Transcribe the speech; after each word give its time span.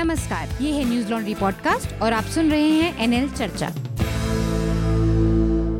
नमस्कार, 0.00 0.48
ये 0.60 0.70
है 0.72 0.84
न्यूज़ 0.88 1.10
लॉन्ड्री 1.10 1.34
पॉडकास्ट 1.34 1.92
और 2.02 2.12
आप 2.12 2.24
सुन 2.24 2.50
रहे 2.50 2.68
हैं 2.70 3.02
एनएल 3.04 3.28
चर्चा। 3.30 3.68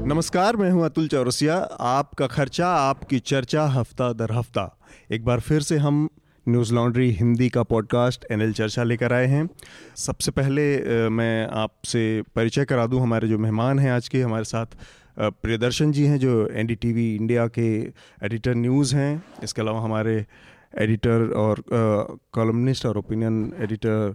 नमस्कार, 0.06 0.56
मैं 0.56 0.70
हूँ 0.70 0.84
अतुल 0.84 1.06
चौरसिया। 1.08 1.56
आपका 1.80 2.26
खर्चा, 2.26 2.66
आपकी 2.68 3.18
चर्चा 3.18 3.64
हफ़्ता 3.68 4.12
दर 4.12 4.32
हफ़्ता। 4.32 4.78
एक 5.12 5.24
बार 5.24 5.40
फिर 5.40 5.60
से 5.60 5.76
हम 5.78 6.08
न्यूज़ 6.46 6.74
लॉन्ड्री 6.74 7.10
हिंदी 7.12 7.48
का 7.48 7.62
पॉडकास्ट 7.62 8.26
एनएल 8.32 8.52
चर्चा 8.52 8.82
लेकर 8.82 9.12
आए 9.12 9.26
हैं। 9.26 9.48
सबसे 9.96 10.30
पहले 10.30 11.08
मैं 11.10 11.46
आपसे 11.62 12.22
परिचय 12.34 12.64
करा 12.64 12.86
दूँ 12.86 13.02
हमारे 13.02 13.28
जो 13.28 13.38
मेहमान 13.38 13.78
हैं 13.78 13.90
आज 13.92 14.08
के, 14.08 14.22
हमारे 14.22 14.44
साथ 14.44 14.66
प्रियदर्शन 15.18 15.92
जी 15.92 16.04
हैं 16.04 16.18
जो 16.18 16.46
एनडीटीवी 16.48 17.14
इंडिया 17.16 17.46
के 17.48 17.68
एडिटर 18.24 18.54
न्यूज़ 18.56 18.96
हैं। 18.96 19.22
इसके 19.44 19.62
अलावा 19.62 19.80
हमारे 19.80 20.24
एडिटर 20.74 21.30
और 21.36 21.62
कॉलमनिस्ट 22.32 22.86
और 22.86 22.98
ओपिनियन 22.98 23.52
एडिटर 23.58 24.14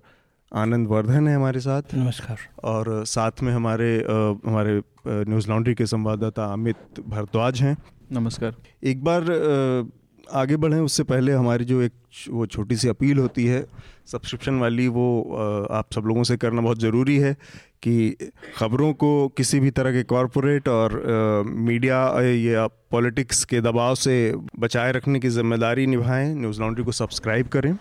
आनंद 0.51 0.87
वर्धन 0.87 1.27
है 1.27 1.35
हमारे 1.35 1.59
साथ। 1.59 1.95
नमस्कार। 1.95 2.37
और 2.63 3.05
साथ 3.05 3.41
में 3.43 3.51
हमारे 3.53 3.97
आ, 3.99 4.13
हमारे 4.49 4.81
न्यूज़ 5.07 5.49
लॉन्ड्री 5.49 5.73
के 5.75 5.85
संवाददाता 5.85 6.45
अमित 6.45 6.99
भारद्वाज 7.07 7.61
हैं। 7.61 7.77
नमस्कार। 8.11 8.55
एक 8.83 9.03
बार 9.03 9.23
आगे 10.33 10.57
बढ़ें, 10.57 10.79
उससे 10.79 11.03
पहले 11.03 11.31
हमारी 11.33 11.65
जो 11.65 11.81
एक 11.81 11.93
वो 12.29 12.45
छोटी 12.45 12.75
सी 12.75 12.87
अपील 12.89 13.17
होती 13.17 13.45
है, 13.45 13.63
सब्सक्रिप्शन 14.07 14.59
वाली, 14.59 14.87
वो 14.87 15.67
आप 15.71 15.93
सब 15.93 16.05
लोगों 16.05 16.23
से 16.23 16.37
करना 16.37 16.61
बहुत 16.61 16.79
ज़रूरी 16.79 17.17
है 17.17 17.33
कि 17.83 18.15
ख़बरों 18.57 18.93
को 18.93 19.27
किसी 19.37 19.59
भी 19.59 19.71
तरह 19.71 19.91
के 19.91 20.03
कॉरपोरेट 20.05 20.67
और 20.69 21.01
मीडिया 21.47 21.97
या 22.21 22.67
पॉलिटिक्स 22.91 23.43
के 23.45 23.61
दबाव 23.61 23.95
से 23.95 24.15
बचाए 24.59 24.91
रखने 24.91 25.19
की 25.19 25.29
ज़िम्मेदारी 25.29 25.85
निभाएँ। 25.87 26.33
न्यूज़ 26.35 26.61
लॉन्ड्री 26.61 26.83
को 26.85 26.91
सब्सक्राइब 26.93 27.47
करें। 27.47 27.75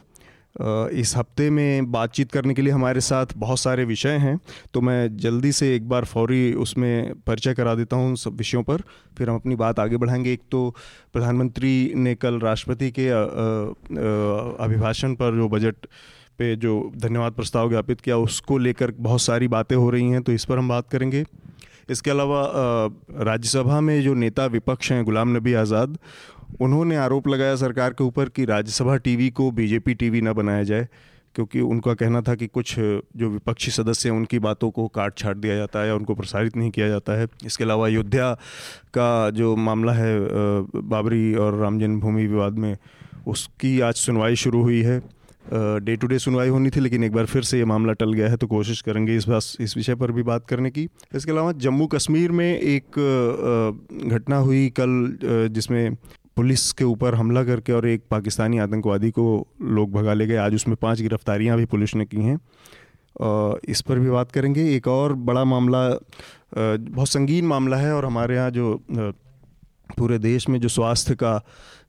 इस 0.55 1.13
हफ़्ते 1.17 1.49
में 1.51 1.91
बातचीत 1.93 2.33
करने 2.33 2.55
के 2.55 2.63
लिए 2.63 2.73
हमारे 2.73 3.01
साथ 3.01 3.27
बहुत 3.37 3.59
सारे 3.59 3.85
विषय 3.85 4.17
हैं 4.19 4.39
तो 4.75 4.81
मैं 4.81 5.17
जल्दी 5.17 5.53
से 5.53 5.75
एक 5.77 5.89
बार 5.89 6.05
फौरी 6.05 6.53
उसमें 6.55 7.15
परिचय 7.27 7.55
करा 7.55 7.75
देता 7.75 7.97
हूँ 7.97 8.09
उन 8.09 8.15
सब 8.17 8.37
विषयों 8.37 8.63
पर, 8.63 8.83
फिर 9.19 9.31
हम 9.31 9.37
अपनी 9.37 9.55
बात 9.57 9.81
आगे 9.81 9.97
बढ़ाएँगे। 9.97 10.33
एक 10.33 10.43
तो 10.51 10.75
प्रधानमंत्री 11.13 11.93
ने 11.97 12.15
कल 12.15 12.39
राष्ट्रपति 12.41 12.91
के 12.91 13.09
अभिभाषण 14.65 15.15
पर 15.15 15.37
जो 15.37 15.49
बजट 15.49 15.87
पे 16.39 16.55
जो 16.57 16.93
धन्यवाद 16.97 17.33
प्रस्ताव 17.33 17.69
ज्ञापित 17.71 18.01
किया, 18.01 18.17
उसको 18.19 18.59
लेकर 18.59 18.93
बहुत 18.93 19.21
सारी 19.21 19.49
बातें 19.49 19.77
हो 19.77 19.91
रही 19.91 20.11
हैं 20.11 20.23
तो 20.23 20.33
इस 20.33 20.45
पर 20.45 20.59
हम 20.59 20.69
बात 20.69 20.89
करेंगे। 20.91 21.25
इसके 21.91 22.11
अलावा 22.11 22.43
राज्यसभा 23.23 23.81
में 23.81 24.03
जो 24.03 24.15
नेता 24.15 24.45
विपक्ष 24.47 24.91
हैं, 24.93 25.05
गुलाम 25.05 25.37
नबी 25.37 25.53
आज़ाद 25.55 25.99
उन्होंने 26.61 26.97
आरोप 26.97 27.29
लगाया 27.29 27.57
सरकार 27.57 27.93
के 27.93 28.05
ऊपर 28.05 28.29
कि 28.29 28.45
राज्यसभा 28.45 28.97
टीवी 28.99 29.31
को 29.31 29.51
बीजेपी 29.53 29.95
टीवी 29.95 30.21
न 30.21 30.33
बनाया 30.33 30.63
जाए, 30.65 30.89
क्योंकि 31.35 31.61
उनका 31.63 31.95
कहना 31.95 32.21
था 32.21 32.35
कि 32.35 32.47
कुछ 32.47 32.75
जो 32.79 33.29
विपक्षी 33.29 33.71
सदस्य 33.71 34.09
हैं, 34.09 34.17
उनकी 34.17 34.39
बातों 34.41 34.71
को 34.71 34.87
काट 34.89 35.17
छाट 35.19 35.37
दिया 35.37 35.57
जाता 35.57 35.81
है 35.81 35.95
उनको 35.95 36.15
प्रसारित 36.15 36.57
नहीं 36.57 36.71
किया 36.71 36.89
जाता 36.89 37.13
है। 37.13 37.27
इसके 37.47 37.65
अलावा 37.65 37.87
अयोध्या 37.87 38.33
का 38.95 39.31
जो 39.33 39.55
मामला 39.59 39.93
है 39.93 40.17
बाबरी 40.85 41.35
और 41.37 41.59
राम 41.59 41.81
जन्मभूमि 41.81 42.27
विवाद 42.27 42.59
में, 42.59 42.77
उसकी 43.27 43.79
आज 43.81 43.95
सुनवाई 43.97 44.37
शुरू 44.37 44.63
हुई 44.63 44.81
है। 44.83 45.03
डे 45.53 45.95
टू 45.97 46.07
डे 46.07 46.19
सुनवाई 46.19 46.49
होनी 46.49 46.71
थी, 46.71 46.81
लेकिन 46.81 47.05
एक 47.05 47.13
बार 47.13 47.27
फिर 47.27 47.43
से 47.43 47.59
ये 47.59 47.65
मामला 47.65 47.93
टल 47.93 48.13
गया 48.13 48.29
है 48.29 48.37
तो 48.37 48.47
कोशिश 48.47 48.81
करेंगे 48.83 49.17
इस 49.17 49.29
बात, 49.29 49.43
इस 49.61 49.77
विषय 49.77 49.95
पर 49.95 50.13
भी 50.13 50.23
बात 50.25 50.47
करने 50.49 50.71
की। 50.71 50.89
इसके 51.15 51.31
अलावा 51.31 51.53
जम्मू 51.59 51.87
कश्मीर 51.87 52.33
में 52.33 52.59
एक 52.59 52.99
घटना 54.09 54.37
हुई 54.39 54.69
कल 54.79 55.49
जिसमें 55.53 55.97
पुलिस 56.37 56.73
के 56.73 56.85
ऊपर 56.85 57.15
हमला 57.15 57.43
करके 57.45 57.73
और 57.73 57.87
एक 57.89 58.05
पाकिस्तानी 58.11 58.59
आतंकवादी 58.59 59.11
को 59.11 59.25
लोग 59.63 59.93
भगा 59.93 60.15
ले 60.15 60.27
गए। 60.27 60.37
आज 60.37 60.55
उसमें 60.55 60.77
पाँच 60.77 61.01
गिरफ्तारियाँ 61.01 61.57
भी 61.57 61.65
पुलिस 61.65 61.95
ने 61.95 62.05
की 62.05 62.17
हैं। 62.17 62.39
इस 63.69 63.81
पर 63.81 63.99
भी 63.99 64.11
बात 64.11 64.33
करेंगे। 64.33 64.65
एक 64.77 64.89
और 64.89 65.13
बड़ा 65.13 65.45
मामला 65.45 65.89
बहुत 66.57 67.09
संगीन 67.09 67.47
मामला 67.47 67.77
है 67.77 67.93
और 67.93 68.05
हमारे 68.05 68.35
यहाँ 68.35 68.51
जो 68.51 68.83
पूरे 69.99 70.19
देश 70.19 70.49
में 70.49 70.61
जो 70.61 70.69
स्वास्थ्य 70.69 71.15
का 71.15 71.41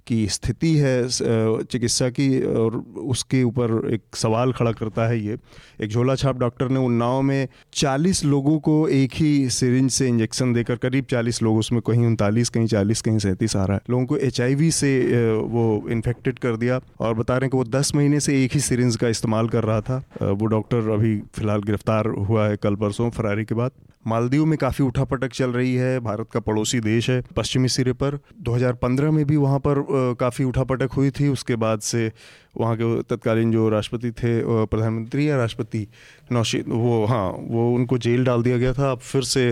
की 0.08 0.28
स्थिति 0.28 0.74
है 0.76 1.08
चिकित्सा 1.08 2.10
की 2.10 2.42
और 2.44 2.76
उसके 3.06 3.42
ऊपर 3.44 3.90
एक 3.94 4.16
सवाल 4.16 4.52
खड़ा 4.52 4.72
करता 4.72 5.08
है 5.08 5.20
ये। 5.20 5.38
एक 5.82 5.90
झोला 5.90 6.16
छाप 6.16 6.38
डॉक्टर 6.38 6.70
ने 6.70 6.80
उन्नाव 6.80 7.22
में 7.22 7.48
40 7.74 8.24
लोगों 8.26 8.58
को 8.60 8.88
एक 8.90 9.14
ही 9.14 9.50
सिरिंज 9.50 9.90
से 9.92 10.08
इंजेक्शन 10.08 10.54
देकर, 10.54 10.76
करीब 10.76 11.06
40 11.06 11.42
लोग 11.44 11.58
उसमें 11.58 11.82
कहीं 11.82 12.06
उनतालीस, 12.06 12.50
कहीं 12.50 12.68
40 12.68 13.02
कहीं 13.02 13.20
सैंतीस 13.20 13.56
आ 13.56 13.66
रहा 13.66 13.78
है। 13.78 13.82
लोगों 13.90 14.06
को 14.06 14.18
एचआईवी 14.20 14.72
से 14.72 14.92
वो 15.34 15.66
इन्फेक्टेड 15.90 16.40
कर 16.40 16.58
दिया 16.58 16.80
और 17.00 17.14
बता 17.14 17.34
रहे 17.34 17.46
हैं 17.46 17.52
कि 17.52 17.58
वो 17.58 17.64
10 17.72 17.94
महीने 17.96 18.20
से 18.20 18.44
एक 18.44 18.54
ही 18.54 18.60
सिरिंज 18.62 18.96
का 18.96 19.08
इस्तेमाल 19.08 19.50
कर 19.50 19.64
रहा 19.64 19.82
था। 19.82 19.98
वो 20.24 20.46
डॉक्टर 20.48 20.90
अभी 20.92 21.18
फ़िलहाल 21.36 21.62
गिरफ़्तार 21.64 22.08
हुआ 22.20 22.48
है 22.48 22.58
कल 22.58 22.76
परसों, 22.76 23.10
फरारी 23.10 23.46
के 23.46 23.56
बाद। 23.56 23.72
मालदीव 24.06 24.46
में 24.46 24.58
काफ़ी 24.58 24.84
उठापटक 24.86 25.32
चल 25.34 25.52
रही 25.52 25.74
है, 25.76 26.00
भारत 26.00 26.28
का 26.34 26.40
पड़ोसी 26.40 26.80
देश 26.80 27.10
है 27.10 27.22
पश्चिमी 27.36 27.68
सिरे 27.68 27.94
पर। 27.94 28.20
2015 28.40 29.12
में 29.12 29.26
भी 29.26 29.36
वहाँ 29.38 29.60
पर 29.60 29.80
काफ़ी 30.20 30.46
उठापटक 30.46 30.92
हुई 30.92 31.12
थी। 31.12 31.28
उसके 31.28 31.56
बाद 31.56 31.80
से 31.80 32.12
वहाँ 32.58 32.76
के 32.78 33.02
तत्कालीन 33.06 33.52
जो 33.52 33.68
राष्ट्रपति 33.70 34.12
थे 34.14 34.34
प्रधानमंत्री 34.66 35.30
या 35.30 35.38
राष्ट्रपति 35.38 35.88
नौशी 36.32 36.60
वो 36.68 37.06
हाँ 37.06 37.28
वो 37.50 37.70
उनको 37.76 37.98
जेल 37.98 38.24
डाल 38.26 38.44
दिया 38.44 38.58
गया 38.58 38.74
था। 38.74 38.92
अब 38.92 39.00
फिर 39.02 39.24
से 39.24 39.46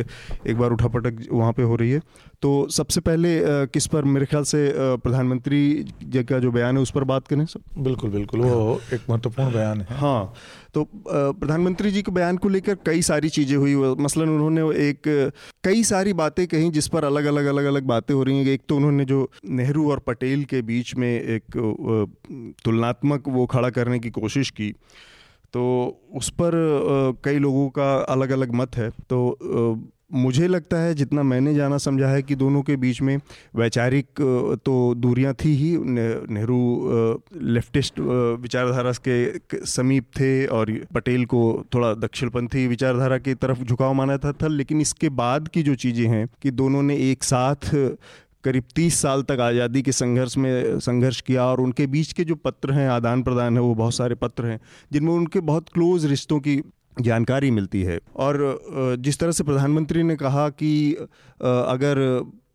एक 0.47 0.58
बार 0.58 0.72
उठापटक 0.72 1.25
वहाँ 1.31 1.53
पे 1.53 1.63
हो 1.63 1.75
रही 1.75 1.92
है। 1.92 2.02
तो 2.42 2.50
सबसे 2.72 3.02
पहले 3.02 3.30
किस 3.74 3.86
पर 3.88 4.03
मेरे 4.06 4.25
ख्याल 4.25 4.44
से 4.44 4.72
प्रधानमंत्री 4.75 5.59
जी 6.06 6.24
का 6.24 6.40
जो 6.40 6.52
बयान 6.52 6.78
है 6.78 6.81
उस 6.84 6.92
पर 6.92 7.03
बात 7.03 7.28
करें 7.28 7.46
सब? 7.46 7.62
बिल्कुल 7.78 8.09
बिल्कुल 8.12 8.40
वो 8.42 8.80
एक 8.94 9.02
महत्वपूर्ण 9.09 9.53
बयान 9.53 9.81
है। 9.81 9.97
हाँ 9.97 10.34
तो 10.74 10.84
प्रधानमंत्री 10.96 11.92
जी 11.92 12.02
के 12.02 12.12
बयान 12.12 12.38
को 12.38 12.50
लेकर 12.50 12.75
कई 12.86 13.02
सारी 13.02 13.30
चीज़ें 13.30 13.56
हुई। 13.58 13.75
मसलन 14.03 14.30
उन्होंने 14.30 14.62
एक 14.90 15.08
कई 15.63 15.84
सारी 15.84 16.13
बातें 16.13 16.46
कही 16.47 16.69
जिस 16.72 16.88
पर 16.88 17.03
अलग 17.03 17.25
अलग 17.25 17.46
अलग 17.46 17.66
अलग 17.66 17.84
बातें 17.88 18.13
हो 18.13 18.24
रही 18.24 18.38
हैं। 18.38 18.46
एक 18.47 18.62
तो 18.69 18.75
उन्होंने 18.78 19.06
जो 19.06 19.30
नेहरू 19.52 19.90
और 19.92 20.00
पटेल 20.08 20.44
के 20.46 20.62
बीच 20.62 20.96
में 20.96 21.09
एक 21.09 21.58
अ, 21.58 22.72
तुलनात्मक 22.94 23.28
वो 23.28 23.46
खड़ा 23.46 23.70
करने 23.70 24.00
की 24.00 24.09
कोशिश 24.09 24.50
की। 24.50 24.72
तो 25.54 25.64
उस 26.16 26.30
पर 26.30 26.52
कई 27.26 27.40
लोगों 27.40 27.70
का 27.70 27.96
अलग 28.09 28.30
अलग 28.31 28.54
मत 28.54 28.76
है। 28.78 28.90
तो 29.09 29.90
मुझे 30.14 30.48
लगता 30.48 30.78
है 30.78 30.94
जितना 30.94 31.24
मैंने 31.24 31.54
जाना 31.56 31.78
समझा 31.78 32.08
है 32.08 32.22
कि 32.22 32.36
दोनों 32.36 32.62
के 32.62 32.76
बीच 32.76 33.02
में 33.02 33.18
वैचारिक 33.56 34.06
तो 34.66 34.74
दूरियाँ 34.96 35.34
थी 35.34 35.54
ही। 35.56 35.78
नेहरू 36.30 36.59
लेफ्टिस्ट 37.36 38.00
विचारधारा 38.40 38.92
के 39.08 39.66
समीप 39.66 40.06
थे 40.20 40.46
और 40.48 40.72
पटेल 40.94 41.25
को 41.25 41.42
थोड़ा 41.74 41.94
दक्षिणपंथी 41.94 42.68
विचारधारा 42.68 43.18
की 43.18 43.34
तरफ़ 43.36 43.64
झुकाव 43.64 43.94
माना 43.94 44.18
था, 44.18 44.31
था 44.31 44.48
लेकिन 44.48 44.81
इसके 44.81 45.10
बाद 45.10 45.48
की 45.48 45.64
जो 45.64 45.75
चीज़ें 45.75 46.08
हैं 46.08 46.28
कि 46.42 46.52
दोनों 46.52 46.84
ने 46.84 46.98
एक 47.12 47.24
साथ 47.24 47.74
करीब 48.44 48.64
तीस 48.76 49.00
साल 49.02 49.22
तक 49.24 49.40
आज़ादी 49.42 49.81
के 49.81 49.92
संघर्ष 49.94 50.38
में, 50.38 50.80
संघर्ष 50.81 51.22
किया 51.22 51.46
और 51.46 51.62
उनके 51.62 51.88
बीच 51.88 52.14
के 52.14 52.24
जो 52.24 52.36
पत्र 52.38 52.74
हैं, 52.74 52.88
आदान 52.90 53.24
प्रदान 53.24 53.58
है, 53.58 53.62
वो 53.62 53.74
बहुत 53.76 53.96
सारे 53.96 54.16
पत्र 54.18 54.46
हैं, 54.46 54.59
जिनमें 54.92 55.14
उनके 55.14 55.40
बहुत 55.42 55.70
क्लोज 55.70 56.06
रिश्तों 56.06 56.40
की 56.40 56.62
जानकारी 57.02 57.52
मिलती 57.52 57.81
है। 57.84 58.00
और 58.18 58.96
जिस 59.00 59.20
तरह 59.20 59.31
से 59.31 59.44
प्रधानमंत्री 59.44 60.04
ने 60.04 60.16
कहा 60.16 60.48
कि 60.52 60.94
अगर 61.42 62.02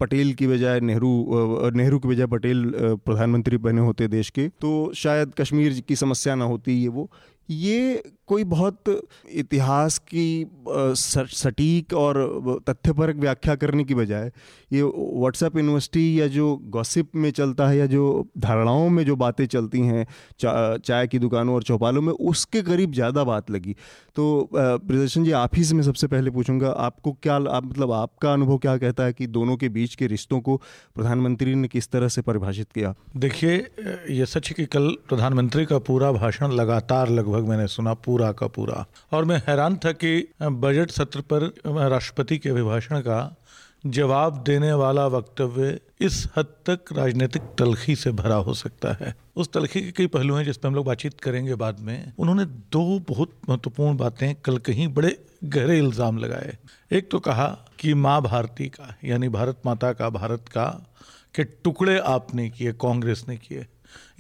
पटेल 0.00 0.32
की 0.34 0.46
बजाय 0.46 0.80
नेहरू 0.80 1.70
नेहरू 1.74 1.98
की 1.98 2.08
बजाय 2.08 2.26
पटेल 2.28 2.70
प्रधानमंत्री 2.76 3.56
बने 3.58 3.80
होते 3.80 4.08
देश 4.08 4.30
के 4.30 4.46
तो 4.60 4.70
शायद 4.96 5.32
कश्मीर 5.38 5.80
की 5.88 5.96
समस्या 5.96 6.34
ना 6.34 6.44
होती 6.44 6.72
ये 6.74 6.88
वो। 6.88 7.10
ये 7.48 8.02
कोई 8.28 8.44
बहुत 8.44 8.84
इतिहास 9.32 9.98
की 9.98 10.46
सटीक 10.98 11.92
और 11.94 12.18
तथ्यपरक 12.68 13.16
व्याख्या 13.16 13.54
करने 13.54 13.84
की 13.84 13.94
बजाय 13.94 14.30
ये 14.72 14.82
व्हाट्सएप 14.82 15.56
यूनिवर्सिटी 15.56 16.20
या 16.20 16.26
जो 16.28 16.54
गॉसिप 16.68 17.16
में 17.16 17.30
चलता 17.30 17.68
है 17.68 17.76
या 17.76 17.86
जो 17.86 18.04
धारणाओं 18.38 18.88
में 18.88 19.04
जो 19.04 19.16
बातें 19.16 19.46
चलती 19.46 19.80
हैं 19.80 20.06
चा, 20.40 20.76
चाय 20.76 21.06
की 21.06 21.18
दुकानों 21.18 21.54
और 21.54 21.62
चौपालों 21.62 22.02
में 22.02 22.12
उसके 22.12 22.62
करीब 22.62 22.92
ज़्यादा 22.92 23.24
बात 23.24 23.50
लगी। 23.50 23.76
तो 24.16 24.48
प्रदर्शन 24.54 25.24
जी 25.24 25.32
आप 25.32 25.56
ही 25.56 25.64
से 25.64 25.74
मैं 25.74 25.82
सबसे 25.82 26.06
पहले 26.06 26.30
पूछूँगा 26.30 26.70
आपको 26.78 27.12
क्या 27.22 27.34
आप 27.34 27.64
मतलब 27.64 27.92
आपका 27.92 28.32
अनुभव 28.32 28.58
क्या 28.58 28.76
कहता 28.76 29.04
है 29.04 29.12
कि 29.12 29.26
दोनों 29.28 29.56
के 29.56 29.68
बीच 29.68 29.94
के 29.94 30.06
रिश्तों 30.06 30.40
को 30.40 30.56
प्रधानमंत्री 30.94 31.54
ने 31.54 31.68
किस 31.68 31.88
तरह 31.88 32.08
से 32.08 32.22
परिभाषित 32.22 32.72
किया? 32.72 32.94
देखिए 33.16 33.56
ये 34.10 34.26
सच 34.26 34.48
है 34.48 34.54
कि 34.54 34.64
कल 34.66 34.88
प्रधानमंत्री 35.08 35.64
का 35.64 35.78
पूरा 35.80 36.12
भाषण 36.12 36.52
लगातार 36.52 37.08
लगभग 37.10 37.48
मैंने 37.48 37.66
सुना 37.68 37.94
पूरा 37.94 38.17
का 38.32 38.46
पूरा। 38.46 38.84
और 39.12 39.24
मैं 39.24 39.42
हैरान 39.48 39.76
था 39.76 39.92
कि 39.92 40.28
बजट 40.42 40.90
सत्र 40.90 41.20
पर 41.32 41.52
राष्ट्रपति 41.88 42.38
के 42.38 42.48
अभिभाषण 42.48 43.00
का 43.00 43.36
जवाब 43.86 44.42
देने 44.46 44.72
वाला 44.72 45.06
वक्तव्य 45.06 45.78
इस 46.00 46.26
हद 46.36 46.46
तक 46.66 46.92
राजनीतिक 46.92 47.42
तलखी 47.58 47.96
से 47.96 48.10
भरा 48.12 48.34
हो 48.34 48.54
सकता 48.54 48.92
है। 49.00 49.14
उस 49.36 49.52
तलखी 49.52 49.80
के 49.80 49.90
कई 49.92 50.06
पहलू 50.06 50.34
हैं 50.34 50.44
जिस 50.44 50.56
पर 50.56 50.68
हम 50.68 50.74
लोग 50.74 50.86
बातचीत 50.86 51.20
करेंगे 51.20 51.54
बाद 51.54 51.80
में। 51.80 52.12
उन्होंने 52.18 52.44
दो 52.44 52.98
बहुत 53.08 53.38
महत्वपूर्ण 53.48 53.96
बातें 53.96 54.34
कल 54.34 54.58
कहीं 54.58 54.88
बड़े 54.88 55.16
गहरे 55.44 55.78
इल्ज़ाम 55.78 56.18
लगाए। 56.18 56.56
एक 56.92 57.10
तो 57.10 57.18
कहा 57.20 57.46
कि 57.78 57.94
माँ 57.94 58.20
भारती 58.22 58.68
का, 58.68 58.94
यानी 59.04 59.28
भारत 59.28 59.60
माता 59.66 59.92
का, 59.92 60.10
भारत 60.10 60.48
का, 60.48 60.66
के 61.34 61.44
टुकड़े 61.44 61.98
आपने 61.98 62.48
किए, 62.50 62.72
कांग्रेस 62.72 63.24
ने 63.28 63.36
किए। 63.36 63.66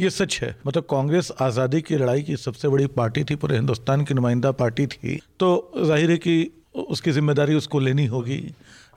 ये 0.00 0.10
सच 0.10 0.38
है। 0.42 0.54
मतलब 0.66 0.86
कांग्रेस 0.90 1.30
आज़ादी 1.40 1.80
की 1.80 1.96
लड़ाई 1.96 2.22
की 2.22 2.36
सबसे 2.36 2.68
बड़ी 2.68 2.86
पार्टी 2.86 3.24
थी, 3.24 3.34
पूरे 3.36 3.56
हिंदुस्तान 3.56 4.04
की 4.04 4.14
नुमाइंदा 4.14 4.52
पार्टी 4.52 4.86
थी। 4.86 5.20
तो 5.40 5.72
ज़ाहिर 5.78 6.10
है 6.10 6.16
कि 6.16 6.50
उसकी 6.78 7.10
ज़िम्मेदारी 7.10 7.54
उसको 7.54 7.78
लेनी 7.78 8.06
होगी। 8.06 8.40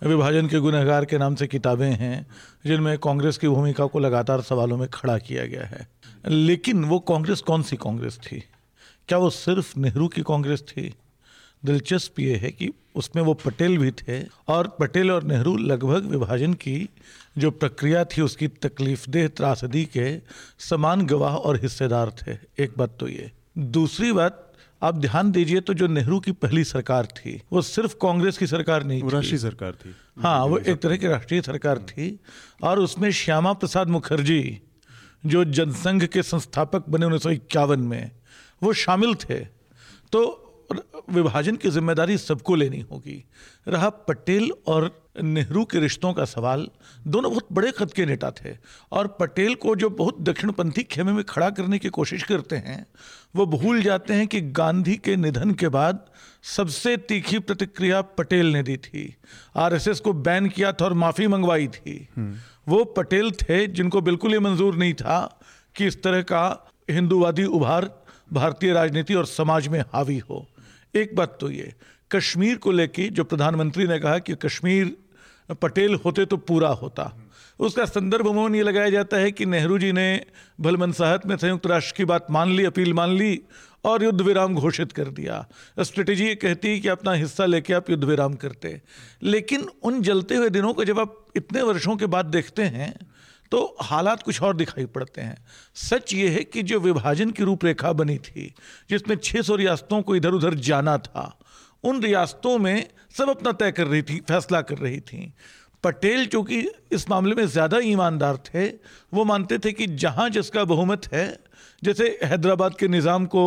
विभाजन 0.04 0.48
के 0.48 0.60
गुनहगार 0.60 1.06
के 1.06 1.18
नाम 1.18 1.36
से 1.36 1.48
किताबें 1.48 1.90
हैं, 1.90 2.26
जिनमें 2.66 2.98
कांग्रेस 2.98 3.38
की 3.38 3.48
भूमिका 3.48 3.86
को 3.86 4.00
लगातार 4.00 4.42
सवालों 4.42 4.78
में 4.78 4.88
खड़ा 4.90 5.18
किया 5.18 5.46
गया 5.46 5.66
है। 5.66 5.88
लेकिन 6.28 6.84
वो 6.86 7.00
कांग्रेस 7.00 7.42
कौन 7.42 7.62
सी 7.62 7.76
कांग्रेस 7.76 8.18
थी? 8.18 8.44
क्या 9.10 9.18
वो 9.18 9.30
सिर्फ़ 9.30 9.78
नेहरू 9.80 10.08
की 10.08 10.22
कांग्रेस 10.22 10.62
थी? 10.62 10.94
दिलचस्प 11.64 12.20
ये 12.20 12.36
है 12.36 12.50
कि 12.52 12.72
उसमें 12.96 13.22
वो 13.24 13.34
पटेल 13.34 13.78
भी 13.78 13.92
थे 13.92 14.22
और 14.48 14.68
पटेल 14.80 15.12
और 15.12 15.24
नेहरू 15.24 15.56
लगभग 15.58 16.06
विभाजन 16.06 16.54
की 16.54 16.90
जो 17.36 17.52
प्रक्रिया 17.54 18.04
थी 18.06 18.22
उसकी 18.22 18.48
तकलीफदेह 18.60 19.28
त्रासदी 19.28 19.84
के 19.88 20.08
समान 20.60 21.06
गवाह 21.06 21.36
और 21.36 21.60
हिस्सेदार 21.62 22.12
थे। 22.18 22.38
एक 22.64 22.74
बात 22.78 22.98
तो 23.00 23.08
ये। 23.08 23.32
दूसरी 23.58 24.12
बात 24.12 24.48
आप 24.82 24.96
ध्यान 24.96 25.32
दीजिए 25.32 25.60
तो 25.62 25.74
जो 25.74 25.88
नेहरू 25.88 26.20
की 26.20 26.32
पहली 26.34 26.64
सरकार 26.64 27.06
थी 27.08 27.42
वो 27.52 27.62
सिर्फ़ 27.62 27.96
कांग्रेस 28.02 28.38
की 28.38 28.48
सरकार 28.48 28.84
नहीं 28.84 29.02
थी। 29.04 29.10
राष्ट्रीय 29.10 29.40
सरकार 29.40 29.74
थी। 29.76 29.96
हाँ 30.18 30.46
वो 30.46 30.58
एक 30.58 30.82
तरह 30.82 30.98
की 30.98 31.08
राष्ट्रीय 31.08 31.42
सरकार 31.42 31.80
थी। 31.80 32.20
और 32.64 32.80
उसमें 32.80 33.12
श्यामा 33.14 33.54
प्रसाद 33.54 33.88
मुखर्जी 33.88 34.62
जो 35.26 35.44
जनसंघ 35.46 36.04
के 36.06 36.24
संस्थापक 36.24 36.90
बने 36.90 37.06
उन्नीस 37.06 37.24
सौ 37.24 37.30
इक्यावन 37.30 37.80
में 37.82 38.12
वो 38.62 38.74
शामिल 38.76 39.16
थे। 39.16 39.40
तो 40.12 40.24
विभाजन 41.10 41.56
की 41.56 41.70
ज़िम्मेदारी 41.70 42.18
सबको 42.18 42.56
लेनी 42.56 42.80
होगी। 42.82 43.24
रहा 43.68 43.90
पटेल 43.90 44.52
और 44.68 44.90
नेहरू 45.16 45.64
के 45.66 45.80
रिश्तों 45.80 46.14
का 46.14 46.26
सवाल 46.26 46.68
दोनों 47.08 47.32
बहुत 47.32 47.48
बड़े 47.52 47.72
खत 47.72 47.94
के 47.94 48.06
नेता 48.06 48.32
थे 48.32 48.56
और 48.92 49.08
पटेल 49.20 49.56
को 49.56 49.76
जो 49.76 49.90
बहुत 49.90 50.22
दक्षिणपंथी 50.22 50.84
खेमे 50.84 51.12
में 51.12 51.24
खड़ा 51.24 51.50
करने 51.50 51.80
की 51.80 51.90
कोशिश 51.90 52.24
करते 52.24 52.56
हैं, 52.56 52.86
वो 53.36 53.46
भूल 53.46 53.82
जाते 53.82 54.14
हैं 54.14 54.28
कि 54.28 54.42
गांधी 54.42 54.96
के 54.96 55.16
निधन 55.16 55.52
के 55.52 55.68
बाद 55.68 56.06
सबसे 56.44 56.98
तीखी 56.98 57.40
प्रतिक्रिया 57.40 58.02
पटेल 58.02 58.46
ने 58.46 58.64
दी 58.64 58.78
थी। 58.78 59.16
आरएसएस 59.56 60.00
को 60.00 60.14
बैन 60.14 60.50
किया 60.50 60.72
था 60.72 60.86
और 60.86 60.94
माफ़ी 60.94 61.28
मंगवाई 61.28 61.68
थी। 61.68 62.08
वो 62.68 62.84
पटेल 62.84 63.32
थे 63.32 63.68
जिनको 63.68 64.02
बिल्कुल 64.02 64.32
ये 64.32 64.40
मंजूर 64.40 64.76
नहीं 64.76 64.94
था 64.94 65.40
कि 65.76 65.88
इस 65.88 66.04
तरह 66.04 66.22
का 66.22 66.72
हिंदूवादी 66.90 67.44
उभार 67.44 67.92
भारतीय 68.34 68.74
राजनीति 68.74 69.14
और 69.14 69.26
समाज 69.26 69.68
में 69.68 69.80
हावी 69.94 70.18
हो। 70.18 70.48
एक 70.96 71.16
बात 71.16 71.38
तो 71.42 71.52
ये, 71.52 71.74
कश्मीर 72.12 72.58
को 72.58 72.72
लेके 72.72 73.08
जो 73.10 73.24
प्रधानमंत्री 73.24 73.88
ने 73.88 74.00
कहा 74.00 74.20
कि 74.20 74.36
कश्मीर 74.36 74.98
पटेल 75.54 75.96
होते 75.96 76.26
तो 76.26 76.38
पूरा 76.38 76.70
होता। 76.70 77.12
उसका 77.60 77.86
संदर्भ 77.86 78.28
उमून 78.28 78.56
ये 78.56 78.64
लगाया 78.64 78.90
जाता 78.90 79.18
है 79.18 79.32
कि 79.32 79.46
नेहरू 79.46 79.78
जी 79.78 79.92
ने 79.92 80.26
भलमनसाहत 80.62 81.26
में 81.26 81.36
संयुक्त 81.38 81.68
राष्ट्र 81.68 81.94
की 81.98 82.06
बात 82.06 82.28
मान 82.32 82.52
ली, 82.52 82.66
अपील 82.66 82.94
मान 82.94 83.10
ली 83.10 83.40
और 83.84 84.04
युद्ध 84.04 84.22
विराम 84.22 84.56
घोषित 84.56 84.92
कर 84.92 85.08
दिया। 85.10 85.46
स्ट्रेटेजी 85.80 86.26
ये 86.26 86.36
कहती 86.36 86.68
है 86.68 86.80
कि 86.80 86.88
अपना 86.88 87.14
हिस्सा 87.14 87.46
लेके 87.46 87.74
आप 87.74 87.90
युद्ध 87.90 88.04
विराम 88.04 88.34
करते। 88.34 88.82
लेकिन 89.24 89.68
उन 89.84 90.02
जलते 90.02 90.36
हुए 90.36 90.50
दिनों 90.50 90.74
को 90.74 90.86
जब 90.86 91.00
आप 91.00 91.26
इतने 91.36 91.62
वर्षों 91.62 91.96
के 91.96 92.06
बाद 92.06 92.26
देखते 92.26 92.64
हैं 92.64 92.94
तो 93.52 93.78
हालात 93.82 94.22
कुछ 94.24 94.42
और 94.42 94.56
दिखाई 94.56 94.86
पड़ते 94.86 95.22
हैं। 95.22 95.46
सच 95.76 96.14
ये 96.14 96.28
है 96.30 96.44
कि 96.44 96.62
जो 96.64 96.80
विभाजन 96.80 97.32
की 97.32 97.44
रूपरेखा 97.44 97.92
बनी 97.94 98.18
थी, 98.18 98.54
जिसमें 98.90 99.16
600 99.16 99.56
रियासतों 99.56 100.02
को 100.02 100.16
इधर 100.16 100.30
उधर 100.30 100.54
जाना 100.54 100.98
था 100.98 101.38
उन 101.84 102.02
रियासतों 102.04 102.58
में 102.58 102.88
सब 103.18 103.30
अपना 103.30 103.52
तय 103.54 103.72
कर 103.72 103.88
रही 103.88 104.02
थी 104.02 104.20
फैसला 104.28 104.62
कर 104.62 104.78
रही 104.78 105.00
थी। 105.02 105.34
पटेल 105.84 106.26
चूँकि 106.26 106.60
इस 106.92 107.10
मामले 107.10 107.36
में 107.36 107.46
ज़्यादा 107.48 107.78
ईमानदार 107.86 108.38
थे 108.46 108.68
वो 109.14 109.24
मानते 109.26 109.58
थे 109.58 109.72
कि 109.72 109.88
जहाँ 109.98 110.30
जिसका 110.30 110.64
बहुमत 110.66 111.08
है 111.14 111.28
जैसे 111.84 112.08
हैदराबाद 112.24 112.76
के 112.76 112.88
निज़ाम 112.88 113.26
को 113.26 113.46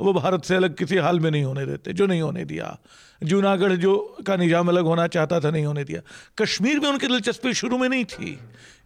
वो 0.00 0.12
भारत 0.12 0.44
से 0.44 0.54
अलग 0.56 0.76
किसी 0.76 0.96
हाल 0.96 1.20
में 1.20 1.30
नहीं 1.30 1.42
होने 1.44 1.64
देते 1.66 1.92
जो 1.92 2.06
नहीं 2.06 2.20
होने 2.20 2.44
दिया। 2.44 2.76
जूनागढ़ 3.22 3.72
जो 3.74 3.94
का 4.26 4.36
निज़ाम 4.36 4.68
अलग 4.68 4.84
होना 4.84 5.06
चाहता 5.06 5.40
था 5.40 5.50
नहीं 5.50 5.64
होने 5.64 5.84
दिया। 5.84 6.00
कश्मीर 6.38 6.80
में 6.80 6.88
उनकी 6.88 7.06
दिलचस्पी 7.06 7.52
शुरू 7.54 7.78
में 7.78 7.88
नहीं 7.88 8.04
थी। 8.04 8.38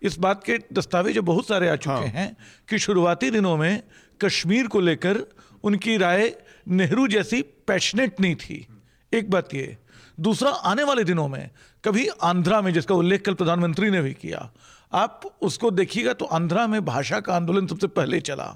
इस 0.03 0.19
बात 0.19 0.43
के 0.45 0.59
दस्तावेज़ 0.73 1.19
बहुत 1.21 1.49
सारे 1.49 1.69
आ 1.69 1.77
चुके 1.77 1.93
हाँ। 1.93 2.07
हैं 2.07 2.37
कि 2.69 2.79
शुरुआती 2.79 3.31
दिनों 3.31 3.57
में 3.57 3.83
कश्मीर 4.21 4.67
को 4.67 4.81
लेकर 4.81 5.21
उनकी 5.65 5.97
राय 5.97 6.33
नेहरू 6.69 7.07
जैसी 7.09 7.43
पैशनेट 7.67 8.21
नहीं 8.21 8.35
थी। 8.37 8.67
एक 9.17 9.31
बात 9.31 9.55
ये 9.55 9.77
दूसरा 10.21 10.51
आने 10.51 10.83
वाले 10.83 11.05
दिनों 11.05 11.29
में 11.29 11.51
कभी 11.85 12.07
आंध्रा 12.23 12.61
में 12.61 12.73
जिसका 12.73 12.95
उल्लेख 12.95 13.23
कल 13.23 13.35
प्रधानमंत्री 13.35 13.91
ने 13.91 14.01
भी 14.03 14.13
किया 14.15 14.51
आप 14.93 15.21
उसको 15.43 15.71
देखिएगा 15.71 16.13
तो 16.13 16.25
आंध्रा 16.25 16.67
में 16.67 16.85
भाषा 16.85 17.21
का 17.21 17.35
आंदोलन 17.35 17.67
सबसे 17.67 17.87
पहले 17.87 18.21
चला 18.21 18.47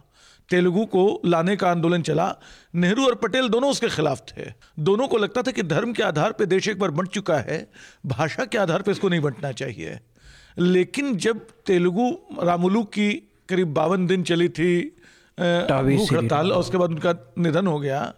तेलुगु 0.48 0.84
को 0.86 1.20
लाने 1.24 1.56
का 1.56 1.70
आंदोलन 1.70 2.02
चला 2.02 2.34
नेहरू 2.74 3.06
और 3.06 3.14
पटेल 3.14 3.48
दोनों 3.48 3.70
उसके 3.70 3.88
खिलाफ 3.88 4.20
थे। 4.28 4.46
दोनों 4.78 5.08
को 5.08 5.18
लगता 5.18 5.42
था 5.42 5.50
कि 5.50 5.62
धर्म 5.62 5.92
के 5.92 6.02
आधार 6.02 6.32
पर 6.32 6.44
देश 6.44 6.68
एक 6.68 6.78
बार 6.78 6.90
बंट 6.90 7.08
चुका 7.08 7.36
है 7.38 7.58
भाषा 8.06 8.44
के 8.44 8.58
आधार 8.58 8.82
पर 8.82 8.92
इसको 8.92 9.08
नहीं 9.08 9.20
बंटना 9.20 9.52
चाहिए। 9.52 9.98
लेकिन 10.58 11.16
जब 11.16 11.40
तेलुगु 11.66 12.10
रामुलू 12.42 12.82
की 12.84 13.12
करीब 13.48 13.74
बावन 13.74 14.06
दिन 14.06 14.22
चली 14.22 14.48
थी 14.48 14.72
हड़ताल 15.38 16.52
और 16.52 16.60
उसके 16.60 16.76
बाद 16.76 16.90
उनका 16.90 17.14
निधन 17.38 17.66
हो 17.66 17.78
गया 17.80 18.12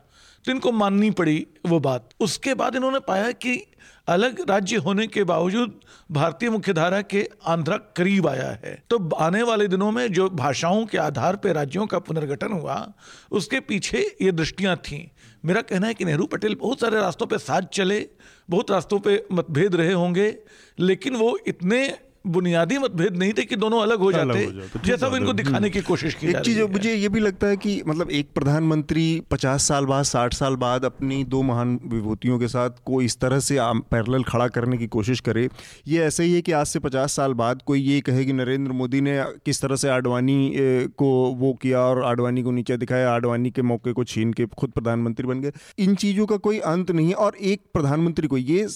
इनको 0.51 0.73
माननी 0.73 1.11
पड़ी 1.11 1.47
वो 1.67 1.79
बात। 1.81 2.09
उसके 2.21 2.55
बाद 2.55 2.77
इन्होंने 2.77 2.99
पाया 2.99 3.31
कि 3.33 3.63
अलग 4.09 4.41
राज्य 4.51 4.77
होने 4.77 5.07
के 5.07 5.25
बावजूद 5.25 5.81
भारतीय 6.11 6.51
मुख्यधारा 6.51 7.01
के 7.03 7.29
आंध्रा 7.47 7.77
करीब 7.97 8.27
आया 8.27 8.49
है। 8.65 8.75
तो 8.91 8.99
आने 9.15 9.43
वाले 9.43 9.69
दिनों 9.69 9.91
में 9.93 10.13
जो 10.13 10.29
भाषाओं 10.31 10.85
के 10.87 10.99
आधार 10.99 11.37
पर 11.37 11.53
राज्यों 11.53 11.87
का 11.87 11.99
पुनर्गठन 11.99 12.53
हुआ, 12.53 12.93
उसके 13.31 13.61
पीछे 13.61 14.17
ये 14.23 14.33
दृष्टियाँ 14.33 14.77
थीं। 14.77 15.07
मेरा 15.45 15.61
कहना 15.63 15.87
है 15.87 15.95
कि 15.95 16.05
नेहरू 16.05 16.27
पटेल 16.27 16.55
बहुत 16.55 16.81
सारे 16.81 17.01
रास्तों 17.01 17.27
पे 17.27 17.39
साथ 17.39 17.63
चले, 17.63 18.07
बहुत 18.51 18.71
रास्तों 18.71 18.99
पे 18.99 19.25
मतभेद 19.33 19.75
रहे 19.75 19.93
होंगे, 19.93 20.35
लेकिन 20.79 21.17
वो 21.17 21.39
इतने 21.47 21.99
बुनियादी 22.27 22.79
मतभेद 22.79 23.17
नहीं 23.17 23.33
थे 23.33 23.45
कि 23.45 23.57
दोनों 23.57 23.81
अलग 23.83 23.99
हो 23.99 24.13
जाते, 24.13 24.45
हो 24.45 24.53
जाते 24.53 24.81
जैसा 24.85 25.07
वो 25.07 25.17
इनको 25.17 25.33
दिखाने 25.33 25.71
की 25.71 25.81
कोशिश 25.81 26.15
की 26.15 26.27
एक 26.27 26.37
चीज़ 26.37 26.63
मुझे 26.63 26.95
ये 26.95 27.09
भी 27.09 27.21
लगता 27.21 27.47
है 27.47 27.57
कि 27.57 27.83
मतलब 27.87 28.11
एक 28.11 28.29
प्रधानमंत्री 28.35 29.23
पचास 29.31 29.65
साल 29.65 29.87
बाद 29.87 30.05
साठ 30.05 30.35
साल 30.35 30.57
बाद 30.57 30.85
अपनी 30.85 31.23
दो 31.25 31.43
महान 31.43 31.79
विभूतियों 31.87 32.39
के 32.39 32.49
साथ 32.49 32.71
को 32.85 33.03
इस 33.03 33.19
तरह 33.21 33.41
से 33.41 33.57
पैरेलल 33.61 34.23
खड़ा 34.23 34.49
करने 34.49 34.79
की 34.79 34.87
कोशिश 34.87 35.21
करे। 35.21 35.49
ये 35.89 36.03
ऐसे 36.03 36.25
ही 36.25 36.33
है 36.35 36.43
कि 36.43 36.53
आज 36.53 36.67
से 36.67 36.79
पचास 36.79 37.13
साल 37.13 37.35
बाद 37.35 37.63
कोई 37.67 37.81
ये 37.81 38.01
कहे 38.01 38.25
कि 38.25 38.33
नरेंद्र 38.33 38.73
मोदी 38.73 39.01
ने 39.01 39.19
किस 39.47 39.61
तरह 39.63 39.77
से 39.77 39.89
आडवाणी 39.89 40.55
को 40.99 41.11
वो 41.39 41.53
किया 41.53 41.81
और 41.81 42.03
आडवाणी 42.05 42.43
को 42.43 42.51
नीचे 42.51 42.77
दिखाया 42.77 43.11
आडवाणी 43.13 43.51
के 43.51 43.63
मौके 43.63 43.93
को 43.93 44.05
छीन 44.05 44.33
के 44.33 44.47
खुद 44.47 44.71
प्रधानमंत्री 44.71 45.27
बन 45.27 45.41
गए। 45.41 45.53
इन 45.79 45.95
चीज़ों 45.95 46.27
का 46.27 46.37
कोई 46.37 46.59
अंत 46.59 46.91
नहीं 46.91 47.09
है 47.09 47.15
और 47.15 47.37
एक 47.43 47.63
प्रधानमंत्री 47.75 48.29
को 48.29 48.37
ये 48.37 48.67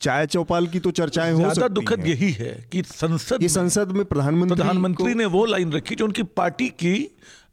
चाय 0.00 0.26
चौपाल 0.26 0.66
की 0.66 0.78
तो 0.78 0.90
चर्चाएँ 0.90 1.32
हो 1.32 1.68
दुखद 1.68 2.06
यही 2.06 2.30
है 2.32 2.68
कि 2.72 2.82
संसद 2.96 3.42
ये 3.42 3.48
संसद 3.48 3.92
में 3.92 4.04
प्रधानमंत्री 4.04 4.56
प्रधानमंत्री 4.56 5.14
ने 5.14 5.24
वो 5.24 5.44
लाइन 5.44 5.72
रखी 5.72 5.94
जो 5.94 6.04
उनकी 6.04 6.22
पार्टी 6.22 6.68
की 6.68 6.94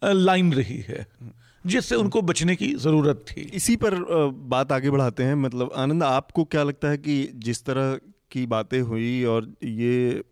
लाइन 0.04 0.54
रही 0.54 0.78
है 0.78 1.06
जिससे 1.66 1.96
उनको 1.96 2.22
बचने 2.22 2.56
की 2.56 2.74
ज़रूरत 2.76 3.26
थी। 3.30 3.42
इसी 3.54 3.76
पर 3.76 3.96
बात 4.50 4.72
आगे 4.72 4.90
बढ़ाते 4.90 5.24
हैं। 5.24 5.36
मतलब 5.36 5.72
आनंद 5.76 6.04
आपको 6.04 6.44
क्या 6.44 6.64
लगता 6.64 6.90
है 6.90 6.98
कि 6.98 7.32
जिस 7.36 7.64
तरह 7.66 7.96
की 8.32 8.46
बातें 8.46 8.82
हुई 8.82 9.24
और 9.24 9.52
ये 9.64 10.24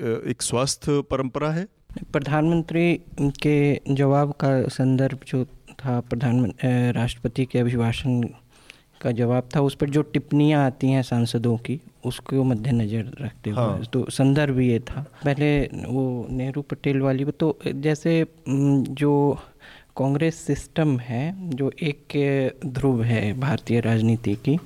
एक 0.00 0.42
स्वस्थ 0.42 0.90
परंपरा 1.10 1.50
है? 1.50 1.66
प्रधानमंत्री 2.12 3.00
के 3.20 3.94
जवाब 3.94 4.32
का 4.32 4.50
संदर्भ 4.68 5.18
जो 5.26 5.44
था 5.80 6.00
प्रधानमंत्री 6.00 6.90
राष्ट्रपति 6.92 7.44
के 7.44 7.58
अभिभाषण 7.58 8.20
का 9.02 9.10
जवाब 9.12 9.48
था 9.56 9.60
उस 9.60 9.74
पर 9.74 9.90
जो 9.90 10.02
टिप्पणियाँ 10.12 10.64
आती 10.64 10.90
हैं 10.90 11.02
सांसदों 11.02 11.56
की 11.58 11.80
उसको 12.04 12.44
मद्देनज़र 12.44 13.12
रखते 13.20 13.50
हुए 13.50 13.58
हाँ। 13.58 13.84
तो 13.92 14.04
संदर्भ 14.10 14.60
ये 14.60 14.78
था 14.80 15.04
पहले 15.24 15.50
वो 15.86 16.04
नेहरू 16.30 16.62
पटेल 16.62 17.00
वाली 17.00 17.24
तो 17.34 17.56
जैसे 17.66 18.24
जो 18.48 19.12
कांग्रेस 19.96 20.34
सिस्टम 20.36 20.98
है 21.00 21.24
जो 21.50 21.70
एक 21.82 22.60
ध्रुव 22.66 23.02
है 23.02 23.32
भारतीय 23.40 23.80
राजनीति 23.80 24.34
की 24.44 24.58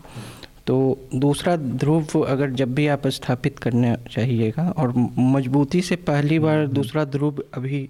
तो 0.66 0.76
दूसरा 1.14 1.56
ध्रुव 1.56 2.20
अगर 2.20 2.50
जब 2.52 2.74
भी 2.74 2.86
आप 2.86 3.06
स्थापित 3.08 3.58
करना 3.58 3.94
चाहिएगा 4.10 4.68
और 4.70 4.92
मजबूती 5.18 5.82
से 5.82 5.96
पहली 6.04 6.38
बार 6.38 6.58
हम्म। 6.58 6.72
दूसरा 6.72 7.04
ध्रुव 7.06 7.42
अभी 7.54 7.88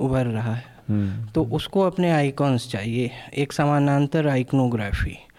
उभर 0.00 0.26
रहा 0.26 0.54
है 0.54 0.70
हम्म। 0.88 1.26
तो 1.26 1.44
उसको 1.52 1.80
अपने 1.80 2.10
आइकॉन्स 2.10 2.70
चाहिए 2.70 3.10
एक 3.34 3.52
समानांतर 3.52 4.28
आइकनोग्राफी 4.28 5.10
हम्म। 5.10 5.31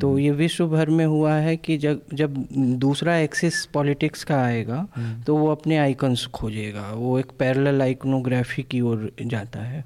तो 0.00 0.18
ये 0.18 0.30
विश्व 0.30 0.66
भर 0.68 0.90
में 0.90 1.04
हुआ 1.06 1.34
है 1.34 1.56
कि 1.56 1.76
जब 1.78 2.00
जब 2.14 2.34
दूसरा 2.78 3.16
एक्सिस 3.18 3.64
पॉलिटिक्स 3.66 4.24
का 4.24 4.40
आएगा 4.42 4.86
हम्म। 4.96 5.22
तो 5.22 5.36
वो 5.36 5.50
अपने 5.50 5.76
आइकन्स 5.76 6.26
खोजेगा। 6.26 6.90
वो 6.92 7.18
एक 7.18 7.32
पैरेलल 7.38 7.82
आइकनोग्राफी 7.82 8.62
की 8.62 8.80
ओर 8.80 9.10
जाता 9.22 9.60
है। 9.60 9.84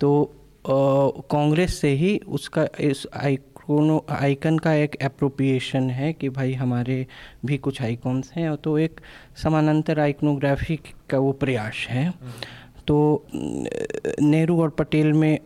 तो 0.00 0.32
कांग्रेस 0.68 1.78
से 1.80 1.88
ही 1.88 2.16
उसका 2.28 2.66
इस 2.80 3.06
आइकोनो 3.16 4.04
आइकन 4.10 4.58
का 4.58 4.72
एक 4.74 4.96
अप्रोप्रिएशन 5.04 5.90
है 5.90 6.12
कि 6.12 6.28
भाई 6.28 6.52
हमारे 6.52 7.06
भी 7.46 7.58
कुछ 7.58 7.82
आइकॉन्स 7.82 8.32
हैं 8.32 8.56
तो 8.56 8.78
एक 8.78 9.00
समानांतर 9.42 10.00
आइकनोग्राफी 10.00 10.78
का 11.10 11.18
वो 11.18 11.32
प्रयास 11.32 11.86
है। 11.88 12.12
तो 12.88 13.26
नेहरू 14.22 14.60
और 14.62 14.68
पटेल 14.70 15.12
में 15.12 15.38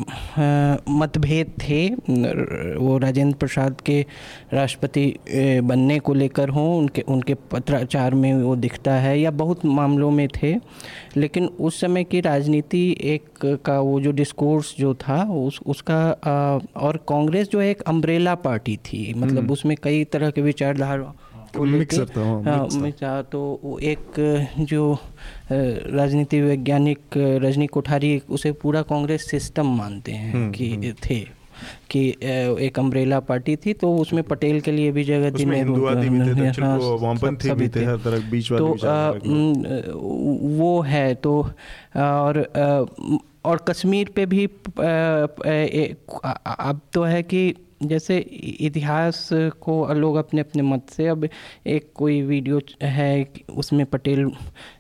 मतभेद 0.91 1.53
थे। 1.63 1.87
वो 2.77 2.99
राजेंद्र 2.99 3.37
प्रसाद 3.37 3.81
के 3.81 4.01
राष्ट्रपति 4.53 5.61
बनने 5.65 5.99
को 5.99 6.15
लेकर 6.15 6.49
हों 6.49 6.69
उनके 6.79 7.03
उनके 7.09 7.35
पत्राचार 7.51 8.15
में 8.15 8.33
वो 8.35 8.57
दिखता 8.57 8.95
है 8.95 9.19
या 9.21 9.31
बहुत 9.31 9.65
मामलों 9.65 10.11
में 10.11 10.27
थे। 10.43 10.55
लेकिन 11.17 11.47
उस 11.61 11.81
समय 11.81 12.05
की 12.05 12.21
राजनीति 12.21 12.85
एक 13.05 13.25
का 13.65 13.79
वो 13.81 14.01
जो 14.01 14.13
डिस्कोर्स 14.13 14.75
जो 14.79 14.95
था 14.95 15.23
उस 15.37 15.61
उसका 15.67 16.11
और 16.77 16.97
कांग्रेस 17.09 17.49
जो 17.49 17.61
है 17.61 17.71
एक 17.71 17.83
अम्ब्रेला 17.83 18.35
पार्टी 18.41 18.77
थी। 18.85 19.13
मतलब 19.15 19.39
हम्म। 19.39 19.53
उसमें 19.53 19.77
कई 19.83 20.05
तरह 20.05 20.31
के 20.31 20.43
विचारधारा 20.43 21.13
को 21.57 21.65
लेकर 21.65 22.03
हाँ, 22.47 22.69
हाँ 23.03 23.23
तो 23.23 23.79
एक 23.83 24.03
जो 24.61 24.99
राजनीति 25.91 26.41
वैज्ञानिक 26.41 27.01
रजनी 27.17 27.67
कोठारी 27.67 28.23
उसे 28.31 28.53
पूरा 28.53 28.83
कांग्रेस 28.83 29.31
सिस्टम 29.31 29.67
मानते 29.67 30.13
हैं 30.13 30.33
हम्म, 30.33 30.53
कि 30.53 30.71
हम्म। 30.71 30.93
थे 30.93 31.41
कि 31.91 32.17
एक 32.61 32.79
अम्ब्रेला 32.79 33.21
पार्टी 33.21 33.57
थी 33.57 33.73
तो 33.73 33.97
उसमें 33.97 34.25
पटेल 34.25 34.61
के 34.61 34.73
लिए 34.73 34.93
भी 34.93 35.05
जगह 35.05 35.31
थी 35.31 35.45
नेहरू 35.45 35.87
हाँ, 35.87 35.97
थे 35.97 36.01
तो 38.45 38.77
वो 40.57 40.81
है। 40.81 41.15
तो 41.15 41.51
और 41.97 42.53
और 43.45 43.65
कश्मीर 43.69 44.11
पे 44.17 44.27
भी 44.27 44.47
अब 44.47 46.81
तो 46.93 47.03
है 47.03 47.23
कि 47.23 47.55
जैसे 47.81 48.17
इतिहास 48.61 49.29
को 49.63 49.93
लोग 49.95 50.17
अपने 50.17 50.41
अपने 50.41 50.63
मत 50.63 50.91
से, 50.91 51.07
अब 51.09 51.29
एक 51.67 51.91
कोई 51.95 52.21
वीडियो 52.23 52.61
है 52.83 53.27
उसमें 53.57 53.85
पटेल 53.87 54.31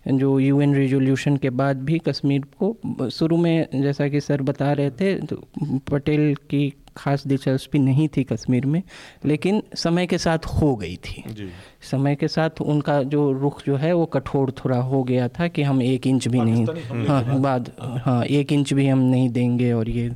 जो 0.09 0.39
यूएन 0.39 0.75
रेजोल्यूशन 0.75 1.37
के 1.37 1.51
बाद 1.51 1.83
भी 1.85 1.99
कश्मीर 1.99 2.45
को 2.63 3.09
शुरू 3.11 3.37
में 3.37 3.67
जैसा 3.75 4.09
कि 4.09 4.21
सर 4.21 4.43
बता 4.43 4.73
रहे 4.73 4.91
थे 4.91 5.15
तो 5.27 5.43
पटेल 5.91 6.35
की 6.51 6.73
खास 6.97 7.27
दिलचस्पी 7.27 7.79
नहीं 7.79 8.09
थी 8.09 8.23
कश्मीर 8.25 8.67
में 8.67 8.83
लेकिन 9.25 9.63
समय 9.77 10.07
के 10.07 10.19
साथ 10.19 10.47
हो 10.53 10.75
गई 10.77 10.97
थी। 10.97 11.23
जी। 11.29 11.49
समय 11.91 12.15
के 12.15 12.29
साथ 12.29 12.61
उनका 12.61 13.03
जो 13.05 13.31
रुख 13.33 13.63
जो 13.67 13.77
है 13.77 13.93
वो 13.93 14.07
कठोर 14.07 14.51
थोड़ा 14.55 14.79
हो 14.79 15.03
गया 15.03 15.29
था 15.29 15.49
कि 15.49 15.63
हम 15.63 15.83
एक 15.83 16.07
इंच 16.07 16.29
भी 16.29 16.41
नहीं 16.41 17.07
हाँ 17.07 17.41
बाद। 17.41 17.71
हाँ 18.05 18.23
एक 18.25 18.53
इंच 18.53 18.73
भी 18.73 18.87
हम 18.89 18.99
नहीं 19.01 19.29
देंगे 19.31 19.73
और 19.73 19.89
ये। 19.91 20.11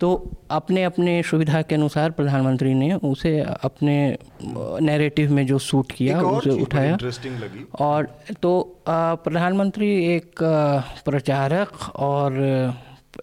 तो 0.00 0.12
अपने 0.50 0.84
अपने 0.84 1.22
सुविधा 1.22 1.62
के 1.62 1.74
अनुसार 1.74 2.10
प्रधानमंत्री 2.10 2.74
ने 2.74 2.92
उसे 2.94 3.38
अपने 3.40 3.96
नैरेटिव 4.82 5.32
में 5.32 5.46
जो 5.46 5.58
सूट 5.60 5.92
किया 5.92 6.20
उसे 6.20 6.50
उठाया। 6.62 6.96
और 7.80 8.08
तो 8.42 8.82
प्रधानमंत्री 8.86 9.90
एक 10.06 10.42
प्रचारक 11.04 11.90
और 11.96 12.40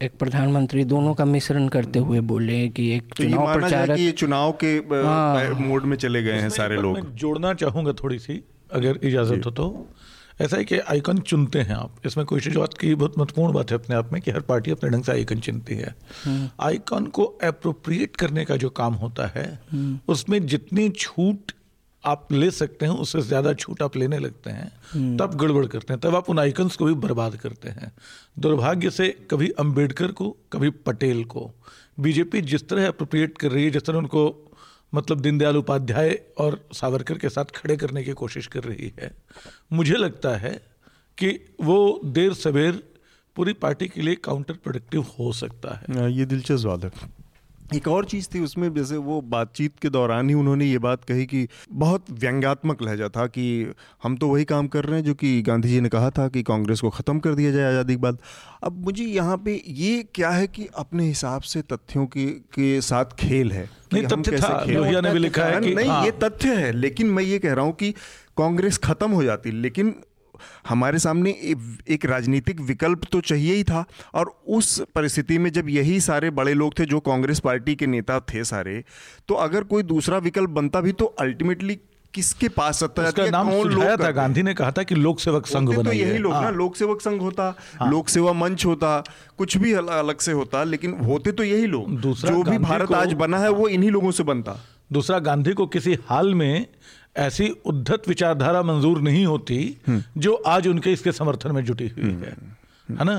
एक 0.03 0.11
प्रधानमंत्री 0.19 0.83
दोनों 0.83 1.13
का 1.13 1.25
मिश्रण 1.25 1.67
करते 1.67 1.99
हुए 1.99 2.19
बोले 2.19 2.69
कि 2.69 2.91
एक 2.91 3.03
तो 3.03 3.23
चुनाव 3.23 3.59
प्रचारक 3.59 3.95
कि 3.95 4.01
ये 4.01 4.11
चुनाव 4.11 4.51
के 4.51 4.77
हाँ, 4.77 5.49
मोड 5.49 5.83
में 5.83 5.97
चले 5.97 6.23
गए 6.23 6.33
हैं 6.33 6.49
सारे 6.49 6.75
लोग। 6.75 7.15
जोड़ना 7.15 7.53
चाहूँगा 7.53 7.93
थोड़ी 7.93 8.19
सी 8.19 8.43
अगर 8.73 8.99
इजाज़त 9.03 9.45
हो 9.45 9.51
तो। 9.51 9.89
ऐसा 10.41 10.57
है 10.57 10.65
कि 10.65 10.79
आइकन 10.79 11.17
चुनते 11.17 11.59
हैं 11.59 11.75
आप। 11.75 11.95
इसमें 12.05 12.25
कोई 12.25 12.39
बात 12.39 12.73
की 12.73 12.95
बहुत 12.95 13.17
महत्वपूर्ण 13.17 13.53
बात 13.53 13.71
है 13.71 13.77
अपने 13.77 13.95
आप 13.95 14.13
में 14.13 14.21
कि 14.21 14.31
हर 14.31 14.39
पार्टी 14.39 14.71
अपने 14.71 14.89
ढंग 14.89 15.03
से 15.03 15.11
आइकन 15.11 15.39
चुनती 15.39 15.75
है। 15.75 15.95
Icon 16.59 16.95
hmm. 16.95 17.07
को 17.07 17.23
अप्रोप्रिएट 17.23 18.15
करने 18.15 18.45
का 18.45 18.55
जो 18.55 18.69
काम 18.69 18.93
होता 18.93 19.27
है 19.27 19.59
हम्म। 19.71 19.99
उसमें 20.07 20.45
जितनी 20.45 20.89
छूट 20.89 21.51
आप 22.03 22.31
ले 22.31 22.49
सकते 22.51 22.85
हैं 22.85 22.93
उससे 22.93 23.21
ज़्यादा 23.21 23.53
छूट 23.53 23.81
आप 23.81 23.95
लेने 23.97 24.19
लगते 24.19 24.49
हैं। 24.49 25.17
तब 25.17 25.35
गड़बड़ 25.37 25.65
करते 25.65 25.93
हैं 25.93 25.99
तब 26.01 26.15
आप 26.15 26.29
उन 26.29 26.39
आइकन्स 26.39 26.75
को 26.75 26.85
भी 26.85 26.93
बर्बाद 27.05 27.35
करते 27.35 27.69
हैं 27.69 27.91
दुर्भाग्य 28.39 28.89
से 28.89 29.07
कभी 29.31 29.49
अंबेडकर 29.59 30.11
को 30.11 30.29
कभी 30.53 30.69
पटेल 30.85 31.23
को 31.25 31.49
बीजेपी 31.99 32.41
जिस 32.41 32.67
तरह 32.69 32.87
अप्रोप्रिएट 32.87 33.37
कर 33.37 33.51
रही 33.51 33.63
है 33.65 33.71
जिस 33.71 33.85
तरह 33.85 33.97
उनको 33.97 34.23
मतलब 34.93 35.19
दीनदयाल 35.21 35.57
उपाध्याय 35.57 36.19
और 36.37 36.59
सावरकर 36.73 37.17
के 37.17 37.29
साथ 37.29 37.51
खड़े 37.55 37.77
करने 37.77 38.03
की 38.03 38.13
कोशिश 38.13 38.47
कर 38.47 38.63
रही 38.63 38.91
है 39.01 39.11
मुझे 39.73 39.95
लगता 39.95 40.35
है 40.37 40.51
कि 41.17 41.29
वो 41.61 41.79
देर 42.05 42.33
सवेर 42.33 42.83
पूरी 43.35 43.53
पार्टी 43.53 43.87
के 43.87 44.01
लिए 44.01 44.15
काउंटर 44.15 44.53
प्रोडक्टिव 44.53 45.05
हो 45.19 45.31
सकता 45.33 45.79
हाँ, 45.89 46.09
ये 46.09 46.25
दिलचस्प 46.25 46.67
बात 46.67 46.83
है 46.83 47.09
एक 47.75 47.87
और 47.87 48.05
चीज़ 48.05 48.27
थी 48.35 48.39
उसमें 48.39 48.73
जैसे 48.73 48.97
वो 48.97 49.21
बातचीत 49.21 49.79
के 49.79 49.89
दौरान 49.89 50.29
ही 50.29 50.35
उन्होंने 50.35 50.65
ये 50.65 50.77
बात 50.77 51.03
कही 51.03 51.25
कि 51.25 51.47
बहुत 51.71 52.05
व्यंग्यात्मक 52.11 52.81
लहजा 52.81 53.09
था 53.09 53.27
कि 53.27 53.73
हम 54.03 54.17
तो 54.17 54.27
वही 54.27 54.45
काम 54.45 54.67
कर 54.67 54.85
रहे 54.85 54.95
हैं 54.95 55.05
जो 55.05 55.13
कि 55.13 55.41
गांधी 55.41 55.69
जी 55.69 55.81
ने 55.81 55.89
कहा 55.89 56.09
था 56.09 56.27
कि 56.27 56.43
कांग्रेस 56.43 56.81
को 56.81 56.89
ख़त्म 56.89 57.19
कर 57.19 57.35
दिया 57.35 57.51
जाए 57.51 57.69
आज़ादी 57.69 57.93
के 57.93 58.01
बाद। 58.01 58.17
अब 58.63 58.83
मुझे 58.85 59.03
यहाँ 59.03 59.37
पे 59.37 59.63
ये 59.67 60.03
क्या 60.15 60.29
है 60.29 60.47
कि 60.47 60.67
अपने 60.75 61.03
हिसाब 61.03 61.41
से 61.41 61.61
तथ्यों 61.61 62.05
के 62.07 62.25
के 62.25 62.81
साथ 62.81 63.05
खेल 63.05 63.51
है? 63.51 63.69
नहीं 63.93 64.03
तथ्य 64.03 64.37
था 64.37 64.65
ने 65.01 65.11
भी 65.11 65.19
लिखा 65.19 65.43
है 65.43 65.61
कि 65.61 65.75
नहीं 65.75 65.89
हाँ। 65.89 66.05
ये 66.05 66.11
तथ्य 66.11 66.55
है 66.55 66.71
लेकिन 66.71 67.07
मैं 67.07 67.23
ये 67.23 67.39
कह 67.39 67.53
रहा 67.53 67.65
हूँ 67.65 67.73
कि 67.73 67.91
कांग्रेस 68.37 68.77
खत्म 68.77 69.11
हो 69.11 69.23
जाती 69.23 69.51
लेकिन 69.51 69.95
हमारे 70.69 70.99
सामने 70.99 71.29
एक 71.89 72.05
राजनीतिक 72.05 72.61
विकल्प 72.61 73.01
तो 73.11 73.21
चाहिए 73.21 73.55
ही 73.55 73.63
था। 73.63 73.83
और 74.13 74.33
उस 74.47 74.79
परिस्थिति 74.95 75.37
में 75.37 75.51
जब 75.51 75.69
यही 75.69 75.99
सारे 76.01 76.29
बड़े 76.31 76.53
लोग 76.53 76.79
थे 76.79 76.85
जो 76.85 76.99
कांग्रेस 77.01 77.39
पार्टी 77.39 77.75
के 77.75 77.87
नेता 77.87 78.19
थे 78.29 78.43
सारे 78.45 78.83
तो 79.27 79.35
अगर 79.39 79.63
कोई 79.65 79.83
दूसरा 79.85 80.17
विकल्प 80.19 80.49
बनता 80.49 80.81
भी 80.81 80.91
तो 80.91 81.05
अल्टीमेटली 81.19 81.79
किसके 82.13 82.47
पास 82.49 82.79
सत्ता 82.79 83.03
उसका 83.03 83.25
नाम 83.25 83.49
सुझाया 83.53 83.95
था? 83.97 84.09
गांधी 84.11 84.43
ने 84.43 84.53
कहा 84.53 84.71
था 84.71 84.83
कि 84.83 84.95
लोक 84.95 85.19
सेवक 85.19 85.47
संघ 85.47 85.69
तो 85.75 85.91
यही 85.91 86.17
लोग 86.17 86.33
हाँ। 86.33 86.41
ना 86.41 86.49
लोक 86.49 86.75
सेवक 86.75 87.01
संघ 87.01 87.21
होता 87.21 87.53
हाँ। 87.79 87.89
लोक 87.91 88.09
सेवा 88.09 88.33
मंच 88.33 88.65
होता 88.65 89.03
कुछ 89.37 89.57
भी 89.57 89.73
अलग 89.73 90.17
से 90.19 90.31
होता 90.31 90.63
लेकिन 90.63 90.93
होते 91.05 91.31
तो 91.31 91.43
यही 91.43 91.67
लोग। 91.67 92.01
जो 92.01 92.43
भी 92.43 92.57
भारत 92.57 92.91
आज 92.93 93.13
बना 93.13 93.37
है 93.37 93.49
वो 93.51 93.67
इन्हीं 93.67 93.91
लोगों 93.91 94.11
से 94.11 94.23
बनता। 94.23 94.59
दूसरा 94.91 95.19
गांधी 95.19 95.53
को 95.53 95.67
किसी 95.67 95.97
हाल 96.05 96.33
में 96.35 96.65
ऐसी 97.15 97.49
उद्धत 97.65 98.07
विचारधारा 98.07 98.61
मंजूर 98.63 99.01
नहीं 99.01 99.25
होती 99.25 99.57
हम्म। 99.87 100.03
जो 100.17 100.33
आज 100.47 100.67
उनके 100.67 100.91
इसके 100.91 101.11
समर्थन 101.11 101.51
में 101.51 101.63
जुटी 101.65 101.87
हुई 101.89 102.03
है 102.03 102.31
हम्म। 102.31 102.97
है 102.97 103.05
ना 103.05 103.17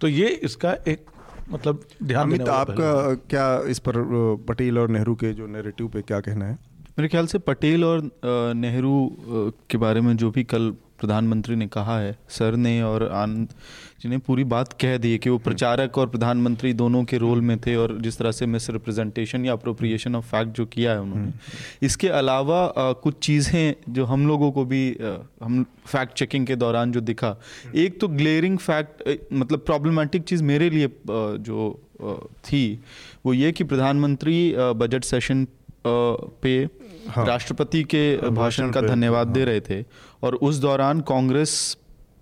तो 0.00 0.08
ये 0.08 0.28
इसका 0.44 0.76
एक 0.88 1.06
मतलब 1.50 1.84
ध्यान 2.02 2.22
अमित 2.22 2.48
आपका 2.50 3.14
क्या 3.30 3.46
इस 3.68 3.78
पर 3.78 3.94
पटेल 4.48 4.78
और 4.78 4.90
नेहरू 4.90 5.14
के 5.14 5.32
जो 5.32 5.46
नैरेटिव 5.48 5.88
पे 5.88 6.02
क्या 6.02 6.20
कहना 6.20 6.44
है 6.44 6.58
मेरे 6.98 7.08
ख्याल 7.08 7.26
से 7.26 7.38
पटेल 7.40 7.84
और 7.84 8.10
नेहरू 8.56 8.94
के 9.70 9.78
बारे 9.78 10.00
में 10.00 10.16
जो 10.16 10.30
भी 10.30 10.44
कल 10.44 10.70
प्रधानमंत्री 10.98 11.56
ने 11.56 11.66
कहा 11.68 11.98
है 11.98 12.16
सर 12.28 12.56
ने 12.56 12.80
और 12.82 13.08
आनंद 13.08 13.48
जिन्हें 14.02 14.20
पूरी 14.26 14.42
बात 14.44 14.72
कह 14.80 14.96
दी 14.96 15.10
है 15.12 15.18
कि 15.18 15.30
वो 15.30 15.38
प्रचारक 15.38 15.96
और 15.98 16.06
प्रधानमंत्री 16.08 16.72
दोनों 16.72 17.02
के 17.04 17.18
रोल 17.18 17.40
में 17.40 17.56
थे 17.60 17.74
और 17.76 17.96
जिस 18.02 18.18
तरह 18.18 18.32
से 18.32 18.46
मिस 18.46 18.68
रिप्रेजेंटेशन 18.70 19.44
या 19.44 19.52
अप्रोप्रिएशन 19.52 20.16
ऑफ़ 20.16 20.24
फैक्ट 20.26 20.50
जो 20.56 20.66
किया 20.66 20.92
है 20.92 21.00
उन्होंने। 21.00 21.24
हम्म। 21.24 21.86
इसके 21.86 22.08
अलावा 22.08 22.58
आ, 22.58 22.92
कुछ 22.92 23.18
चीज़ें 23.22 23.74
जो 23.94 24.04
हम 24.04 24.26
लोगों 24.26 24.50
को 24.52 24.64
भी 24.64 24.82
आ, 24.92 25.14
हम 25.44 25.64
फैक्ट 25.86 26.12
चेकिंग 26.18 26.46
के 26.46 26.56
दौरान 26.56 26.92
जो 26.92 27.00
दिखा। 27.00 27.34
एक 27.76 27.98
तो 28.00 28.08
ग्लेयरिंग 28.08 28.58
फैक्ट 28.58 29.32
मतलब 29.32 29.64
प्रॉब्लमेटिक 29.66 30.22
चीज़ 30.24 30.42
मेरे 30.44 30.70
लिए 30.70 30.90
जो 31.40 31.80
थी 32.44 32.62
वो 33.26 33.32
ये 33.34 33.52
कि 33.52 33.64
प्रधानमंत्री 33.64 34.38
बजट 34.56 35.04
सेशन 35.04 35.46
पे 35.86 36.54
हाँ, 37.08 37.26
राष्ट्रपति 37.26 37.82
के 37.84 38.30
भाषण 38.30 38.70
का 38.70 38.80
धन्यवाद 38.80 39.28
दे 39.28 39.40
हाँ। 39.40 39.46
रहे 39.46 39.60
थे 39.60 39.82
और 40.22 40.34
उस 40.42 40.56
दौरान 40.60 41.00
कांग्रेस 41.08 41.76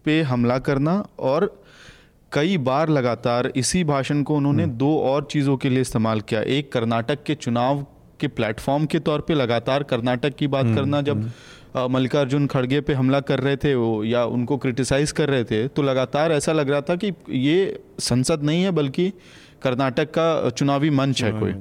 पे 0.04 0.20
हमला 0.22 0.58
करना 0.58 0.98
और 1.18 1.50
कई 2.32 2.56
बार 2.58 2.88
लगातार 2.88 3.52
इसी 3.56 3.82
भाषण 3.84 4.22
को 4.22 4.34
उन्होंने 4.36 4.62
हम्म। 4.62 4.76
दो 4.76 4.96
और 5.00 5.26
चीज़ों 5.30 5.56
के 5.56 5.68
लिए 5.68 5.80
इस्तेमाल 5.80 6.20
किया 6.20 6.40
एक 6.50 6.72
कर्नाटक 6.72 7.22
के 7.22 7.34
चुनाव 7.34 7.86
के 8.20 8.28
प्लेटफॉर्म 8.28 8.86
के 8.86 8.98
तौर 8.98 9.20
पे 9.20 9.34
लगातार 9.34 9.82
कर्नाटक 9.82 10.34
की 10.34 10.46
बात 10.46 10.64
हम्म, 10.64 10.76
करना 10.76 11.00
जब 11.02 11.16
हम्म। 11.16 11.92
मल्लिकार्जुन 11.92 12.46
खड़गे 12.46 12.80
पे 12.80 12.92
हमला 12.92 13.20
कर 13.20 13.40
रहे 13.40 13.56
थे 13.56 13.74
वो 13.74 14.04
या 14.04 14.24
उनको 14.26 14.56
क्रिटिसाइज 14.56 15.12
कर 15.12 15.28
रहे 15.28 15.44
थे 15.44 15.66
तो 15.68 15.82
लगातार 15.82 16.32
ऐसा 16.32 16.52
लग 16.52 16.70
रहा 16.70 16.80
था 16.80 16.96
कि 16.96 17.12
ये 17.30 17.78
संसद 18.00 18.42
नहीं 18.42 18.62
है 18.62 18.70
बल्कि 18.70 19.12
कर्नाटक 19.62 20.10
का 20.10 20.50
चुनावी 20.50 20.90
मंच 20.92 21.22
है 21.22 21.32
कोई 21.32 21.52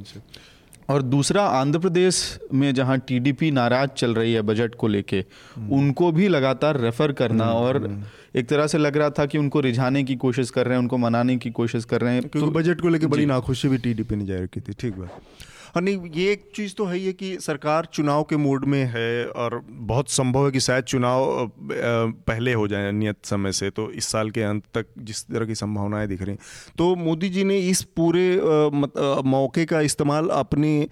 और 0.89 1.01
दूसरा 1.01 1.43
आंध्र 1.59 1.79
प्रदेश 1.79 2.17
में 2.53 2.73
जहाँ 2.73 2.97
टीडीपी 2.99 3.51
नाराज़ 3.51 3.89
चल 3.89 4.13
रही 4.15 4.33
है 4.33 4.41
बजट 4.41 4.75
को 4.75 4.87
लेके 4.87 5.23
उनको 5.71 6.11
भी 6.11 6.27
लगातार 6.27 6.79
रेफर 6.79 7.11
करना 7.11 7.45
और 7.45 7.89
एक 8.35 8.47
तरह 8.49 8.67
से 8.67 8.77
लग 8.77 8.97
रहा 8.97 9.09
था 9.09 9.25
कि 9.25 9.37
उनको 9.37 9.59
रिझाने 9.59 10.03
की 10.03 10.15
कोशिश 10.15 10.49
कर 10.49 10.65
रहे 10.65 10.73
हैं 10.73 10.81
उनको 10.81 10.97
मनाने 10.97 11.37
की 11.37 11.51
कोशिश 11.51 11.85
कर 11.85 12.01
रहे 12.01 12.13
हैं। 12.13 12.21
क्योंकि 12.21 12.39
तो 12.39 12.51
बजट 12.51 12.81
को 12.81 12.89
लेके 12.89 13.05
बड़ी 13.05 13.25
नाखुशी 13.25 13.67
भी 13.67 13.77
टीडीपी 13.77 14.15
ने 14.15 14.25
ज़ाहिर 14.25 14.45
की 14.45 14.61
थी 14.61 14.73
ठीक 14.73 14.97
बात। 14.99 15.21
और 15.75 15.81
नहीं, 15.81 16.09
ये 16.15 16.31
एक 16.31 16.51
चीज़ 16.55 16.75
तो 16.75 16.85
है 16.85 16.99
ये 16.99 17.13
कि 17.13 17.37
सरकार 17.39 17.85
चुनाव 17.85 18.23
के 18.23 18.37
मूड 18.37 18.65
में 18.65 18.83
है 18.85 19.27
और 19.27 19.61
बहुत 19.69 20.09
संभव 20.09 20.45
है 20.45 20.51
कि 20.51 20.59
शायद 20.59 20.83
चुनाव 20.83 21.51
पहले 22.27 22.53
हो 22.53 22.67
जाए 22.67 22.91
नियत 22.91 23.25
समय 23.25 23.51
से 23.51 23.69
तो 23.69 23.91
इस 23.91 24.05
साल 24.05 24.31
के 24.31 24.41
अंत 24.41 24.63
तक 24.73 24.85
जिस 24.97 25.25
तरह 25.25 25.45
की 25.45 25.55
संभावनाएँ 25.55 26.07
दिख 26.07 26.21
रही 26.21 26.35
तो 26.77 26.95
मोदी 26.95 27.29
जी 27.29 27.43
ने 27.43 27.59
इस 27.59 27.81
पूरे 27.81 28.39
मौके 29.25 29.65
का 29.65 29.81
इस्तेमाल 29.81 30.27
अपने 30.27 30.83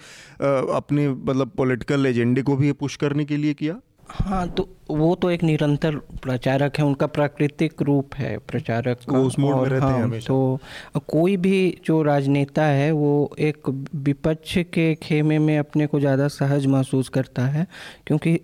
अपने 0.41 1.09
मतलब 1.09 1.51
पॉलिटिकल 1.57 2.05
एजेंडे 2.05 2.41
को 2.41 2.55
भी 2.55 2.71
पुश 2.71 2.95
करने 2.95 3.25
के 3.25 3.37
लिए 3.37 3.53
किया? 3.53 3.79
हाँ 4.09 4.47
तो 4.49 4.69
वो 4.89 5.15
तो 5.15 5.29
एक 5.31 5.43
निरंतर 5.43 5.95
प्रचारक 5.95 6.77
है 6.79 6.85
उनका 6.85 7.07
प्राकृतिक 7.07 7.81
रूप 7.81 8.15
है 8.15 8.37
प्रचारक 8.37 8.99
का 9.09 9.17
उस 9.17 9.39
मोड 9.39 9.55
में 9.55 9.69
रहते 9.69 9.85
हैं 9.85 10.09
हाँ। 10.09 10.19
तो 10.19 10.59
कोई 11.07 11.37
भी 11.37 11.77
जो 11.85 12.01
राजनेता 12.03 12.65
है 12.65 12.91
वो 12.91 13.35
एक 13.39 13.69
विपक्ष 13.95 14.57
के 14.57 14.95
खेमे 14.95 15.39
में 15.39 15.57
अपने 15.57 15.87
को 15.87 15.99
ज़्यादा 15.99 16.27
सहज 16.27 16.65
महसूस 16.65 17.09
करता 17.09 17.45
है 17.45 17.67
क्योंकि 18.07 18.35
आ, 18.35 18.39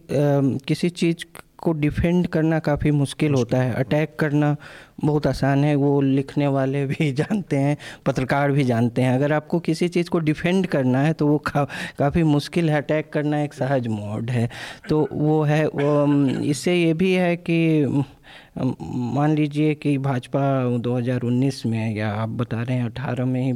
किसी 0.68 0.89
चीज़ 0.89 1.25
को 1.60 1.74
डिफेंड 1.74 2.28
करना 2.28 2.60
काफ़ी 2.60 2.92
मुश्किल 2.92 3.34
होता 3.34 3.58
है। 3.58 3.74
अटैक 3.74 4.16
करना 4.20 4.56
बहुत 5.04 5.28
आसान 5.28 5.63
है। 5.63 5.75
वो 5.75 6.01
लिखने 6.01 6.48
वाले 6.48 6.86
भी 6.86 7.12
जानते 7.20 7.58
हैं 7.58 7.78
पत्रकार 8.06 8.51
भी 8.51 8.63
जानते 8.63 9.01
हैं। 9.01 9.16
अगर 9.16 9.34
आपको 9.34 9.60
किसी 9.60 9.88
चीज़ 9.88 10.10
को 10.10 10.20
डिफेंड 10.20 10.68
करना 10.68 11.00
है 11.00 11.13
तो 11.13 11.28
वो 11.28 11.38
का, 11.38 11.68
काफ़ी 12.00 12.24
मुश्किल 12.24 12.70
है। 12.70 12.78
अटैक 12.78 13.13
करना 13.13 13.42
एक 13.42 13.54
सहज 13.54 13.88
मोड 13.88 14.30
है। 14.30 14.50
तो 14.89 15.08
वो 15.12 15.44
है 15.44 15.68
वो, 15.68 16.16
इससे 16.42 16.75
ये 16.75 16.94
भी 16.94 17.13
है 17.13 17.36
कि 17.36 17.86
मान 18.92 19.36
लीजिए 19.36 19.75
कि 19.75 19.98
भाजपा 19.98 20.78
2019 20.78 21.66
में 21.66 21.96
या 21.96 22.12
आप 22.12 22.30
बता 22.30 22.62
रहे 22.62 22.78
हैं 22.78 22.86
18 22.86 23.25
में 23.25 23.42
ही 23.42 23.54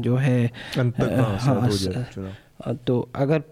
जो 0.00 0.16
है। 0.16 0.50
तो 2.86 3.00
अगर 3.14 3.42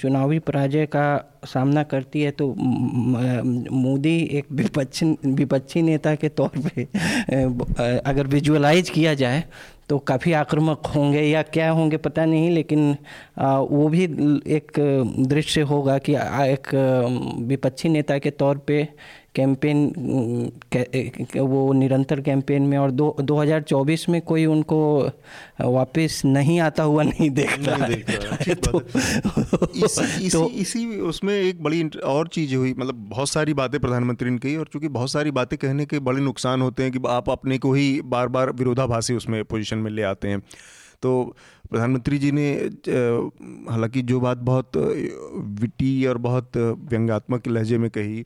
चुनावी 0.00 0.38
पराजय 0.38 0.86
का 0.86 1.04
सामना 1.46 1.82
करती 1.82 2.22
है 2.22 2.30
तो 2.30 2.46
मोदी 2.56 4.16
एक 4.38 4.46
विपक्ष, 4.52 5.02
विपक्षी 5.26 5.82
नेता 5.82 6.14
के 6.14 6.28
तौर 6.28 6.58
पे 6.66 6.84
अगर 8.00 8.26
विजुअलाइज 8.26 8.90
किया 8.90 9.14
जाए 9.14 9.44
तो 9.88 9.98
काफ़ी 9.98 10.32
आक्रामक 10.32 10.86
होंगे 10.86 11.22
या 11.22 11.42
क्या 11.42 11.70
होंगे 11.70 11.96
पता 11.96 12.24
नहीं, 12.24 12.50
लेकिन 12.50 12.96
वो 13.38 13.88
भी 13.88 14.04
एक 14.56 14.72
दृश्य 15.28 15.60
होगा 15.62 15.98
कि 15.98 16.14
एक 16.14 16.74
विपक्षी 17.48 17.88
नेता 17.88 18.18
के 18.18 18.30
तौर 18.30 18.58
पे 18.58 18.86
कैंपेन 19.34 19.92
वो 21.36 21.72
निरंतर 21.72 22.20
कैंपेन 22.20 22.62
में 22.62 22.78
और 22.78 22.90
दो 22.90 23.16
2024 23.20 24.08
में 24.08 24.22
कोई 24.22 24.46
उनको 24.46 25.10
वापस 25.60 26.22
नहीं 26.24 26.60
आता 26.60 26.82
हुआ 26.82 27.02
नहीं 27.02 27.30
देख 27.30 27.68
रहा 27.68 27.86
नहीं 27.86 28.02
है, 28.48 28.54
तो, 28.54 28.80
इसी 29.76 30.26
इसी 30.26 30.44
इसी 30.44 31.00
उसमें 31.00 31.34
एक 31.34 31.62
बड़ी 31.62 31.88
और 31.88 32.28
चीज़ 32.28 32.54
हुई 32.54 32.74
मतलब 32.78 32.94
बहुत 32.94 33.28
सारी 33.28 33.54
बातें 33.54 33.80
प्रधानमंत्री 33.80 34.30
ने 34.30 34.38
कही 34.38 34.56
और 34.56 34.68
चूँकि 34.72 34.88
बहुत 34.88 35.10
सारी 35.10 35.30
बातें 35.30 35.58
कहने 35.58 35.86
के 35.86 35.98
बड़े 35.98 36.20
नुकसान 36.20 36.62
होते 36.62 36.82
हैं 36.82 36.92
कि 36.92 36.98
आप 37.08 37.30
अपने 37.30 37.58
को 37.58 37.72
ही 37.72 38.00
बार 38.00 38.28
बार 38.28 38.50
विरोधाभासी 38.50 39.14
उसमें 39.14 39.44
पोजिशन 39.44 39.78
में 39.78 39.90
ले 39.90 40.02
आते 40.02 40.28
हैं। 40.28 40.42
तो 41.02 41.36
प्रधानमंत्री 41.70 42.18
जी 42.18 42.32
ने 42.32 42.52
हालाँकि 43.70 44.02
जो 44.02 44.20
बात 44.20 44.38
बहुत 44.38 44.72
विटी 45.36 46.06
और 46.06 46.18
बहुत 46.18 46.56
व्यंग्यात्मक 46.56 47.48
लहजे 47.48 47.78
में 47.78 47.90
कही 47.90 48.24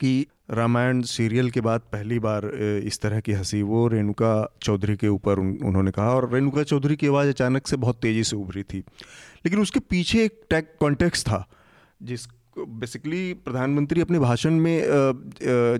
कि 0.00 0.26
रामायण 0.50 1.00
सीरियल 1.02 1.50
के 1.50 1.60
बाद 1.60 1.80
पहली 1.92 2.18
बार 2.18 2.44
इस 2.84 3.00
तरह 3.00 3.20
की 3.20 3.32
हँसी 3.32 3.62
वो 3.62 3.86
रेणुका 3.88 4.32
चौधरी 4.62 4.96
के 4.96 5.08
ऊपर 5.08 5.38
उन, 5.38 5.56
उन्होंने 5.64 5.90
कहा। 5.90 6.08
और 6.10 6.32
रेणुका 6.32 6.62
चौधरी 6.62 6.96
की 6.96 7.06
आवाज़ 7.06 7.28
अचानक 7.28 7.66
से 7.66 7.76
बहुत 7.76 8.00
तेज़ी 8.02 8.24
से 8.24 8.36
उभरी 8.36 8.62
थी। 8.62 8.78
लेकिन 8.78 9.60
उसके 9.60 9.80
पीछे 9.80 10.24
एक 10.24 10.40
टैग 10.50 10.64
कॉन्टेक्स्ट 10.80 11.26
था 11.26 11.46
जिस 12.02 12.26
बेसिकली 12.58 13.32
प्रधानमंत्री 13.34 14.00
अपने 14.00 14.18
भाषण 14.18 14.54
में 14.54 14.82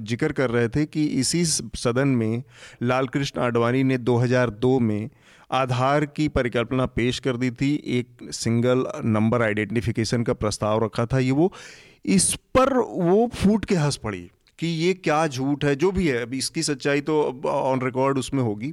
ज़िक्र 0.05 0.33
कर 0.33 0.51
रहे 0.51 0.69
थे 0.69 0.85
कि 0.87 1.05
इसी 1.21 1.45
सदन 1.45 2.09
में 2.09 2.43
लाल 2.83 3.07
कृष्ण 3.07 3.41
आडवाणी 3.41 3.83
ने 3.83 3.99
2002 3.99 4.79
में 4.81 5.11
आधार 5.55 6.05
की 6.07 6.29
परिकल्पना 6.29 6.87
पेश 6.87 7.19
कर 7.19 7.37
दी 7.37 7.51
थी 7.51 7.73
एक 7.99 8.31
सिंगल 8.33 8.87
नंबर 9.05 9.43
आइडेंटिफिकेशन 9.43 10.23
का 10.23 10.33
प्रस्ताव 10.35 10.85
रखा 10.85 11.07
था 11.07 11.19
ये 11.19 11.31
वो 11.31 11.53
इस 12.05 12.35
पर 12.55 12.77
वो 12.79 13.27
फूट 13.35 13.65
के 13.65 13.75
हंस 13.75 13.97
पड़ी 13.97 14.21
कि 14.59 14.67
ये 14.67 14.93
क्या 14.95 15.27
झूठ 15.27 15.65
है 15.65 15.75
जो 15.77 15.91
भी 15.93 16.07
है 16.09 16.23
अभी 16.23 16.39
इसकी 16.39 16.63
सच्चाई 16.63 17.01
तो 17.01 17.21
ऑन 17.47 17.81
रिकॉर्ड 17.83 18.19
उसमें 18.19 18.43
होगी। 18.43 18.73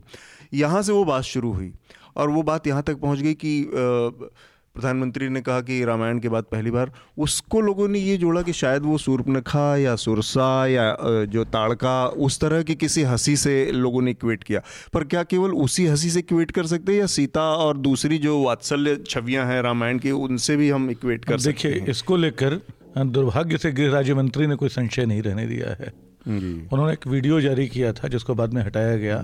यहाँ 0.54 0.82
से 0.82 0.92
वो 0.92 1.04
बात 1.06 1.24
शुरू 1.24 1.52
हुई 1.52 1.72
और 2.18 2.30
वो 2.30 2.44
बात 2.44 2.68
यहाँ 2.68 2.84
तक 2.84 2.98
पहुँच 2.98 3.20
गई 3.20 3.34
कि 3.34 3.62
अ, 3.64 4.30
प्रधानमंत्री 4.76 5.30
ने 5.30 5.42
कहा 5.42 5.62
कि 5.62 5.86
रामायण 5.86 6.20
के 6.20 6.30
बाद 6.30 6.44
पहली 6.44 6.72
बार 6.72 6.92
उसको 7.18 7.62
लोगों 7.62 7.88
ने 7.88 8.00
ये 8.00 8.18
जोड़ा 8.18 8.42
कि 8.42 8.54
शायद 8.54 8.84
वो 8.84 8.98
सूर्पनखा 8.98 9.78
या 9.78 9.96
सुरसा 9.96 10.68
या 10.68 10.98
जो 11.26 11.44
ताड़का 11.46 12.08
उस 12.08 12.40
तरह 12.40 12.64
की 12.64 12.76
किसी 12.76 13.04
हँसी 13.04 13.36
से 13.38 13.72
लोगों 13.72 14.02
ने 14.02 14.12
इक्वेट 14.12 14.44
किया। 14.44 14.62
पर 14.94 15.04
क्या 15.04 15.24
केवल 15.24 15.52
उसी 15.52 15.86
हँसी 15.88 16.10
से 16.10 16.20
इक्वेट 16.20 16.52
कर 16.52 16.66
सकते 16.66 16.92
हैं 16.92 17.00
या 17.00 17.06
सीता 17.06 17.42
और 17.42 17.78
दूसरी 17.78 18.18
जो 18.18 18.42
वात्सल्य 18.44 18.96
छवियाँ 19.10 19.46
हैं 19.46 19.62
रामायण 19.62 20.00
की 20.00 20.12
उनसे 20.12 20.56
भी 20.56 20.70
हम 20.70 20.90
इक्वेट 20.92 21.26
कर 21.26 21.42
देखिए 21.42 21.86
इसको 21.90 22.18
लेकर 22.18 22.62
दुर्भाग्य 22.98 23.58
से 23.58 23.72
गृह 23.72 23.92
राज्य 23.92 24.14
मंत्री 24.14 24.48
ने 24.48 24.56
कोई 24.56 24.70
संशय 24.70 25.06
नहीं 25.06 25.22
रहने 25.22 25.46
दिया 25.46 25.70
है। 25.70 26.11
उन्होंने 26.28 26.94
एक 26.94 27.08
वीडियो 27.08 27.42
जारी 27.42 27.68
किया 27.68 27.92
था 27.94 28.08
जिसको 28.08 28.36
बाद 28.36 28.54
में 28.54 28.62
हटाया 28.64 28.96
गया। 28.98 29.18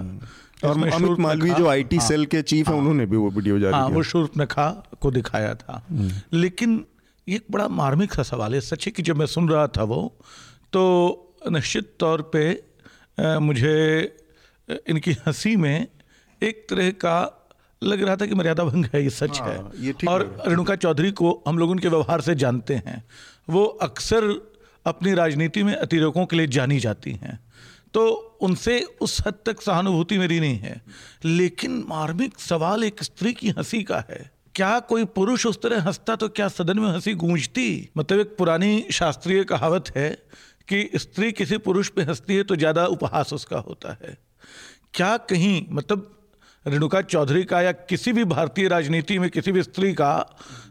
और 0.65 0.88
अमित 0.89 1.19
मालवीय 1.19 1.53
जो 1.53 1.67
आईटी 1.67 1.97
हाँ, 1.97 2.07
सेल 2.07 2.25
के 2.25 2.41
चीफ 2.41 2.69
हैं 2.69 2.75
उन्होंने 2.75 3.05
भी 3.05 3.17
वो 3.17 3.29
वीडियो 3.29 3.60
जारी 3.60 3.73
हाँ 3.73 3.88
किया। 3.88 3.95
वो 3.95 4.03
शूर्पनखा 4.03 4.69
को 5.01 5.12
दिखाया 5.12 5.53
था। 5.55 5.83
लेकिन 6.33 6.83
एक 7.27 7.45
बड़ा 7.51 7.67
मार्मिक 7.67 8.13
सा 8.13 8.23
सवाल 8.23 8.53
है। 8.53 8.62
सच 8.62 8.86
है 8.86 8.91
कि 8.91 9.03
जब 9.03 9.17
मैं 9.17 9.25
सुन 9.25 9.49
रहा 9.49 9.67
था 9.67 9.83
वो 9.83 10.01
तो 10.73 10.83
निश्चित 11.51 11.93
तौर 11.99 12.21
पे 12.36 12.49
मुझे 13.39 13.75
इनकी 14.89 15.12
हँसी 15.27 15.55
में 15.55 15.88
एक 16.41 16.65
तरह 16.69 16.91
का 16.91 17.17
लग 17.81 18.01
रहा 18.03 18.15
था 18.15 18.25
कि 18.25 18.36
मर्यादा 18.36 18.63
भंग 18.63 18.86
है 18.93 19.01
ये 19.03 19.10
सच 19.10 19.39
हाँ, 19.39 19.49
है 19.49 19.86
ये 19.86 19.93
और 20.07 20.21
रेणुका 20.47 20.75
चौधरी 20.75 21.12
को 21.12 21.43
हम 21.47 21.57
लोग 21.57 21.69
उनके 21.69 21.88
व्यवहार 21.88 22.21
से 22.21 22.36
जानते 22.36 22.75
हैं। 22.75 23.03
वो 23.49 23.63
अक्सर 23.65 24.23
अपनी 24.88 25.13
राजनीति 25.13 25.63
में 25.63 25.73
अतिरेकों 25.76 26.26
के 26.26 26.36
लिए 26.36 26.47
जानी 26.47 26.80
जाती 26.80 27.12
हैं। 27.13 27.39
तो 27.93 28.08
उनसे 28.41 28.80
उस 29.02 29.19
हद 29.28 29.34
तक 29.45 29.62
सहानुभूति 29.62 30.17
मेरी 30.17 30.39
नहीं 30.39 30.58
है। 30.60 30.82
लेकिन 31.26 31.84
मार्मिक 31.89 32.39
सवाल 32.39 32.84
एक 32.84 33.04
स्त्री 33.04 33.34
की 33.34 33.50
हँसी 33.50 33.84
का 33.84 34.04
है। 34.10 34.19
क्या 34.56 34.80
कोई 34.80 35.06
पुरुष 35.06 35.45
उस 35.45 35.62
तरह 35.62 35.82
हंसता 35.82 36.15
तो 36.15 36.30
क्या 36.30 36.47
सदन 36.47 36.80
में 36.80 36.89
हँसी 36.89 37.13
गूंजती? 37.13 37.89
मतलब 37.97 38.19
एक 38.19 38.36
पुरानी 38.38 38.86
शास्त्रीय 38.91 39.43
कहावत 39.43 39.91
है 39.95 40.10
कि 40.67 40.89
स्त्री 40.95 41.32
किसी 41.32 41.58
पुरुष 41.58 41.89
पे 41.89 42.02
हंसती 42.02 42.36
है 42.36 42.43
तो 42.43 42.56
ज़्यादा 42.56 42.86
उपहास 42.86 43.34
उसका 43.34 43.58
होता 43.60 43.97
है। 44.04 44.17
क्या 44.93 45.15
कहीं 45.17 45.65
मतलब 45.69 46.13
रेणुका 46.65 47.02
चौधरी 47.02 47.43
का 47.43 47.62
या 47.62 47.71
किसी 47.71 48.12
भी 48.13 48.23
भारतीय 48.26 48.67
राजनीति 48.67 49.19
में 49.19 49.30
किसी 49.30 49.52
भी 49.52 49.63
स्त्री 49.63 49.93
का 49.93 50.13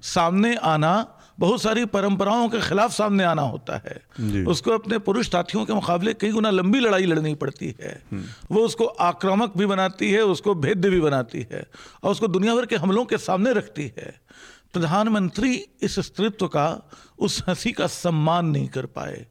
सामने 0.04 0.54
आना 0.56 1.15
बहुत 1.38 1.62
सारी 1.62 1.84
परंपराओं 1.84 2.48
के 2.48 2.60
खिलाफ 2.60 2.92
सामने 2.92 3.24
आना 3.24 3.42
होता 3.42 3.76
है। 3.76 4.44
उसको 4.44 4.70
अपने 4.70 4.98
पुरुष 4.98 5.30
साथियों 5.30 5.64
के 5.66 5.72
मुकाबले 5.72 6.14
कई 6.14 6.30
गुना 6.30 6.50
लंबी 6.50 6.80
लड़ाई 6.80 7.06
लड़नी 7.06 7.34
पड़ती 7.34 7.74
है। 7.80 8.02
वो 8.50 8.60
उसको 8.60 8.84
आक्रामक 8.84 9.52
भी 9.56 9.66
बनाती 9.66 10.10
है 10.10 10.22
उसको 10.22 10.54
भेद्य 10.54 10.90
भी 10.90 11.00
बनाती 11.00 11.46
है 11.52 11.66
और 12.04 12.10
उसको 12.10 12.26
दुनिया 12.26 12.54
भर 12.54 12.66
के 12.66 12.76
हमलों 12.76 13.04
के 13.04 13.18
सामने 13.18 13.52
रखती 13.52 13.92
है। 13.98 14.20
प्रधानमंत्री 14.72 15.64
इस 15.82 16.00
स्त्रीत्व 16.00 16.48
का 16.48 16.90
उस 17.18 17.44
हँसी 17.48 17.72
का 17.72 17.86
सम्मान 17.86 18.46
नहीं 18.46 18.68
कर 18.68 18.86
पाए। 18.86 19.26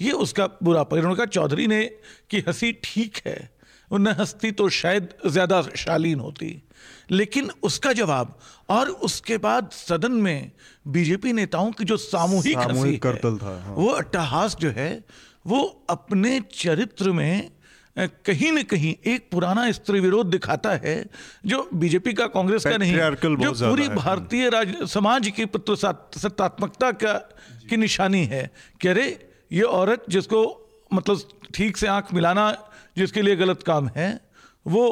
ये 0.00 0.12
उसका 0.12 0.46
बुरा 0.62 0.82
परिणाम। 0.82 1.24
चौधरी 1.24 1.66
ने 1.66 1.84
कि 2.30 2.38
हँसी 2.38 2.72
ठीक 2.72 3.18
है 3.26 3.57
उन 3.90 4.06
हंसती 4.08 4.50
तो 4.52 4.68
शायद 4.68 5.08
ज़्यादा 5.26 5.62
शालीन 5.76 6.20
होती 6.20 6.62
लेकिन 7.10 7.50
उसका 7.62 7.92
जवाब 7.92 8.38
और 8.68 8.88
उसके 8.88 9.36
बाद 9.38 9.70
सदन 9.72 10.12
में 10.12 10.50
बीजेपी 10.88 11.32
नेताओं 11.32 11.70
की 11.72 11.84
जो 11.84 11.96
सामूहिक 11.96 12.58
सामूहिक 12.58 13.02
करतल 13.02 13.36
था, 13.36 13.62
हाँ। 13.64 13.74
वो 13.74 13.88
अट्टहास 13.88 14.56
जो 14.60 14.70
है 14.70 15.04
वो 15.46 15.84
अपने 15.90 16.40
चरित्र 16.52 17.12
में 17.12 17.50
कहीं 17.98 18.52
न 18.52 18.62
कहीं 18.62 18.94
एक 19.06 19.28
पुराना 19.32 19.70
स्त्री 19.72 20.00
विरोध 20.00 20.26
दिखाता 20.26 20.70
है 20.84 20.96
जो 21.46 21.68
बीजेपी 21.74 22.12
का 22.12 22.26
कांग्रेस 22.26 22.64
का 22.64 22.76
नहीं 22.76 22.92
जो 23.36 23.52
पूरी 23.52 23.88
भारतीय 23.88 24.48
राज 24.48 24.76
समाज 24.88 25.28
की 25.36 25.44
पुत्र 25.44 25.74
सत्तात्मकता 25.74 26.90
का 26.92 27.12
की 27.68 27.76
निशानी 27.76 28.24
है 28.24 28.50
कि 28.80 28.88
अरे 28.88 29.06
ये 29.52 29.62
औरत 29.62 30.04
जिसको 30.08 30.40
मतलब 30.92 31.20
ठीक 31.54 31.76
से 31.76 31.86
आँख 31.86 32.14
मिलाना 32.14 32.46
जिसके 32.98 33.22
लिए 33.22 33.36
गलत 33.36 33.62
काम 33.62 33.90
है 33.96 34.08
वो 34.66 34.84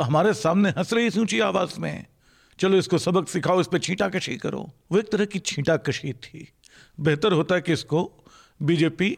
हमारे 0.00 0.32
सामने 0.34 0.68
हंस 0.68 0.92
रही 0.92 1.06
इस 1.06 1.18
ऊँची 1.18 1.40
आवाज़ 1.40 1.80
में। 1.80 2.04
चलो 2.58 2.76
इसको 2.76 2.98
सबक 2.98 3.28
सिखाओ 3.28 3.60
इस 3.60 3.66
पर 3.66 3.78
छींटा 3.78 4.08
कशी 4.08 4.36
करो। 4.36 4.68
वो 4.92 4.98
एक 4.98 5.10
तरह 5.12 5.24
की 5.24 5.38
छींटा 5.38 5.76
कशी 5.76 6.12
थी। 6.12 6.48
बेहतर 7.00 7.32
होता 7.32 7.54
है 7.54 7.60
कि 7.60 7.72
इसको 7.72 8.10
बीजेपी 8.62 9.08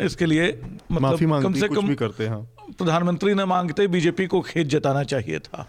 इसके 0.00 0.26
लिए 0.26 0.46
मतलब 0.92 1.00
माफ़ी 1.00 1.26
कम 1.26 1.52
से 1.52 1.68
कुछ 1.68 1.78
कम 1.78 1.88
भी 1.88 1.94
करते 1.94 2.26
हैं 2.26 2.72
प्रधानमंत्री 2.78 3.34
ने 3.34 3.44
मांगते 3.44 3.86
बीजेपी 3.86 4.26
को 4.26 4.40
खेत 4.40 4.66
जताना 4.66 5.02
चाहिए 5.02 5.38
था। 5.38 5.66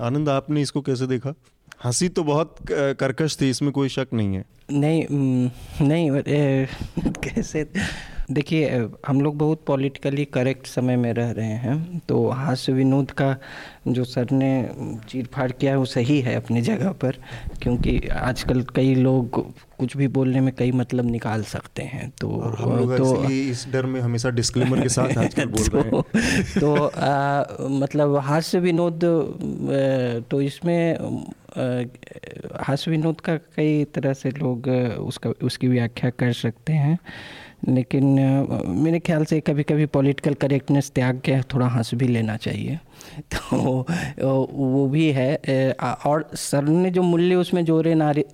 आनंद 0.00 0.28
आपने 0.28 0.62
इसको 0.62 0.80
कैसे 0.80 1.06
देखा? 1.06 1.34
हँसी 1.84 2.08
तो 2.08 2.24
बहुत 2.24 2.56
करकश 2.70 3.36
थी 3.40 3.50
इसमें 3.50 3.72
कोई 3.72 3.88
शक 3.88 4.08
नहीं 4.12 4.34
है। 4.34 4.44
नहीं 4.70 5.06
नहीं 5.80 6.10
ए, 6.10 6.68
कैसे? 7.24 7.64
देखिए 8.32 8.88
हम 9.06 9.20
लोग 9.20 9.38
बहुत 9.38 9.64
पॉलिटिकली 9.66 10.24
करेक्ट 10.24 10.66
समय 10.66 10.96
में 10.96 11.12
रह 11.12 11.30
रहे 11.30 11.46
हैं 11.46 11.98
तो 12.08 12.28
हास्य 12.28 12.72
विनोद 12.72 13.10
का 13.10 13.36
जो 13.88 14.04
सर 14.04 14.26
ने 14.32 14.70
चीर 15.08 15.28
फाड़ 15.32 15.52
किया 15.52 15.72
है 15.72 15.78
वो 15.78 15.84
सही 15.84 16.20
है 16.20 16.34
अपनी 16.34 16.60
जगह 16.60 16.92
पर 16.92 17.12
क्योंकि 17.62 18.08
आजकल 18.08 18.62
कई 18.62 18.94
लोग 18.94 19.52
कुछ 19.52 19.96
भी 19.96 20.08
बोलने 20.08 20.40
में 20.40 20.54
कई 20.54 20.72
मतलब 20.72 21.04
निकाल 21.04 21.42
सकते 21.42 21.82
हैं 21.82 22.12
तो 22.20 22.28
हम 22.30 22.76
लोग 22.76 22.96
तो 22.96 23.24
इस 23.24 23.66
डर 23.72 23.86
में 23.86 24.00
हमेशा 24.00 24.30
डिस्क्लेमर 24.30 24.80
के 24.80 24.88
साथ 24.88 25.18
आजकल 25.18 25.44
बोल 25.44 25.80
रहे 25.80 25.82
हैं। 25.82 26.02
तो, 26.60 26.60
तो 26.60 26.86
आ, 26.86 27.44
मतलब 27.68 28.16
हास्य 28.16 28.60
विनोद 28.60 29.00
तो 30.30 30.40
इसमें 30.40 30.98
हास्य 32.60 32.90
विनोद 32.90 33.20
का 33.20 33.36
कई 33.36 33.84
तरह 33.84 34.12
से 34.12 34.30
लोग 34.30 34.68
उसका 35.00 35.30
उसकी 35.42 35.68
व्याख्या 35.68 36.10
कर 36.10 36.32
सकते 36.32 36.72
हैं। 36.72 36.98
लेकिन 37.68 38.04
मेरे 38.68 38.98
ख्याल 38.98 39.24
से 39.24 39.40
कभी 39.40 39.62
कभी 39.62 39.86
पॉलिटिकल 39.86 40.34
करेक्टनेस 40.34 40.90
त्याग 40.90 41.18
के 41.18 41.40
थोड़ा 41.40 41.66
हंस 41.66 41.94
भी 41.94 42.08
लेना 42.08 42.36
चाहिए। 42.36 42.78
तो 43.32 43.84
वो 44.52 44.86
भी 44.86 45.10
है 45.10 45.36
और 46.06 46.30
सर 46.34 46.64
ने 46.64 46.90
जो 46.90 47.02
मूल्य 47.02 47.34
उसमें 47.34 47.64
जोड़े 47.64 47.94
नारी 47.94 48.24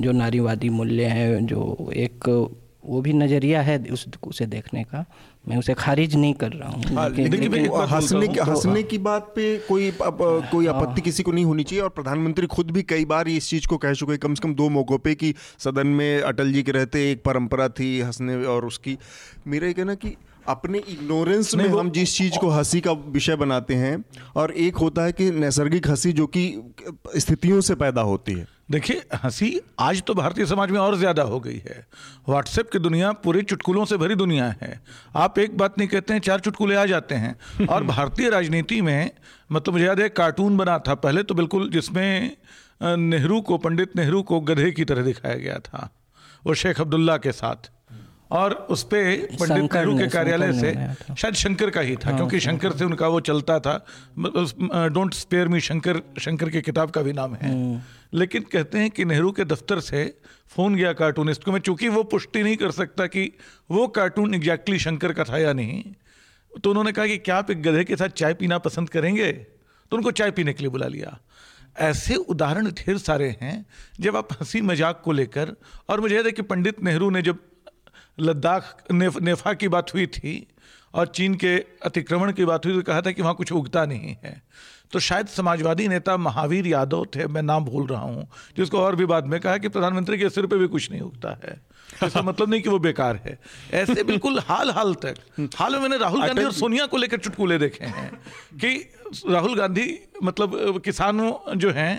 जो 0.00 0.12
नारीवादी 0.12 0.68
मूल्य 0.68 1.04
हैं, 1.04 1.46
जो 1.46 1.90
एक, 1.96 2.48
वो 2.86 3.00
भी 3.00 3.12
नज़रिया 3.12 3.62
है 3.62 3.78
उस, 3.78 4.06
उसे 4.22 4.46
देखने 4.46 4.84
का। 4.84 5.04
मैं 5.44 5.56
उसे 5.56 5.74
खारिज 5.74 6.14
नहीं 6.16 6.34
कर 6.34 6.52
रहा 6.52 6.68
हूँ। 6.68 6.82
हाँ, 6.96 7.08
एक 7.10 7.68
वो 7.68 7.76
बात 7.76 7.88
हंसने 7.88 8.26
बोलता 8.26 8.32
की 8.32 8.50
हंसने 8.50 8.82
की 8.82 8.98
बात 8.98 9.32
पे 9.36 9.56
कोई 9.58 9.90
अब, 9.90 10.18
कोई 10.50 10.66
आपत्ति 10.66 11.00
किसी 11.00 11.22
को 11.22 11.32
नहीं 11.32 11.44
होनी 11.44 11.64
चाहिए 11.64 11.82
और 11.82 11.88
प्रधानमंत्री 11.88 12.46
खुद 12.46 12.70
भी 12.70 12.82
कई 12.82 13.04
बार 13.04 13.28
इस 13.28 13.48
चीज़ 13.48 13.66
को 13.66 13.76
कह 13.76 13.92
चुके 13.92 14.12
हैं 14.12 14.18
कम 14.18 14.34
से 14.34 14.42
कम 14.42 14.54
दो 14.54 14.68
मौकों 14.68 14.98
पे 14.98 15.14
कि 15.14 15.34
सदन 15.58 15.86
में 15.86 16.20
अटल 16.20 16.52
जी 16.52 16.62
के 16.62 16.72
रहते 16.72 17.10
एक 17.12 17.22
परंपरा 17.24 17.68
थी 17.68 18.00
हंसने 18.00 18.44
और 18.44 18.64
उसकी। 18.64 18.98
मेरा 19.46 19.66
ये 19.66 19.72
कहना 19.72 19.94
कि 19.94 20.16
अपने 20.48 20.78
इग्नोरेंस 20.88 21.54
में 21.54 21.66
हम 21.68 21.90
जिस 21.90 22.16
चीज़ 22.16 22.38
को 22.38 22.48
हँसी 22.50 22.80
का 22.80 22.92
विषय 22.92 23.36
बनाते 23.36 23.74
हैं 23.74 24.04
और 24.36 24.52
एक 24.52 24.76
होता 24.76 25.04
है 25.04 25.12
कि 25.12 25.30
नैसर्गिक 25.32 25.88
हँसी 25.88 26.12
जो 26.12 26.26
कि 26.26 26.44
स्थितियों 27.16 27.60
से 27.60 27.74
पैदा 27.74 28.00
होती 28.02 28.32
है। 28.32 28.46
देखिए 28.70 29.02
हँसी 29.14 29.60
आज 29.80 30.02
तो 30.02 30.14
भारतीय 30.14 30.46
समाज 30.46 30.70
में 30.70 30.78
और 30.80 30.96
ज़्यादा 30.96 31.22
हो 31.22 31.40
गई 31.40 31.56
है। 31.58 31.86
व्हाट्सएप 32.28 32.70
की 32.70 32.78
दुनिया 32.78 33.12
पूरी 33.24 33.42
चुटकुलों 33.42 33.84
से 33.84 33.96
भरी 33.96 34.14
दुनिया 34.14 34.54
है। 34.62 34.80
आप 35.16 35.38
एक 35.38 35.56
बात 35.58 35.78
नहीं 35.78 35.88
कहते 35.88 36.12
हैं 36.12 36.20
चार 36.20 36.40
चुटकुले 36.40 36.74
आ 36.74 36.84
जाते 36.86 37.14
हैं। 37.14 37.66
और 37.66 37.84
भारतीय 37.84 38.30
राजनीति 38.30 38.80
में 38.82 39.10
मतलब 39.52 39.74
मुझे 39.74 39.84
याद 39.86 40.00
है 40.00 40.08
कार्टून 40.08 40.56
बना 40.56 40.78
था 40.78 40.94
पहले 40.96 41.22
तो 41.22 41.34
बिल्कुल 41.34 41.68
जिसमें 41.70 42.36
नेहरू 42.82 43.40
को 43.40 43.58
पंडित 43.58 43.96
नेहरू 43.96 44.22
को 44.22 44.40
गधे 44.42 44.70
की 44.70 44.84
तरह 44.84 45.02
दिखाया 45.02 45.34
गया 45.34 45.58
था 45.58 45.88
वो 46.44 46.54
शेख 46.54 46.80
अब्दुल्ला 46.80 47.16
के 47.16 47.32
साथ। 47.32 47.70
और 48.30 48.52
उस 48.70 48.82
पे 48.84 49.00
पंडित 49.32 49.74
नेहरू 49.74 49.96
के 49.98 50.06
कार्यालय 50.08 50.52
से। 50.54 50.72
शायद 51.14 51.34
शंकर 51.34 51.70
का 51.70 51.80
ही 51.80 51.96
था 51.96 52.16
क्योंकि 52.16 52.40
शंकर 52.40 52.72
से 52.72 52.84
उनका 52.84 53.08
वो 53.08 53.20
चलता 53.22 53.58
था। 53.60 53.74
Don't 54.18 55.14
spare 55.14 55.48
me 55.48 55.60
Shankar 55.60 56.02
Shankar 56.20 56.50
की 56.50 56.60
किताब 56.62 56.90
का 56.90 57.02
भी 57.02 57.12
नाम 57.12 57.34
है। 57.34 57.52
लेकिन 58.14 58.42
कहते 58.52 58.78
हैं 58.78 58.90
कि 58.90 59.04
नेहरू 59.04 59.32
के 59.32 59.44
दफ्तर 59.46 59.80
से 59.82 60.04
फ़ोन 60.48 60.74
गया 60.74 60.92
कार्टूनिस्ट 60.94 61.44
को 61.44 61.52
मैं 61.52 61.60
चूँकि 61.60 61.88
वो 61.88 62.02
पुष्टि 62.04 62.42
नहीं 62.42 62.56
कर 62.56 62.70
सकता 62.72 63.06
कि 63.06 63.30
वो 63.70 63.86
कार्टून 63.90 64.34
एग्जैक्टली 64.34 64.78
शंकर 64.78 65.12
का 65.12 65.24
था 65.24 65.38
या 65.38 65.52
नहीं 65.52 65.82
तो 66.52 66.70
उन्होंने 66.70 66.92
कहा 66.92 67.06
कि 67.06 67.16
क्या 67.18 67.36
आप 67.36 67.50
एक 67.50 67.62
गधे 67.62 67.84
के 67.84 67.96
साथ 67.96 68.08
चाय 68.16 68.34
पीना 68.34 68.58
पसंद 68.60 68.88
करेंगे? 68.90 69.32
तो 69.32 69.96
उनको 69.96 70.10
चाय 70.12 70.30
पीने 70.30 70.52
के 70.52 70.62
लिए 70.62 70.70
बुला 70.70 70.86
लिया। 70.86 71.18
ऐसे 71.80 72.14
उदाहरण 72.14 72.70
ढेर 72.72 72.98
सारे 72.98 73.28
हैं 73.42 73.66
जब 74.00 74.16
आप 74.16 74.32
हँसी 74.32 74.60
मज़ाक 74.62 75.00
को 75.04 75.12
लेकर 75.12 75.54
और 75.88 76.00
मुझे 76.00 76.14
याद 76.16 76.26
है 76.26 76.32
कि 76.32 76.42
पंडित 76.44 76.82
नेहरू 76.84 77.10
ने 77.10 77.22
जब 77.22 77.38
लद्दाख 78.20 78.92
नेफ, 78.92 79.18
नेफा 79.18 79.52
की 79.54 79.68
बात 79.68 79.94
हुई 79.94 80.06
थी 80.08 80.46
और 80.94 81.06
चीन 81.06 81.34
के 81.34 81.56
अतिक्रमण 81.84 82.32
की 82.32 82.44
बात 82.44 82.66
हुई 82.66 82.74
तो 82.74 82.82
कहा 82.82 83.00
था 83.00 83.10
कि 83.10 83.22
वहाँ 83.22 83.34
कुछ 83.34 83.52
उगता 83.52 83.84
नहीं 83.86 84.16
है। 84.24 84.42
तो 84.92 84.98
शायद 84.98 85.26
समाजवादी 85.28 85.86
नेता 85.88 86.16
महावीर 86.16 86.66
यादव 86.66 87.04
थे 87.06 87.26
मैं 87.26 87.42
नाम 87.42 87.64
भूल 87.64 87.86
रहा 87.86 88.00
हूँ 88.00 88.26
जिसको 88.56 88.78
और 88.78 88.96
भी 88.96 89.06
बाद 89.06 89.26
में 89.26 89.38
कहा 89.40 89.56
कि 89.58 89.68
प्रधानमंत्री 89.68 90.18
के 90.18 90.30
सिर 90.30 90.46
पे 90.46 90.56
भी 90.56 90.66
कुछ 90.68 90.90
नहीं 90.90 91.00
उगता 91.00 91.38
है। 91.44 91.60
इसका 92.04 92.22
मतलब 92.22 92.50
नहीं 92.50 92.62
कि 92.62 92.68
वो 92.68 92.78
बेकार 92.78 93.20
है। 93.24 93.38
ऐसे 93.74 94.02
बिल्कुल 94.04 94.38
हाल 94.40 94.70
हाल 94.70 94.94
तक 95.04 95.50
हाल 95.56 95.72
में 95.72 95.80
मैंने 95.80 95.98
राहुल 95.98 96.26
गांधी 96.26 96.44
और 96.44 96.52
सोनिया 96.52 96.86
को 96.86 96.96
लेकर 96.96 97.18
चुटकुले 97.18 97.58
देखे 97.58 97.84
हैं 97.86 98.10
कि 98.54 98.76
राहुल 99.28 99.56
गांधी 99.56 99.88
मतलब 100.22 100.80
किसानों 100.84 101.32
जो 101.56 101.70
हैं 101.70 101.94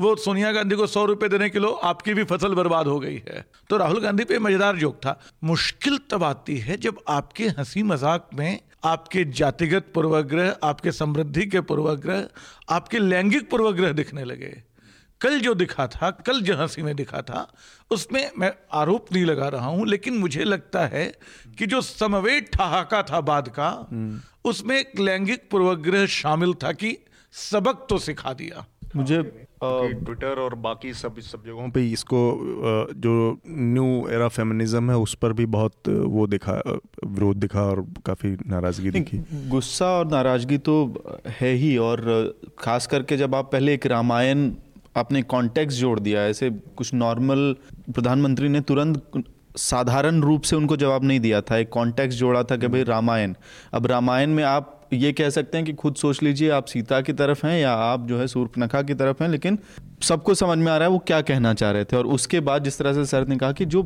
वो 0.00 0.14
सोनिया 0.18 0.52
गांधी 0.52 0.76
को 0.76 0.86
सौ 0.86 1.04
रुपए 1.04 1.28
देने 1.28 1.48
किलो 1.50 1.68
आपकी 1.84 2.14
भी 2.14 2.24
फ़सल 2.24 2.54
बर्बाद 2.54 2.86
हो 2.86 2.98
गई 3.00 3.22
है। 3.28 3.44
तो 3.70 3.76
राहुल 3.76 4.00
गांधी 4.00 4.24
पे 4.24 4.38
मज़ेदार 4.38 4.76
जोक 4.76 4.96
था। 4.96 5.18
मुश्किल 5.44 5.98
तब 6.10 6.24
आती 6.24 6.56
है 6.58 6.76
जब 6.78 6.98
आपके 7.08 7.48
हँसी 7.58 7.82
मज़ाक 7.82 8.28
में 8.34 8.60
आपके 8.84 9.24
जातिगत 9.32 9.90
पूर्वाग्रह 9.94 10.56
आपके 10.64 10.92
समृद्धि 10.92 11.46
के 11.46 11.60
पूर्वाग्रह 11.62 12.26
आपके 12.68 12.98
लैंगिक 12.98 13.50
पूर्वाग्रह 13.50 13.92
दिखने 13.92 14.24
लगे। 14.24 14.50
कल 15.20 15.38
जो 15.40 15.54
दिखा 15.54 15.86
था 15.86 16.10
कल 16.26 16.40
जो 16.40 16.56
हँसी 16.56 16.82
में 16.82 16.94
दिखा 16.96 17.20
था 17.22 17.46
उसमें 17.90 18.30
मैं 18.38 18.52
आरोप 18.72 19.12
नहीं 19.12 19.24
लगा 19.24 19.48
रहा 19.48 19.66
हूँ 19.66 19.86
लेकिन 19.88 20.18
मुझे 20.18 20.44
लगता 20.44 20.86
है 20.86 21.04
कि 21.58 21.66
जो 21.66 21.80
समवेत 21.80 22.50
ठहाका 22.54 23.02
था 23.02 23.20
बाद 23.22 23.48
का 23.58 23.70
उसमें 24.44 24.76
एक 24.78 24.98
लैंगिक 25.00 25.48
पूर्वाग्रह 25.50 26.06
शामिल 26.14 26.54
था 26.54 26.72
कि 26.72 26.96
सबक 27.34 27.86
तो 27.90 27.98
सिखा 27.98 28.32
दिया। 28.32 28.64
मुझे 28.96 29.22
ट्विटर 29.62 30.38
और 30.40 30.54
बाकी 30.54 30.92
सब 30.92 31.18
सब 31.18 31.44
जगहों 31.46 31.68
पे 31.70 31.86
इसको 31.90 32.20
जो 32.96 33.40
न्यू 33.48 34.08
एरा 34.10 34.28
फेमिनिज्म 34.28 34.90
है 34.90 34.96
उस 34.96 35.14
पर 35.14 35.32
भी 35.32 35.46
बहुत 35.46 35.88
वो 35.88 36.26
दिखा 36.26 36.52
विरोध 37.06 37.36
दिखा 37.36 37.62
और 37.62 37.84
काफ़ी 38.06 38.36
नाराज़गी 38.46 38.90
दिखी। 38.90 39.18
गुस्सा 39.48 39.86
और 39.86 40.06
नाराज़गी 40.06 40.58
तो 40.58 40.76
है 41.40 41.52
ही 41.52 41.76
और 41.76 42.02
खास 42.58 42.86
करके 42.86 43.16
जब 43.16 43.34
आप 43.34 43.52
पहले 43.52 43.74
एक 43.74 43.86
रामायण 43.86 44.50
आपने 44.96 45.22
कॉन्टेक्स्ट 45.22 45.80
जोड़ 45.80 45.98
दिया 46.00 46.26
ऐसे 46.26 46.50
कुछ 46.50 46.94
नॉर्मल 46.94 47.54
प्रधानमंत्री 47.90 48.48
ने 48.48 48.60
तुरंत 48.60 49.22
साधारण 49.56 50.20
रूप 50.20 50.42
से 50.42 50.56
उनको 50.56 50.76
जवाब 50.76 51.04
नहीं 51.04 51.20
दिया 51.20 51.40
था 51.40 51.56
एक 51.56 51.68
कॉन्टेक्स्ट 51.68 52.18
जोड़ा 52.18 52.42
था 52.42 52.56
कि 52.56 52.68
भाई 52.68 52.84
रामायण। 52.84 53.34
अब 53.72 53.86
रामायण 53.86 54.30
में 54.30 54.44
आप 54.44 54.79
ये 54.92 55.12
कह 55.12 55.28
सकते 55.30 55.58
हैं 55.58 55.66
कि 55.66 55.72
खुद 55.72 55.94
सोच 55.94 56.22
लीजिए 56.22 56.50
आप 56.50 56.64
सीता 56.64 57.00
की 57.00 57.12
तरफ़ 57.12 57.46
हैं 57.46 57.60
या 57.60 57.72
आप 57.72 58.06
जो 58.06 58.18
है 58.18 58.26
सूर्पनखा 58.26 58.82
की 58.82 58.94
तरफ़ 58.94 59.22
हैं 59.22 59.30
लेकिन 59.30 59.58
सबको 60.02 60.34
समझ 60.34 60.58
में 60.58 60.70
आ 60.72 60.76
रहा 60.76 60.88
है 60.88 60.92
वो 60.92 60.98
क्या 60.98 61.20
कहना 61.20 61.52
चाह 61.54 61.70
रहे 61.70 61.84
थे। 61.84 61.96
और 61.96 62.06
उसके 62.06 62.40
बाद 62.40 62.64
जिस 62.64 62.78
तरह 62.78 62.92
से 62.92 63.04
सर 63.06 63.26
ने 63.28 63.36
कहा 63.36 63.52
कि 63.52 63.64
जो 63.64 63.82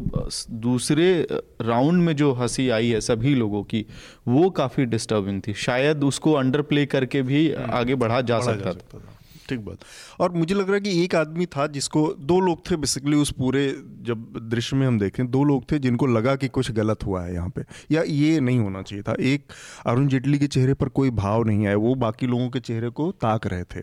दूसरे 0.50 1.26
राउंड 1.60 2.02
में 2.02 2.14
जो 2.16 2.32
हँसी 2.32 2.68
आई 2.68 2.88
है 2.88 3.00
सभी 3.00 3.34
लोगों 3.34 3.62
की 3.62 3.84
वो 4.28 4.50
काफ़ी 4.50 4.84
डिस्टर्बिंग 4.86 5.40
थी। 5.48 5.54
शायद 5.54 6.04
उसको 6.04 6.32
अंडर 6.32 6.62
प्ले 6.62 6.86
करके 6.86 7.22
भी 7.22 7.50
आगे 7.52 7.94
बढ़ा 7.94 8.20
जा 8.20 8.38
बढ़ा 8.38 8.52
सकता 8.52 8.72
था। 8.72 8.98
था। 8.98 9.13
ठीक 9.48 9.60
बात। 9.60 9.78
और 10.20 10.32
मुझे 10.32 10.54
लग 10.54 10.66
रहा 10.66 10.74
है 10.74 10.80
कि 10.80 11.04
एक 11.04 11.14
आदमी 11.14 11.46
था 11.46 11.66
जिसको 11.66 12.14
दो 12.20 12.40
लोग 12.40 12.70
थे 12.70 12.76
बेसिकली 12.76 13.16
उस 13.16 13.32
पूरे 13.32 13.66
जब 14.02 14.48
दृश्य 14.50 14.76
में 14.76 14.86
हम 14.86 14.98
देखें, 14.98 15.30
दो 15.30 15.44
लोग 15.44 15.72
थे 15.72 15.78
जिनको 15.78 16.06
लगा 16.06 16.36
कि 16.36 16.48
कुछ 16.48 16.70
गलत 16.70 17.04
हुआ 17.04 17.22
है 17.22 17.34
यहाँ 17.34 17.48
पे। 17.48 17.62
या 17.90 18.02
ये 18.02 18.40
नहीं 18.40 18.58
होना 18.58 18.82
चाहिए 18.82 19.02
था। 19.02 19.16
एक 19.20 19.44
अरुण 19.86 20.08
जेटली 20.08 20.38
के 20.38 20.46
चेहरे 20.46 20.74
पर 20.74 20.88
कोई 20.88 21.10
भाव 21.10 21.44
नहीं 21.44 21.66
आया, 21.66 21.76
वो 21.76 21.94
बाकी 21.94 22.26
लोगों 22.26 22.50
के 22.50 22.60
चेहरे 22.60 22.90
को 22.90 23.12
ताक 23.12 23.46
रहे 23.46 23.64
थे। 23.64 23.82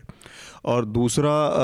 और 0.64 0.84
दूसरा 0.84 1.54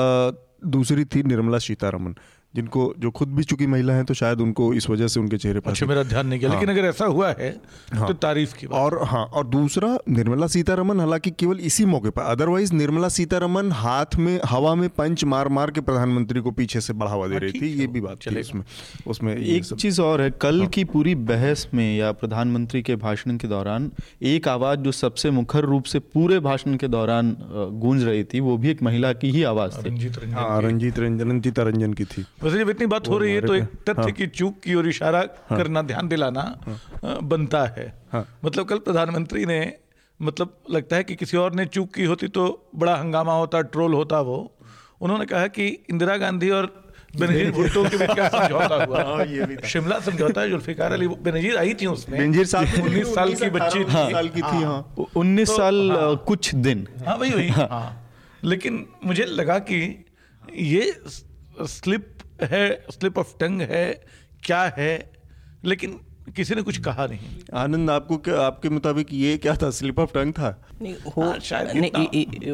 दूसरी 0.65 1.05
थी 1.05 1.23
निर्मला 1.23 1.57
सीतारमन। 1.57 2.15
जिनको 2.55 2.93
जो 2.99 3.09
खुद 3.11 3.29
भी 3.29 3.43
चुकी 3.43 3.65
महिला 3.67 3.93
हैं 3.93 4.05
तो 4.05 4.13
शायद 4.13 4.39
उनको 4.41 4.73
इस 4.73 4.89
वजह 4.89 5.07
से 5.07 5.19
उनके 5.19 5.37
चेहरे 5.37 5.59
पर 5.59 5.71
अच्छा 5.71 5.85
मेरा 5.85 6.03
ध्यान 6.03 6.27
नहीं 6.27 6.39
गया 6.39 6.49
हाँ। 6.49 6.59
लेकिन 6.59 6.75
अगर 6.75 6.87
ऐसा 6.87 7.05
हुआ 7.05 7.27
है 7.39 7.49
हाँ। 7.93 8.07
तो 8.07 8.13
तारीफ़ 8.13 8.53
की 8.57 8.67
बात 8.67 8.79
और 8.81 9.03
हाँ 9.07 9.23
और 9.25 9.45
दूसरा 9.47 9.97
निर्मला 10.09 10.47
सीतारमन 10.47 10.99
हालाँकि 10.99 11.31
केवल 11.31 11.59
इसी 11.59 11.85
मौके 11.85 12.09
पर 12.09 12.21
अदरवाइज़ 12.21 12.73
निर्मला 12.73 13.09
सीतारमन 13.09 13.71
हाथ 13.71 14.15
में 14.15 14.39
हवा 14.45 14.73
में 14.75 14.87
पंच 14.89 15.23
मार 15.23 15.47
मार 15.49 15.71
के 15.71 15.81
प्रधानमंत्री 15.81 16.41
को 16.41 16.51
पीछे 16.51 16.81
से 16.81 16.93
बढ़ावा 16.93 17.27
दे 17.27 17.37
रही 17.37 17.61
थी 17.61 17.67
ये 17.73 17.87
भी 17.87 18.01
बात 18.01 18.19
चले। 18.21 18.41
उसमें 18.41 18.63
उसमें 19.07 19.35
एक 19.35 19.65
चीज़ 19.65 20.01
और 20.01 20.21
है 20.21 20.29
कल 20.41 20.65
की 20.67 20.83
पूरी 20.85 21.15
बहस 21.29 21.67
में 21.73 21.97
या 21.97 22.11
प्रधानमंत्री 22.11 22.81
के 22.81 22.95
भाषण 22.95 23.37
के 23.37 23.47
दौरान 23.47 23.91
एक 24.23 24.47
आवाज़ 24.47 24.79
जो 24.79 24.91
सबसे 24.91 25.31
मुखर 25.31 25.65
रूप 25.65 25.83
से 25.83 25.99
पूरे 25.99 26.39
भाषण 26.39 26.75
के 26.77 26.87
दौरान 26.87 27.35
गूंज 27.81 28.03
रही 28.03 28.23
थी 28.23 28.39
वो 28.39 28.57
भी 28.57 28.69
एक 28.69 28.83
महिला 28.83 29.13
की 29.13 29.31
ही 29.31 29.43
आवाज़ 29.43 29.77
थी 29.77 29.89
रंजीत 29.89 30.17
रंजन 30.17 30.35
हाँ 30.35 30.61
रंजीत 30.61 30.99
रंजन 30.99 31.29
रंजीता 31.29 31.63
रंजन 31.63 31.93
की 31.93 32.05
थी 32.05 32.25
वैसे 32.43 32.57
जब 32.59 32.69
इतनी 32.69 32.85
बात 32.87 33.07
हो 33.07 33.17
रही 33.17 33.33
है 33.33 33.41
तो 33.41 33.55
एक 33.55 33.63
तथ्य 33.89 34.01
हाँ। 34.01 34.11
की 34.11 34.27
चूक 34.27 34.59
की 34.59 34.75
ओर 34.75 34.87
इशारा 34.87 35.19
हाँ। 35.49 35.57
करना 35.57 35.81
ध्यान 35.81 36.07
दिलाना 36.07 36.41
अ, 37.03 37.19
बनता 37.21 37.63
है। 37.77 37.87
हाँ। 38.13 38.25
मतलब 38.45 38.65
कल 38.65 38.77
प्रधानमंत्री 38.77 39.45
ने 39.45 39.59
मतलब 40.19 40.53
लगता 40.71 40.95
है 40.95 41.03
कि 41.03 41.15
किसी 41.15 41.37
और 41.37 41.53
ने 41.55 41.65
चूक 41.65 41.93
की 41.93 42.03
होती 42.05 42.27
तो 42.27 42.45
बड़ा 42.75 42.95
हंगामा 42.95 43.33
होता 43.33 43.61
ट्रोल 43.61 43.93
होता 43.93 44.19
वो। 44.21 44.37
उन्होंने 45.01 45.25
कहा 45.25 45.47
कि 45.47 45.67
इंदिरा 45.89 46.17
गांधी 46.17 46.49
और 46.49 46.65
बेनजीर 47.19 47.51
भुट्टो 47.51 47.83
के 47.89 47.97
बीच 47.97 48.11
क्या 48.11 48.27
समझौता 48.33 48.83
हुआ? 48.85 49.23
शिमला 49.67 49.99
समझौता 49.99 50.41
है 50.41 50.49
जुल्फिकार 50.49 50.91
अली 50.91 51.07
बेनजीर 51.07 51.57
आई 51.57 51.73
थी 51.73 51.85
उसमें। 51.85 52.19
बेनजीर 52.19 52.45
साहब 52.45 52.83
उन्नीस 52.85 53.13
साल 53.15 53.33
की 53.33 53.49
बच्ची 53.49 53.83
थी। 53.83 54.11
साल 54.11 54.29
की 54.29 54.41
थी 54.41 54.61
हाँ। 54.63 55.05
उन्नीस 55.15 55.49
साल 55.49 55.89
कुछ 56.27 56.53
दिन। 56.55 56.87
हाँ 57.07 57.15
वही 57.17 57.31
वही। 57.31 57.47
हाँ। 57.49 58.11
लेकिन 58.43 58.85
मुझे 59.05 59.25
लगा 59.25 59.57
कि 59.71 59.81
ये 60.57 60.91
स्लिप 61.67 62.15
है 62.43 62.65
स्लिप 62.91 63.17
ऑफ़ 63.17 63.35
टंग 63.39 63.61
है 63.61 63.85
क्या 64.43 64.61
है 64.77 65.11
लेकिन 65.65 65.99
किसी 66.35 66.55
ने 66.55 66.61
कुछ 66.61 66.77
कहा 66.77 67.05
नहीं। 67.07 67.19
आनंद 67.53 67.89
आपको 67.89 68.17
क्या 68.17 68.41
आपके 68.41 68.69
मुताबिक 68.69 69.07
ये 69.13 69.37
क्या 69.37 69.55
था 69.55 69.69
स्लिप 69.69 69.99
ऑफ़ 69.99 70.09
टंग 70.13 70.33
था? 70.33 70.63
नहीं 70.81 70.95
हो 71.17 71.21
हाँ, 71.21 71.39
शायद 71.39 71.77
नहीं 71.77 71.87
इतना- 71.87 72.13
इ, 72.15 72.19
इ, 72.19 72.51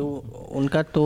उनका 0.51 0.81
तो 0.83 1.03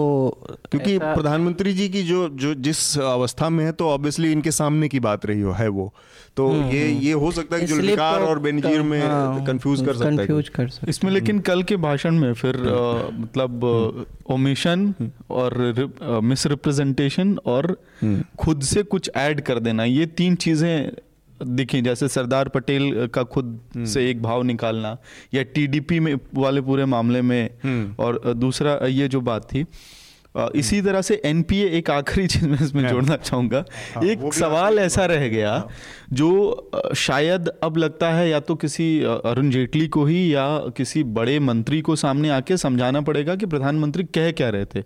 क्योंकि 0.71 0.97
प्रधानमंत्री 0.97 1.73
जी 1.73 1.89
की 1.89 2.03
जो 2.03 2.29
जो 2.29 2.53
जिस 2.55 2.97
अवस्था 2.99 3.49
में 3.49 3.65
है 3.65 3.71
तो 3.71 3.89
ऑब्वियसली 3.89 4.31
इनके 4.31 4.51
सामने 4.51 4.87
की 4.87 4.99
बात 4.99 5.25
रही 5.25 5.41
हो 5.41 5.51
है 5.51 5.67
वो। 5.67 5.93
तो 6.37 6.51
ये 6.71 6.87
ये 6.91 7.11
हो 7.11 7.31
सकता 7.31 7.55
है 7.55 7.65
जुल्फिकार 7.65 8.21
और 8.21 8.39
बेनजीर 8.39 8.81
में 8.81 9.01
हाँ, 9.07 9.45
कंफ्यूज 9.45 9.85
कर 9.85 9.93
सकता 9.93 10.21
है 10.21 10.41
कर 10.41 10.69
सकता 10.69 10.87
इसमें 10.89 11.11
लेकिन 11.11 11.39
कल 11.39 11.63
के 11.63 11.77
भाषण 11.77 12.19
में 12.19 12.33
फिर 12.33 12.57
मतलब 13.13 13.63
ओमिशन 14.31 14.93
और 15.29 15.57
मिसरिप्रेजेंटेशन 16.23 17.37
और 17.45 17.77
खुद 18.39 18.61
से 18.61 18.83
कुछ 18.83 19.11
ऐड 19.15 19.41
कर 19.41 19.59
देना 19.59 19.83
ये 19.83 20.05
तीन 20.05 20.35
चीज़ें 20.35 20.91
दिखी 21.41 21.81
जैसे 21.81 22.07
सरदार 22.07 22.47
पटेल 22.49 23.07
का 23.07 23.23
खुद 23.23 23.59
से 23.87 24.09
एक 24.09 24.21
भाव 24.21 24.43
निकालना 24.43 24.97
या 25.33 25.43
टीडीपी 25.55 25.99
में 25.99 26.13
वाले 26.35 26.61
पूरे 26.61 26.85
मामले 26.85 27.21
में 27.21 27.95
और 27.99 28.21
दूसरा 28.33 28.79
ये 28.87 29.07
जो 29.07 29.21
बात 29.21 29.43
थी 29.53 29.65
इसी 30.35 30.81
तरह 30.81 31.01
से 31.01 31.21
एनपीए 31.25 31.69
एक 31.69 31.89
आखिरी 31.89 32.27
चीज़ 32.27 32.47
मैं 32.47 32.59
इसमें 32.61 32.87
जोड़ना 32.87 33.15
चाहूँगा। 33.15 33.63
एक 34.03 34.33
सवाल 34.33 34.79
ऐसा 34.79 35.05
रह 35.05 35.27
गया 35.27 35.67
जो 36.13 36.71
शायद 36.95 37.47
अब 37.63 37.77
लगता 37.77 38.09
है 38.09 38.29
या 38.29 38.39
तो 38.39 38.55
किसी 38.55 38.87
अरुण 39.03 39.49
जेटली 39.49 39.87
को 39.87 40.05
ही 40.05 40.33
या 40.35 40.45
किसी 40.77 41.03
बड़े 41.03 41.39
मंत्री 41.39 41.81
को 41.81 41.95
सामने 41.95 42.29
आके 42.29 42.57
समझाना 42.57 43.01
पड़ेगा 43.01 43.35
कि 43.35 43.45
प्रधानमंत्री 43.45 44.03
कह 44.03 44.31
क्या 44.31 44.49
रहे 44.49 44.65
थे। 44.65 44.83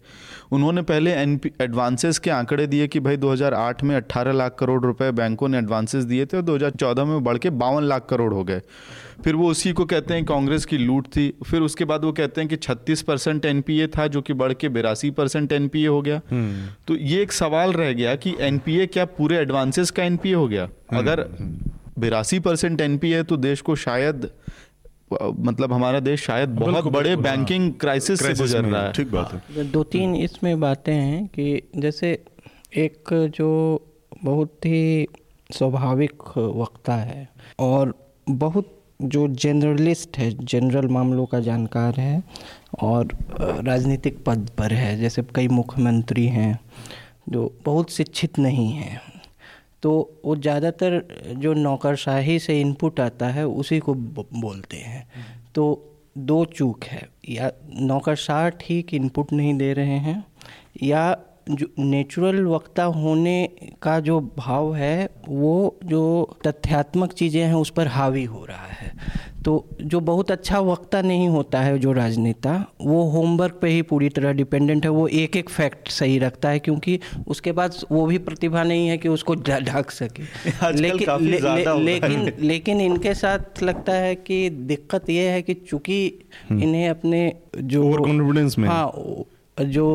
उन्होंने 0.51 0.81
पहले 0.81 1.13
एनपी 1.13 1.51
एडवांसेस 1.61 2.19
के 2.19 2.29
आंकड़े 2.29 2.67
दिए 2.67 2.87
कि 2.87 2.99
भाई 2.99 3.17
2008 3.17 3.83
में 3.83 3.95
18 3.95 4.31
लाख 4.31 4.55
करोड़ 4.59 4.81
रुपए 4.85 5.11
बैंकों 5.11 5.47
ने 5.47 5.57
एडवांसेस 5.57 6.03
दिए 6.03 6.25
थे 6.25 6.37
और 6.37 6.43
2014 6.43 7.05
में 7.05 7.23
बढ़ 7.23 7.37
के 7.37 7.49
बावन 7.49 7.83
लाख 7.83 8.07
करोड़ 8.09 8.33
हो 8.33 8.43
गए। 8.43 8.61
फिर 9.21 9.35
वो 9.35 9.49
उसी 9.49 9.71
को 9.73 9.85
कहते 9.85 10.13
हैं 10.13 10.25
कांग्रेस 10.25 10.65
की 10.65 10.77
लूट 10.77 11.07
थी। 11.07 11.27
फिर 11.45 11.61
उसके 11.61 11.85
बाद 11.85 12.03
वो 12.05 12.11
कहते 12.11 12.41
हैं 12.41 12.49
कि 12.49 12.55
36 12.57 13.01
परसेंट 13.01 13.45
एनपीए 13.45 13.87
था 13.87 14.07
जो 14.07 14.21
कि 14.21 14.33
बढ़ 14.33 14.53
के 14.53 14.69
बिरासी 14.69 15.11
परसेंट 15.11 15.51
एनपीए 15.51 15.87
हो 15.87 16.01
गया। 16.01 16.21
तो 16.87 16.95
ये 16.95 17.21
एक 17.21 17.31
सवाल 17.31 17.73
रह 17.73 17.93
गया 17.93 18.15
कि 18.15 18.35
एनपीए 18.39 18.85
क्या 18.87 19.05
पूरे 19.05 19.37
एडवांसेस 19.37 19.91
का 19.91 20.03
एनपीए 20.03 20.33
हो 20.33 20.47
गया? 20.47 20.69
अगर 20.93 21.27
बिरासी 21.99 22.39
परसेंट 22.39 22.81
एनपीए 22.81 23.15
है 23.15 23.23
तो 23.23 23.37
देश 23.37 23.61
को 23.61 23.75
शायद 23.75 24.29
मतलब 25.13 25.73
हमारा 25.73 25.99
देश 25.99 26.21
शायद 26.21 26.49
बहुत 26.49 26.85
बड़े 26.85 27.09
हाँ। 27.09 27.21
बैंकिंग 27.21 27.71
क्राइसिस 27.73 28.19
से 28.19 28.33
गुजर 28.33 28.63
रहा 28.63 28.81
है। 28.81 28.91
ठीक 28.93 29.11
बात 29.11 29.33
है। 29.33 29.63
दो 29.71 29.83
तीन 29.83 30.15
इसमें 30.15 30.59
बातें 30.59 30.93
हैं 30.93 31.25
कि 31.27 31.69
जैसे 31.75 32.11
एक 32.77 33.13
जो 33.35 33.49
बहुत 34.23 34.65
ही 34.65 35.07
स्वाभाविक 35.49 36.37
वक्ता 36.37 36.95
है 36.95 37.27
और 37.59 37.93
बहुत 38.29 38.82
जो 39.03 39.27
जनरलिस्ट 39.27 40.17
है 40.17 40.29
जनरल 40.41 40.87
मामलों 40.89 41.25
का 41.25 41.39
जानकार 41.39 41.99
है 41.99 42.21
और 42.81 43.07
राजनीतिक 43.39 44.23
पद 44.25 44.49
पर 44.57 44.73
है। 44.73 44.97
जैसे 44.99 45.23
कई 45.35 45.47
मुख्यमंत्री 45.49 46.25
हैं 46.27 46.59
जो 47.29 47.51
बहुत 47.65 47.91
शिक्षित 47.91 48.39
नहीं 48.39 48.71
हैं। 48.71 49.01
तो 49.83 49.91
वो 50.25 50.35
ज़्यादातर 50.35 51.01
जो 51.37 51.53
नौकरशाही 51.53 52.37
से 52.39 52.59
इनपुट 52.61 52.99
आता 52.99 53.27
है, 53.27 53.45
उसी 53.47 53.79
को 53.79 53.93
बोलते 53.93 54.77
हैं। 54.77 55.07
तो 55.55 55.65
दो 56.19 56.43
चूक 56.47 56.83
है। 56.83 57.07
या 57.29 57.51
नौकरशाह 57.81 58.49
ठीक 58.59 58.93
इनपुट 58.93 59.33
नहीं 59.33 59.53
दे 59.53 59.71
रहे 59.73 59.97
हैं, 59.99 60.23
या 60.83 61.15
जो 61.49 61.67
नेचुरल 61.79 62.43
वक्ता 62.45 62.83
होने 62.83 63.49
का 63.81 63.99
जो 63.99 64.19
भाव 64.37 64.73
है 64.75 65.09
वो 65.27 65.77
जो 65.85 66.03
तथ्यात्मक 66.47 67.13
चीज़ें 67.13 67.41
हैं 67.41 67.53
उस 67.53 67.69
पर 67.69 67.87
हावी 67.87 68.23
हो 68.23 68.45
रहा 68.45 68.67
है। 68.67 68.91
तो 69.45 69.53
जो 69.81 69.99
बहुत 69.99 70.31
अच्छा 70.31 70.59
वक्ता 70.59 71.01
नहीं 71.01 71.27
होता 71.27 71.61
है 71.61 71.79
जो 71.79 71.91
राजनेता 71.91 72.53
वो 72.81 73.03
होमवर्क 73.03 73.57
पे 73.61 73.69
ही 73.69 73.81
पूरी 73.81 74.09
तरह 74.09 74.33
डिपेंडेंट 74.33 74.85
है। 74.85 74.91
वो 74.91 75.07
एक 75.07 75.35
एक 75.37 75.49
फैक्ट 75.49 75.89
सही 75.89 76.17
रखता 76.19 76.49
है 76.49 76.59
क्योंकि 76.59 76.99
उसके 77.27 77.51
बाद 77.51 77.75
वो 77.91 78.05
भी 78.05 78.17
प्रतिभा 78.17 78.63
नहीं 78.63 78.87
है 78.87 78.97
कि 78.97 79.09
उसको 79.09 79.35
ढक 79.35 79.91
सके। 79.91 80.23
लेकिन 80.73 81.37
ज़्यादा 81.37 81.71
हो 81.71 81.79
लेकिन 81.79 82.31
लेकिन 82.39 82.81
इनके 82.81 83.13
साथ 83.13 83.63
लगता 83.63 83.93
है 83.93 84.15
कि 84.15 84.49
दिक्कत 84.49 85.09
ये 85.09 85.29
है 85.29 85.41
कि 85.41 85.53
चूँकि 85.53 86.05
इन्हें 86.51 86.89
अपने 86.89 87.31
जो 87.57 87.83
confidence 87.83 88.57
में। 88.57 88.69
हाँ। 88.69 88.91
जो 89.61 89.85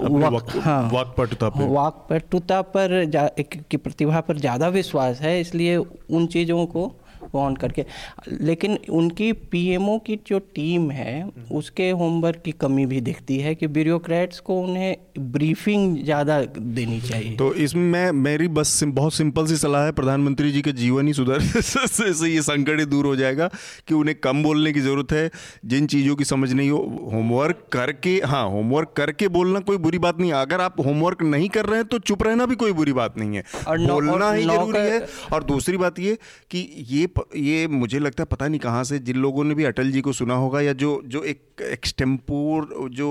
वाक 0.00 0.56
हाँ 0.56 0.90
वाकपटुता 0.92 1.48
पे। 1.48 1.66
वाक्पटुता 1.68 2.62
पर 2.62 3.04
जा- 3.04 3.30
की 3.40 3.58
की 3.70 3.76
प्रतिभा 3.76 4.20
पर 4.20 4.38
ज़्यादा 4.38 4.68
विश्वास 4.68 5.20
है 5.20 5.40
इसलिए 5.40 5.76
उन 5.76 6.26
चीज़ों 6.26 6.66
को 6.66 6.92
ऑन 7.34 7.56
करके। 7.56 7.84
लेकिन 8.32 8.78
उनकी 8.90 9.32
पीएमओ 9.52 9.98
की 9.98 10.18
जो 10.26 10.38
टीम 10.54 10.90
है 10.90 11.30
उसके 11.52 11.90
होमवर्क 11.90 12.42
की 12.44 12.52
कमी 12.60 12.86
भी 12.86 13.00
दिखती 13.00 13.38
है 13.38 13.54
कि 13.54 13.66
ब्यूरोक्रेट्स 13.68 14.40
को 14.40 14.60
उन्हें 14.60 14.96
ब्रीफिंग 15.32 15.96
ज़्यादा 16.04 16.40
देनी 16.58 17.00
चाहिए। 17.00 17.36
तो 17.36 17.52
इसमें 17.54 17.82
मैं 17.82 18.10
मेरी 18.14 18.48
बस 18.50 18.68
सिम, 18.70 18.92
बहुत 18.92 19.14
सिंपल 19.14 19.46
सी 19.46 19.56
सलाह 19.56 19.84
है 19.84 19.92
प्रधानमंत्री 19.92 20.50
जी 20.52 20.62
के 20.62 20.72
जीवन 20.72 21.06
ही 21.06 21.12
सुधर 21.12 21.40
से, 21.60 22.12
से 22.14 22.28
ये 22.28 22.42
संकट 22.42 22.78
ही 22.78 22.84
दूर 22.86 23.06
हो 23.06 23.14
जाएगा 23.16 23.50
कि 23.88 23.94
उन्हें 23.94 24.16
कम 24.18 24.42
बोलने 24.42 24.72
की 24.72 24.80
ज़रूरत 24.80 25.12
है 25.12 25.30
जिन 25.64 25.86
चीज़ों 25.86 26.16
की 26.16 26.24
समझ 26.24 26.52
नहीं 26.52 26.70
हो 26.70 26.78
होमवर्क 27.12 27.64
करके 27.72 28.14
हाँ 28.26 28.44
होमवर्क 28.50 28.92
करके 28.96 29.28
बोलना 29.28 29.60
कोई 29.60 29.76
बुरी 29.78 29.98
बात 29.98 30.18
नहीं 30.20 30.32
अगर 30.34 30.60
आप 30.60 30.80
होमवर्क 30.80 31.22
नहीं 31.24 31.48
कर 31.48 31.66
रहे 31.66 31.78
हैं 31.78 31.86
तो 31.88 31.98
चुप 32.00 32.22
रहना 32.22 32.46
भी 32.46 32.54
कोई 32.56 32.72
बुरी 32.72 32.92
बात 32.92 33.18
नहीं 33.18 33.36
है। 33.36 33.42
और 33.66 33.78
बोलना 33.80 34.26
और 34.26 34.36
ही 34.36 34.44
ज़रूरी 34.44 34.78
है। 34.80 35.00
और 35.32 35.44
दूसरी 35.44 35.76
बात 35.76 35.98
ये 35.98 36.16
कि 36.50 36.58
ये 36.88 37.06
ये 37.36 37.66
मुझे 37.68 37.98
लगता 37.98 38.22
है 38.22 38.26
पता 38.26 38.48
नहीं 38.48 38.60
कहाँ 38.60 38.82
से 38.84 38.98
जिन 39.00 39.16
लोगों 39.16 39.44
ने 39.44 39.54
भी 39.54 39.64
अटल 39.64 39.90
जी 39.90 40.00
को 40.00 40.12
सुना 40.12 40.34
होगा 40.36 40.60
या 40.60 40.72
जो 40.74 41.00
जो 41.06 41.22
एक 41.24 41.62
एक्सटेम्पोर 41.62 42.88
जो 42.92 43.08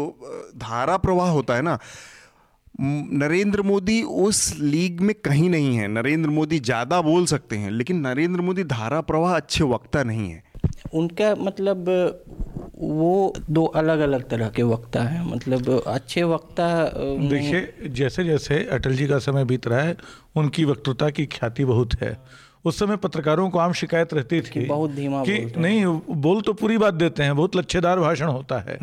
धारा 0.58 0.98
प्रवाह 0.98 1.30
होता 1.32 1.56
है 1.56 1.62
ना 1.62 1.78
नरेंद्र 2.80 3.62
मोदी 3.62 4.02
उस 4.04 4.60
लीग 4.60 5.00
में 5.02 5.14
कहीं 5.16 5.50
नहीं 5.50 5.76
है। 5.78 5.88
नरेंद्र 5.88 6.30
मोदी 6.30 6.60
ज़्यादा 6.62 7.02
बोल 7.02 7.26
सकते 7.26 7.58
हैं 7.58 7.72
लेकिन 7.72 8.00
नरेंद्र 8.02 8.42
मोदी 8.42 8.64
धारा 8.66 9.00
प्रवाह 9.04 9.36
अच्छे 9.36 9.64
वक्ता 9.66 10.04
नहीं 10.04 10.30
है। 10.30 10.44
उनका 10.94 11.34
मतलब 11.36 11.90
वो 12.80 13.34
दो 13.50 13.64
अलग 13.76 14.00
अलग 14.00 14.28
तरह 14.30 14.50
के 14.50 14.64
वक्ता 14.64 15.04
हैं। 15.04 15.24
मतलब 15.26 15.70
अच्छे 15.88 16.24
वक्ता 16.26 16.68
देखिए 17.30 17.90
जैसे 17.92 18.24
जैसे 18.24 18.64
अटल 18.72 18.96
जी 18.96 19.08
का 19.08 19.18
समय 19.20 19.46
बीत 19.46 19.68
रहा 19.68 19.80
है 19.82 19.96
उनकी 20.36 20.66
वक्तृता 20.66 21.10
की 21.10 21.26
ख्याति 21.28 21.66
बहुत 21.66 21.94
है। 22.02 22.12
उस 22.68 22.80
समय 22.80 22.98
पत्रकारों 22.98 23.50
को 23.50 23.60
आम 23.60 23.74
शिकायत 23.76 24.14
रहती 24.14 24.42
थी 24.44 24.66
बहुत 24.68 24.92
धीमा 24.92 25.24
कि 25.24 25.38
बोलते 25.38 25.62
नहीं 25.62 25.86
बोल 26.22 26.42
तो 26.42 26.54
पूरी 26.56 26.78
बात 26.78 26.94
देते 26.96 27.24
हैं 27.24 27.36
बहुत 27.36 27.56
लच्छेदार 27.56 28.00
भाषण 28.00 28.28
होता 28.28 28.60
है 28.62 28.78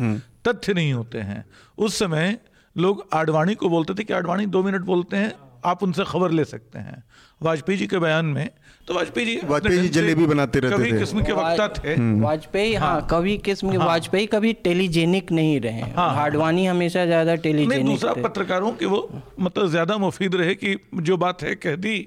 तथ्य 0.47 0.73
नहीं 0.73 0.93
होते 0.93 1.19
हैं। 1.21 1.43
उस 1.77 1.99
समय 1.99 2.37
लोग 2.75 3.07
आडवाणी 3.13 3.55
को 3.55 3.69
बोलते 3.69 3.93
थे 3.93 4.03
कि 4.03 4.13
आडवाणी 4.13 4.45
दो 4.47 4.63
मिनट 4.63 4.81
बोलते 4.85 5.17
हैं 5.17 5.33
आप 5.65 5.83
उनसे 5.83 6.03
खबर 6.05 6.31
ले 6.31 6.43
सकते 6.45 6.79
हैं। 6.79 7.03
वाजपेयी 7.41 7.77
जी 7.77 7.85
के 7.87 7.99
बयान 7.99 8.25
में 8.27 8.49
तो 8.87 8.93
वाजपेयी 8.93 9.25
जी 9.27 9.39
वाजपेयी 9.47 9.81
जी 9.81 9.87
जलेबी 9.89 10.25
बनाते 10.25 10.59
रहते 10.59 10.75
कवि 10.75 10.91
थे। 10.91 10.99
किस्म 10.99 11.23
के 11.25 11.33
वक्ता 11.33 11.67
थे। 11.69 11.95
वाजपेयी 12.21 12.73
हाँ 12.75 13.07
कवि 13.11 13.37
किस्म 13.45 13.71
के 13.71 13.77
वाजपेयी 13.79 14.25
कभी 14.27 14.51
टेलीजेनिक 14.63 15.31
नहीं 15.31 15.59
रहे 15.61 15.81
हाँ। 15.93 16.09
आडवाणी 16.23 16.65
हमेशा 16.65 17.05
ज़्यादा 17.05 17.35
टेलीजेनिक 17.47 17.85
दूसरा 17.85 18.13
पत्रकारों 18.23 18.71
के 18.73 18.85
वो 18.85 19.07
मतलब 19.39 19.69
ज़्यादा 19.69 19.97
मुफीद 19.97 20.35
रहे 20.35 20.55
कि 20.55 20.77
जो 21.01 21.17
बात 21.17 21.43
है 21.43 21.55
कह 21.57 21.75
दी 21.77 21.97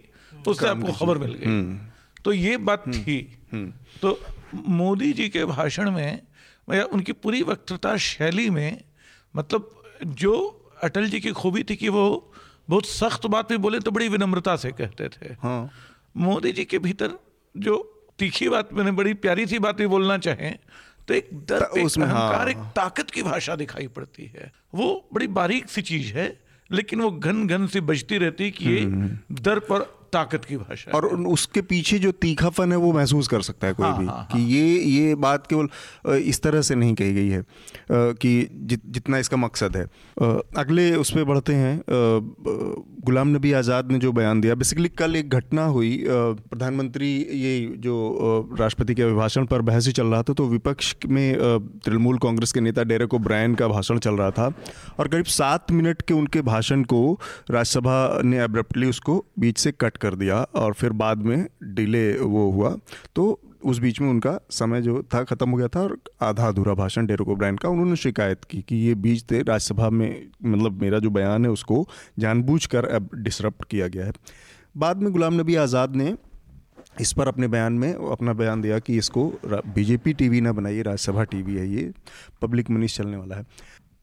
उससे 0.47 0.69
आपको 0.69 0.93
खबर 0.93 1.19
मिल 1.19 1.35
गई। 1.35 1.47
तो 2.25 2.33
ये 2.33 2.57
बात 2.57 2.85
थी। 2.89 3.39
तो 4.03 4.21
मोदी 4.55 5.13
जी 5.13 5.29
के 5.29 5.45
भाषण 5.45 5.91
में 5.91 6.23
या 6.75 6.85
उनकी 6.85 7.13
पूरी 7.13 7.43
वक्तृता 7.43 7.97
शैली 7.97 8.51
में 8.51 8.81
मतलब 9.37 9.83
जो 10.07 10.65
अटल 10.83 11.07
जी 11.07 11.21
की 11.21 11.31
खूबी 11.31 11.63
थी 11.63 11.77
कि 11.77 11.89
वो 11.89 12.33
बहुत 12.69 12.87
सख्त 12.87 13.27
बात 13.27 13.49
भी 13.49 13.57
बोले 13.57 13.81
तो 13.81 13.91
बड़ी 13.91 14.09
विनम्रता 14.09 14.57
से 14.57 14.71
कहते 14.71 15.09
थे। 15.09 15.33
हाँ। 15.43 15.71
मोदी 16.17 16.53
जी 16.53 16.65
के 16.65 16.79
भीतर 16.79 17.11
जो 17.57 18.05
तीखी 18.19 18.49
बात 18.49 18.73
मैंने 18.73 18.91
बड़ी 18.91 19.15
प्यारी 19.15 19.47
सी 19.47 19.59
बात 19.59 19.77
भी 19.77 19.87
बोलना 19.87 20.19
चाहे 20.19 20.51
तो 21.09 21.15
एक 21.15 21.31
ता- 21.35 21.79
एक 21.79 21.85
उसमें, 21.87 22.07
हाँ। 22.07 22.29
अहंकार 22.29 22.49
एक 22.49 22.57
ताकत 22.57 23.11
की 23.11 23.23
भाषा 23.23 23.57
दिखाई 23.57 23.87
पड़ती 23.87 24.27
है। 24.27 24.53
वो 24.75 25.09
बड़ी 25.15 25.27
बारीक 25.27 25.69
सी 25.69 25.83
चीज़ 25.83 26.13
है 26.13 26.41
लेकिन 26.73 27.01
वो 27.01 27.11
घन 27.11 27.47
घन 27.47 27.67
सी 27.67 27.81
बजती 27.81 28.19
रहती 28.19 28.45
है 28.45 28.51
कि 28.51 28.69
ये 28.69 28.81
दर्प 29.33 29.67
और 29.71 29.98
ताकत 30.13 30.45
की 30.45 30.57
भाषा 30.57 30.97
और 30.97 31.07
उसके 31.07 31.63
पीछे 31.63 31.99
जो 31.99 32.13
तीखापन 32.23 32.73
है 32.73 32.79
वो 32.79 32.93
महसूस 32.93 33.29
कर 33.29 33.43
सकता 33.43 33.67
है 33.67 33.73
कोई 33.73 33.87
हाँ, 33.87 33.99
भी 33.99 34.07
हाँ, 34.07 34.27
कि 34.33 34.41
ये 34.55 34.79
ये 34.79 35.15
बात 35.15 35.47
केवल 35.47 36.19
इस 36.19 36.43
तरह 36.43 36.63
से 36.63 36.75
नहीं 36.75 36.95
कही 36.95 37.15
गई 37.15 37.29
है 37.29 37.43
कि 37.93 38.49
जित 38.53 38.83
जितना 38.89 39.19
इसका 39.19 39.37
मकसद 39.37 39.77
है। 39.77 39.85
अगले 40.57 40.91
उस 40.97 41.11
पर 41.11 41.25
बढ़ते 41.25 41.55
हैं। 41.55 41.81
गुलाम 43.05 43.29
नबी 43.37 43.53
आज़ाद 43.53 43.93
ने 43.93 43.99
जो 43.99 44.13
बयान 44.13 44.41
दिया 44.41 44.55
बेसिकली 44.55 44.89
कल 44.99 45.17
एक 45.17 45.29
घटना 45.31 45.65
हुई 45.67 45.93
प्रधानमंत्री 46.09 47.11
ये 47.33 47.53
जो 47.79 47.95
राष्ट्रपति 48.61 48.95
के 48.95 49.03
अभिभाषण 49.03 49.47
पर 49.47 49.63
बहस 49.63 49.87
ही 49.87 49.93
चल 49.93 50.07
रहा 50.07 50.23
था 50.23 50.33
तो 50.33 50.47
विपक्ष 50.49 50.95
में 51.07 51.79
तृणमूल 51.85 52.19
कांग्रेस 52.19 52.53
के 52.53 52.61
नेता 52.61 52.83
डेरेक 52.85 53.15
ओब्रायन 53.15 53.55
का 53.55 53.69
भाषण 53.69 53.99
चल 53.99 54.15
रहा 54.15 54.31
था 54.31 54.53
और 54.99 55.09
करीब 55.09 55.25
सात 55.37 55.73
मिनट 55.73 56.03
के 56.03 56.15
उनके 56.15 56.43
भाषण 56.43 56.83
को 56.85 57.01
राज्यसभा 57.51 58.21
ने 58.25 58.39
अब्रप्टली 58.39 58.87
उसको 58.87 59.25
बीच 59.39 59.59
से 59.59 59.73
कट 59.73 59.97
कर 59.99 60.15
दिया 60.17 60.37
और 60.57 60.73
फिर 60.75 60.93
बाद 60.95 61.23
में 61.23 61.47
डिले 61.75 62.13
वो 62.15 62.51
हुआ। 62.51 62.77
तो 63.17 63.41
उस 63.65 63.79
बीच 63.79 64.01
में 64.01 64.09
उनका 64.09 64.39
समय 64.51 64.83
जो 64.83 65.03
था 65.15 65.23
ख़त्म 65.25 65.51
हो 65.51 65.57
गया 65.57 65.69
था 65.69 65.81
और 65.81 65.97
आधा 66.23 66.49
अधूरा 66.49 66.75
भाषण 66.75 67.07
डेरोक 67.07 67.29
ओब्रायन 67.29 67.57
का 67.57 67.69
उन्होंने 67.69 67.97
शिकायत 67.97 68.45
की 68.45 68.61
कि 68.63 68.77
ये 68.77 68.95
बीच 68.97 69.25
थे, 69.31 69.39
राज्यसभा 69.39 69.89
में 69.91 70.31
मतलब 70.45 70.81
मेरा 70.83 70.99
जो 70.99 71.11
बयान 71.11 71.45
है 71.45 71.51
उसको 71.51 71.87
जानबूझकर 72.19 72.85
अब 72.87 73.11
डिसरप्ट 73.17 73.65
किया 73.65 73.89
गया 73.89 74.07
है। 74.07 74.13
बाद 74.77 75.03
में 75.03 75.13
गुलाम 75.13 75.41
नबी 75.41 75.55
आज़ाद 75.57 75.97
ने 75.97 76.15
इस 77.01 77.13
पर 77.13 77.29
अपने 77.29 77.49
बयान 77.49 77.73
में 77.75 77.93
अपना 77.93 78.33
बयान 78.33 78.61
दिया 78.63 78.79
कि 78.79 78.97
इसको 78.99 79.27
बीजेपी 79.47 80.13
टीवी 80.13 80.41
ना 80.41 80.53
बनाइए, 80.53 80.83
राज्यसभा 80.83 81.25
टीवी 81.25 81.55
है 81.55 81.69
ये, 81.69 81.93
पब्लिक 82.43 82.71
मनीष 82.71 82.97
चलने 82.97 83.17
वाला 83.17 83.37
है। 83.37 83.43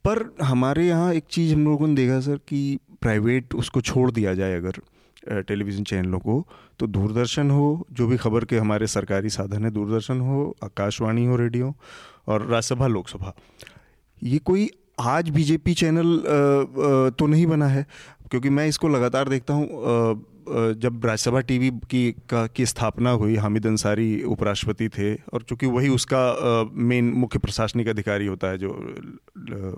पर 0.05 0.23
हमारे 0.43 0.87
यहाँ 0.87 1.13
एक 1.13 1.23
चीज़ 1.29 1.53
हम 1.53 1.63
लोगों 1.65 1.87
ने 1.87 1.95
देखा 1.95 2.19
सर 2.19 2.37
कि 2.47 2.79
प्राइवेट 3.01 3.53
उसको 3.55 3.81
छोड़ 3.81 4.09
दिया 4.11 4.33
जाए 4.33 4.57
अगर 4.57 4.79
टेलीविज़न 5.27 5.83
चैनलों 5.83 6.19
को 6.19 6.45
तो 6.79 6.87
दूरदर्शन 6.87 7.51
हो, 7.51 7.87
जो 7.91 8.07
भी 8.07 8.17
खबर 8.17 8.45
के 8.45 8.57
हमारे 8.57 8.87
सरकारी 8.87 9.29
साधन 9.29 9.63
है, 9.65 9.71
दूरदर्शन 9.71 10.19
हो, 10.19 10.55
आकाशवाणी 10.63 11.25
हो, 11.25 11.35
रेडियो 11.35 11.73
और 12.27 12.45
राज्यसभा, 12.45 12.87
लोकसभा। 12.87 13.35
ये 14.21 14.37
कोई 14.39 14.69
आज 14.99 15.29
बीजेपी 15.29 15.73
चैनल 15.73 16.21
तो 17.19 17.27
नहीं 17.27 17.45
बना 17.47 17.67
है, 17.67 17.85
क्योंकि 18.31 18.49
मैं 18.49 18.67
इसको 18.67 18.87
लगातार 18.87 19.29
देखता 19.29 19.53
हूँ। 19.53 19.67
जब 20.47 21.05
राज्यसभा 21.05 21.39
टीवी 21.41 21.69
की, 21.89 22.11
का, 22.11 22.45
की 22.47 22.65
स्थापना 22.65 23.11
हुई, 23.11 23.35
हामिद 23.35 23.67
अंसारी 23.67 24.23
उपराष्ट्रपति 24.23 24.89
थे, 24.89 25.13
और 25.15 25.41
चूँकि 25.41 25.65
वही 25.67 25.89
उसका 25.89 26.71
मेन 26.73 27.11
मुख्य 27.13 27.39
प्रशासनिक 27.39 27.87
अधिकारी 27.87 28.25
होता 28.25 28.47
है, 28.47 28.57
जो 28.57 28.69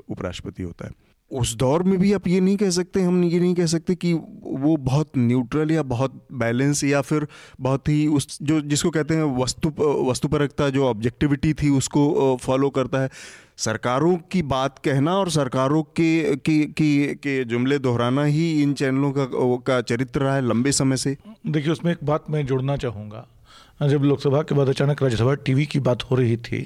उपराष्ट्रपति 0.09 0.63
होता 0.63 0.85
है। 0.85 0.91
उस 1.31 1.55
दौर 1.55 1.83
में 1.83 1.97
भी 1.99 2.11
आप 2.13 2.27
ये 2.27 2.39
नहीं 2.39 2.57
कह 2.57 2.69
सकते, 2.69 3.01
हम 3.01 3.23
ये 3.23 3.39
नहीं 3.39 3.55
कह 3.55 3.65
सकते 3.65 3.95
कि 3.95 4.13
वो 4.13 4.75
बहुत 4.77 5.17
न्यूट्रल 5.17 5.71
या 5.71 5.83
बहुत 5.85 6.21
बैलेंस 6.33 6.83
या 6.83 7.01
फिर 7.01 7.27
बहुत 7.61 7.89
ही 7.89 8.05
उस 8.09 8.37
जो, 8.41 8.59
जिसको 8.61 8.89
कहते 8.89 9.15
हैं 9.15 9.23
वस्तु, 9.37 9.73
वस्तुपरकता, 10.09 10.69
जो 10.69 10.85
ऑब्जेक्टिविटी 10.85 11.53
थी 11.53 11.69
उसको 11.69 12.37
फॉलो 12.41 12.69
करता 12.69 13.01
है। 13.01 13.09
सरकारों 13.57 14.15
की 14.31 14.41
बात 14.45 14.79
कहना 14.79 15.17
और 15.17 15.29
सरकारों 15.31 15.83
के, 15.83 16.35
की 16.35 16.65
की, 16.65 17.05
के 17.07 17.43
जुमले 17.45 17.79
दोहराना 17.79 18.23
ही 18.23 18.51
इन 18.63 18.73
चैनलों 18.73 19.11
का 19.11 19.25
का 19.63 19.81
चरित्र 19.83 20.21
रहा 20.21 20.35
है 20.35 20.47
लंबे 20.47 20.71
समय 20.71 20.97
से। 20.97 21.17
देखिए, 21.47 21.71
उसमें 21.71 21.91
एक 21.91 22.03
बात 22.03 22.29
मैं 22.29 22.45
जोड़ना 22.45 22.77
चाहूँगा। 22.77 23.27
जब 23.81 24.03
लोकसभा 24.03 24.41
के 24.41 24.55
बाद 24.55 24.69
अचानक 24.69 25.01
राज्यसभा 25.03 25.33
टीवी 25.35 25.65
की 25.65 25.79
बात 25.81 26.03
हो 26.03 26.15
रही 26.15 26.37
थी 26.39 26.61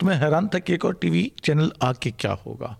तो 0.00 0.06
मैं 0.06 0.16
हैरान 0.16 0.48
था 0.48 0.58
कि 0.58 0.72
एक 0.74 0.84
और 0.84 0.94
टीवी 0.94 1.30
चैनल 1.44 1.72
आके 1.82 2.10
क्या 2.10 2.32
होगा। 2.46 2.76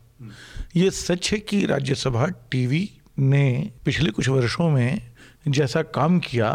ये 0.76 0.90
सच 0.90 1.32
है 1.32 1.38
कि 1.38 1.64
राज्यसभा 1.66 2.26
टीवी 2.50 2.88
ने 3.18 3.70
पिछले 3.84 4.10
कुछ 4.10 4.28
वर्षों 4.28 4.70
में 4.70 5.00
जैसा 5.48 5.82
काम 5.82 6.18
किया 6.18 6.50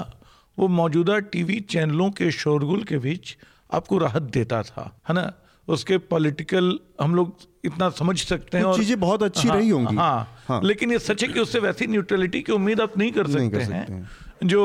वो 0.60 0.68
मौजूदा 0.68 1.20
टीवी 1.34 1.60
चैनलों 1.70 2.10
के 2.12 2.32
शोरगुल 2.32 2.84
के 2.84 2.98
बीच 2.98 3.38
आपको 3.74 3.98
राहत 3.98 4.22
देता 4.22 4.62
था 4.64 5.00
है 5.10 5.16
ना? 5.16 5.32
उसके 5.68 5.98
पॉलिटिकल 5.98 6.80
हम 7.02 7.16
लोग 7.16 7.36
इतना 7.66 7.90
समझ 7.90 8.18
सकते 8.24 8.58
हैं 8.58 8.66
और 8.66 8.78
चीज़ें 8.78 9.00
बहुत 9.00 9.24
अच्छी 9.24 9.48
हाँ, 9.48 9.58
रही 9.58 9.70
होंगी। 9.70 9.96
हाँ, 9.96 10.44
हाँ। 10.48 10.62
लेकिन 10.64 10.92
ये 10.92 11.00
सच 11.00 11.24
है 11.24 11.28
कि 11.28 11.40
उससे 11.40 11.60
वैसी 11.60 11.88
न्यूट्रलिटी 11.88 12.42
की 12.42 12.52
उम्मीद 12.52 12.82
आप 12.82 12.98
नहीं 12.98 13.12
कर 13.12 13.28
सकते, 13.28 13.40
नहीं 13.40 13.50
कर 13.50 13.64
सकते 13.64 13.74
हैं, 13.74 13.88
हैं। 13.90 14.48
जो 14.48 14.62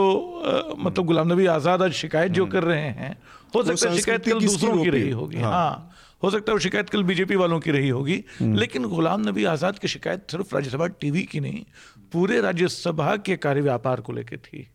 आ, 0.46 0.74
मतलब 0.78 1.06
गुलाम 1.06 1.32
नबी 1.32 1.46
आज़ाद 1.46 1.82
आज 1.82 1.92
शिकायत 1.92 2.32
जो 2.32 2.42
हम्म। 2.42 2.52
कर 2.52 2.64
रहे 2.64 2.80
हैं 2.80 3.16
हो 3.54 3.62
सकता 3.62 3.90
है 3.90 3.96
शिकायत 3.96 4.24
कल 4.24 4.40
दूसरों 4.40 4.82
की 4.82 4.90
रही 4.90 5.10
होगी। 5.10 5.40
हाँ, 5.40 5.95
हाँ 6.16 6.22
हो 6.22 6.30
सकता 6.30 6.52
है 6.52 6.54
वो 6.54 6.58
शिकायत 6.58 6.88
कल 6.88 7.02
बीजेपी 7.02 7.36
वालों 7.36 7.60
की 7.60 7.70
रही 7.70 7.88
होगी 7.88 8.24
हम्म। 8.40 8.56
लेकिन 8.56 8.84
गुलाम 8.84 9.28
नबी 9.28 9.44
आज़ाद 9.44 9.78
की 9.78 9.88
शिकायत 9.88 10.30
सिर्फ़ 10.30 10.54
राज्यसभा 10.54 10.86
टीवी 10.86 11.22
की 11.22 11.40
नहीं 11.40 11.64
पूरे 12.12 12.40
राज्यसभा 12.40 13.16
के 13.16 13.36
कार्य 13.36 13.60
व्यापार 13.60 14.00
को 14.00 14.12
लेकर 14.12 14.36
थी। 14.36 14.68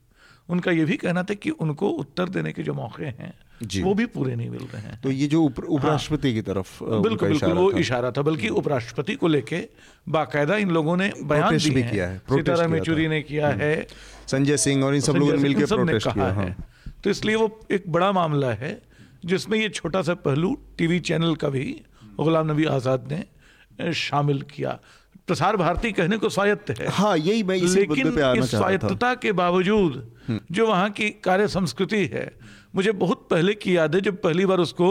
उनका 0.49 0.71
ये 0.71 0.85
भी 0.85 0.97
कहना 0.97 1.23
था 1.23 1.33
कि 1.33 1.49
उनको 1.49 1.89
उत्तर 1.89 2.29
देने 2.29 2.51
के 2.53 2.63
जो 2.63 2.73
मौके 2.73 3.05
हैं 3.05 3.33
वो 3.83 3.93
भी 3.93 4.05
पूरे 4.05 4.35
नहीं 4.35 4.49
मिल 4.49 4.67
रहे 4.73 4.81
हैं। 4.81 4.99
तो 5.01 5.11
ये 5.11 5.27
जो 5.27 5.41
उपराष्ट्रपति 5.43 6.27
हाँ, 6.27 6.35
की 6.35 6.41
तरफ़ 6.41 6.83
बिल्कुल 6.83 7.29
बिल्कुल 7.29 7.53
वो 7.53 7.71
इशारा 7.71 8.11
था 8.11 8.21
बल्कि 8.21 8.49
उपराष्ट्रपति 8.49 9.15
को 9.15 9.27
लेके 9.27 9.67
बाकायदा 10.09 10.55
इन 10.57 10.71
लोगों 10.71 10.97
ने 10.97 11.11
बयान 11.23 11.57
भी 11.57 11.83
किया 11.83 12.07
है 12.07 12.17
सीताराम 12.17 12.75
येचुरी 12.75 13.07
ने 13.07 13.21
किया 13.21 13.47
हम्म। 13.47 13.61
है। 13.61 13.87
संजय 14.27 14.57
सिंह 14.57 14.83
और 14.85 14.95
इन 14.95 15.01
सब 15.01 15.15
लोगों 15.15 15.33
ने 15.33 15.37
मिलकर 15.37 15.65
प्रोटेस्ट 15.65 16.07
किया 16.07 16.25
है। 16.25 16.35
हाँ। 16.35 16.55
तो 17.03 17.09
इसलिए 17.09 17.35
वो 17.35 17.59
एक 17.71 17.83
बड़ा 17.87 18.11
मामला 18.11 18.53
है। 18.53 18.90
जिसमें 19.23 19.57
ये 19.59 19.69
छोटा 19.71 20.01
सा 20.01 20.13
पहलू 20.21 20.53
टीवी 20.77 20.99
चैनल 21.01 21.35
का 21.35 21.49
भी 21.49 21.65
गुलाम 22.17 22.51
नबी 22.51 22.65
आज़ाद 22.67 23.11
ने 23.11 23.93
शामिल 23.93 24.41
किया। 24.49 24.79
प्रसार 25.27 25.57
भारती 25.57 25.91
कहने 25.91 26.17
को 26.17 26.29
स्वायत्त 26.29 26.69
है। 26.71 26.87
हाँ 26.89 27.17
यही 27.17 27.43
मैं 27.43 27.55
इसी 27.57 27.79
लेकिन 27.79 28.15
पे 28.15 28.21
आना 28.21 28.43
इस 28.43 28.51
स्वायत्तता 28.51 29.13
के 29.15 29.31
बावजूद 29.33 29.93
हम्म। 30.27 30.39
जो 30.51 30.67
वहाँ 30.67 30.89
की 30.91 31.09
कार्य 31.23 31.47
संस्कृति 31.49 32.05
है 32.13 32.25
मुझे 32.75 32.91
बहुत 32.93 33.27
पहले 33.29 33.53
की 33.55 33.75
याद 33.77 33.95
है 33.95 34.01
जब 34.01 34.21
पहली 34.21 34.45
बार 34.45 34.59
उसको 34.59 34.89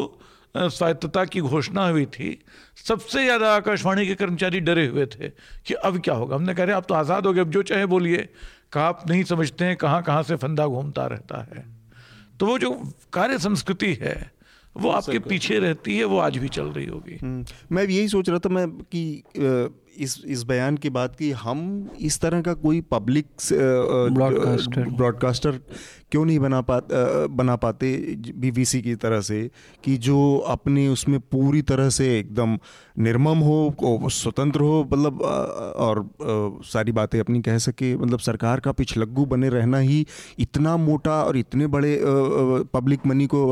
स्वायत्तता 0.54 1.24
की 1.24 1.40
घोषणा 1.40 1.88
हुई 1.88 2.06
थी 2.08 2.30
सबसे 2.76 3.22
ज़्यादा 3.24 3.54
आकाशवाणी 3.56 4.06
के 4.06 4.14
कर्मचारी 4.14 4.60
डरे 4.60 4.86
हुए 4.86 5.06
थे 5.06 5.28
कि 5.66 5.74
अब 5.76 6.00
क्या 6.00 6.14
होगा। 6.14 6.36
हमने 6.36 6.54
कह 6.54 6.64
रहे 6.64 6.76
आप 6.76 6.86
तो 6.88 6.94
आज़ाद 6.94 7.26
हो 7.26 7.32
गए 7.32 7.40
अब 7.40 7.50
जो 7.50 7.62
चाहे 7.64 7.86
बोलिए। 7.86 8.28
कहा 8.72 8.86
आप 8.86 9.04
नहीं 9.10 9.24
समझते 9.24 9.64
हैं 9.64 9.76
कहाँ 9.76 10.02
कहाँ 10.02 10.22
से 10.22 10.36
फंदा 10.36 10.66
घूमता 10.66 11.06
रहता 11.06 11.42
है। 11.44 11.64
तो 12.40 12.46
वो 12.46 12.58
जो 12.58 12.70
कार्य 13.12 13.38
संस्कृति 13.38 13.92
है 13.94 14.32
वो 14.76 14.90
आपके 14.90 15.18
पीछे 15.18 15.58
रहती 15.58 15.96
है 15.98 16.04
वो 16.04 16.18
आज 16.18 16.36
भी 16.38 16.48
चल 16.48 16.66
रही 16.66 16.86
होगी। 16.86 17.18
हम्म, 17.22 17.44
मैं 17.72 17.84
यही 17.84 18.08
सोच 18.08 18.28
रहा 18.28 18.38
था 18.38 18.48
मैं 18.48 18.68
कि 18.68 19.22
इस 19.98 20.22
इस 20.26 20.42
बयान 20.42 20.76
की 20.76 20.90
बात 20.90 21.16
की 21.16 21.30
हम 21.30 21.90
इस 22.00 22.20
तरह 22.20 22.42
का 22.42 22.54
कोई 22.54 22.80
पब्लिक 22.80 23.26
ब्रॉडकास्टर 23.52 24.88
ब्रॉडकास्टर 24.90 25.60
क्यों 26.12 26.24
नहीं 26.24 26.38
बना 26.38 26.60
पा 26.62 26.80
बना 27.32 27.56
पाते 27.56 27.92
बीबीसी 28.36 28.80
की 28.82 28.94
तरह 28.96 29.20
से 29.22 29.40
कि 29.84 29.96
जो 29.98 30.18
अपने 30.48 30.86
उसमें 30.88 31.18
पूरी 31.22 31.62
तरह 31.62 31.88
से 31.90 32.08
एकदम 32.18 32.58
निर्मम 32.98 33.38
हो 33.40 34.08
स्वतंत्र 34.12 34.60
हो 34.60 34.82
मतलब 34.84 35.22
और 35.22 36.02
सारी 36.66 36.92
बातें 36.92 37.18
अपनी 37.20 37.40
कह 37.42 37.58
सके 37.60 37.94
मतलब 37.96 38.18
सरकार 38.20 38.60
का 38.60 38.72
पिछलग्गू 38.72 39.26
बने 39.26 39.48
रहना 39.48 39.78
ही 39.80 40.04
इतना 40.38 40.76
मोटा 40.78 41.22
और 41.22 41.36
इतने 41.36 41.66
बड़े 41.68 41.98
पब्लिक 42.74 43.06
मनी 43.06 43.26
को 43.26 43.42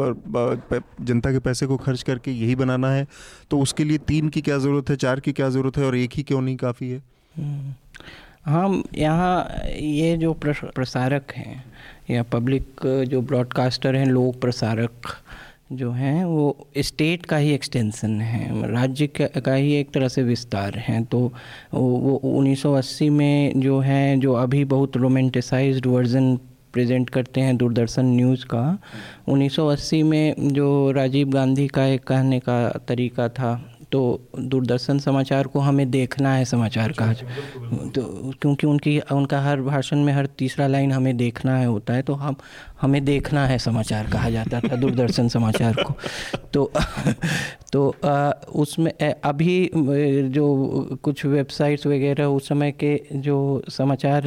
जनता 1.03 1.33
के 1.33 1.38
पैसे 1.40 1.66
को 1.66 1.77
खर्च 1.79 2.03
करके 2.03 2.31
यही 2.33 2.55
बनाना 2.57 2.90
है 2.90 3.07
तो 3.51 3.61
उसके 3.61 3.85
लिए 3.85 3.99
तीन 4.07 4.29
की 4.29 4.40
क्या 4.40 4.59
ज़रूरत 4.59 4.90
है, 4.90 4.97
चार 4.99 5.21
की 5.21 5.33
क्या 5.33 5.49
ज़रूरत 5.51 5.77
है 5.79 5.85
और 5.85 5.97
एक 5.97 6.12
ही 6.12 6.23
क्यों 6.23 6.40
नहीं 6.40 6.57
काफ़ी 6.57 6.90
है 6.90 7.03
हम्म। 7.35 7.75
हम 8.47 8.83
यहाँ 8.94 9.64
ये 9.71 10.16
जो 10.16 10.33
प्रसारक 10.35 11.33
हैं 11.33 11.64
या 12.11 12.23
पब्लिक 12.23 12.64
जो 13.09 13.21
ब्रॉडकास्टर 13.23 13.97
हैं, 13.97 14.07
लोक 14.07 14.40
प्रसारक 14.40 14.90
जो 15.73 15.90
हैं, 15.92 16.25
वो 16.25 16.66
स्टेट 16.79 17.27
का 17.27 17.37
ही 17.37 17.51
एक्सटेंशन 17.51 18.21
है। 18.21 18.73
राज्य 18.73 19.07
का 19.18 19.55
ही 19.55 19.75
एक 19.75 19.90
तरह 19.90 20.09
से 20.09 20.23
विस्तार 20.23 20.79
हैं। 20.79 21.05
तो 21.05 21.33
वो 21.75 22.21
1980 22.25 23.11
में 23.11 23.61
जो 23.61 23.79
है, 23.81 24.16
जो 24.16 24.33
अभी 24.33 24.64
बहुत 24.64 24.97
रोमेंटिसाइज्ड 24.97 25.87
वर्जन 25.87 26.37
प्रेजेंट 26.73 27.11
करते 27.11 27.40
हैं, 27.40 27.57
दूरदर्शन 27.57 28.05
न्यूज़ 28.05 28.44
का 28.44 28.79
1980 29.29 30.03
में 30.03 30.35
जो 30.53 30.90
राजीव 30.90 31.29
गांधी 31.29 31.68
का 31.68 31.87
एक 31.87 32.05
कहने 32.05 32.40
का 32.40 32.68
तरीका 32.88 33.29
था 33.29 33.78
तो 33.92 34.29
दूरदर्शन 34.38 34.98
समाचार 34.98 35.46
को 35.46 35.61
हमें 35.61 35.90
देखना 35.90 36.35
है 36.35 36.44
समाचार 36.44 36.92
का 36.92 37.12
तो 37.88 38.33
क्योंकि 38.40 38.66
उनकी 38.66 39.01
उनका 39.01 39.40
हर 39.40 39.61
भाषण 39.61 39.96
में 39.96 40.12
हर 40.12 40.27
तीसरा 40.27 40.66
लाइन 40.66 40.92
हमें 40.92 41.16
देखना 41.16 41.57
है 41.59 41.66
होता 41.66 41.94
है 41.94 42.03
तो 42.03 42.14
हम 42.14 42.37
हमें 42.81 43.05
देखना 43.05 43.46
है 43.46 43.59
समाचार 43.59 44.07
कहा 44.07 44.31
जाता 44.31 44.61
था 44.61 44.77
दूरदर्शन 44.77 45.29
समाचार 45.29 45.74
को। 45.74 45.94
तो 46.53 46.72
तो 47.72 47.94
आ, 48.05 48.31
उसमें 48.55 48.92
अभी 49.24 49.70
जो 50.29 50.46
कुछ 51.03 51.24
वेबसाइट्स 51.27 51.87
वगैरह 51.87 52.24
उस 52.24 52.48
समय 52.48 52.72
के 52.72 53.03
जो 53.12 53.62
समाचार 53.68 54.22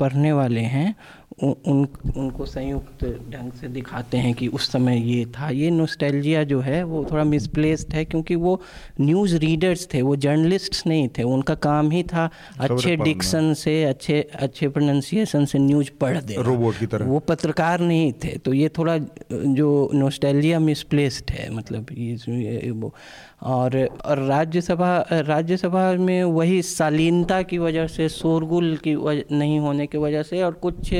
पढ़ने 0.00 0.32
वाले 0.32 0.60
हैं 0.60 0.94
उन 1.42 1.86
उनको 2.16 2.46
संयुक्त 2.46 3.04
ढंग 3.30 3.52
से 3.52 3.68
दिखाते 3.68 4.18
हैं 4.18 4.32
कि 4.34 4.46
उस 4.48 4.70
समय 4.72 4.98
ये 5.08 5.24
था। 5.34 5.48
ये 5.50 5.70
नोस्टैल्जिया 5.70 6.42
जो 6.44 6.60
है 6.60 6.82
वो 6.84 7.04
थोड़ा 7.10 7.24
मिसप्लेस्ड 7.24 7.92
है 7.94 8.04
क्योंकि 8.04 8.34
वो 8.36 8.60
न्यूज़ 9.00 9.36
रीडर्स 9.36 9.86
थे 9.94 10.02
वो 10.02 10.16
जर्नलिस्ट्स 10.16 10.86
नहीं 10.86 11.08
थे 11.08 11.22
उनका 11.24 11.54
काम 11.66 11.90
ही 11.90 12.02
था 12.02 12.28
अच्छे 12.60 12.96
डिक्शन 12.96 13.52
से 13.54 13.82
अच्छे 13.84 14.20
अच्छे 14.34 14.68
प्रोनाउंसिएशन 14.68 15.44
से 15.44 15.58
न्यूज़ 15.58 15.90
पढ़ 16.00 16.18
दे 16.20 16.36
रोबोट 16.40 16.78
की 16.78 16.86
तरह। 16.86 17.06
वो 17.06 17.18
पत्रकार 17.28 17.80
नहीं 17.80 18.12
थे 18.24 18.36
तो 18.38 18.52
ये 18.54 18.68
थोड़ा 18.78 18.98
जो 18.98 19.90
नोस्टैल्जिया 19.94 20.58
मिसप्लेस्ड 20.60 21.30
है 21.30 21.50
मतलब 21.54 21.86
ये 21.92 22.70
वो 22.70 22.94
और 23.42 23.76
राज्यसभा 24.08 24.96
राज्यसभा 25.10 25.92
में 25.96 26.22
वही 26.24 26.60
शालीनता 26.64 27.40
की 27.42 27.58
वजह 27.58 27.86
से 27.88 28.08
शोरगुल 28.10 28.76
की 28.76 28.94
वजह 28.96 29.36
नहीं 29.36 29.58
होने 29.60 29.86
की 29.86 29.98
वजह 29.98 30.22
से 30.22 30.42
और 30.42 30.52
कुछ 30.60 30.92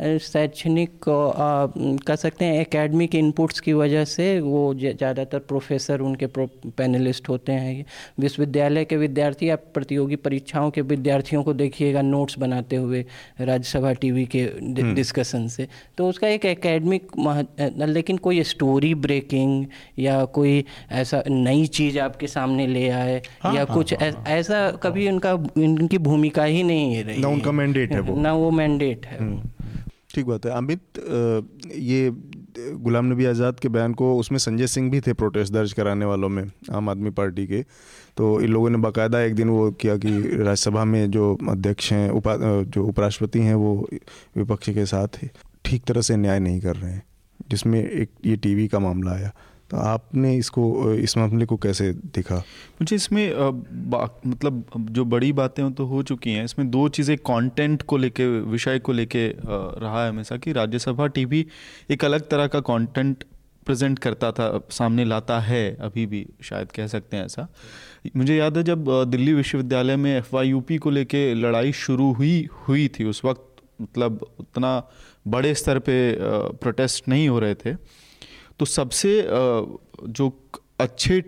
शैक्षणिक 0.00 1.04
कह 2.06 2.14
सकते 2.14 2.44
हैं 2.44 2.60
एकेडमिक 2.60 3.14
इनपुट्स 3.14 3.60
की 3.60 3.72
वजह 3.72 4.04
से 4.06 4.28
वो 4.40 4.74
ज़्यादातर 4.74 5.38
प्रोफेसर 5.48 6.00
उनके 6.00 6.26
प्रो 6.28 6.46
पैनलिस्ट 6.78 7.28
होते 7.28 7.52
हैं 7.54 7.84
विश्वविद्यालय 8.20 8.84
के 8.84 8.96
विद्यार्थी 8.96 9.48
या 9.48 9.56
प्रतियोगी 9.74 10.16
परीक्षाओं 10.18 10.70
के 10.70 10.80
विद्यार्थियों 10.84 11.42
को 11.42 11.54
देखिएगा 11.54 12.02
नोट्स 12.02 12.38
बनाते 12.38 12.76
हुए 12.76 13.04
राज्यसभा 13.40 13.92
टीवी 13.94 14.24
के 14.26 14.46
डिस्कशन 14.94 15.38
हम्म। 15.38 15.48
से 15.48 15.68
तो 15.98 16.08
उसका 16.08 16.28
एक 16.28 16.44
एकेडमिक 16.44 17.10
लेकिन 17.80 18.16
कोई 18.18 18.42
स्टोरी 18.44 18.94
ब्रेकिंग 19.00 19.66
या 19.98 20.24
कोई 20.32 20.64
ऐसा 20.92 21.22
नई 21.28 21.66
चीज़ 21.78 21.98
आपके 21.98 22.26
सामने 22.28 22.66
ले 22.66 22.88
आए 22.90 23.20
हाँ, 23.42 23.54
या 23.54 23.64
हाँ, 23.64 23.74
कुछ 23.74 23.94
हाँ, 23.94 24.10
हाँ, 24.10 24.24
ऐसा 24.28 24.70
कभी 24.82 25.08
उनका 25.08 25.32
इनकी 25.58 25.98
भूमिका 26.00 26.44
ही 26.46 26.62
नहीं 26.62 26.94
है 26.94 27.02
रही। 27.02 27.20
ना 27.20 27.28
उनका 27.28 27.52
मैंडेट 27.52 27.92
है 27.92 28.00
वो। 28.00 28.20
ना 28.20 28.32
वो 28.34 28.50
मैंडेट 28.52 29.06
है 29.06 29.18
हम्म। 29.18 29.50
ठीक 30.14 30.26
बात 30.26 30.46
है। 30.46 30.52
अमित 30.52 30.98
ये 31.76 32.10
गुलाम 32.82 33.12
नबी 33.12 33.24
आज़ाद 33.26 33.58
के 33.60 33.68
बयान 33.68 33.92
को 33.94 34.14
उसमें 34.18 34.38
संजय 34.38 34.66
सिंह 34.66 34.90
भी 34.90 35.00
थे 35.00 35.12
प्रोटेस्ट 35.14 35.52
दर्ज 35.52 35.72
कराने 35.72 36.04
वालों 36.04 36.28
में 36.28 36.42
आम 36.74 36.88
आदमी 36.88 37.10
पार्टी 37.18 37.46
के। 37.46 37.62
तो 38.16 38.40
इन 38.40 38.48
लोगों 38.48 38.70
ने 38.70 38.78
बाकायदा 38.78 39.20
एक 39.22 39.34
दिन 39.34 39.48
वो 39.48 39.70
किया 39.72 39.96
कि 39.96 40.10
राज्यसभा 40.10 40.84
में 40.84 41.10
जो 41.10 41.36
अध्यक्ष 41.50 41.92
हैं 41.92 42.08
उपा 42.10 42.36
जो 42.66 42.84
उपराष्ट्रपति 42.86 43.40
हैं 43.40 43.54
वो 43.54 43.74
विपक्ष 44.36 44.70
के 44.70 44.86
साथ 44.86 45.20
ठीक 45.64 45.84
तरह 45.84 46.00
से 46.00 46.16
न्याय 46.16 46.40
नहीं 46.40 46.60
कर 46.60 46.76
रहे 46.76 46.92
हैं 46.92 47.02
जिसमें 47.50 47.80
एक 47.82 48.10
ये 48.26 48.36
टीवी 48.36 48.66
का 48.68 48.78
मामला 48.78 49.12
आया। 49.12 49.32
तो 49.70 49.76
आपने 49.76 50.34
इसको 50.36 50.92
इस 50.94 51.16
मामले 51.16 51.46
को 51.46 51.56
कैसे 51.56 51.92
देखा? 51.92 52.36
मुझे 52.80 52.96
इसमें 52.96 53.24
मतलब 54.26 54.64
जो 54.90 55.04
बड़ी 55.06 55.32
बातें 55.32 55.72
तो 55.74 55.86
हो 55.86 56.02
चुकी 56.02 56.32
हैं। 56.32 56.44
इसमें 56.44 56.70
दो 56.70 56.88
चीज़ें 56.88 57.16
कंटेंट 57.18 57.82
को 57.82 57.96
लेके, 57.96 58.26
विषय 58.42 58.78
को 58.78 58.92
लेके 58.92 59.26
रहा 59.38 60.04
है 60.04 60.08
हमेशा 60.10 60.36
कि 60.36 60.52
राज्यसभा 60.52 61.06
टीवी 61.08 61.46
एक 61.90 62.04
अलग 62.04 62.28
तरह 62.28 62.46
का 62.46 62.60
कंटेंट 62.62 63.24
प्रेजेंट 63.66 63.98
करता 63.98 64.30
था, 64.32 64.60
सामने 64.70 65.04
लाता 65.04 65.38
है, 65.40 65.76
अभी 65.76 66.06
भी 66.06 66.26
शायद 66.42 66.70
कह 66.72 66.86
सकते 66.86 67.16
हैं 67.16 67.24
ऐसा। 67.24 67.46
मुझे 68.16 68.36
याद 68.36 68.56
है 68.56 68.62
जब 68.62 68.84
दिल्ली 69.08 69.32
विश्वविद्यालय 69.34 69.96
में 69.96 70.16
एफवाईयूपी 70.16 70.78
को 70.78 70.90
लेके 70.90 71.32
लड़ाई 71.34 71.72
शुरू 71.74 72.12
हुई 72.12 72.48
हुई 72.68 72.88
थी, 72.88 73.04
उस 73.04 73.24
वक्त 73.24 73.62
मतलब 73.80 74.26
उतना 74.40 74.82
बड़े 75.28 75.54
स्तर 75.54 75.78
पे 75.78 75.96
प्रोटेस्ट 76.18 77.08
नहीं 77.08 77.28
हो 77.28 77.38
रहे 77.38 77.54
थे। 77.56 77.74
तो 78.58 78.64
सबसे 78.64 79.26
जो 79.28 80.32
अच्छे 80.80 81.20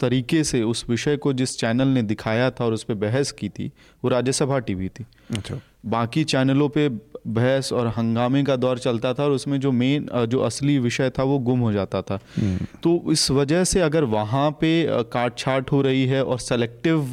तरीके 0.00 0.42
से 0.44 0.62
उस 0.62 0.84
विषय 0.88 1.16
को 1.16 1.32
जिस 1.32 1.58
चैनल 1.58 1.88
ने 1.88 2.02
दिखाया 2.02 2.50
था 2.50 2.64
और 2.64 2.72
उस 2.72 2.82
पर 2.84 2.94
बहस 2.94 3.32
की 3.32 3.48
थी 3.48 3.70
वो 4.04 4.10
राज्यसभा 4.10 4.58
टीवी 4.58 4.88
थी। 4.88 5.04
अच्छा। 5.36 5.60
बाकी 5.86 6.24
चैनलों 6.24 6.68
पे 6.68 6.88
बहस 7.26 7.72
और 7.72 7.86
हंगामे 7.86 8.42
का 8.44 8.56
दौर 8.56 8.78
चलता 8.78 9.12
था 9.14 9.24
और 9.24 9.30
उसमें 9.30 9.58
जो 9.60 9.72
मेन 9.72 10.08
जो 10.26 10.40
असली 10.40 10.78
विषय 10.78 11.10
था 11.10 11.22
वो 11.22 11.38
गुम 11.38 11.60
हो 11.60 11.72
जाता 11.72 12.02
था। 12.02 12.18
हम्म। 12.36 12.66
तो 12.82 13.12
इस 13.12 13.30
वजह 13.30 13.64
से 13.64 13.80
अगर 13.80 14.04
वहाँ 14.04 14.50
पे 14.50 14.70
काट 15.12 15.38
छाट 15.38 15.72
हो 15.72 15.82
रही 15.82 16.06
है 16.06 16.24
और 16.24 16.38
सेलेक्टिव 16.38 17.10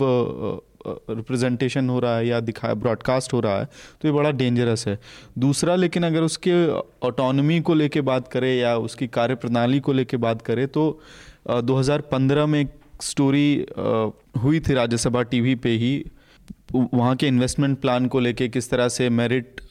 रिप्रेजेंटेशन 0.88 1.90
हो 1.90 2.00
रहा 2.00 2.18
है 2.18 2.28
या 2.28 2.40
दिखा 2.40 2.74
ब्रॉडकास्ट 2.74 3.34
हो 3.34 3.40
रहा 3.40 3.60
है 3.60 3.66
तो 4.02 4.08
ये 4.08 4.12
बड़ा 4.12 4.32
डेंजरस 4.32 4.88
है। 4.88 5.00
दूसरा, 5.38 5.76
लेकिन 5.76 6.04
अगर 6.04 6.22
उसके 6.22 6.68
ऑटोनमी 7.08 7.60
को 7.60 7.74
लेके 7.74 8.02
बात 8.02 8.28
करें 8.28 8.56
या 8.56 8.78
उसकी 8.78 9.08
कार्य 9.08 9.36
प्रणाली 9.36 9.80
को 9.80 9.94
लेके 9.94 10.18
बात 10.18 10.42
करें 10.42 10.68
तो 10.68 11.02
2015 11.50 12.46
में 12.46 12.60
एक 12.62 12.70
स्टोरी 13.02 13.66
हुई 14.44 14.60
थी 14.60 14.74
राज्यसभा 14.74 15.22
टीवी 15.22 15.56
पे 15.56 15.70
ही। 15.70 16.06
वहाँ 16.76 17.16
के 17.16 17.28
इन्वेस्टमेंट 17.28 17.80
प्लान 17.80 18.08
को 18.08 18.20
लेके 18.20 18.48
किस 18.50 18.70
तरह 18.70 18.88
से 18.90 19.10
मेरिट 19.10 19.62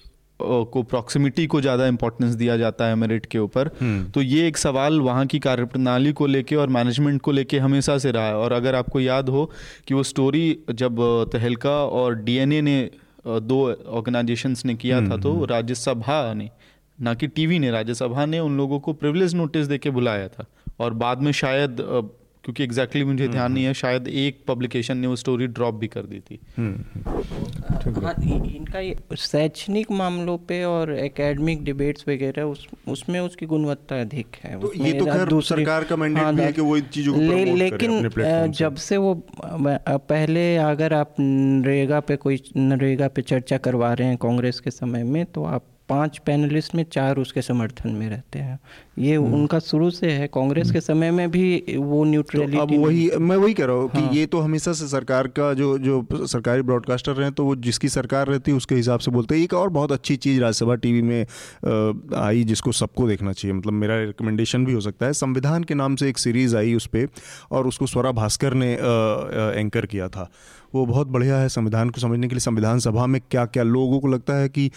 को 0.40 0.82
प्रॉक्सिमिटी 0.82 1.46
को 1.46 1.60
ज़्यादा 1.60 1.86
इंपॉर्टेंस 1.86 2.34
दिया 2.34 2.56
जाता 2.56 2.86
है 2.86 2.94
मेरिट 2.94 3.26
के 3.26 3.38
ऊपर 3.38 3.70
हम्म। 3.80 4.10
तो 4.10 4.22
ये 4.22 4.46
एक 4.48 4.56
सवाल 4.56 5.00
वहाँ 5.00 5.26
की 5.26 5.38
कार्यप्रणाली 5.38 6.12
को 6.12 6.26
लेके 6.26 6.56
और 6.56 6.68
मैनेजमेंट 6.68 7.20
को 7.22 7.32
लेके 7.32 7.58
हमेशा 7.58 7.96
से 7.98 8.10
रहा 8.10 8.26
है 8.26 8.36
और 8.36 8.52
अगर 8.52 8.74
आपको 8.74 9.00
याद 9.00 9.28
हो 9.28 9.50
कि 9.88 9.94
वो 9.94 10.02
स्टोरी 10.02 10.44
जब 10.72 11.00
तहलका 11.32 11.76
और 11.92 12.14
डीएनए 12.16 12.60
ने 12.60 12.78
दो 13.26 13.60
ऑर्गेनाइजेशंस 13.70 14.64
ने 14.64 14.74
किया 14.74 15.00
था 15.00 15.16
तो 15.16 15.32
हम्म। 15.32 15.44
राज्यसभा 15.44 16.32
ने 16.34 16.50
ना 16.98 17.14
कि 17.14 17.26
टीवी 17.28 17.58
ने 17.58 17.70
राज्यसभा 17.70 18.26
ने 18.26 18.40
उन 18.40 18.56
लोगों 18.56 18.78
को 18.80 18.92
प्रिविलेज 18.94 19.34
नोटिस 19.34 19.66
देके 19.66 19.90
बुलाया 19.90 20.28
था 20.28 20.46
और 20.80 20.94
बाद 20.94 21.22
में 21.22 21.32
शायद 21.32 21.80
क्योंकि 22.44 22.62
एग्जैक्टली 22.64 23.00
exactly 23.00 23.12
मुझे 23.12 23.28
ध्यान 23.28 23.52
नहीं 23.52 23.64
है 23.64 23.74
शायद 23.74 24.08
एक 24.08 24.44
पब्लिकेशन 24.48 24.96
ने 24.98 25.06
वो 25.06 25.16
स्टोरी 25.16 25.46
ड्रॉप 25.48 25.74
भी 25.74 25.88
कर 25.88 26.02
दी 26.06 26.20
थी। 26.20 26.38
हाँ, 26.58 28.14
इनका 28.24 28.80
शैक्षणिक 29.16 29.90
मामलों 29.92 30.36
पे 30.48 30.62
और 30.64 30.92
एकेडमिक 30.98 31.64
डिबेट्स 31.64 32.04
वगैरह 32.08 32.42
उस 32.44 32.66
उसमें 32.88 33.18
उसकी 33.20 33.46
गुणवत्ता 33.46 34.00
अधिक 34.00 34.36
है। 34.42 34.60
तो 34.60 34.72
ये 34.76 34.92
तो 34.92 35.04
खैर 35.04 35.40
सरकार 35.42 35.84
का 35.84 35.96
मैंडेट 35.96 36.22
हाँ, 36.22 36.32
है 36.34 36.52
कि 36.52 36.60
वो 36.60 36.76
इन 36.76 36.84
चीज़ों 36.92 37.14
को 37.14 37.20
ले, 37.20 37.44
लेकिन 37.54 38.50
जब 38.52 38.74
से 38.76 38.96
वो 38.96 39.14
पहले 39.32 40.56
अगर 40.56 40.94
आप 40.94 41.14
नरेगा 41.20 42.00
पे 42.00 42.16
कोई 42.16 42.42
नरेगा 42.56 43.08
पे 43.08 43.22
चर्चा 43.22 43.58
करवा 43.58 43.92
रहे 43.92 44.08
हैं 44.08 44.16
कांग्रेस 44.16 44.60
के 44.60 44.70
समय 44.70 45.04
में 45.04 45.24
तो 45.26 45.44
आप 45.44 45.62
पाँच 45.88 46.18
पैनलिस्ट 46.18 46.74
में 46.74 46.84
चार 46.92 47.18
उसके 47.18 47.42
समर्थन 47.42 47.90
में 47.90 48.08
रहते 48.08 48.38
हैं। 48.38 48.58
ये 48.98 49.14
हम्म। 49.16 49.34
उनका 49.34 49.58
शुरू 49.58 49.90
से 49.90 50.10
है 50.10 50.26
कांग्रेस 50.26 50.70
के 50.70 50.80
समय 50.80 51.10
में 51.10 51.30
भी 51.30 51.76
वो 51.76 52.02
न्यूट्रलिटी 52.04 52.52
तो 52.52 52.62
अब 52.62 52.72
वही 52.76 53.10
मैं 53.20 53.36
वही 53.36 53.54
कह 53.54 53.64
रहा 53.64 53.76
हूँ 53.76 53.90
हाँ। 53.94 54.08
कि 54.08 54.18
ये 54.18 54.26
तो 54.26 54.40
हमेशा 54.40 54.72
से 54.72 54.88
सरकार 54.88 55.26
का 55.38 55.52
जो 55.54 55.76
जो 55.78 56.26
सरकारी 56.26 56.62
ब्रॉडकास्टर 56.62 57.12
रहे 57.12 57.30
तो 57.30 57.44
वो 57.44 57.56
जिसकी 57.58 57.88
सरकार 57.88 58.26
रहती 58.26 58.50
है 58.50 58.56
उसके 58.56 58.74
हिसाब 58.74 59.00
से 59.00 59.10
बोलते 59.10 59.34
हैं। 59.34 59.42
एक 59.42 59.54
और 59.54 59.68
बहुत 59.70 59.92
अच्छी 59.92 60.16
चीज़ 60.16 60.40
राज्यसभा 60.40 60.74
टीवी 60.74 61.02
में 61.02 61.26
आई 62.16 62.44
जिसको 62.44 62.72
सबको 62.72 63.08
देखना 63.08 63.32
चाहिए 63.32 63.56
मतलब 63.56 63.72
मेरा 63.74 63.98
रिकमेंडेशन 64.00 64.64
भी 64.64 64.72
हो 64.72 64.80
सकता 64.80 65.06
है 65.06 65.12
संविधान 65.14 65.64
के 65.64 65.74
नाम 65.74 65.96
से 65.96 66.08
एक 66.08 66.18
सीरीज़ 66.18 66.56
आई 66.56 66.74
उस 66.74 66.86
पर 66.86 67.08
और 67.50 67.66
उसको 67.66 67.86
स्वरा 67.86 68.12
भास्कर 68.12 68.54
ने 68.54 68.72
एंकर 68.72 69.86
किया 69.86 70.08
था। 70.08 70.30
वो 70.74 70.84
बहुत 70.86 71.08
बढ़िया 71.08 71.36
है 71.38 71.48
संविधान 71.48 71.90
को 71.90 72.00
समझने 72.00 72.28
के 72.28 72.34
लिए 72.34 72.40
संविधान 72.40 72.78
सभा 72.78 73.06
में 73.06 73.20
क्या 73.30 73.44
क्या 73.46 73.62
लोगों 73.62 73.98
को 74.00 74.08
लगता 74.08 74.34
है 74.34 74.48
कि 74.48 74.70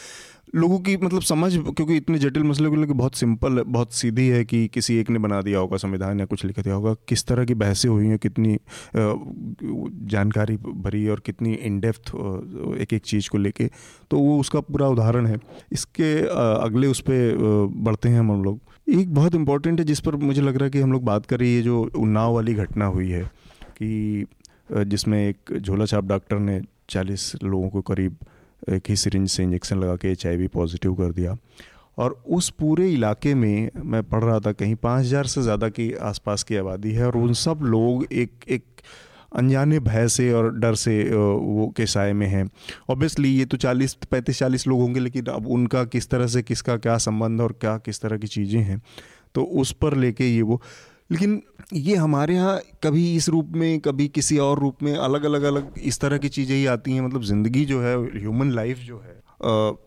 लोगों 0.54 0.80
की 0.80 0.96
मतलब 0.98 1.22
समझ, 1.22 1.56
क्योंकि 1.56 1.96
इतने 1.98 2.20
जटिल 2.20 2.44
मसले 2.44 2.70
को 2.70 2.76
लेकर 2.76 2.94
बहुत 2.94 3.16
सिंपल 3.16 3.62
बहुत 3.64 3.94
सीधी 3.94 4.28
है 4.28 4.44
कि 4.46 4.68
किसी 4.68 4.96
एक 4.98 5.10
ने 5.10 5.20
बना 5.20 5.42
दिया 5.42 5.60
होगा 5.60 5.78
संविधान 5.78 6.20
या 6.20 6.26
कुछ 6.26 6.46
लिख 6.46 6.60
दिया 6.60 6.76
होगा। 6.76 6.94
किस 7.08 7.26
तरह 7.28 7.46
की 7.46 7.54
बहसें 7.56 7.90
हुई 7.90 8.08
हैं, 8.08 8.18
कितनी 8.20 8.58
जानकारी 10.08 10.58
भरी 10.58 11.08
और 11.08 11.20
कितनी 11.26 11.54
इन 11.54 11.80
डेप्थ 11.80 12.12
एक 12.82 12.94
एक 12.94 13.02
चीज़ 13.04 13.30
को 13.30 13.38
लेके 13.38 13.70
तो 14.12 14.20
वो 14.20 14.40
उसका 14.40 14.60
पूरा 14.62 14.88
उदाहरण 14.88 15.26
है। 15.26 15.38
इसके 15.72 16.14
अगले 16.64 16.88
उस 16.88 17.00
पर 17.02 17.68
बढ़ते 17.78 18.10
हैं 18.10 18.20
हम 18.20 18.44
लोग। 18.44 18.60
एक 18.88 19.14
बहुत 19.14 19.36
इंपॉर्टेंट 19.36 19.80
है 19.80 19.86
जिस 19.86 20.00
पर 20.00 20.16
मुझे 20.18 20.42
लग 20.42 20.56
रहा 20.56 20.66
है 20.66 20.72
कि 20.72 20.82
हम 20.82 20.92
लोग 20.92 21.04
बात 21.04 21.26
कर 21.26 21.40
रही 21.40 21.56
है 21.56 21.62
जो 21.62 21.82
उन्नाव 21.98 22.34
वाली 22.34 22.54
घटना 22.56 22.86
हुई 22.86 23.10
है 23.10 23.24
कि 23.78 24.26
जिसमें 24.70 25.18
एक 25.20 25.58
झोला 25.60 25.86
छाप 25.86 26.06
डॉक्टर 26.06 26.40
ने 26.40 26.62
चालीस 26.90 27.32
लोगों 27.44 27.70
को 27.70 27.82
करीब 27.82 28.16
ही 28.62 28.96
सिरिंज 28.96 29.30
से 29.30 29.44
इंजेक्शन 29.44 29.80
लगा 29.80 29.96
के 29.96 30.12
एचआईवी 30.12 30.48
पॉजिटिव 30.50 30.94
कर 30.96 31.12
दिया। 31.12 31.38
और 31.98 32.22
उस 32.28 32.50
पूरे 32.50 32.90
इलाके 32.90 33.34
में 33.36 33.70
मैं 33.86 34.04
पढ़ 34.04 34.24
रहा 34.24 34.40
था 34.40 34.52
कहीं 34.54 34.76
पाँच 34.78 35.06
हज़ार 35.06 35.26
से 35.26 35.42
ज़्यादा 35.42 35.70
की 35.70 35.92
आसपास 36.04 36.44
की 36.44 36.56
आबादी 36.56 36.92
है 36.92 37.06
और 37.06 37.18
उन 37.18 37.34
सब 37.36 37.60
लोग 37.64 38.06
एक 38.06 38.46
एक 38.50 38.64
अनजाने 39.36 39.80
भय 39.80 40.08
से 40.08 40.32
और 40.34 40.50
डर 40.52 40.76
से 40.76 41.04
वो 41.04 41.68
के 41.78 41.86
साय 41.86 42.14
में 42.14 42.28
हैं। 42.28 42.46
ऑब्वियसली 42.90 43.30
ये 43.30 43.46
तो 43.46 43.58
चालीस 43.58 43.94
पैंतीस 44.12 44.40
चालीस 44.40 44.68
लोग 44.68 44.80
होंगे, 44.80 45.00
लेकिन 45.00 45.26
अब 45.28 45.48
उनका 45.48 45.84
किस 45.86 46.10
तरह 46.10 46.28
से 46.28 46.42
किसका 46.44 46.78
क्या 46.78 46.98
संबंध 47.00 47.42
और 47.42 47.58
क्या 47.62 47.78
किस 47.78 48.02
तरह 48.02 48.18
की 48.18 48.28
चीज़ें 48.28 48.62
हैं 48.62 48.82
तो 49.36 49.44
उस 49.56 49.72
पर 49.72 49.96
लेके 49.96 50.28
ये 50.28 50.42
वो 50.42 50.62
लेकिन 51.10 51.42
ये 51.74 51.96
हमारे 51.98 52.36
यहाँ 52.36 52.60
कभी 52.84 53.16
इस 53.16 53.30
रूप 53.30 53.52
में, 53.52 53.80
कभी 53.82 54.08
किसी 54.10 54.38
और 54.40 54.60
रूप 54.60 54.84
में 54.84 54.96
अलग 54.96 55.24
अलग 55.26 55.44
अलग 55.44 55.74
इस 55.80 56.00
तरह 56.00 56.18
की 56.18 56.30
चीज़ें 56.30 56.56
ही 56.56 56.66
आती 56.68 56.92
हैं। 56.92 57.02
मतलब 57.02 57.24
ज़िंदगी 57.24 57.66
जो 57.66 57.82
है 57.82 57.96
ह्यूमन 58.12 58.52
लाइफ 58.52 58.78
जो 58.80 59.00
है 59.00 59.16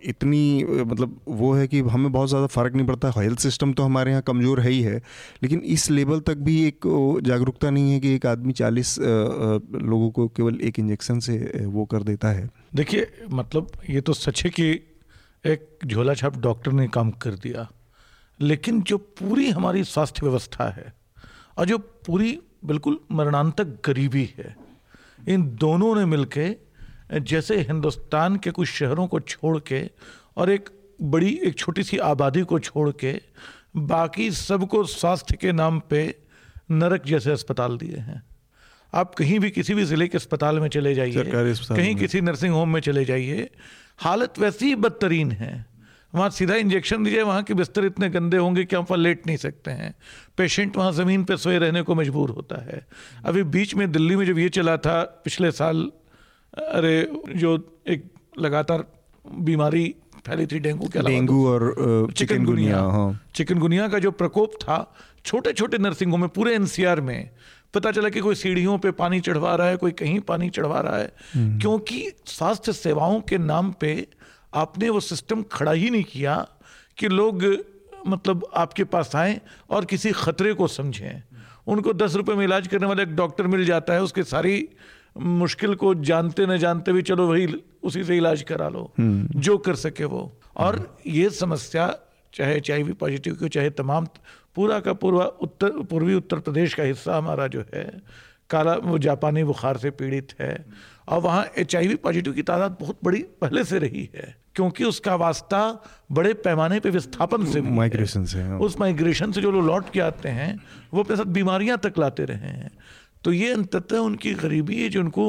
इतनी 0.05 0.65
मतलब 0.65 1.21
वो 1.29 1.53
है 1.53 1.67
कि 1.69 1.81
हमें 1.81 2.11
बहुत 2.13 2.29
ज़्यादा 2.29 2.47
फ़र्क 2.49 2.75
नहीं 2.75 2.87
पड़ता। 2.87 3.11
हेल्थ 3.17 3.39
सिस्टम 3.41 3.73
तो 3.73 3.83
हमारे 3.83 4.11
यहाँ 4.11 4.23
कमज़ोर 4.23 4.61
है 4.61 4.71
ही 4.71 4.81
है, 4.83 4.97
लेकिन 5.43 5.61
इस 5.67 5.91
लेवल 5.91 6.21
तक 6.21 6.37
भी 6.39 6.63
एक 6.65 6.87
जागरूकता 7.25 7.71
नहीं 7.71 7.93
है 7.93 7.99
कि 8.01 8.15
एक 8.15 8.27
आदमी 8.27 8.53
चालीस 8.53 8.97
लोगों 8.99 10.11
को 10.11 10.29
केवल 10.29 10.61
एक 10.61 10.79
इंजेक्शन 10.79 11.19
से 11.21 11.65
वो 11.67 11.85
कर 11.87 12.03
देता 12.03 12.29
है। 12.31 12.49
देखिए 12.75 13.11
मतलब 13.33 13.71
ये 13.91 14.01
तो 14.01 14.13
सच 14.13 14.45
है 14.45 14.51
कि 14.51 14.71
एक 15.45 15.69
झोला 15.87 16.15
छाप 16.15 16.37
डॉक्टर 16.39 16.73
ने 16.73 16.89
काम 16.91 17.11
कर 17.19 17.35
दिया, 17.37 17.69
लेकिन 18.41 18.81
जो 18.83 18.99
पूरी 18.99 19.51
हमारी 19.51 19.85
स्वास्थ्य 19.87 20.27
व्यवस्था 20.27 20.69
है 20.71 20.93
और 21.61 21.67
जो 21.67 21.79
पूरी 21.79 22.39
बिल्कुल 22.65 22.99
मरणांतक 23.13 23.77
गरीबी 23.87 24.25
है 24.39 24.57
इन 25.29 25.43
दोनों 25.61 25.95
ने 25.97 26.05
मिलके 26.05 26.49
जैसे 27.21 27.61
हिंदुस्तान 27.61 28.37
के 28.37 28.51
कुछ 28.51 28.69
शहरों 28.69 29.07
को 29.07 29.21
छोड़ 29.21 29.59
के 29.59 29.91
और 30.37 30.51
एक 30.51 30.69
बड़ी 31.03 31.33
एक 31.45 31.59
छोटी 31.59 31.83
सी 31.83 31.99
आबादी 31.99 32.43
को 32.43 32.59
छोड़ 32.59 32.91
के 32.91 33.21
बाकी 33.77 34.31
सबको 34.31 34.85
स्वास्थ्य 34.85 35.37
के 35.37 35.53
नाम 35.53 35.81
पे 35.91 36.03
नरक 36.71 37.07
जैसे 37.07 37.31
अस्पताल 37.31 37.77
दिए 37.79 37.97
हैं। 37.97 38.23
आप 38.93 39.15
कहीं 39.15 39.39
भी 39.41 39.51
किसी 39.51 39.75
भी 39.75 39.85
ज़िले 39.85 40.09
के 40.09 40.19
अस्पताल 40.19 40.61
में 40.61 40.69
चले 40.69 40.95
जाइए 40.95 41.25
कहीं 41.77 41.95
किसी 41.97 42.21
नर्सिंग 42.21 42.55
होम 42.55 42.69
में 42.69 42.81
चले 42.81 43.05
जाइए 43.05 43.51
हालत 43.99 44.39
वैसी 44.39 44.67
ही 44.67 44.75
बदतरीन 44.75 45.33
है। 45.33 45.67
वहाँ 46.15 46.31
सीधा 46.31 46.55
इंजेक्शन 46.55 47.05
दीजिए 47.05 47.23
वहाँ 47.23 47.43
के 47.43 47.55
बिस्तर 47.55 47.85
इतने 47.85 48.09
गंदे 48.09 48.37
होंगे 48.37 48.65
कि 48.65 48.77
हम 48.77 48.83
वहाँ 48.83 48.99
लेट 48.99 49.27
नहीं 49.27 49.37
सकते 49.37 49.71
हैं। 49.71 49.95
पेशेंट 50.37 50.77
वहाँ 50.77 50.93
ज़मीन 50.93 51.25
पर 51.25 51.37
सोए 51.37 51.59
रहने 51.59 51.83
को 51.83 51.95
मजबूर 51.95 52.31
होता 52.31 52.65
है। 52.65 52.87
अभी 53.25 53.43
बीच 53.43 53.75
में 53.75 53.91
दिल्ली 53.93 54.17
में 54.17 54.27
जब 54.27 54.39
ये 54.39 54.49
चला 54.49 54.77
था 54.77 55.03
पिछले 55.25 55.51
साल 55.51 55.91
अरे 56.59 57.11
जो 57.37 57.57
एक 57.89 58.05
लगातार 58.39 58.85
बीमारी 59.25 59.95
फैली 60.27 60.47
थी 60.47 60.59
डेंगू 60.59 60.89
के 60.89 61.03
डेंगू 61.03 61.47
और 61.49 62.13
चिकनगुनिया 62.17 62.79
हाँ। 62.79 63.21
चिकनगुनिया 63.35 63.89
का 63.89 63.99
जो 63.99 64.11
प्रकोप 64.11 64.55
था 64.63 64.95
छोटे 65.25 65.53
छोटे 65.53 65.79
नर्सिंग 65.79 66.11
होम 66.11 66.21
में 66.21 66.29
पूरे 66.29 66.55
एनसीआर 66.55 67.01
में 67.01 67.31
पता 67.75 67.91
चला 67.93 68.09
कि 68.09 68.21
कोई 68.21 68.35
सीढ़ियों 68.35 68.79
पे 68.79 68.91
पानी 68.91 69.21
चढ़वा 69.21 69.55
रहा 69.57 69.67
है 69.67 69.77
कोई 69.77 69.91
कहीं 69.93 70.21
पानी 70.21 70.49
चढ़वा 70.51 70.81
रहा 70.81 70.97
है। 70.97 71.13
क्योंकि 71.37 72.13
स्वास्थ्य 72.27 72.73
सेवाओं 72.73 73.21
के 73.21 73.39
नाम 73.39 73.71
पे 73.81 74.07
आपने 74.55 74.89
वो 74.89 75.01
सिस्टम 75.01 75.43
खड़ा 75.43 75.73
ही 75.73 75.91
नहीं 75.91 76.05
किया 76.05 76.47
कि 76.99 77.09
लोग 77.09 77.45
मतलब 78.07 78.47
आपके 78.55 78.85
पास 78.85 79.17
आए 79.17 79.41
और 79.71 79.85
किसी 79.85 80.13
खतरे 80.13 80.55
को 80.55 80.67
समझें। 80.67 81.23
उनको 81.67 81.93
दस 81.93 82.15
रुपये 82.15 82.37
में 82.37 82.45
इलाज 82.45 82.69
करने 82.69 82.87
वाला 82.87 83.03
एक 83.03 83.15
डॉक्टर 83.17 83.47
मिल 83.47 83.65
जाता 83.65 83.95
है 83.95 84.03
उसके 84.03 84.23
सारी 84.23 84.69
मुश्किल 85.19 85.75
को 85.75 85.95
जानते 85.95 86.47
न 86.47 86.57
जानते 86.57 86.93
भी 86.93 87.03
चलो 87.03 87.27
वही 87.27 87.63
उसी 87.83 88.05
से 88.05 88.17
इलाज 88.17 88.43
करा 88.43 88.69
लो। 88.69 88.93
जो 89.01 89.59
कर 89.59 89.75
सके 89.75 90.05
वो। 90.05 90.41
और 90.57 90.99
ये 91.07 91.31
समस्या 91.31 91.99
चाहे 92.35 92.57
एचआईवी 92.57 92.93
पॉजिटिव 92.93 93.35
की 93.35 93.49
चाहे 93.49 93.71
तमाम 93.71 94.07
पूरा 94.55 94.81
का 94.81 94.93
पूरा 94.93 95.25
उत्तर 95.25 95.71
पूर्वी 95.71 96.15
उत्तर 96.15 96.39
प्रदेश 96.39 96.75
का 96.75 96.83
हिस्सा 96.83 97.17
हमारा 97.17 97.47
जो 97.47 97.65
है 97.75 98.03
काला 98.51 98.75
वो 98.75 98.99
जापानी 98.99 99.45
बुखार 99.45 99.77
से 99.77 99.91
पीड़ित 99.91 100.35
है। 100.41 100.67
और 101.09 101.21
वहाँ 101.21 101.45
एच 101.59 101.77
पॉजिटिव 101.77 102.33
की 102.33 102.43
तादाद 102.43 102.77
बहुत 102.81 102.99
बड़ी 103.05 103.23
पहले 103.23 103.65
से 103.65 103.79
रही 103.79 104.11
है। 104.15 104.40
क्योंकि 104.57 104.85
उसका 104.85 105.15
वास्ता 105.15 105.61
बड़े 106.13 106.33
पैमाने 106.35 106.81
पे 106.81 106.91
विस्थापन 106.91 107.45
से 107.47 107.61
माइग्रेशन 107.61 108.25
से 108.25 108.43
हाँ। 108.43 108.59
उस 108.59 108.79
माइग्रेशन 108.81 109.33
से 109.33 109.41
जो 109.41 109.51
लोग 109.51 109.67
लौट 109.67 109.91
के 109.91 110.01
आते 110.01 110.29
हैं 110.29 110.55
वो 110.95 111.03
अपने 111.03 111.17
साथ 111.17 111.33
बीमारियाँ 111.37 111.79
तक 111.79 111.99
लाते 111.99 112.25
रहे 112.25 112.51
हैं 112.51 112.71
तो 113.25 113.33
ये 113.33 113.53
अंततः 113.53 113.99
उनकी 113.99 114.35
गरीबी 114.35 114.83
है 114.83 114.89
जो 114.89 115.01
उनको 115.01 115.27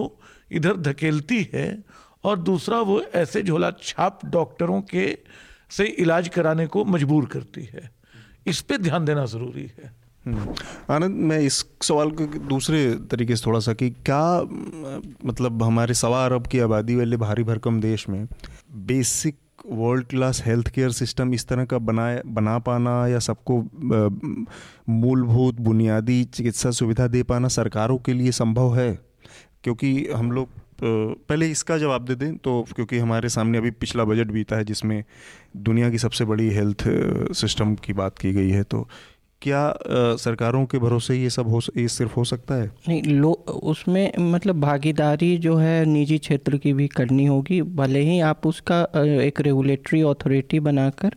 इधर 0.51 0.77
धकेलती 0.77 1.47
है 1.53 1.67
और 2.23 2.39
दूसरा 2.39 2.79
वो 2.81 3.01
ऐसे 3.01 3.43
झोला 3.43 3.71
छाप 3.83 4.25
डॉक्टरों 4.25 4.81
के 4.81 5.17
से 5.69 5.85
इलाज 5.85 6.27
कराने 6.29 6.67
को 6.67 6.85
मजबूर 6.85 7.25
करती 7.25 7.63
है 7.63 7.89
इस 8.47 8.61
पे 8.61 8.77
ध्यान 8.77 9.05
देना 9.05 9.25
ज़रूरी 9.25 9.71
है। 9.77 10.00
आनंद, 10.27 11.15
मैं 11.15 11.39
इस 11.39 11.65
सवाल 11.81 12.11
को 12.11 12.25
दूसरे 12.25 12.95
तरीके 12.95 13.35
से 13.35 13.43
थोड़ा 13.45 13.59
सा 13.59 13.73
कि 13.73 13.89
क्या 13.89 14.41
मतलब 15.25 15.63
हमारे 15.63 15.93
सवा 15.93 16.25
अरब 16.25 16.47
की 16.47 16.59
आबादी 16.59 16.95
वाले 16.95 17.17
भारी 17.17 17.43
भरकम 17.43 17.81
देश 17.81 18.09
में 18.09 18.27
basic 18.71 19.35
world 19.69 20.05
class 20.05 20.43
health 20.45 20.67
care 20.67 20.91
system 20.91 21.33
इस 21.33 21.47
तरह 21.47 21.65
का 21.65 21.77
बनाए 21.77 22.21
बना 22.25 22.59
पाना 22.59 23.07
या 23.07 23.19
सबको 23.19 23.61
मूलभूत 24.89 25.55
बुनियादी 25.55 26.23
चिकित्सा 26.23 26.71
सुविधा 26.71 27.07
दे 27.07 27.23
पाना 27.23 27.47
सरकारों 27.47 27.97
के 27.97 28.13
लिए 28.13 28.31
संभव 28.31 28.75
है? 28.75 28.99
क्योंकि 29.63 30.07
हम 30.15 30.31
लोग 30.31 30.47
पहले 31.29 31.51
इसका 31.51 31.77
जवाब 31.77 32.05
दे 32.05 32.15
दें 32.15 32.37
तो 32.37 32.65
क्योंकि 32.75 32.97
हमारे 32.97 33.29
सामने 33.29 33.57
अभी 33.57 33.71
पिछला 33.71 34.03
बजट 34.03 34.27
बीता 34.27 34.55
है 34.55 34.65
जिसमें 34.65 35.03
दुनिया 35.57 35.89
की 35.89 35.97
सबसे 35.97 36.25
बड़ी 36.25 36.49
हेल्थ 36.49 36.83
सिस्टम 37.33 37.75
की 37.75 37.93
बात 37.93 38.17
की 38.17 38.33
गई 38.33 38.49
है 38.49 38.63
तो 38.63 38.89
क्या 39.41 39.61
अ, 39.67 40.15
सरकारों 40.15 40.65
के 40.65 40.77
भरोसे 40.77 41.15
ये 41.15 41.29
सब 41.29 41.47
हो 41.49 41.59
ये 41.77 41.87
सिर्फ़ 41.87 42.13
हो 42.15 42.23
सकता 42.23 42.55
है? 42.55 42.69
नहीं 42.87 43.01
लो 43.03 43.31
उसमें 43.71 44.11
मतलब 44.31 44.59
भागीदारी 44.61 45.37
जो 45.37 45.55
है 45.55 45.83
निजी 45.85 46.17
क्षेत्र 46.17 46.57
की 46.57 46.73
भी 46.73 46.87
करनी 46.87 47.25
होगी। 47.25 47.61
भले 47.79 47.99
ही 47.99 48.19
आप 48.31 48.47
उसका 48.47 48.81
एक 49.25 49.41
रेगुलेटरी 49.41 50.01
अथॉरिटी 50.01 50.59
बनाकर 50.59 51.15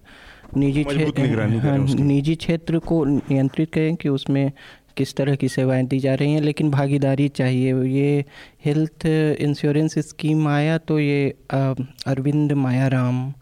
निजी 0.57 0.85
करें 0.85 1.59
हाँ, 1.61 1.77
निजी 2.05 2.35
क्षेत्र 2.37 2.79
को 2.79 3.05
नियंत्रित 3.05 3.73
करें 3.73 3.95
कि 3.97 4.09
उसमें 4.09 4.51
किस 4.97 5.15
तरह 5.17 5.35
की 5.35 5.49
सेवाएँ 5.49 5.85
दी 5.87 5.99
जा 5.99 6.15
रही 6.15 6.33
हैं। 6.33 6.41
लेकिन 6.41 6.71
भागीदारी 6.71 7.29
चाहिए। 7.29 7.75
ये 7.85 8.25
हेल्थ 8.65 9.07
इंश्योरेंस 9.07 9.99
स्कीम 10.09 10.47
आया 10.49 10.77
तो 10.79 10.99
ये 11.01 11.35
अरविंद 11.53 12.53
मायाराम 12.53 13.33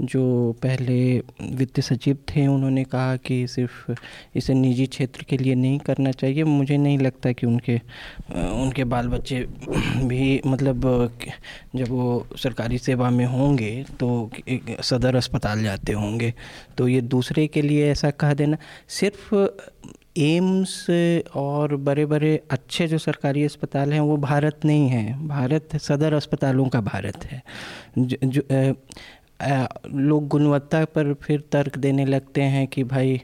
जो 0.00 0.52
पहले 0.62 0.96
वित्त 1.54 1.80
सचिव 1.80 2.16
थे 2.30 2.46
उन्होंने 2.46 2.84
कहा 2.84 3.16
कि 3.16 3.46
सिर्फ़ 3.46 3.92
इसे 4.36 4.54
निजी 4.54 4.86
क्षेत्र 4.86 5.24
के 5.28 5.36
लिए 5.36 5.54
नहीं 5.54 5.78
करना 5.78 6.10
चाहिए। 6.12 6.44
मुझे 6.44 6.76
नहीं 6.76 6.98
लगता 6.98 7.32
कि 7.32 7.46
उनके 7.46 7.76
उनके 8.34 8.84
बाल 8.84 9.08
बच्चे 9.08 9.40
भी 10.04 10.40
मतलब 10.46 11.10
जब 11.76 11.88
वो 11.88 12.26
सरकारी 12.36 12.78
सेवा 12.78 13.10
में 13.10 13.24
होंगे 13.26 13.72
तो 14.00 14.30
सदर 14.82 15.16
अस्पताल 15.16 15.62
जाते 15.62 15.92
होंगे। 15.92 16.32
तो 16.78 16.88
ये 16.88 17.00
दूसरे 17.00 17.46
के 17.46 17.62
लिए 17.62 17.90
ऐसा 17.90 18.10
कह 18.10 18.34
देना। 18.34 18.56
सिर्फ़ 18.90 19.34
एम्स 20.18 20.86
और 21.36 21.76
बड़े 21.76 22.04
बड़े 22.06 22.36
अच्छे 22.50 22.86
जो 22.88 22.98
सरकारी 22.98 23.44
अस्पताल 23.44 23.92
हैं 23.92 24.00
वो 24.00 24.16
भारत 24.16 24.60
नहीं 24.64 24.88
है। 24.88 25.26
भारत 25.28 25.76
सदर 25.76 26.14
अस्पतालों 26.14 26.68
का 26.68 26.80
भारत 26.80 27.24
है। 27.24 27.42
जो, 27.98 28.16
जो 28.24 28.42
लोग 29.44 30.28
गुणवत्ता 30.28 30.84
पर 30.84 31.12
फिर 31.14 31.42
तर्क 31.52 31.78
देने 31.78 32.04
लगते 32.04 32.42
हैं 32.42 32.66
कि 32.66 32.84
भाई 32.84 33.20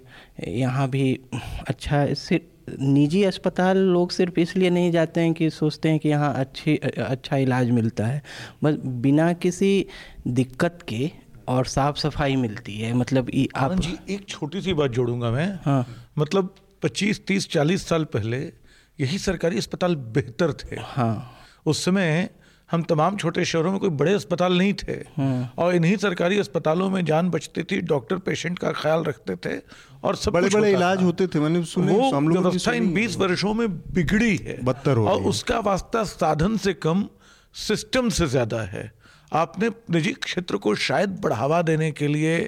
यहाँ 0.49 0.89
भी 0.89 1.21
अच्छा 1.68 2.07
सिर्फ़ 2.14 2.49
निजी 2.81 3.23
अस्पताल 3.25 3.77
लोग 3.77 4.11
सिर्फ़ 4.11 4.41
इसलिए 4.41 4.71
नहीं 4.71 4.91
जाते 4.93 5.21
हैं 5.21 5.33
कि 5.35 5.51
सोचते 5.51 5.89
हैं 5.89 5.99
कि 5.99 6.09
यहाँ 6.09 6.33
अच्छी 6.35 6.77
अच्छा 6.77 7.37
इलाज 7.37 7.71
मिलता 7.71 8.07
है। 8.07 8.23
बस 8.64 8.77
बिना 9.03 9.33
किसी 9.33 9.87
दिक्कत 10.27 10.79
के 10.89 11.11
और 11.49 11.66
साफ़ 11.66 11.97
सफ़ाई 11.97 12.37
मिलती 12.37 12.77
है। 12.79 12.93
मतलब 12.95 13.31
आप 13.57 13.75
जी 13.81 13.99
एक 14.14 14.29
छोटी 14.29 14.61
सी 14.61 14.75
बात 14.75 14.91
जोड़ूँगा 14.91 15.31
मैं। 15.31 15.49
हाँ। 15.64 15.87
मतलब 16.18 16.55
25 16.83 17.27
30 17.27 17.49
40 17.49 17.89
साल 17.89 18.05
पहले 18.05 18.39
यही 18.99 19.18
सरकारी 19.18 19.59
अस्पताल 19.59 19.97
बेहतर 19.97 20.53
थे। 20.53 20.77
हाँ। 20.81 21.33
उस 21.66 21.85
समय 21.85 22.29
हम 22.71 22.83
तमाम 22.83 23.16
छोटे 23.16 23.45
शहरों 23.45 23.71
में 23.73 23.79
कोई 23.81 23.91
बड़े 23.91 24.12
अस्पताल 24.14 24.59
नहीं 24.59 24.75
थे। 24.75 24.97
और 25.59 25.75
इन्हीं 25.75 25.97
सरकारी 25.97 26.39
अस्पतालों 26.39 26.91
में 26.91 27.05
जान 27.05 27.31
बचती 27.31 27.62
थी 27.62 27.81
डॉक्टर 27.87 28.18
पेशेंट 28.21 28.59
का 28.59 28.73
ख्याल 28.73 29.05
रखते 29.05 29.37
थे 29.37 29.57
और 30.05 30.16
सब 30.16 30.33
बड़े 30.33 30.49
बड़े 30.49 30.73
इलाज 30.73 31.03
होते 31.03 31.27
थे 31.27 31.41
मैंने 31.41 31.64
सुने 31.64 31.93
वो 31.93 32.21
व्यवस्था 32.21 32.73
इन 32.73 32.93
बीस 32.95 33.11
20 33.11 33.21
वर्षों 33.21 33.55
में 33.55 33.68
बिगड़ी 33.95 34.37
है। 34.37 34.59
बदतर 34.64 34.97
हो 34.97 35.09
और 35.09 35.23
उसका 35.25 35.59
वास्ता 35.61 36.05
साधन 36.05 36.57
से 36.57 36.75
कम 36.77 37.09
सिस्टम 37.55 38.09
से 38.09 38.27
ज़्यादा 38.27 38.61
है। 38.68 38.91
आपने 39.33 39.68
निजी 39.91 40.12
क्षेत्र 40.23 40.57
को 40.57 40.75
शायद 40.75 41.11
बढ़ावा 41.23 41.61
देने 41.62 41.91
के 41.93 42.07
लिए 42.09 42.39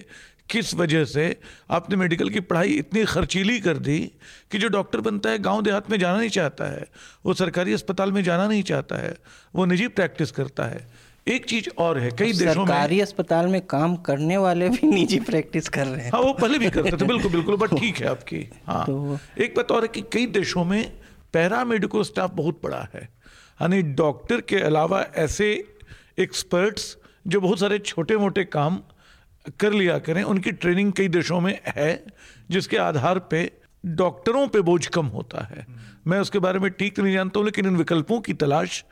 किस 0.50 0.74
वजह 0.74 1.04
से 1.04 1.40
आपने 1.70 1.96
मेडिकल 1.96 2.28
की 2.28 2.40
पढ़ाई 2.40 2.68
इतनी 2.68 3.04
खर्चीली 3.04 3.60
कर 3.60 3.78
दी 3.78 3.98
कि 4.50 4.58
जो 4.58 4.68
डॉक्टर 4.68 5.00
बनता 5.00 5.30
है 5.30 5.38
गाँव 5.38 5.62
देहात 5.62 5.90
में 5.90 5.98
जाना 5.98 6.18
नहीं 6.18 6.28
चाहता 6.28 6.64
है 6.64 6.86
वो 7.26 7.34
सरकारी 7.34 7.72
अस्पताल 7.72 8.12
में 8.12 8.22
जाना 8.24 8.46
नहीं 8.48 8.62
चाहता 8.62 8.96
है 8.96 9.16
वो 9.54 9.64
निजी 9.64 9.88
प्रैक्टिस 9.88 10.30
करता 10.30 10.64
है। 10.64 10.86
एक 11.28 11.44
चीज़ 11.44 11.68
और 11.78 11.98
है 11.98 12.10
कई 12.10 12.32
देशों 12.32 12.44
में 12.44 12.52
सरकारी 12.54 13.00
अस्पताल 13.00 13.46
में 13.46 13.60
काम 13.66 13.96
करने 13.96 14.36
वाले 14.36 14.68
भी 14.68 14.86
निजी 14.86 15.20
प्रैक्टिस 15.20 15.68
कर 15.68 15.86
रहे 15.86 16.04
हैं। 16.04 16.10
हाँ 16.12 16.20
वो 16.20 16.32
पहले 16.32 16.58
भी 16.58 16.70
करते 16.70 16.92
थे 16.92 17.06
बिल्कुल 17.06 17.32
बिल्कुल 17.32 17.56
बट 17.56 17.74
ठीक 17.78 17.96
है 17.96 18.08
आपकी 18.08 18.48
हाँ। 18.66 18.84
तो- 18.86 19.18
एक 19.42 19.54
बात 19.56 19.70
और 19.70 19.82
है 19.82 19.88
कि 19.88 20.02
कई 20.12 20.26
देशों 20.26 20.64
में 20.64 20.92
पैरा 21.32 21.64
मेडिकल 21.64 22.02
स्टाफ 22.02 22.32
बहुत 22.34 22.60
बड़ा 22.64 22.88
है। 22.94 23.02
यानी 23.02 23.82
डॉक्टर 23.82 24.40
के 24.40 24.56
अलावा 24.56 25.04
ऐसे 25.16 25.52
एक्सपर्ट्स 26.18 26.96
जो 27.26 27.40
बहुत 27.40 27.60
सारे 27.60 27.78
छोटे 27.78 28.16
मोटे 28.16 28.44
काम 28.44 28.80
कर 29.60 29.72
लिया 29.72 29.98
करें, 29.98 30.22
उनकी 30.22 30.52
ट्रेनिंग 30.52 30.92
कई 30.92 31.08
देशों 31.08 31.40
में 31.40 31.58
है, 31.68 32.04
जिसके 32.50 32.76
आधार 32.76 33.18
पे 33.30 33.50
डॉक्टरों 33.84 34.46
पे 34.48 34.60
बोझ 34.60 34.86
कम 34.86 35.06
होता 35.06 35.44
है। 35.44 35.66
मैं 36.06 36.18
उसके 36.20 36.38
बारे 36.38 36.58
में 36.58 36.70
ठीक 36.70 37.00
नहीं 37.00 37.14
जानता 37.14 37.38
हूँ, 37.38 37.44
लेकिन 37.44 37.66
इन 37.66 37.76
विकल्पों 37.76 38.20
की 38.20 38.32
तलाश 38.32 38.84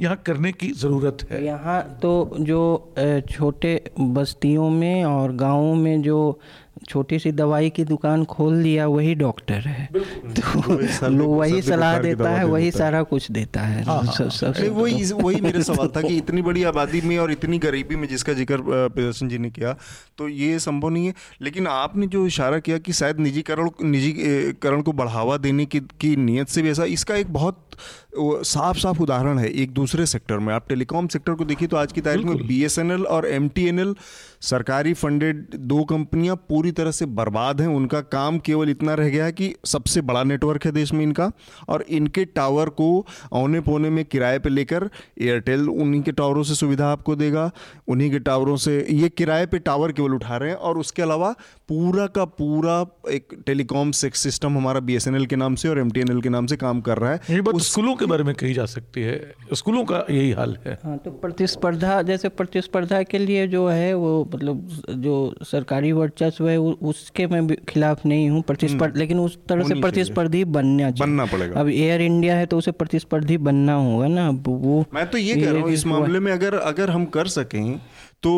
यहाँ 0.00 0.16
करने 0.26 0.52
की 0.52 0.70
ज़रूरत 0.72 1.26
है। 1.30 1.44
यहाँ 1.44 1.82
तो 2.02 2.36
जो 2.40 2.94
छोटे 3.30 3.90
बस्तियों 4.00 4.70
में 4.70 5.04
और 5.04 5.32
गाँवों 5.32 5.74
में 5.74 6.02
जो 6.02 6.40
छोटी 6.88 7.18
सी 7.18 7.32
दवाई 7.32 7.70
की 7.70 7.84
दुकान 7.84 8.24
खोल 8.24 8.62
दिया 8.62 8.86
वही 8.86 9.14
डॉक्टर 9.14 9.54
है। 9.54 9.88
तो 9.94 11.08
लो 11.08 11.24
वही 11.24 11.62
सलाह 11.62 11.98
देता 11.98 12.24
दवा 12.24 12.30
है 12.30 12.44
वही 12.44 12.70
सारा 12.70 13.02
कुछ 13.02 13.30
देता 13.32 13.60
है। 13.60 13.84
सब- 13.84 14.60
नहीं, 14.60 14.70
वही 14.70 15.12
वही 15.12 15.40
मेरा 15.40 15.62
सवाल 15.62 15.88
था 15.88 16.02
कि 16.02 16.16
इतनी 16.16 16.42
बड़ी 16.42 16.64
आबादी 16.64 17.00
में 17.00 17.18
और 17.18 17.32
इतनी 17.32 17.58
गरीबी 17.58 17.96
में 17.96 18.08
जिसका 18.08 18.32
ज़िक्र 18.32 18.58
प्रियदर्शन 18.88 19.28
जी 19.28 19.38
ने 19.38 19.50
किया 19.50 19.76
तो 20.18 20.28
ये 20.28 20.58
संभव 20.58 20.88
नहीं 20.88 21.06
है। 21.06 21.14
लेकिन 21.42 21.66
आपने 21.66 22.06
जो 22.06 22.26
इशारा 22.26 22.58
किया 22.58 22.78
कि 22.78 22.92
शायद 22.92 23.20
निजीकरण 23.20 23.70
निजीकरण 23.82 24.82
को 24.82 24.92
बढ़ावा 24.92 25.36
देने 25.36 25.66
की 25.66 25.80
की 25.80 26.16
नीयत 26.16 26.48
से 26.48 26.62
भी 26.62 26.70
ऐसा 26.70 26.84
इसका 26.84 27.14
एक 27.14 27.32
बहुत 27.32 27.64
साफ़ 28.12 28.78
साफ़ 28.78 29.00
उदाहरण 29.02 29.38
है 29.38 29.48
एक 29.52 29.72
दूसरे 29.74 30.04
सेक्टर 30.06 30.38
में। 30.38 30.52
आप 30.54 30.68
टेलीकॉम 30.68 31.06
सेक्टर 31.08 31.34
को 31.34 31.44
देखिए 31.44 31.68
तो 31.68 31.76
आज 31.76 31.92
की 31.92 32.00
तारीख 32.00 32.26
में 32.26 32.46
बीएसएनएल 32.46 33.04
और 33.06 33.26
एमटीएनएल 33.26 33.94
सरकारी 34.40 34.94
फंडेड 34.94 35.54
दो 35.54 35.82
कंपनियाँ 35.84 36.36
पूरी 36.48 36.72
तरह 36.72 36.90
से 36.90 37.06
बर्बाद 37.08 37.60
हैं। 37.60 37.68
उनका 37.68 38.00
काम 38.02 38.38
केवल 38.38 38.70
इतना 38.70 38.94
रह 38.94 39.08
गया 39.08 39.24
है 39.24 39.32
कि 39.32 39.54
सबसे 39.66 40.00
बड़ा 40.00 40.22
नेटवर्क 40.24 40.64
है 40.66 40.72
देश 40.72 40.92
में 40.92 41.02
इनका 41.02 41.30
और 41.68 41.82
इनके 41.82 42.24
टावर 42.24 42.68
को 42.70 42.88
औने 43.32 43.60
पौने 43.60 43.90
में 43.90 44.04
किराए 44.04 44.38
पर 44.38 44.50
लेकर 44.50 44.88
एयरटेल 45.20 45.68
उन्हीं 45.68 46.02
के 46.02 46.12
टावरों 46.12 46.42
से 46.42 46.54
सुविधा 46.54 46.90
आपको 46.92 47.16
देगा 47.16 47.50
उन्हीं 47.88 48.10
के 48.10 48.18
टावरों 48.20 48.56
से 48.56 48.78
ये 48.90 49.08
किराए 49.08 49.46
पे 49.46 49.58
टावर 49.60 49.92
केवल 49.92 50.14
उठा 50.14 50.36
रहे 50.36 50.50
हैं 50.50 50.56
और 50.56 50.78
उसके 50.78 51.02
अलावा 51.02 51.34
पूरा 51.68 52.06
का 52.08 52.24
पूरा 52.24 52.74
एक 53.10 53.34
टेलीकॉम 53.46 53.90
सिस्टम 53.92 54.56
हमारा 54.56 54.80
बीएसएनएल 54.80 55.26
के 55.26 55.36
नाम 55.36 55.54
से 55.54 55.68
और 55.68 55.78
एम 55.78 55.90
के 56.20 56.28
नाम 56.28 56.46
से 56.46 56.56
काम 56.56 56.80
कर 56.80 56.98
रहा 56.98 57.12
है। 57.12 57.20
ये 57.30 57.40
बात 57.40 57.60
स्कूलों 57.62 57.94
के 57.94 58.06
बारे 58.06 58.24
में 58.24 58.34
कही 58.34 58.52
जा 58.54 58.64
सकती 58.66 59.02
है। 59.02 59.16
स्कूलों 59.54 59.84
का 59.84 60.04
यही 60.10 60.30
हाल 60.32 60.56
है। 60.66 60.78
हाँ 60.84 60.96
तो 60.98 61.10
प्रतिस्पर्धा 61.18 62.00
जैसे 62.02 62.28
प्रतिस्पर्धा 62.30 63.02
के 63.02 63.18
लिए 63.18 63.46
जो 63.46 63.66
है 63.68 63.92
वो 63.94 64.24
मतलब 64.34 64.68
जो 64.98 65.16
सरकारी 65.44 65.92
वर्चस्व 65.92 66.48
है 66.48 66.56
उसके 66.58 67.26
मैं 67.26 67.46
खिलाफ 67.68 68.06
नहीं 68.06 68.28
हूँ। 68.30 68.42
प्रतिस्पर्धा 68.42 68.98
लेकिन 68.98 69.20
उस 69.20 69.38
तरह 69.48 69.68
से 69.68 69.80
प्रतिस्पर्धी 69.80 70.44
बनना 70.46 70.90
बनना 71.00 71.24
पड़ेगा। 71.26 71.60
अब 71.60 71.68
एयर 71.68 72.02
इंडिया 72.02 72.36
है 72.36 72.46
तो 72.46 72.58
उसे 72.58 72.70
प्रतिस्पर्धी 72.74 73.38
बनना 73.40 73.74
होगा 73.74 74.08
ना। 74.08 74.26
अब 74.28 74.48
वो 74.48 74.84
मैं 74.94 75.06
तो 75.06 75.18
ये 75.18 75.34
कह 75.34 75.50
रहा 75.50 75.62
हूँ 75.62 75.70
इस 75.70 75.86
मामले 75.86 76.20
में 76.20 76.32
अगर 76.32 76.54
अगर 76.54 76.90
हम 76.90 77.04
कर 77.14 77.28
सकें 77.30 77.80
तो 78.22 78.30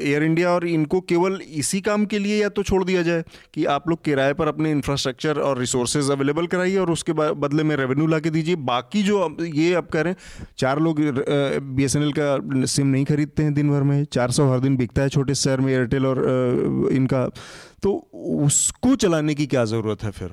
एयर 0.00 0.22
इंडिया 0.22 0.50
और 0.50 0.66
इनको 0.66 1.00
केवल 1.00 1.40
इसी 1.54 1.80
काम 1.80 2.04
के 2.04 2.18
लिए 2.18 2.40
या 2.42 2.48
तो 2.48 2.62
छोड़ 2.62 2.82
दिया 2.84 3.02
जाए 3.02 3.24
कि 3.54 3.64
आप 3.64 3.88
लोग 3.88 4.02
किराए 4.04 4.32
पर 4.32 4.48
अपने 4.48 4.70
इंफ्रास्ट्रक्चर 4.70 5.38
और 5.40 5.58
रिसोर्सेज 5.58 6.10
अवेलेबल 6.10 6.46
कराइए 6.46 6.76
और 6.76 6.90
उसके 6.90 7.12
बदले 7.12 7.62
में 7.62 7.74
रेवेन्यू 7.76 8.06
ला 8.06 8.18
के 8.18 8.30
दीजिए। 8.30 8.56
बाकी 8.64 9.02
जो 9.02 9.36
ये 9.44 9.72
आप 9.74 9.90
कह 9.90 10.00
रहे 10.00 10.12
हैं, 10.12 10.46
चार 10.58 10.80
लोग 10.80 11.00
बीएसएनएल 11.00 12.12
का 12.18 12.66
सिम 12.66 12.86
नहीं 12.86 13.04
खरीदते 13.04 13.42
हैं 13.42 13.54
दिन 13.54 13.70
भर 13.70 13.82
में, 13.82 14.04
चार 14.04 14.30
सौ 14.30 14.50
हर 14.52 14.60
दिन 14.60 14.76
बिकता 14.76 15.02
है 15.02 15.08
छोटे 15.08 15.34
शहर 15.36 15.60
में 15.60 15.72
एयरटेल 15.72 16.06
और 16.06 16.88
इनका। 16.92 17.26
तो 17.82 17.92
उसको 18.44 18.94
चलाने 18.96 19.34
की 19.34 19.46
क्या 19.46 19.64
ज़रूरत 19.64 20.02
है 20.02 20.10
फिर? 20.10 20.30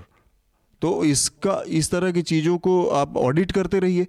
तो 0.82 1.04
इसका, 1.06 1.62
इस 1.68 1.90
तरह 1.92 2.12
की 2.12 2.22
चीज़ों 2.24 2.58
को 2.58 2.86
आप 2.88 3.18
ऑडिट 3.18 3.52
करते 3.52 3.80
रहिए। 3.80 4.08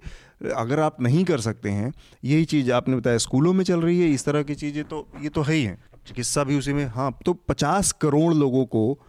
अगर 0.49 0.79
आप 0.79 1.01
नहीं 1.01 1.25
कर 1.25 1.39
सकते 1.39 1.69
हैं 1.69 1.93
यही 2.23 2.45
चीज़ 2.45 2.71
आपने 2.71 2.95
बताया 2.95 3.17
स्कूलों 3.17 3.53
में 3.53 3.63
चल 3.63 3.81
रही 3.81 4.01
है 4.01 4.09
इस 4.09 4.25
तरह 4.25 4.43
की 4.43 4.55
चीज़ें 4.55 4.83
तो 4.83 5.07
ये 5.21 5.29
तो 5.29 5.41
है 5.41 5.53
ही 5.53 5.63
है। 5.63 5.77
चिकित्सा 6.07 6.43
भी 6.43 6.57
उसी 6.57 6.73
में 6.73 6.85
हाँ 6.85 7.19
तो 7.25 7.33
पचास 7.33 7.91
करोड़ 7.91 8.33
लोगों 8.33 8.65
को 8.65 8.99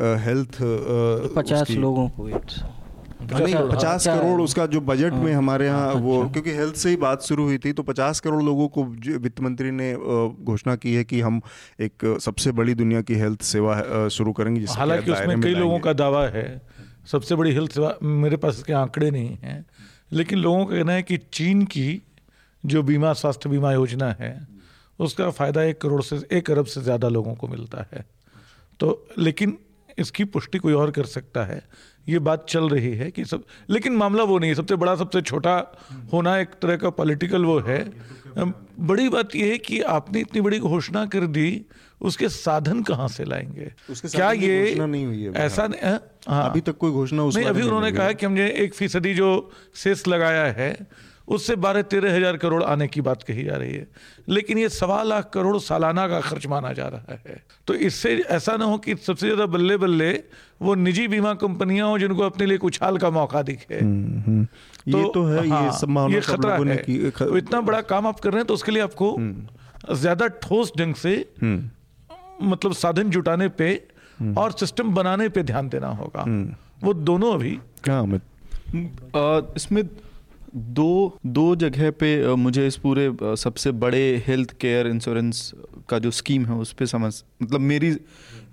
हेल्थ 0.00 0.58
पचास 1.36 1.70
लोगों 1.70 2.08
को 2.08 2.28
नहीं 3.22 3.54
पचास 3.54 4.06
करोड़ 4.06 4.40
उसका 4.40 4.66
जो 4.66 4.80
बजट 4.80 5.12
में 5.12 5.32
हमारे 5.32 5.66
यहाँ 5.66 5.94
वो 5.94 6.30
क्योंकि 6.30 6.50
हेल्थ 6.50 6.74
से 6.74 6.90
ही 6.90 6.96
बात 6.96 7.22
शुरू 7.22 7.44
हुई 7.44 7.58
थी 7.58 7.72
तो 7.72 7.82
पचास 7.82 8.20
करोड़ 8.20 8.42
लोगों 8.42 8.68
को 8.68 8.84
वित्त 9.18 9.40
मंत्री 9.40 9.70
ने 9.70 9.94
घोषणा 10.44 10.76
की 10.76 10.94
है 10.94 11.04
कि 11.04 11.20
हम 11.20 11.40
एक 11.80 12.18
सबसे 12.20 12.52
बड़ी 12.52 12.74
दुनिया 12.74 13.02
की 13.02 13.14
हेल्थ 13.14 13.42
सेवा 13.42 14.08
शुरू 14.08 14.32
करेंगे 14.32 14.64
हालाँकि 14.68 15.12
उसमें 15.12 15.40
कई 15.40 15.54
लोगों 15.54 15.78
का 15.78 15.92
दावा 15.92 16.24
है 16.26 16.62
सबसे 17.12 17.34
बड़ी 17.34 17.52
हेल्थ 17.52 17.72
सेवा 17.72 17.98
मेरे 18.02 18.36
पास 18.36 18.54
इसके 18.54 18.72
आंकड़े 18.72 19.10
नहीं 19.10 19.36
हैं 19.36 19.66
लेकिन 20.12 20.38
लोगों 20.38 20.64
का 20.66 20.76
कहना 20.76 20.92
है 20.92 21.02
कि 21.02 21.16
चीन 21.32 21.64
की 21.66 22.02
जो 22.64 22.82
बीमा 22.82 23.12
स्वास्थ्य 23.12 23.48
बीमा 23.48 23.72
योजना 23.72 24.14
है 24.20 24.46
उसका 24.98 25.30
फ़ायदा 25.30 25.62
एक 25.62 25.80
करोड़ 25.80 26.02
से 26.02 26.20
एक 26.32 26.50
अरब 26.50 26.66
से 26.66 26.80
ज़्यादा 26.80 27.08
लोगों 27.08 27.34
को 27.34 27.48
मिलता 27.48 27.86
है। 27.92 28.04
तो 28.80 29.06
लेकिन 29.18 29.56
इसकी 29.98 30.24
पुष्टि 30.26 30.58
कोई 30.58 30.72
और 30.72 30.90
कर 30.90 31.04
सकता 31.06 31.44
है? 31.44 31.62
ये 32.08 32.18
बात 32.18 32.46
चल 32.48 32.68
रही 32.68 32.94
है 32.96 33.10
कि 33.10 33.24
सब 33.24 33.44
लेकिन 33.70 33.96
मामला 33.96 34.22
वो 34.22 34.38
नहीं 34.38 34.50
है। 34.50 34.54
सबसे 34.56 34.76
बड़ा 34.76 34.94
सबसे 34.96 35.22
छोटा 35.22 35.56
होना 36.12 36.36
एक 36.38 36.54
तरह 36.62 36.76
का 36.76 36.90
पॉलिटिकल 36.90 37.44
वो 37.44 37.58
है। 37.60 37.80
बड़ी 38.38 39.08
बात 39.08 39.34
यह 39.36 39.50
है 39.52 39.58
कि 39.58 39.80
आपने 39.92 40.20
इतनी 40.20 40.40
बड़ी 40.40 40.58
घोषणा 40.60 41.04
कर 41.06 41.26
दी 41.28 41.50
उसके 42.00 42.28
साधन 42.28 42.82
कहाँ 42.82 43.08
से 43.08 43.24
लाएँगे? 43.24 43.70
उसके 43.90 44.08
क्या 44.08 44.30
ये 44.32 44.70
घोषणा 44.70 44.86
नहीं 44.86 45.06
हुई 45.06 45.22
है 45.22 45.32
ऐसा 45.34 45.66
नहीं- 45.66 45.84
हाँ, 45.84 46.00
हाँ। 46.28 46.50
अभी 46.50 46.60
तक 46.60 46.76
कोई 46.76 46.90
घोषणा 46.90 47.24
नहीं 47.24 47.44
अभी 47.44 47.62
उन्होंने 47.62 47.92
कहा 47.92 48.12
कि 48.12 48.26
हमने 48.26 48.48
एक 48.64 48.74
फ़ीसदी 48.74 49.14
जो 49.14 49.50
सेस 49.74 50.06
लगाया 50.08 50.44
है 50.52 50.86
उससे 51.28 51.56
बारह 51.56 51.82
तेरह 51.82 52.14
हज़ार 52.16 52.36
करोड़ 52.36 52.62
आने 52.64 52.86
की 52.88 53.00
बात 53.00 53.22
कही 53.22 53.42
जा 53.44 53.56
रही 53.56 53.72
है। 53.72 53.86
लेकिन 54.28 54.58
ये 54.58 54.68
सवा 54.68 55.02
लाख 55.02 55.30
करोड़ 55.34 55.58
सालाना 55.58 56.06
का 56.08 56.20
खर्च 56.20 56.46
माना 56.46 56.72
जा 56.72 56.86
रहा 56.88 57.18
है। 57.26 57.42
तो 57.66 57.74
इससे 57.74 58.14
ऐसा 58.30 58.56
ना 58.56 58.64
हो 58.64 58.78
कि 58.78 58.94
सबसे 58.96 59.26
ज़्यादा 59.26 59.46
बल्ले 59.46 59.76
बल्ले 59.76 60.10
वो 60.62 60.74
निजी 60.74 61.06
बीमा 61.08 61.34
कंपनियाँ 61.34 61.88
हो 61.88 61.98
जिनको 61.98 62.22
अपने 62.22 62.46
लिए 62.46 62.58
कुछ 62.58 62.82
हाल 62.82 62.98
का 62.98 63.10
मौका 63.10 63.42
दिखे। 63.42 63.74
हम्म, 63.74 64.46
ये 64.88 65.04
तो 65.14 65.24
है 65.24 65.44
ये 65.44 65.50
हाँ, 65.50 65.72
सब 65.72 66.08
ये 66.10 66.20
खतरा 66.20 66.56
है। 66.56 66.76
की 66.76 67.10
ख- 67.10 67.22
तो 67.22 67.36
इतना 67.36 67.60
बड़ा 67.60 67.80
काम 67.80 68.06
आप 68.06 68.20
कर 68.20 68.30
रहे 68.30 68.38
हैं 68.38 68.46
तो 68.46 68.54
उसके 68.54 68.72
लिए 68.72 68.82
आपको 68.82 69.16
ज़्यादा 69.94 70.26
ठोस 70.26 70.72
ढंग 70.78 70.94
से 70.94 71.14
मतलब 72.42 72.72
साधन 72.72 73.10
जुटाने 73.10 73.48
पे 73.48 73.74
और 74.38 74.52
सिस्टम 74.52 74.94
बनाने 74.94 75.28
पे 75.28 75.42
ध्यान 75.42 75.68
देना 75.68 75.88
होगा। 75.88 76.24
वो 76.84 76.92
दोनों 76.94 77.32
अभी 77.34 77.58
हाँ 77.88 78.04
मैं 78.06 78.18
अ, 78.18 79.52
इसमें 79.56 79.82
दो 80.56 81.18
दो 81.26 81.54
जगह 81.56 81.90
पे 81.90 82.34
मुझे 82.34 82.66
इस 82.66 82.76
पूरे 82.76 83.10
सबसे 83.22 83.70
बड़े 83.82 84.00
हेल्थ 84.26 84.52
केयर 84.60 84.86
इंश्योरेंस 84.86 85.52
का 85.88 85.98
जो 85.98 86.10
स्कीम 86.10 86.46
है 86.46 86.54
उस 86.54 86.72
पर 86.72 86.86
समझ 86.86 87.12
मतलब 87.42 87.60
मेरी 87.60 87.96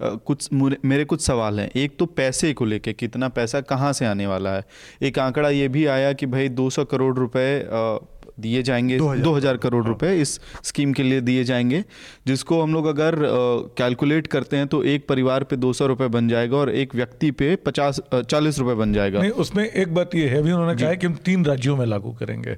कुछ 0.01 0.49
मेरे 0.85 1.05
कुछ 1.05 1.21
सवाल 1.21 1.59
हैं। 1.59 1.69
एक 1.75 1.97
तो 1.99 2.05
पैसे 2.05 2.53
को 2.53 2.65
लेके 2.65 2.93
कितना 2.93 3.27
पैसा 3.29 3.61
कहाँ 3.61 3.91
से 3.93 4.05
आने 4.05 4.27
वाला 4.27 4.53
है? 4.55 4.63
एक 5.01 5.19
आंकड़ा 5.19 5.49
ये 5.49 5.67
भी 5.67 5.85
आया 5.85 6.11
कि 6.13 6.25
भाई 6.25 6.49
200 6.49 6.85
करोड़ 6.85 7.15
रुपए 7.17 7.47
दिए 8.37 8.61
जाएँगे 8.63 8.97
दो 8.97 9.33
हज़ार 9.33 9.57
करोड़ 9.57 9.83
रुपए 9.85 10.13
इस 10.21 10.39
स्कीम 10.63 10.93
के 10.93 11.03
लिए 11.03 11.21
दिए 11.21 11.43
जाएँगे 11.43 11.83
जिसको 12.27 12.61
हम 12.61 12.73
लोग 12.73 12.85
अगर 12.85 13.15
कैलकुलेट 13.77 14.27
करते 14.27 14.57
हैं 14.57 14.67
तो 14.67 14.83
एक 14.85 15.07
परिवार 15.07 15.43
पे 15.43 15.55
दो 15.55 15.71
सौ 15.73 15.87
रुपये 15.87 16.07
बन 16.07 16.27
जाएगा 16.27 16.57
और 16.57 16.69
एक 16.71 16.95
व्यक्ति 16.95 17.31
पे 17.33 17.55
पचास 17.65 17.99
चालीस 18.13 18.59
रुपए 18.59 18.73
बन 18.75 18.93
जाएगा। 18.93 19.19
नहीं 19.19 19.31
उसमें 19.43 19.63
एक 19.65 19.93
बात 19.95 20.15
ये 20.15 20.27
है 20.27 20.37
अभी 20.37 20.51
उन्होंने 20.51 20.75
कहा 20.75 20.89
है 20.89 20.97
कि 20.97 21.07
हम 21.07 21.15
तीन 21.25 21.45
राज्यों 21.45 21.77
में 21.77 21.85
लागू 21.85 22.11
करेंगे। 22.11 22.57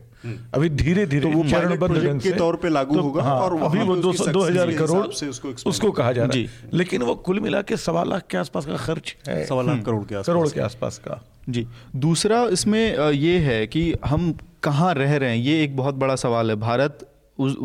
अभी 0.53 0.69
धीरे 0.71 1.05
धीरे 1.05 1.21
तो 1.21 1.37
वो 1.37 1.43
चरणबद्ध 1.49 1.95
ढंग 1.95 2.21
के 2.21 2.31
तौर 2.33 2.55
पे 2.55 2.69
लागू 2.69 2.95
तो 2.95 3.01
होगा 3.01 3.23
हाँ, 3.23 3.35
और 3.35 3.57
अभी 3.63 3.79
वो 3.79 3.95
दो 3.95 4.11
हज़ार 4.43 4.71
करोड़ 4.73 5.07
से 5.13 5.27
उसको 5.27 5.49
उसको 5.69 5.91
कहा 5.91 6.11
जा 6.11 6.23
रहा 6.23 6.37
है। 6.37 6.47
लेकिन 6.73 7.03
वो 7.03 7.15
कुल 7.21 7.39
मिला 7.39 7.61
के 7.61 7.77
सवा 7.77 8.03
लाख 8.03 8.27
के 8.29 8.37
आसपास 8.37 8.65
का 8.65 8.77
खर्च 8.77 9.15
है। 9.27 9.45
सवा 9.45 9.61
लाख 9.63 9.83
करोड़ 9.85 10.03
के 10.03 10.23
करोड़ 10.23 10.47
के 10.49 10.61
आसपास 10.61 10.97
का। 10.97 11.23
जी। 11.49 11.65
दूसरा 11.95 12.43
इसमें 12.51 13.11
ये 13.11 13.37
है 13.39 13.65
कि 13.67 13.93
हम 14.05 14.31
कहाँ 14.63 14.93
रह 14.93 15.15
रहे 15.17 15.29
हैं? 15.29 15.37
ये 15.37 15.63
एक 15.63 15.75
बहुत 15.77 15.95
बड़ा 15.95 16.15
सवाल 16.15 16.49
है। 16.49 16.55
भारत 16.55 17.07
उस 17.37 17.55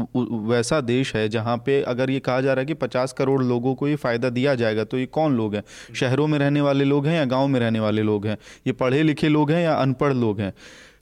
वैसा 0.49 0.80
देश 0.80 1.14
है 1.16 1.28
जहाँ 1.28 1.57
पे 1.66 1.80
अगर 1.82 2.11
ये 2.11 2.20
कहा 2.20 2.40
जा 2.40 2.53
रहा 2.53 2.61
है 2.61 2.66
कि 2.66 2.74
50 2.76 3.12
करोड़ 3.12 3.43
लोगों 3.43 3.74
को 3.74 3.88
ये 3.88 3.97
फ़ायदा 3.97 4.28
दिया 4.30 4.55
जाएगा 4.55 4.84
तो 4.84 4.99
ये 4.99 5.07
कौन 5.09 5.36
लोग 5.36 5.55
हैं? 5.55 5.62
शहरों 5.95 6.26
में 6.26 6.38
रहने 6.38 6.61
वाले 6.61 6.84
लोग 6.84 7.07
हैं 7.07 7.16
या 7.16 7.24
गाँव 7.24 7.47
में 7.49 7.59
रहने 7.61 7.80
वाले 7.80 8.03
लोग 8.03 8.26
हैं? 8.26 8.36
ये 8.66 8.72
पढ़े 8.74 9.03
लिखे 9.03 9.28
लोग 9.28 9.51
हैं 9.51 9.62
या 9.64 9.74
अनपढ़ 9.74 10.12
लोग 10.14 10.40
हैं? 10.40 10.53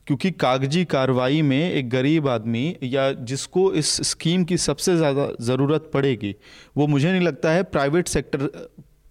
क्योंकि 0.07 0.31
कागज़ी 0.33 0.83
कार्रवाई 0.85 1.41
में 1.41 1.71
एक 1.71 1.89
गरीब 1.89 2.27
आदमी 2.27 2.75
या 2.83 3.11
जिसको 3.13 3.71
इस 3.73 3.95
स्कीम 4.09 4.43
की 4.43 4.57
सबसे 4.57 4.95
ज़्यादा 4.97 5.27
ज़रूरत 5.41 5.89
पड़ेगी, 5.93 6.35
वो 6.77 6.87
मुझे 6.87 7.11
नहीं 7.11 7.21
लगता 7.21 7.51
है 7.51 7.63
प्राइवेट 7.65 8.07
सेक्टर 8.07 8.49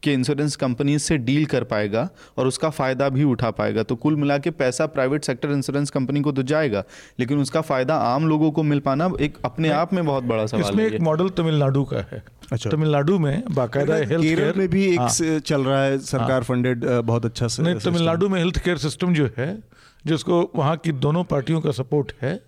के 0.02 0.12
इंश्योरेंस 0.12 0.56
कंपनी 0.56 0.98
से 0.98 1.16
डील 1.18 1.44
कर 1.46 1.64
पाएगा 1.64 2.08
और 2.38 2.46
उसका 2.46 2.70
फ़ायदा 2.70 3.08
भी 3.08 3.24
उठा 3.24 3.50
पाएगा। 3.52 3.82
तो 3.82 3.96
कुल 3.96 4.16
मिला 4.16 4.38
के 4.38 4.50
पैसा 4.52 4.86
प्राइवेट 4.88 5.24
सेक्टर 5.24 5.50
इंश्योरेंस 5.50 5.90
कंपनी 5.90 6.20
को 6.20 6.32
तो 6.32 6.42
जाएगा 6.44 6.84
लेकिन 7.20 7.38
उसका 7.38 7.60
फ़ायदा 7.62 7.96
आम 8.06 8.28
लोगों 8.28 8.50
को 8.50 8.62
मिल 8.62 8.80
पाना 8.80 9.10
एक 9.20 9.38
अपने 9.44 9.68
आप 9.70 9.92
में 9.92 10.04
बहुत 10.06 10.24
बड़ा 10.24 10.46
सवाल 10.46 10.62
इसमें 10.62 10.84
है 10.84 10.90
एक 10.90 11.00
मॉडल 11.00 11.28
तमिलनाडु 11.28 11.84
का 11.84 12.04
है। 12.12 12.22
अच्छा। 12.52 12.70
तमिलनाडु 12.70 13.18
में 13.18 13.42
बाकायदा 13.50 13.94
हेल्थ 13.96 14.22
केरल 14.22 14.58
में 14.58 14.68
भी 14.68 14.84
एक 14.84 15.00
हाँ। 15.00 15.38
चल 15.40 15.62
रहा 15.62 15.82
है 15.82 15.98
सरकार 15.98 16.42
फंडेड 16.42 16.84
बहुत 16.84 17.24
अच्छा 17.24 17.48
से 17.48 17.62
नहीं 17.62 17.74
तमिलनाडु 17.80 18.28
में 18.28 18.38
हेल्थ 18.38 18.58
केयर 18.58 18.78
सिस्टम 18.78 19.14
जो 19.14 19.30
है 19.38 19.56
जिसको 20.04 20.50
वहाँ 20.56 20.76
की 20.76 20.92
दोनों 21.00 21.24
पार्टियों 21.24 21.60
का 21.60 21.70
सपोर्ट 21.72 22.12
है 22.22 22.40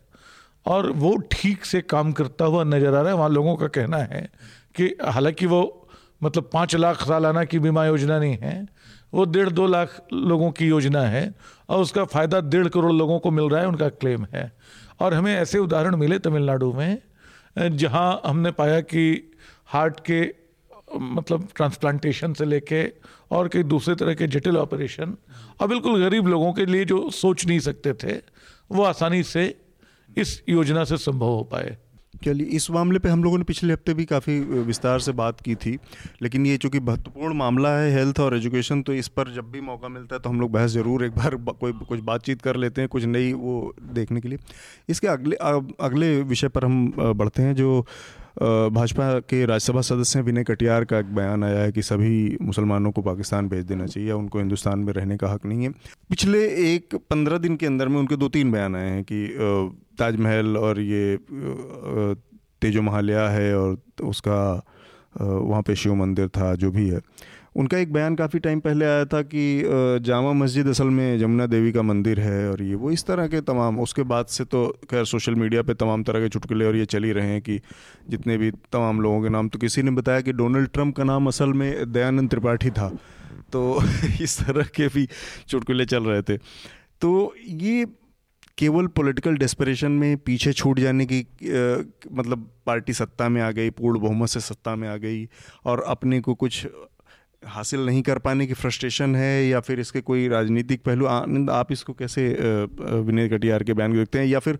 और 0.66 0.90
वो 0.96 1.16
ठीक 1.32 1.64
से 1.64 1.80
काम 1.82 2.12
करता 2.12 2.44
हुआ 2.44 2.64
नज़र 2.64 2.86
आ 2.88 3.00
रहा 3.00 3.10
है। 3.10 3.16
वहाँ 3.16 3.28
लोगों 3.30 3.56
का 3.56 3.66
कहना 3.68 3.96
है 3.96 4.28
कि 4.74 4.84
हालाँकि 5.04 5.46
वो 5.46 5.81
मतलब 6.22 6.50
पाँच 6.52 6.74
लाख 6.76 7.02
सालाना 7.02 7.44
की 7.44 7.58
बीमा 7.58 7.86
योजना 7.86 8.18
नहीं 8.18 8.36
है, 8.38 8.66
वो 9.14 9.24
डेढ़ 9.24 9.48
दो 9.48 9.66
लाख 9.66 10.00
लोगों 10.12 10.50
की 10.50 10.66
योजना 10.66 11.00
है, 11.00 11.34
और 11.68 11.80
उसका 11.82 12.04
फ़ायदा 12.04 12.40
डेढ़ 12.40 12.68
करोड़ 12.68 12.92
लोगों 12.92 13.18
को 13.18 13.30
मिल 13.30 13.48
रहा 13.48 13.60
है, 13.60 13.68
उनका 13.68 13.88
क्लेम 13.88 14.26
है। 14.34 14.52
और 15.00 15.14
हमें 15.14 15.34
ऐसे 15.34 15.58
उदाहरण 15.58 15.96
मिले 15.96 16.18
तमिलनाडु 16.18 16.72
में, 16.72 16.98
जहाँ 17.56 18.20
हमने 18.26 18.50
पाया 18.50 18.80
कि 18.80 19.32
हार्ट 19.66 20.00
के 20.00 20.22
मतलब 20.96 21.48
ट्रांसप्लांटेशन 21.56 22.32
से 22.32 22.44
लेके 22.44 22.84
और 23.30 23.48
कई 23.48 23.62
दूसरे 23.62 23.94
तरह 23.94 24.14
के 24.14 24.26
जटिल 24.26 24.56
ऑपरेशन 24.56 25.16
और 25.60 25.68
बिल्कुल 25.68 26.00
गरीब 26.00 26.26
लोगों 26.26 26.52
के 26.52 26.66
लिए 26.66 26.84
जो 26.84 27.10
सोच 27.10 27.46
नहीं 27.46 27.58
सकते 27.58 27.92
थे, 27.92 28.16
वो 28.70 28.82
आसानी 28.82 29.22
से 29.22 29.54
इस 30.16 30.42
योजना 30.48 30.84
से 30.84 30.96
संभव 30.96 31.26
हो 31.26 31.42
पाए। 31.42 31.76
चलिए 32.24 32.46
इस 32.48 32.70
मामले 32.70 32.98
पे 32.98 33.08
हम 33.08 33.24
लोगों 33.24 33.38
ने 33.38 33.44
पिछले 33.44 33.72
हफ़्ते 33.72 33.94
भी 33.94 34.04
काफ़ी 34.04 34.38
विस्तार 34.40 35.00
से 35.00 35.12
बात 35.14 35.40
की 35.40 35.54
थी, 35.56 35.76
लेकिन 36.22 36.46
ये 36.46 36.56
चूँकि 36.56 36.80
महत्वपूर्ण 36.80 37.34
मामला 37.36 37.76
है 37.78 37.92
हेल्थ 37.94 38.20
और 38.20 38.36
एजुकेशन 38.36 38.82
तो 38.82 38.92
इस 38.94 39.08
पर 39.10 39.32
जब 39.34 39.50
भी 39.52 39.60
मौका 39.62 39.88
मिलता 39.90 40.16
है 40.16 40.20
तो 40.20 40.30
हम 40.30 40.40
लोग 40.40 40.52
बहस 40.52 40.70
ज़रूर 40.70 41.04
एक 41.04 41.12
बार 41.12 41.36
कोई, 41.36 41.72
कुछ 41.72 42.00
बातचीत 42.02 42.42
कर 42.42 42.56
लेते 42.56 42.80
हैं, 42.80 42.88
कुछ 42.88 43.04
नई 43.06 43.32
वो 43.34 43.74
देखने 43.92 44.20
के 44.20 44.28
लिए। 44.28 44.38
इसके 44.88 45.06
अगले 45.08 45.36
अगले 45.36 46.20
विषय 46.24 46.48
पर 46.48 46.64
हम 46.64 46.92
बढ़ते 47.16 47.42
हैं, 47.42 47.54
जो 47.54 47.86
भाजपा 48.32 49.18
के 49.20 49.44
राज्यसभा 49.46 49.80
सदस्य 49.80 50.20
विनय 50.22 50.44
कटियार 50.44 50.84
का 50.84 50.98
एक 50.98 51.14
बयान 51.14 51.44
आया 51.44 51.58
है 51.60 51.72
कि 51.72 51.82
सभी 51.82 52.38
मुसलमानों 52.42 52.90
को 52.92 53.02
पाकिस्तान 53.02 53.48
भेज 53.48 53.64
देना 53.66 53.86
चाहिए 53.86 54.12
उनको 54.12 54.38
हिंदुस्तान 54.38 54.78
में 54.78 54.92
रहने 54.92 55.16
का 55.16 55.28
हक 55.28 55.44
नहीं 55.46 55.64
है। 55.64 55.70
पिछले 56.10 56.38
एक 56.66 56.94
पंद्रह 57.10 57.38
दिन 57.38 57.56
के 57.56 57.66
अंदर 57.66 57.88
में 57.88 57.98
उनके 57.98 58.16
दो 58.16 58.28
तीन 58.28 58.52
बयान 58.52 58.76
आए 58.76 58.90
हैं 58.90 59.02
कि 59.02 59.26
ताजमहल 59.98 60.56
और 60.56 60.80
ये 60.80 61.16
तेजो 62.62 62.82
महालया 62.82 63.28
है 63.28 63.56
और 63.58 63.76
उसका 64.04 64.40
वहाँ 65.20 65.62
पे 65.62 65.74
शिव 65.76 65.94
मंदिर 65.94 66.28
था, 66.28 66.54
जो 66.54 66.70
भी 66.70 66.88
है। 66.88 67.00
उनका 67.56 67.78
एक 67.78 67.92
बयान 67.92 68.14
काफ़ी 68.16 68.38
टाइम 68.38 68.60
पहले 68.60 68.84
आया 68.84 69.04
था 69.04 69.20
कि 69.24 69.42
जामा 70.02 70.32
मस्जिद 70.32 70.68
असल 70.68 70.88
में 70.88 71.18
जमुना 71.18 71.46
देवी 71.46 71.72
का 71.72 71.82
मंदिर 71.82 72.20
है 72.20 72.50
और 72.50 72.62
ये 72.62 72.74
वो 72.74 72.90
इस 72.90 73.04
तरह 73.06 73.26
के 73.28 73.40
तमाम, 73.42 73.80
उसके 73.80 74.02
बाद 74.04 74.26
से 74.26 74.44
तो 74.44 74.66
खैर 74.90 75.04
सोशल 75.04 75.34
मीडिया 75.34 75.62
पे 75.62 75.74
तमाम 75.74 76.02
तरह 76.02 76.20
के 76.20 76.28
चुटकुले 76.28 76.64
और 76.64 76.76
ये 76.76 76.84
चल 76.86 77.04
ही 77.04 77.12
रहे 77.12 77.26
हैं 77.26 77.40
कि 77.42 77.60
जितने 78.10 78.36
भी 78.38 78.50
तमाम 78.50 79.00
लोगों 79.00 79.22
के 79.22 79.28
नाम 79.28 79.48
तो 79.48 79.58
किसी 79.58 79.82
ने 79.82 79.90
बताया 79.90 80.20
कि 80.20 80.32
डोनाल्ड 80.32 80.70
ट्रंप 80.70 80.96
का 80.96 81.04
नाम 81.04 81.26
असल 81.28 81.52
में 81.52 81.92
दयानंद 81.92 82.30
त्रिपाठी 82.30 82.70
था। 82.70 82.88
तो 83.52 83.80
इस 84.22 84.38
तरह 84.40 84.68
के 84.74 84.88
भी 84.88 85.08
चुटकुले 85.48 85.84
चल 85.84 86.04
रहे 86.04 86.22
थे। 86.22 86.36
तो 86.36 87.34
ये 87.46 87.84
केवल 88.62 88.86
पॉलिटिकल 88.86 89.34
डेस्परेशन 89.34 89.92
में 89.92 90.16
पीछे 90.16 90.52
छूट 90.52 90.78
जाने 90.78 91.06
की 91.06 91.20
आ, 91.20 91.24
मतलब 92.12 92.50
पार्टी 92.66 92.92
सत्ता 92.92 93.28
में 93.28 93.42
आ 93.42 93.50
गई 93.50 93.70
पूर्ण 93.70 93.98
बहुमत 93.98 94.28
से 94.28 94.40
सत्ता 94.40 94.76
में 94.76 94.88
आ 94.88 94.96
गई 94.96 95.28
और 95.64 95.82
अपने 95.82 96.20
को 96.20 96.34
कुछ 96.34 96.66
हासिल 97.46 97.80
नहीं 97.80 98.02
कर 98.02 98.18
पाने 98.18 98.46
की 98.46 98.54
फ्रस्ट्रेशन 98.54 99.16
है 99.16 99.46
या 99.46 99.60
फिर 99.60 99.80
इसके 99.80 100.00
कोई 100.00 100.28
राजनीतिक 100.28 100.82
पहलू 100.82 101.06
आनंद 101.06 101.50
आप 101.50 101.72
इसको 101.72 101.92
कैसे 101.92 102.38
विनय 103.00 103.28
कटियार 103.28 103.62
के 103.62 103.72
बयान 103.72 103.92
देखते 103.92 104.18
हैं? 104.18 104.26
या 104.26 104.38
फिर 104.38 104.58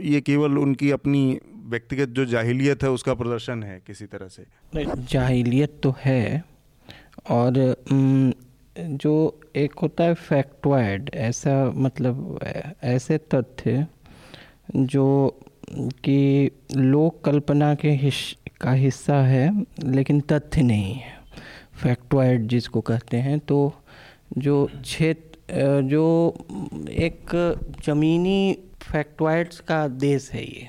ये 0.00 0.20
केवल 0.20 0.58
उनकी 0.58 0.90
अपनी 0.90 1.40
व्यक्तिगत 1.66 2.08
जो 2.08 2.24
जाहिलियत 2.24 2.82
है 2.82 2.90
उसका 2.90 3.14
प्रदर्शन 3.14 3.62
है 3.62 3.82
किसी 3.86 4.06
तरह 4.06 4.28
से? 4.28 4.44
जाहिलियत 5.04 5.80
तो 5.82 5.94
है 6.04 6.44
और 7.30 7.76
जो 8.76 9.40
एक 9.56 9.78
होता 9.82 10.04
है 10.04 10.14
फैक्टवाइड 10.14 11.10
ऐसा 11.14 11.52
मतलब 11.76 12.38
ऐसे 12.84 13.18
तथ्य 13.34 13.86
जो 14.72 15.06
कि 16.04 16.50
लोक 16.76 17.20
कल्पना 17.24 17.74
के 17.74 17.90
हिस 17.92 18.16
का 18.60 18.72
हिस्सा 18.72 19.20
है, 19.22 19.50
लेकिन 19.84 20.20
तथ्य 20.22 20.62
नहीं 20.62 20.94
है। 20.94 21.12
फैक्टॉइड 21.82 22.46
जिसको 22.48 22.80
कहते 22.80 23.16
हैं 23.16 23.38
तो 23.40 23.72
जो 24.38 24.64
क्षेत्र 24.72 25.80
जो 25.84 26.04
एक 26.90 27.34
ज़मीनी 27.86 28.58
फैक्टॉइड्स 28.82 29.60
का 29.60 29.86
देश 29.88 30.30
है 30.32 30.42
ये। 30.42 30.68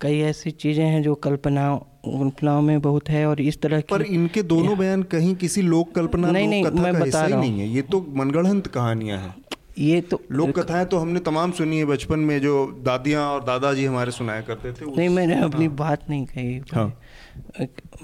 कई 0.00 0.20
ऐसी 0.20 0.50
चीज़ें 0.52 0.84
हैं 0.84 1.02
जो 1.02 1.14
कल्पना 1.16 1.68
कल्पनाओं 2.10 2.62
में 2.62 2.80
बहुत 2.80 3.08
है 3.08 3.26
और 3.26 3.40
इस 3.40 3.60
तरह 3.60 3.80
की 3.80 3.86
पर 3.90 4.02
इनके 4.02 4.42
दोनों 4.44 4.78
बयान 4.78 5.02
कहीं 5.08 5.34
किसी 5.36 5.62
लोक 5.64 5.94
कल्पना 5.94 6.30
नहीं 6.30 6.48
नहीं 6.48 6.64
मैं 6.64 6.94
बता 6.94 7.26
रहा 7.26 7.40
नहीं 7.40 7.60
है 7.60 7.68
ये 7.68 7.82
तो 7.84 8.06
मनगढ़ंत 8.14 8.66
कहानियाँ 8.66 9.18
हैं 9.18 9.34
ये 9.78 10.00
तो 10.00 10.20
लोक 10.32 10.58
कथाएँ 10.58 10.84
तो 10.84 10.98
हमने 10.98 11.20
तमाम 11.20 11.50
सुनी 11.52 11.78
है 11.78 11.84
बचपन 11.84 12.18
में 12.20 12.40
जो 12.40 12.54
दादियाँ 12.84 13.26
और 13.30 13.44
दादाजी 13.44 13.84
हमारे 13.84 14.10
सुनाया 14.10 14.40
करते 14.40 14.72
थे 14.72 14.86
नहीं 14.86 15.08
मैंने 15.08 15.40
अपनी 15.40 15.66
हाँ। 15.66 15.74
बात 15.76 16.08
नहीं 16.10 16.24
कही 16.26 16.60
हाँ। 16.74 16.92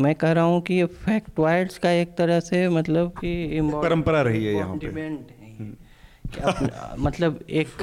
मैं 0.00 0.14
कह 0.14 0.32
रहा 0.32 0.44
हूँ 0.44 0.60
कि 0.62 0.74
ये 0.74 0.84
फैक्टवाइड्स 1.00 1.78
का 1.78 1.90
एक 1.92 2.16
तरह 2.16 2.40
से 2.40 2.68
मतलब 2.68 3.10
कि 3.18 3.60
परंपरा 3.74 4.20
रही 4.22 4.44
है 4.44 4.54
यहाँ 4.54 4.76
पे 4.76 4.86
हम्म। 4.86 5.74
मतलब 6.98 7.40
एक 7.52 7.82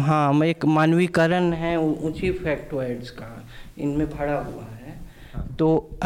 हाँ 0.00 0.44
एक 0.44 0.64
मानवीकरण 0.70 1.52
है 1.52 1.76
ऊँची 1.78 2.30
फैक्टवाइड्स 2.34 3.10
का 3.10 3.34
इनमें 3.78 4.08
भरा 4.10 4.38
हुआ 4.40 4.64
है 4.64 4.77
तो 5.58 5.98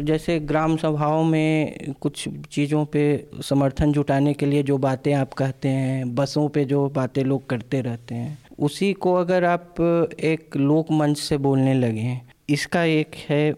जैसे 0.00 0.38
ग्राम 0.40 0.76
सभाओं 0.76 1.24
में 1.24 1.94
कुछ 2.00 2.28
चीज़ों 2.50 2.84
पे 2.84 3.04
समर्थन 3.42 3.92
जुटाने 3.92 4.32
के 4.34 4.46
लिए 4.46 4.62
जो 4.62 4.78
बातें 4.78 5.12
आप 5.14 5.32
कहते 5.32 5.68
हैं, 5.68 6.14
बसों 6.14 6.48
पे 6.48 6.64
जो 6.64 6.88
बातें 6.88 7.22
लोग 7.24 7.48
करते 7.48 7.80
रहते 7.80 8.14
हैं, 8.14 8.38
उसी 8.58 8.92
को 8.92 9.14
अगर 9.14 9.44
आप 9.44 9.80
एक 10.20 10.56
लोक 10.56 10.92
मंच 10.92 11.18
से 11.18 11.38
बोलने 11.38 11.74
लगे, 11.74 12.20
इसका 12.48 12.84
एक 12.84 13.14
है, 13.28 13.54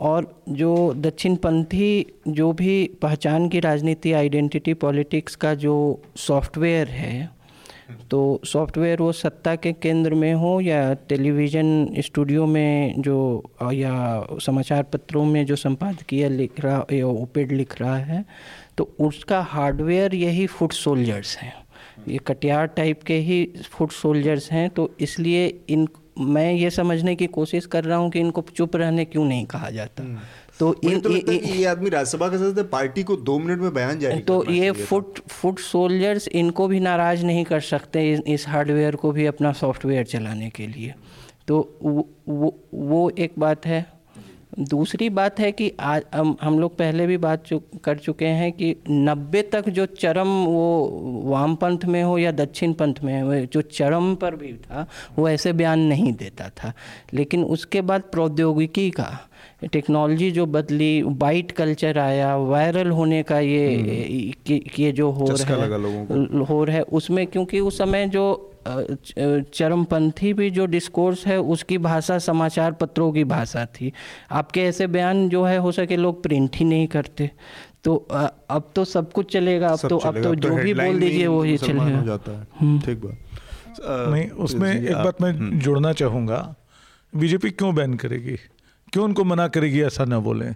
और 0.00 0.26
जो 0.48 0.92
दक्षिणपंथी 0.96 2.06
जो 2.28 2.52
भी 2.52 2.90
पहचान 3.02 3.48
की 3.48 3.60
राजनीति 3.60 4.12
आइडेंटिटी 4.12 4.74
पॉलिटिक्स 4.74 5.36
का 5.36 5.54
जो 5.54 5.74
सॉफ्टवेयर 6.16 6.88
है 6.88 7.30
तो 8.10 8.40
सॉफ्टवेयर 8.44 9.00
वो 9.00 9.10
सत्ता 9.12 9.54
के 9.56 9.72
केंद्र 9.72 10.14
में 10.14 10.32
हो 10.34 10.60
या 10.60 10.92
टेलीविज़न 11.08 12.00
स्टूडियो 12.00 12.46
में 12.46 12.94
जो, 12.98 13.42
या 13.72 14.26
समाचार 14.42 14.82
पत्रों 14.82 15.24
में 15.24 15.44
जो 15.46 15.56
संपादकीय 15.56 16.28
लिख 16.28 16.60
रहा, 16.60 16.84
या 16.92 17.06
ओपेड 17.06 17.52
लिख 17.52 17.80
रहा 17.80 17.96
है 17.96 18.24
तो 18.78 18.94
उसका 19.00 19.40
हार्डवेयर 19.40 20.14
यही 20.14 20.46
फुट 20.46 20.72
सोल्जर्स 20.72 21.36
हैं 21.36 21.52
ये 22.08 22.18
कटियार 22.18 22.66
टाइप 22.66 23.02
के 23.02 23.14
ही 23.18 23.44
फुट 23.70 23.92
सोल्जर्स 23.92 24.50
हैं 24.52 24.68
तो 24.70 24.90
इसलिए 25.00 25.46
इन, 25.68 25.86
मैं 26.18 26.52
ये 26.52 26.70
समझने 26.70 27.14
की 27.16 27.26
कोशिश 27.26 27.66
कर 27.66 27.84
रहा 27.84 27.98
हूँ 27.98 28.10
कि 28.10 28.20
इनको 28.20 28.44
चुप 28.56 28.76
रहने 28.76 29.04
क्यों 29.04 29.24
नहीं 29.24 29.46
कहा 29.46 29.70
जाता 29.70 30.02
हम्म। 30.02 30.18
तो 30.58 30.80
इन 30.84 31.00
तो 31.00 31.10
ये, 31.10 31.38
ये 31.38 31.64
आदमी 31.64 31.90
राज्यसभा 31.90 32.28
का 32.28 32.36
सदस्य 32.36 32.62
पार्टी 32.62 33.02
को 33.02 33.16
दो 33.16 33.38
मिनट 33.38 33.60
में 33.60 33.74
बयान 33.74 33.98
जारी 33.98 34.20
तो 34.20 34.50
ये 34.50 34.70
फुट 34.70 35.18
फुट 35.18 35.58
सोल्जर्स 35.58 36.28
इनको 36.28 36.68
भी 36.68 36.80
नाराज़ 36.80 37.24
नहीं 37.24 37.44
कर 37.44 37.60
सकते 37.60 38.22
इस, 38.26 38.48
हार्डवेयर 38.48 38.96
को 38.96 39.12
भी 39.12 39.26
अपना 39.26 39.52
सॉफ्टवेयर 39.52 40.04
चलाने 40.04 40.50
के 40.50 40.66
लिए। 40.66 40.94
तो 41.48 41.78
वो 41.82 42.08
वो, 42.28 42.58
वो 42.74 43.10
एक 43.10 43.32
बात 43.38 43.66
है। 43.66 43.94
दूसरी 44.60 45.10
बात 45.10 45.40
है 45.40 45.52
कि 45.52 45.72
आज 45.80 46.02
हम 46.14 46.36
हम 46.42 46.58
लोग 46.58 46.76
पहले 46.76 47.06
भी 47.06 47.16
बात 47.16 47.44
चु, 47.44 47.60
कर 47.84 47.96
चुके 47.96 48.26
हैं 48.26 48.52
कि 48.52 48.76
नब्बे 48.90 49.42
तक 49.42 49.68
जो 49.68 49.86
चरम 49.86 50.28
वो 50.28 50.90
वामपंथ 51.24 51.78
में 51.84 52.02
हो 52.02 52.18
या 52.18 52.32
दक्षिण 52.32 52.72
पंथ 52.72 52.94
में 53.04 53.22
हो 53.22 53.34
जो 53.34 53.60
चरम 53.60 54.14
पर 54.14 54.36
भी 54.36 54.52
था 54.52 54.86
वो 55.18 55.28
ऐसे 55.28 55.52
बयान 55.52 55.78
नहीं 55.78 56.12
देता 56.12 56.48
था। 56.48 56.72
लेकिन 57.14 57.44
उसके 57.44 57.80
बाद 57.80 58.02
प्रौद्योगिकी 58.02 58.90
का 58.90 59.28
टेक्नोलॉजी 59.72 60.30
जो 60.30 60.46
बदली 60.46 61.02
वाइट 61.02 61.50
कल्चर 61.50 61.98
आया 61.98 62.36
वायरल 62.36 62.90
होने 62.90 63.22
का 63.22 63.38
ये 63.38 63.74
हम्म। 63.74 64.58
ये 64.78 64.92
जो 64.92 65.10
हो 65.10 65.26
रहा 65.30 65.54
है 65.54 66.44
हो 66.44 66.64
रहा 66.64 66.76
है 66.76 66.82
उसमें 66.82 67.26
क्योंकि 67.26 67.60
उस 67.60 67.78
समय 67.78 68.06
जो 68.06 68.24
चरमपंथी 68.66 70.32
भी 70.32 70.50
जो 70.50 70.66
डिस्कोर्स 70.66 71.26
है 71.26 71.38
उसकी 71.40 71.78
भाषा 71.78 72.18
समाचार 72.18 72.72
पत्रों 72.72 73.12
की 73.12 73.24
भाषा 73.24 73.64
थी। 73.66 73.92
आपके 74.30 74.62
ऐसे 74.62 74.86
बयान 74.86 75.28
जो 75.28 75.42
है 75.44 75.56
हो 75.58 75.72
सके 75.72 75.96
लोग 75.96 76.22
प्रिंट 76.22 76.56
ही 76.56 76.64
नहीं 76.64 76.86
करते। 76.86 77.30
तो 77.84 77.96
अब 78.50 78.70
तो 78.74 78.84
सब 78.84 79.12
कुछ 79.12 79.32
चलेगा 79.32 79.68
अब 79.68 79.88
तो 79.88 79.98
अब 79.98 80.22
तो, 80.22 80.22
तो 80.22 80.34
जो 80.34 80.54
भी 80.56 80.74
बोल 80.74 81.00
दीजिए 81.00 81.26
वो 81.26 81.42
ही 81.42 81.56
चलेगा। 81.56 82.18
हम्म। 82.60 82.80
ठीक 82.80 83.00
बात। 83.04 83.18
नहीं 84.10 84.28
उसमें 84.30 84.72
एक 84.72 84.94
बात 84.94 85.22
मैं 85.22 85.32
हम्म। 85.32 85.58
जोड़ना 85.58 85.92
चाहूँगा। 85.92 86.54
बीजेपी 87.12 87.50
क्यों 87.50 87.74
बैन 87.74 87.94
करेगी? 87.94 88.36
क्यों 88.94 89.04
उनको 89.04 89.24
मना 89.24 89.48
करेगी, 89.48 89.80
ऐसा 89.82 90.04
ना 90.04 90.18
बोलें। 90.18 90.54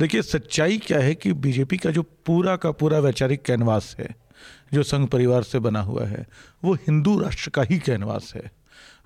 देखिए, 0.00 0.22
सच्चाई 0.22 0.78
क्या 0.78 0.98
है 0.98 1.14
कि 1.14 1.32
बीजेपी 1.32 1.76
का 1.76 1.90
जो 1.90 2.02
पूरा 2.26 2.56
का 2.56 2.70
पूरा 2.70 2.98
वैचारिक 2.98 3.42
कैनवास 3.42 3.96
है, 3.98 4.14
जो 4.74 4.82
संघ 4.82 5.08
परिवार 5.08 5.42
से 5.42 5.58
बना 5.58 5.80
हुआ 5.80 6.04
है, 6.04 6.26
वो 6.64 6.74
हिंदू 6.74 7.18
राष्ट्र 7.20 7.50
का 7.50 7.62
ही 7.62 7.78
कैनवास 7.78 8.32
है। 8.36 8.50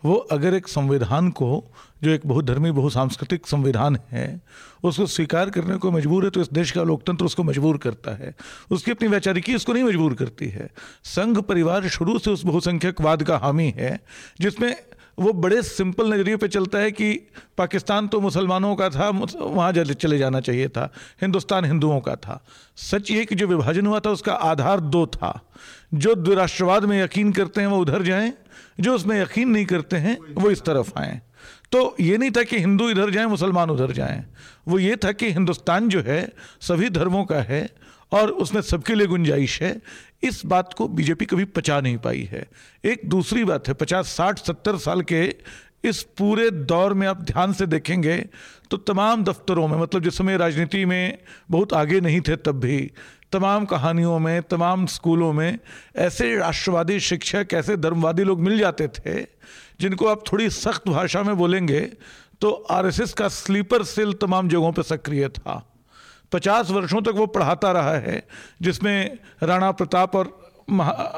वो 0.04 0.14
अगर 0.14 0.54
एक 0.54 0.68
संविधान 0.68 1.30
को, 1.30 1.72
जो 2.02 2.10
एक 2.10 2.26
बहुधर्मी, 2.26 2.70
बहुसांस्कृतिक 2.70 3.46
संविधान 3.46 3.98
है, 4.10 4.40
उसको 4.84 5.06
स्वीकार 5.06 5.50
करने 5.50 5.76
को 5.76 5.90
मजबूर 5.90 6.24
है 6.24 6.30
तो 6.30 6.40
इस 6.40 6.52
देश 6.52 6.70
का 6.70 6.82
लोकतंत्र 6.82 7.24
उसको 7.24 7.42
मजबूर 7.42 7.78
करता 7.78 8.14
है। 8.14 8.34
उसकी 8.70 8.90
अपनी 8.90 9.08
वैचारिकी 9.08 9.54
उसको 9.54 9.72
नहीं 9.72 9.84
मजबूर 9.84 10.14
करती 10.14 10.48
है। 10.48 10.70
संघ 11.04 11.38
परिवार 11.38 11.88
शुरू 11.88 12.18
से 12.18 12.30
उस 12.30 12.44
बहुसंख्यकवाद 12.44 13.22
का 13.22 13.36
हामी 13.36 13.72
है, 13.76 13.98
जिसमें 14.40 14.76
वो 15.18 15.32
बड़े 15.32 15.62
सिंपल 15.62 16.12
नज़रिए 16.12 16.36
पे 16.36 16.48
चलता 16.48 16.78
है 16.78 16.90
कि 16.92 17.12
पाकिस्तान 17.58 18.08
तो 18.08 18.20
मुसलमानों 18.20 18.74
का 18.76 18.88
था 18.90 19.08
वहाँ 19.08 19.72
चले 19.72 20.18
जाना 20.18 20.40
चाहिए 20.40 20.68
था, 20.68 20.90
हिंदुस्तान 21.22 21.64
हिंदुओं 21.64 22.00
का 22.00 22.16
था। 22.16 22.44
सच 22.76 23.10
ये 23.10 23.24
कि 23.24 23.34
जो 23.34 23.46
विभाजन 23.46 23.86
हुआ 23.86 24.00
था, 24.00 24.10
उसका 24.10 24.32
आधार 24.32 24.80
दो 24.80 25.06
था। 25.06 25.40
जो 25.94 26.34
राष्ट्रवाद 26.34 26.84
में 26.84 27.02
यकीन 27.02 27.32
करते 27.32 27.60
हैं, 27.60 27.68
वो 27.68 27.78
उधर 27.78 28.02
जाएँ, 28.02 28.32
जो 28.80 28.94
उसमें 28.94 29.20
यकीन 29.22 29.48
नहीं 29.48 29.66
करते 29.66 29.96
हैं, 29.96 30.18
वो 30.34 30.50
इस 30.50 30.62
तरफ़ 30.62 30.92
आएँ। 30.98 31.20
तो 31.72 31.96
ये 32.00 32.18
नहीं 32.18 32.30
था 32.30 32.42
कि 32.42 32.58
हिंदू 32.58 32.90
इधर 32.90 33.10
जाएँ, 33.10 33.26
मुसलमान 33.26 33.70
उधर 33.70 33.92
जाएँ। 33.92 34.24
वो 34.68 34.78
ये 34.78 34.96
था 34.96 35.12
कि 35.12 35.30
हिंदुस्तान 35.32 35.88
जो 35.88 36.00
है, 36.00 36.32
सभी 36.60 36.90
धर्मों 36.90 37.24
का 37.24 37.40
है, 37.42 37.68
और 38.12 38.30
उसमें 38.30 38.60
सबके 38.62 38.94
लिए 38.94 39.06
गुंजाइश 39.06 39.62
है। 39.62 39.80
इस 40.24 40.44
बात 40.46 40.72
को 40.74 40.88
बीजेपी 40.88 41.24
कभी 41.24 41.44
पचा 41.44 41.80
नहीं 41.80 41.96
पाई 41.98 42.22
है। 42.22 42.46
एक 42.84 43.08
दूसरी 43.08 43.44
बात 43.44 43.68
है, 43.68 43.74
पचास, 43.74 44.08
साठ, 44.08 44.38
सत्तर 44.38 44.76
साल 44.78 45.02
के 45.02 45.24
इस 45.84 46.02
पूरे 46.18 46.50
दौर 46.50 46.92
में 46.94 47.06
आप 47.06 47.22
ध्यान 47.22 47.52
से 47.52 47.66
देखेंगे 47.66 48.16
तो 48.70 48.76
तमाम 48.76 49.24
दफ्तरों 49.24 49.66
में 49.68 49.76
मतलब 49.78 50.02
जिस 50.02 50.16
समय 50.18 50.36
राजनीति 50.36 50.84
में 50.84 51.18
बहुत 51.50 51.72
आगे 51.72 52.00
नहीं 52.00 52.20
थे 52.20 52.36
तब 52.36 52.60
भी, 52.60 52.90
तमाम 53.32 53.64
कहानियों 53.64 54.18
में, 54.18 54.42
तमाम 54.42 54.86
स्कूलों 54.86 55.32
में 55.32 55.58
ऐसे 55.96 56.36
राष्ट्रवादी 56.36 56.98
शिक्षक, 57.00 57.48
ऐसे 57.54 57.76
धर्मवादी 57.76 58.24
लोग 58.24 58.40
मिल 58.40 58.58
जाते 58.58 58.88
थे, 58.88 59.22
जिनको 59.80 60.06
आप 60.06 60.24
थोड़ी 60.32 60.48
सख्त 60.50 60.88
भाषा 60.88 61.22
में 61.22 61.36
बोलेंगे 61.36 61.80
तो 62.40 62.50
आरएसएस 62.70 63.12
का 63.12 63.28
स्लीपर 63.28 63.82
सेल 63.84 64.12
तमाम 64.12 64.48
जगहों 64.48 64.72
पर 64.72 64.82
सक्रिय 64.82 65.28
था। 65.28 65.60
पचास 66.34 66.70
वर्षों 66.70 67.02
तक 67.02 67.14
वो 67.14 67.26
पढ़ाता 67.26 67.72
रहा 67.72 67.94
है 67.98 68.26
जिसमें 68.62 69.18
राणा 69.42 69.70
प्रताप 69.70 70.16
और 70.16 70.54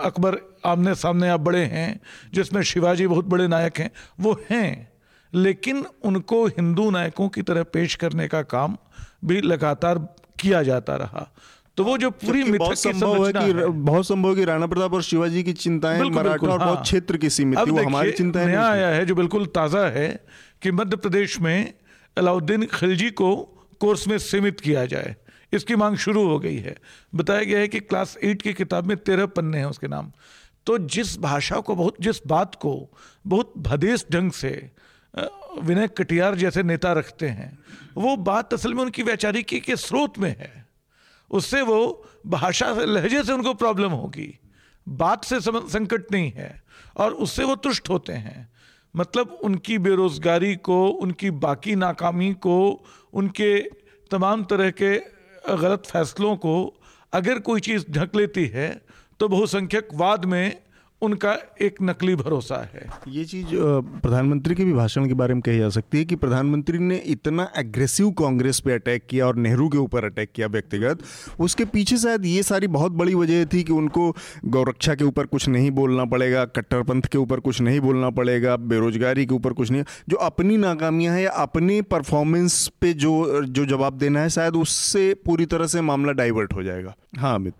अकबर 0.04 0.36
आमने 0.66 0.94
सामने 0.94 1.28
आप 1.28 1.40
बड़े 1.40 1.64
हैं 1.64 2.00
जिसमें 2.34 2.62
शिवाजी 2.62 3.06
बहुत 3.06 3.24
बड़े 3.24 3.48
नायक 3.48 3.78
हैं 3.78 3.90
वो 4.20 4.40
हैं 4.50 4.92
लेकिन 5.34 5.86
उनको 6.04 6.46
हिंदू 6.46 6.90
नायकों 6.90 7.28
की 7.28 7.42
तरह 7.42 7.62
पेश 7.62 7.94
करने 7.94 8.28
का 8.28 8.42
काम 8.42 8.76
भी 9.24 9.40
लगातार 9.40 9.98
किया 10.40 10.62
जाता 10.62 10.96
रहा। 10.96 11.34
तो 11.76 11.84
वो 11.84 11.98
जो 11.98 12.10
पूरी 12.10 12.44
बहुत 12.44 12.78
संभव 12.78 13.26
है 13.26 13.32
कि 13.32 13.52
बहुत 13.66 14.06
संभव 14.06 14.28
है 14.28 14.34
कि 14.34 14.44
राणा 14.44 14.66
प्रताप 14.66 14.94
और 14.94 15.02
शिवाजी 15.02 15.42
की 15.42 15.52
चिंताएँ 15.52 16.02
मराठा 16.02 16.30
और 16.30 16.58
बहुत 16.58 16.76
हाँ। 16.76 16.82
क्षेत्र 16.82 17.16
की 17.16 17.30
सीमित 17.30 17.58
थी 17.58 17.70
वो 17.70 17.82
हमारी 17.82 18.12
चिंताएँ 18.12 18.46
नया 18.46 18.68
आया 18.68 18.88
है 18.88 19.06
जो 19.06 19.14
बिल्कुल 19.14 19.46
ताज़ा 19.46 19.86
है 19.88 20.24
कि 20.62 20.70
मध्य 20.70 20.96
प्रदेश 20.96 21.40
में 21.40 21.74
अलाउद्दीन 22.18 22.66
खिलजी 22.66 23.10
को 23.10 23.55
कोर्स 23.80 24.08
में 24.08 24.18
सीमित 24.18 24.60
किया 24.60 24.86
जाए। 24.86 25.16
इसकी 25.52 25.76
मांग 25.76 25.96
शुरू 25.96 26.28
हो 26.28 26.38
गई 26.38 26.56
है। 26.56 26.76
बताया 27.14 27.42
गया 27.42 27.58
है 27.58 27.68
कि 27.68 27.80
क्लास 27.80 28.18
एट 28.24 28.42
की 28.42 28.52
किताब 28.52 28.84
में 28.84 28.96
तेरह 28.96 29.26
पन्ने 29.26 29.58
हैं 29.58 29.64
उसके 29.64 29.88
नाम। 29.88 30.12
तो 30.66 30.78
जिस 30.78 31.18
भाषा 31.18 31.56
को, 31.56 31.74
बहुत, 31.74 31.96
जिस 32.00 32.26
बात 32.26 32.54
को 32.54 32.88
बहुत 33.26 33.52
भदेश 33.56 34.06
ढंग 34.12 34.30
से 34.30 34.70
विनय 35.62 35.88
कटियार 35.88 36.34
जैसे 36.34 36.62
नेता 36.62 36.92
रखते 36.92 37.28
हैं, 37.28 37.58
वो 37.96 38.16
बात 38.16 38.54
असल 38.54 38.74
में 38.74 38.82
उनकी 38.82 39.02
वैचारिकी 39.02 39.60
के 39.60 39.76
स्रोत 39.76 40.18
में 40.18 40.36
है। 40.38 40.66
उससे 41.30 41.62
वो 41.62 42.08
भाषा 42.26 42.74
से, 42.74 42.86
लहजे 42.86 43.22
से 43.22 43.32
उनको 43.32 43.54
प्रॉब्लम 43.54 43.90
होगी। 43.90 44.38
बात 44.88 45.24
से 45.24 45.40
संकट 45.40 46.12
नहीं 46.12 46.32
है 46.32 46.62
और 46.96 47.12
उससे 47.12 47.44
वो 47.44 47.56
तुष्ट 47.56 47.88
होते 47.88 48.12
हैं। 48.12 48.52
मतलब 48.96 49.38
उनकी 49.42 49.78
बेरोज़गारी 49.78 50.56
को, 50.56 50.88
उनकी 50.88 51.30
बाकी 51.30 51.74
नाकामी 51.74 52.32
को 52.32 52.84
उनके 53.16 53.50
तमाम 54.10 54.44
तरह 54.44 54.70
के 54.80 54.96
गलत 55.56 55.86
फैसलों 55.86 56.36
को 56.36 56.54
अगर 57.12 57.38
कोई 57.40 57.60
चीज़ 57.60 57.84
ढक 57.90 58.16
लेती 58.16 58.46
है 58.54 58.68
तो 59.20 59.28
बहुसंख्यक 59.28 59.88
वाद 59.94 60.24
में 60.24 60.56
उनका 61.02 61.32
एक 61.62 61.76
नकली 61.82 62.14
भरोसा 62.16 62.56
है। 62.74 62.86
ये 63.08 63.24
चीज़ 63.24 63.46
प्रधानमंत्री 64.02 64.54
के 64.54 64.64
भी 64.64 64.72
भाषण 64.72 65.06
के 65.08 65.14
बारे 65.14 65.34
में 65.34 65.40
कही 65.42 65.58
जा 65.58 65.68
सकती 65.68 65.98
है 65.98 66.04
कि 66.04 66.16
प्रधानमंत्री 66.16 66.78
ने 66.78 66.96
इतना 67.06 67.48
एग्रेसिव 67.58 68.10
कांग्रेस 68.10 68.60
पे 68.60 68.72
अटैक 68.72 69.06
किया 69.06 69.26
और 69.26 69.36
नेहरू 69.36 69.68
के 69.68 69.78
ऊपर 69.78 70.04
अटैक 70.04 70.30
किया 70.34 70.46
व्यक्तिगत 70.46 71.02
उसके 71.40 71.64
पीछे 71.64 71.96
शायद 71.96 72.24
ये 72.26 72.42
सारी 72.42 72.66
बहुत 72.66 72.92
बड़ी 72.92 73.14
वजह 73.14 73.44
थी 73.44 73.62
कि 73.62 73.72
उनको 73.72 74.10
गौरक्षा 74.46 74.94
के 74.94 75.04
ऊपर 75.04 75.26
कुछ 75.26 75.48
नहीं 75.48 75.70
बोलना 75.70 76.04
पड़ेगा 76.04 76.44
कट्टरपंथ 76.44 77.02
के 77.02 77.18
ऊपर 77.18 77.40
कुछ 77.40 77.60
नहीं 77.60 77.80
बोलना 77.80 78.10
पड़ेगा 78.10 78.56
बेरोजगारी 78.56 79.26
के 79.26 79.34
ऊपर 79.34 79.52
कुछ 79.52 79.70
नहीं 79.70 79.84
जो 80.08 80.16
अपनी 80.16 80.56
नाकामियाँ 80.56 81.14
हैं 81.14 81.22
या 81.22 81.30
अपने 81.30 81.80
परफॉर्मेंस 81.82 82.66
पे 82.80 82.92
जो 82.94 83.44
जो 83.44 83.66
जवाब 83.66 83.98
देना 83.98 84.20
है 84.20 84.28
शायद 84.30 84.56
उससे 84.56 85.12
पूरी 85.24 85.46
तरह 85.46 85.66
से 85.66 85.80
मामला 85.80 86.12
डाइवर्ट 86.12 86.52
हो 86.52 86.62
जाएगा। 86.62 86.94
हाँ 87.16 87.34
अमित। 87.34 87.54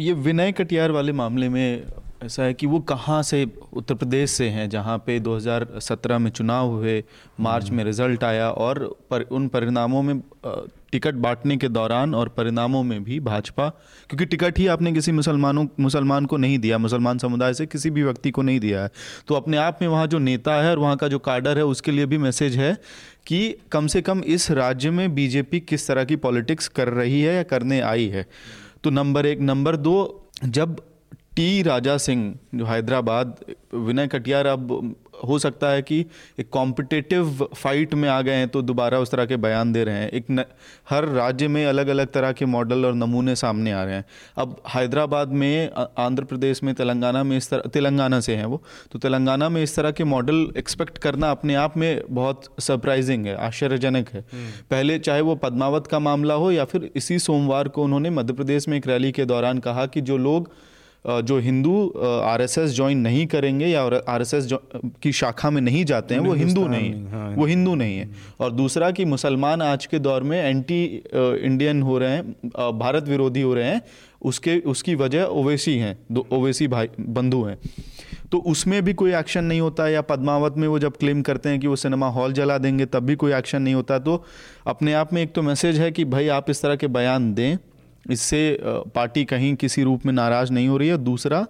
ये 0.00 0.12
विनय 0.12 0.52
कटियार 0.52 0.90
वाले 0.90 1.12
मामले 1.12 1.48
में 1.48 1.82
ऐसा 2.24 2.42
है 2.42 2.54
कि 2.54 2.66
वो 2.66 2.80
कहाँ 2.80 3.22
से 3.22 3.46
उत्तर 3.72 3.94
प्रदेश 3.94 4.30
से 4.30 4.48
हैं, 4.48 4.68
जहाँ 4.70 4.96
पे 4.98 5.18
2017 5.20 6.18
में 6.18 6.30
चुनाव 6.30 6.68
हुए, 6.68 7.04
मार्च 7.40 7.70
में 7.70 7.84
रिज़ल्ट 7.84 8.24
आया 8.24 8.50
और 8.50 8.98
पर, 9.10 9.22
उन 9.22 9.48
परिणामों 9.48 10.02
में 10.02 10.20
टिकट 10.92 11.14
बांटने 11.14 11.56
के 11.56 11.68
दौरान 11.68 12.14
और 12.14 12.28
परिणामों 12.28 12.82
में 12.82 13.04
भी 13.04 13.20
भाजपा, 13.20 13.68
क्योंकि 14.08 14.24
टिकट 14.24 14.58
ही 14.58 14.66
आपने 14.66 14.92
किसी 14.92 15.12
मुसलमानों, 15.12 15.66
मुसलमान 15.80 16.26
को 16.26 16.36
नहीं 16.36 16.58
दिया, 16.58 16.78
मुसलमान 16.78 17.18
समुदाय 17.18 17.54
से 17.54 17.66
किसी 17.66 17.90
भी 17.90 18.02
व्यक्ति 18.02 18.30
को 18.30 18.42
नहीं 18.42 18.60
दिया 18.60 18.82
है। 18.82 18.90
तो 19.28 19.34
अपने 19.34 19.56
आप 19.56 19.78
में 19.82 19.88
वहाँ 19.88 20.06
जो 20.06 20.18
नेता 20.18 20.62
है 20.62 20.70
और 20.70 20.78
वहाँ 20.78 20.96
का 20.96 21.08
जो 21.08 21.18
कार्डर 21.18 21.58
है, 21.58 21.64
उसके 21.64 21.92
लिए 21.92 22.06
भी 22.06 22.18
मैसेज 22.18 22.56
है 22.56 22.76
कि 23.26 23.56
कम 23.72 23.86
से 23.86 24.02
कम 24.02 24.20
इस 24.20 24.50
राज्य 24.50 24.90
में 24.90 25.14
बीजेपी 25.14 25.60
किस 25.60 25.88
तरह 25.88 26.04
की 26.04 26.16
पॉलिटिक्स 26.16 26.68
कर 26.68 26.88
रही 26.88 27.22
है 27.22 27.34
या 27.34 27.42
करने 27.42 27.80
आई 27.80 28.08
है। 28.08 28.26
तो 28.84 28.90
नंबर 28.90 29.26
एक। 29.26 29.40
नंबर 29.40 29.76
दो, 29.76 30.28
जब 30.44 30.80
टी 31.36 31.62
राजा 31.62 31.96
सिंह 31.96 32.34
जो 32.54 32.64
हैदराबाद 32.64 33.36
विनय 33.74 34.06
कटियार 34.06 34.46
अब 34.46 34.94
हो 35.28 35.38
सकता 35.38 35.68
है 35.68 35.82
कि 35.82 36.06
एक 36.38 36.48
कॉम्पिटिटिव 36.50 37.48
फाइट 37.56 37.94
में 37.94 38.08
आ 38.08 38.20
गए 38.22 38.34
हैं 38.34 38.48
तो 38.48 38.62
दोबारा 38.62 38.98
उस 38.98 39.10
तरह 39.10 39.26
के 39.26 39.36
बयान 39.36 39.72
दे 39.72 39.84
रहे 39.84 39.94
हैं। 39.94 40.08
एक 40.08 40.26
न, 40.30 40.44
हर 40.90 41.04
राज्य 41.04 41.48
में 41.48 41.66
अलग 41.66 41.88
अलग 41.88 42.06
तरह 42.06 42.32
के 42.32 42.46
मॉडल 42.46 42.86
और 42.86 42.94
नमूने 42.94 43.34
सामने 43.36 43.72
आ 43.72 43.82
रहे 43.84 43.94
हैं। 43.94 44.04
अब 44.36 44.56
हैदराबाद 44.68 45.28
में 45.28 45.70
आंध्र 45.98 46.24
प्रदेश 46.24 46.62
में 46.62 46.74
तेलंगाना 46.74 47.22
में 47.22 47.36
इस 47.36 47.50
तरह 47.50 47.68
तेलंगाना 47.68 48.20
से 48.20 48.36
हैं 48.36 48.44
वो। 48.44 48.62
तो 48.92 48.98
तेलंगाना 48.98 49.48
में 49.48 49.62
इस 49.62 49.76
तरह 49.76 49.90
के 49.90 50.04
मॉडल 50.04 50.46
एक्सपेक्ट 50.56 50.98
करना 50.98 51.30
अपने 51.30 51.54
आप 51.54 51.76
में 51.76 52.02
बहुत 52.10 52.48
सरप्राइजिंग 52.60 53.26
है 53.26 53.36
आश्चर्यजनक 53.36 54.08
है। 54.08 54.24
हम्म। 54.32 54.50
पहले 54.70 54.98
चाहे 54.98 55.20
वो 55.20 55.34
पद्मावत 55.34 55.86
का 55.86 55.98
मामला 55.98 56.34
हो 56.34 56.50
या 56.52 56.64
फिर 56.64 56.90
इसी 56.96 57.18
सोमवार 57.18 57.68
को 57.68 57.84
उन्होंने 57.84 58.10
मध्य 58.10 58.32
प्रदेश 58.32 58.68
में 58.68 58.76
एक 58.78 58.86
रैली 58.86 59.12
के 59.12 59.24
दौरान 59.24 59.58
कहा 59.58 59.86
कि 59.86 60.00
जो 60.00 60.16
लोग 60.16 60.52
जो 61.04 61.38
हिंदू 61.38 61.86
आरएसएस 62.24 62.70
ज्वाइन 62.70 62.98
नहीं 62.98 63.26
करेंगे 63.26 63.66
या 63.66 63.82
आरएसएस 64.08 64.48
की 65.02 65.12
शाखा 65.12 65.50
में 65.50 65.60
नहीं 65.60 65.84
जाते 65.84 66.14
हैं 66.14 66.22
वो 66.22 66.34
हिंदू 66.34 66.66
नहीं 66.68 66.90
है 66.90 67.10
हाँ, 67.10 67.34
वो 67.36 67.46
हिंदू 67.46 67.74
नहीं 67.74 67.96
है। 67.98 68.08
और 68.40 68.52
दूसरा 68.52 68.90
कि 68.90 69.04
मुसलमान 69.04 69.62
आज 69.62 69.86
के 69.86 69.98
दौर 69.98 70.22
में 70.22 70.38
एंटी 70.38 70.84
इंडियन 71.14 71.82
हो 71.82 71.98
रहे 71.98 72.10
हैं 72.10 72.78
भारत 72.78 73.08
विरोधी 73.08 73.42
हो 73.42 73.54
रहे 73.54 73.64
हैं 73.64 73.80
उसके 74.22 74.58
उसकी 74.66 74.94
वजह 74.94 75.22
ओवैसी 75.22 75.76
हैं 75.78 75.96
दो 76.12 76.26
ओवैसी 76.32 76.68
भाई 76.68 76.88
बंधु 77.00 77.42
हैं। 77.42 77.58
तो 78.32 78.38
उसमें 78.46 78.82
भी 78.84 78.92
कोई 78.94 79.14
एक्शन 79.14 79.44
नहीं 79.44 79.60
होता 79.60 79.88
या 79.88 80.00
पद्मावत 80.02 80.54
में 80.56 80.66
वो 80.68 80.78
जब 80.78 80.96
क्लेम 80.96 81.22
करते 81.22 81.48
हैं 81.48 81.60
कि 81.60 81.66
वो 81.66 81.76
सिनेमा 81.76 82.08
हॉल 82.08 82.32
जला 82.32 82.58
देंगे 82.58 82.86
तब 82.86 83.02
भी 83.02 83.14
कोई 83.14 83.32
एक्शन 83.32 83.62
नहीं 83.62 83.74
होता। 83.74 83.98
तो 83.98 84.24
अपने 84.66 84.92
आप 84.92 85.12
में 85.12 85.22
एक 85.22 85.32
तो 85.32 85.42
मैसेज 85.42 85.78
है 85.80 85.90
कि 85.92 86.04
भाई 86.04 86.28
आप 86.28 86.50
इस 86.50 86.62
तरह 86.62 86.76
के 86.76 86.86
बयान 86.88 87.32
दें। 87.34 87.56
इससे 88.10 88.58
पार्टी 88.94 89.24
कहीं 89.24 89.54
किसी 89.56 89.82
रूप 89.82 90.06
में 90.06 90.12
नाराज़ 90.12 90.52
नहीं 90.52 90.68
हो 90.68 90.76
रही 90.76 90.88
है। 90.88 90.98
दूसरा 91.04 91.46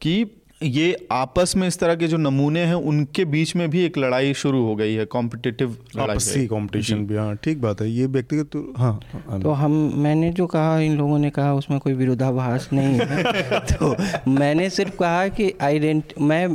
कि 0.00 0.24
ये 0.62 1.06
आपस 1.12 1.52
में 1.56 1.66
इस 1.68 1.78
तरह 1.78 1.94
के 1.94 2.06
जो 2.08 2.16
नमूने 2.16 2.60
हैं 2.60 2.74
उनके 2.74 3.24
बीच 3.24 3.54
में 3.56 3.68
भी 3.70 3.84
एक 3.84 3.98
लड़ाई 3.98 4.32
शुरू 4.34 4.62
हो 4.64 4.74
गई 4.76 4.94
है 4.94 5.04
कॉम्पिटिटिव 5.04 5.76
आपसी 6.00 6.46
कंपटीशन 6.46 7.04
भी 7.06 7.16
हाँ 7.16 7.34
ठीक 7.44 7.60
बात 7.62 7.80
है। 7.80 7.90
ये 7.90 8.06
व्यक्तिगत 8.06 8.46
तो 8.52 8.62
हाँ, 8.78 9.00
हाँ 9.28 9.40
तो 9.42 9.50
हम 9.50 9.72
मैंने 9.96 10.30
जो 10.30 10.46
कहा 10.46 10.78
इन 10.80 10.96
लोगों 10.98 11.18
ने 11.18 11.30
कहा 11.30 11.52
उसमें 11.54 11.78
कोई 11.80 11.92
विरोधाभास 11.92 12.68
नहीं 12.72 12.98
है। 13.00 13.60
तो 13.72 13.94
मैंने 14.30 14.68
सिर्फ़ 14.70 14.96
कहा 14.96 15.28
कि 15.28 15.52
आइडेंट 15.62 16.14
मैं 16.20 16.46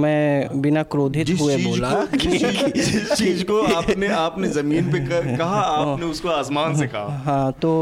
मैं 0.00 0.60
बिना 0.62 0.82
क्रोधित 0.94 1.30
हुए 1.40 1.56
बोला 1.64 2.04
चीज़ 2.14 3.44
को 3.44 3.60
आपने 3.74 4.08
आपने 4.14 4.48
ज़मीन 4.50 4.90
पे 4.92 5.04
कहा 5.36 5.60
आपने 5.60 6.06
उसको 6.06 6.28
आसमान 6.30 6.76
से 6.76 6.86
कहा। 6.86 7.22
हाँ 7.24 7.52
तो 7.62 7.74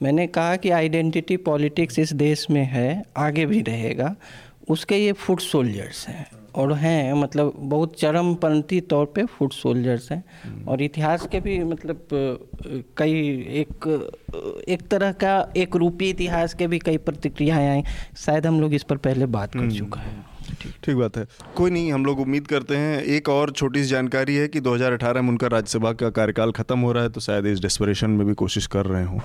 मैंने 0.00 0.26
कहा 0.26 0.56
कि 0.56 0.70
आइडेंटिटी 0.70 1.36
पॉलिटिक्स 1.36 1.98
इस 1.98 2.12
देश 2.12 2.46
में 2.50 2.64
है 2.64 3.04
आगे 3.16 3.46
भी 3.46 3.60
रहेगा। 3.62 4.14
उसके 4.68 4.96
ये 4.96 5.12
फुट 5.12 5.40
सोल्जर्स 5.40 6.06
हैं 6.08 6.26
और 6.54 6.72
हैं 6.72 7.12
मतलब 7.12 7.52
बहुत 7.58 7.98
चरमपंथी 8.00 8.80
तौर 8.80 9.06
पे 9.06 9.24
फुट 9.24 9.52
सोल्जर्स 9.52 10.10
हैं। 10.12 10.64
और 10.64 10.82
इतिहास 10.82 11.26
के 11.32 11.40
भी 11.40 11.58
मतलब 11.64 12.06
कई 12.96 13.12
एक 13.60 14.64
एक 14.68 14.86
तरह 14.88 15.12
का 15.12 15.36
एक 15.56 15.76
रूपी 15.76 16.10
इतिहास 16.10 16.54
के 16.54 16.66
भी 16.66 16.78
कई 16.78 16.96
प्रतिक्रियाएँ 16.98 17.68
आई। 17.68 17.82
शायद 18.16 18.46
हम 18.46 18.60
लोग 18.60 18.74
इस 18.74 18.82
पर 18.82 18.96
पहले 18.96 19.26
बात 19.26 19.52
कर 19.52 19.58
हम्म। 19.58 19.78
चुका 19.78 20.00
है। 20.00 20.16
ठीक 20.60 20.72
ठीक। 20.84 20.96
बात 20.96 21.16
है। 21.16 21.26
कोई 21.56 21.70
नहीं, 21.70 21.92
हम 21.92 22.04
लोग 22.04 22.20
उम्मीद 22.20 22.46
करते 22.46 22.76
हैं, 22.76 23.00
एक 23.00 23.28
और 23.28 23.50
छोटी 23.52 23.82
सी 23.82 23.88
जानकारी 23.88 24.34
है 24.36 24.48
कि 24.48 24.60
2018 24.60 25.22
में 25.22 25.28
उनका 25.28 25.46
राज्यसभा 25.48 25.92
का 25.94 26.10
कार्यकाल 26.12 26.52
खत्म 26.52 26.78
हो 26.78 26.92
रहा 26.92 27.02
है 27.02 27.10
तो 27.10 27.20
शायद 27.20 27.46
इस 27.46 27.60
डेस्परेशन 27.60 28.10
में 28.10 28.26
भी 28.26 28.34
कोशिश 28.36 28.66
कर 28.66 28.86
रहे 28.86 29.04
हों 29.04 29.20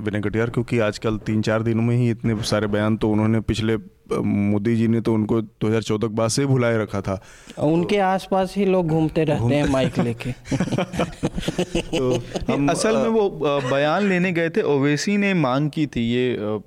विनय 0.00 0.20
कटियार, 0.20 0.50
क्योंकि 0.50 0.78
आजकल 0.80 1.18
तीन 1.26 1.42
चार 1.42 1.62
दिनों 1.62 1.82
में 1.82 1.96
ही 1.96 2.10
इतने 2.10 2.42
सारे 2.44 2.66
बयान 2.68 2.96
तो 2.96 3.10
उन्होंने 3.10 3.40
पिछले 3.42 3.76
मोदी 4.12 4.76
जी 4.76 4.88
ने 4.88 5.00
तो 5.00 5.14
उनको 5.14 5.40
2014 5.40 6.08
के 6.08 6.14
बाद 6.14 6.28
से 6.28 6.46
भुलाए 6.46 6.78
रखा 6.78 7.00
था। 7.00 7.22
उनके 7.58 7.98
आसपास 7.98 8.54
ही 8.56 8.64
लोग 8.64 8.86
घूमते 8.86 9.24
रहते 9.24 9.54
हैं 9.54 9.68
माइक 9.68 9.98
लेके। 9.98 10.32
तो 11.98 12.22
हम 12.52 12.68
असल 12.68 12.96
में 12.96 13.08
वो 13.08 13.30
बयान 13.70 14.08
लेने 14.08 14.32
गए 14.32 14.50
थे 14.50 14.62
ओवैसी 14.62 15.16
ने 15.16 15.34
मांग 15.34 15.70
की 15.70 15.86
थी 15.86 16.00
ये 16.00 16.58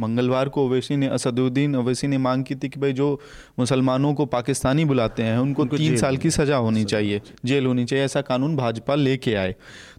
मंगलवार 0.00 0.48
को 0.48 0.66
ओवैसी 0.66 0.96
ने 0.96 1.06
असदुद्दीन 1.06 1.76
ओवैसी 1.76 2.06
ने 2.06 2.18
मांग 2.18 2.44
की 2.44 2.54
थी 2.54 2.68
कि 2.68 2.80
भाई 2.80 2.92
जो 2.92 3.20
मुसलमानों 3.58 4.14
को 4.14 4.26
पाकिस्तानी 4.26 4.84
बुलाते 4.84 5.22
हैं 5.22 5.38
उनको, 5.38 5.62
उनको 5.62 5.76
तीन 5.76 5.96
साल 5.96 6.16
की 6.16 6.30
सज़ा 6.30 6.56
होनी 6.56 6.84
चाहिए 6.84 7.20
जेल 7.44 7.66
होनी 7.66 7.84
चाहिए 7.84 8.04
ऐसा 8.04 8.20
कानून 8.20 8.56
भाजपा 8.56 8.94
लेके 8.94 9.34
आए। 9.34 9.54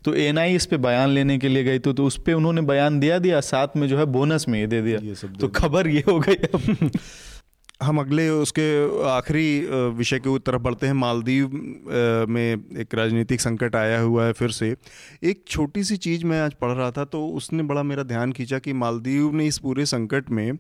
तो 0.06 0.14
एन 0.14 0.38
आई 0.38 0.56
इस 0.56 0.66
पे 0.66 0.78
बयान 0.78 1.10
लेने 1.10 1.38
के 1.38 1.47
लिए 1.47 1.64
गई 1.64 1.80
तो, 1.80 1.93
तो 1.93 2.06
उस 2.06 2.18
पर 2.18 2.34
उन्होंने 2.34 2.62
बयान 2.62 2.99
दिया 2.99 3.20
दिया 3.20 3.41
साथ 3.41 3.68
में 3.76 3.88
जो 3.88 3.97
है 3.97 4.06
बोनस 4.06 4.45
में 4.47 4.60
ये 4.60 4.68
दे 4.68 4.82
दिया। 4.82 4.99
ये 5.04 5.16
सब 5.16 5.38
तो 5.38 5.47
खबर 5.47 5.88
ये 5.88 6.04
हो 6.08 6.20
गई 6.20 6.36
हम 7.82 8.00
अगले 8.00 8.28
उसके 8.30 8.64
आखिरी 9.10 9.60
विषय 9.98 10.20
के 10.20 10.38
तरफ़ 10.39 10.62
बढ़ते 10.62 10.88
हैं। 10.88 10.94
मालदीव 10.94 11.52
में 12.30 12.78
एक 12.80 12.96
राजनीतिक 12.96 13.42
संकट 13.42 13.76
आया 13.76 14.00
हुआ 14.00 14.26
है 14.26 14.34
फिर 14.34 14.50
से। 14.50 14.76
एक 15.24 15.44
छोटी 15.48 15.84
सी 15.84 15.98
चीज़ 15.98 16.26
मैं 16.26 16.42
आज 16.42 16.54
पढ़ 16.54 16.72
रहा 16.72 16.92
था 16.92 17.06
तो 17.06 17.26
उसने 17.28 17.64
बड़ा 17.64 17.84
मेरा 17.84 18.04
ध्यान 18.04 18.32
खींचा 18.32 18.60
कि 18.60 18.74
मालदीव 18.74 19.34
ने 19.34 19.48
इस 19.48 19.58
पूरे 19.58 19.86
संकट 19.86 20.30
में 20.30 20.58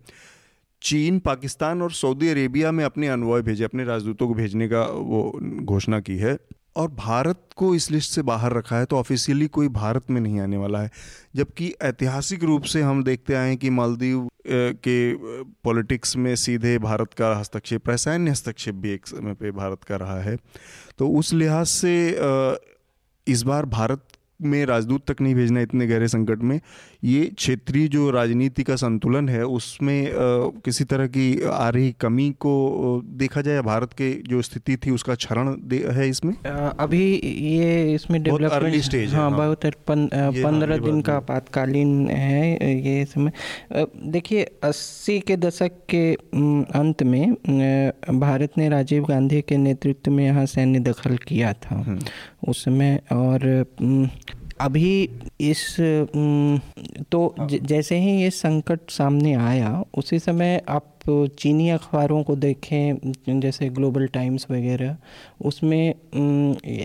चीन, 0.81 1.19
पाकिस्तान 1.19 1.81
और 1.81 1.91
सऊदी 1.91 2.29
अरेबिया 2.29 2.71
में 2.71 2.83
अपने 2.85 3.07
अनवॉय 3.07 3.41
भेजे, 3.41 3.63
अपने 3.63 3.83
राजदूतों 3.83 4.27
को 4.27 4.33
भेजने 4.33 4.67
का 4.67 4.81
वो 4.81 5.39
घोषणा 5.63 5.99
की 5.99 6.17
है। 6.17 6.37
और 6.75 6.87
भारत 6.89 7.39
को 7.55 7.73
इस 7.75 7.89
लिस्ट 7.91 8.11
से 8.11 8.21
बाहर 8.21 8.53
रखा 8.53 8.77
है 8.77 8.85
तो 8.85 8.97
ऑफिशियली 8.97 9.47
कोई 9.47 9.67
भारत 9.67 10.09
में 10.09 10.19
नहीं 10.21 10.39
आने 10.39 10.57
वाला 10.57 10.81
है। 10.81 10.91
जबकि 11.35 11.73
ऐतिहासिक 11.81 12.43
रूप 12.43 12.63
से 12.63 12.81
हम 12.81 13.03
देखते 13.03 13.33
आए 13.33 13.47
हैं 13.47 13.57
कि 13.57 13.69
मालदीव 13.69 14.27
के 14.47 15.13
पॉलिटिक्स 15.63 16.15
में 16.17 16.35
सीधे 16.35 16.77
भारत 16.79 17.13
का 17.13 17.35
हस्तक्षेप 17.37 17.87
रहा 17.87 17.97
सैन्य 17.97 18.31
हस्तक्षेप 18.31 18.75
भी 18.75 18.91
एक 18.91 19.07
समय 19.07 19.33
पे 19.33 19.51
भारत 19.51 19.83
का 19.83 19.95
रहा 19.95 20.19
है। 20.21 20.37
तो 20.97 21.09
उस 21.09 21.33
लिहाज 21.33 21.67
से 21.67 21.93
इस 23.27 23.43
बार 23.43 23.65
भारत 23.65 24.07
में 24.41 24.65
राजदूत 24.65 25.11
तक 25.11 25.21
नहीं 25.21 25.35
भेजना 25.35 25.61
इतने 25.61 25.87
गहरे 25.87 26.07
संकट 26.07 26.39
में 26.39 26.59
ये 27.03 27.25
क्षेत्रीय 27.25 27.87
जो 27.87 28.09
राजनीति 28.11 28.63
का 28.63 28.75
संतुलन 28.75 29.29
है 29.29 29.45
उसमें 29.45 30.09
किसी 30.65 30.83
तरह 30.83 31.07
की 31.07 31.41
आ 31.43 31.69
रही 31.69 31.91
कमी 31.91 32.29
को 32.39 32.51
देखा 33.05 33.41
जाए 33.41 33.61
भारत 33.61 33.93
के 33.93 34.11
जो 34.27 34.41
स्थिति 34.41 34.77
थी 34.77 34.91
उसका 34.91 35.15
क्षरण 35.15 35.49
है 35.73 36.09
इसमें? 36.09 36.33
अभी 36.79 37.03
ये 37.23 37.93
इसमें 37.93 38.21
डेवलपमेंट 38.23 38.83
स्टेज 38.83 39.13
हाँ, 39.13 39.29
हाँ 39.29 39.37
बहुत 39.37 39.65
हाँ, 39.65 40.31
पंद्रह 40.31 40.77
दिन 40.77 41.01
का 41.01 41.15
आपातकालीन 41.15 42.07
है 42.09 42.77
ये 42.87 43.05
समय 43.05 43.31
देखिए 44.05 44.43
अस्सी 44.63 45.19
के 45.19 45.37
दशक 45.37 45.71
के 45.89 46.13
अंत 46.79 47.03
में 47.03 47.35
भारत 48.19 48.57
ने 48.57 48.69
राजीव 48.69 49.05
गांधी 49.05 49.41
के 49.41 49.57
नेतृत्व 49.57 50.11
में 50.11 50.25
यहाँ 50.25 50.45
सैन्य 50.45 50.79
दखल 50.79 51.17
किया 51.17 51.53
था। 51.53 51.75
हम्म। 51.75 51.99
उस 52.47 52.63
समय 52.63 52.99
और 53.11 53.65
अभी 54.61 55.09
इस 55.41 55.75
तो 57.11 57.35
जैसे 57.51 57.97
ही 57.99 58.21
ये 58.21 58.29
संकट 58.31 58.89
सामने 58.89 59.33
आया 59.35 59.83
उसी 59.97 60.19
समय 60.19 60.61
आप 60.69 60.90
तो 61.11 61.25
चीनी 61.35 61.69
अखबारों 61.69 62.21
को 62.23 62.35
देखें 62.35 63.39
जैसे 63.39 63.67
ग्लोबल 63.69 64.05
टाइम्स 64.07 64.45
वगैरह 64.51 64.95
उसमें 65.41 65.93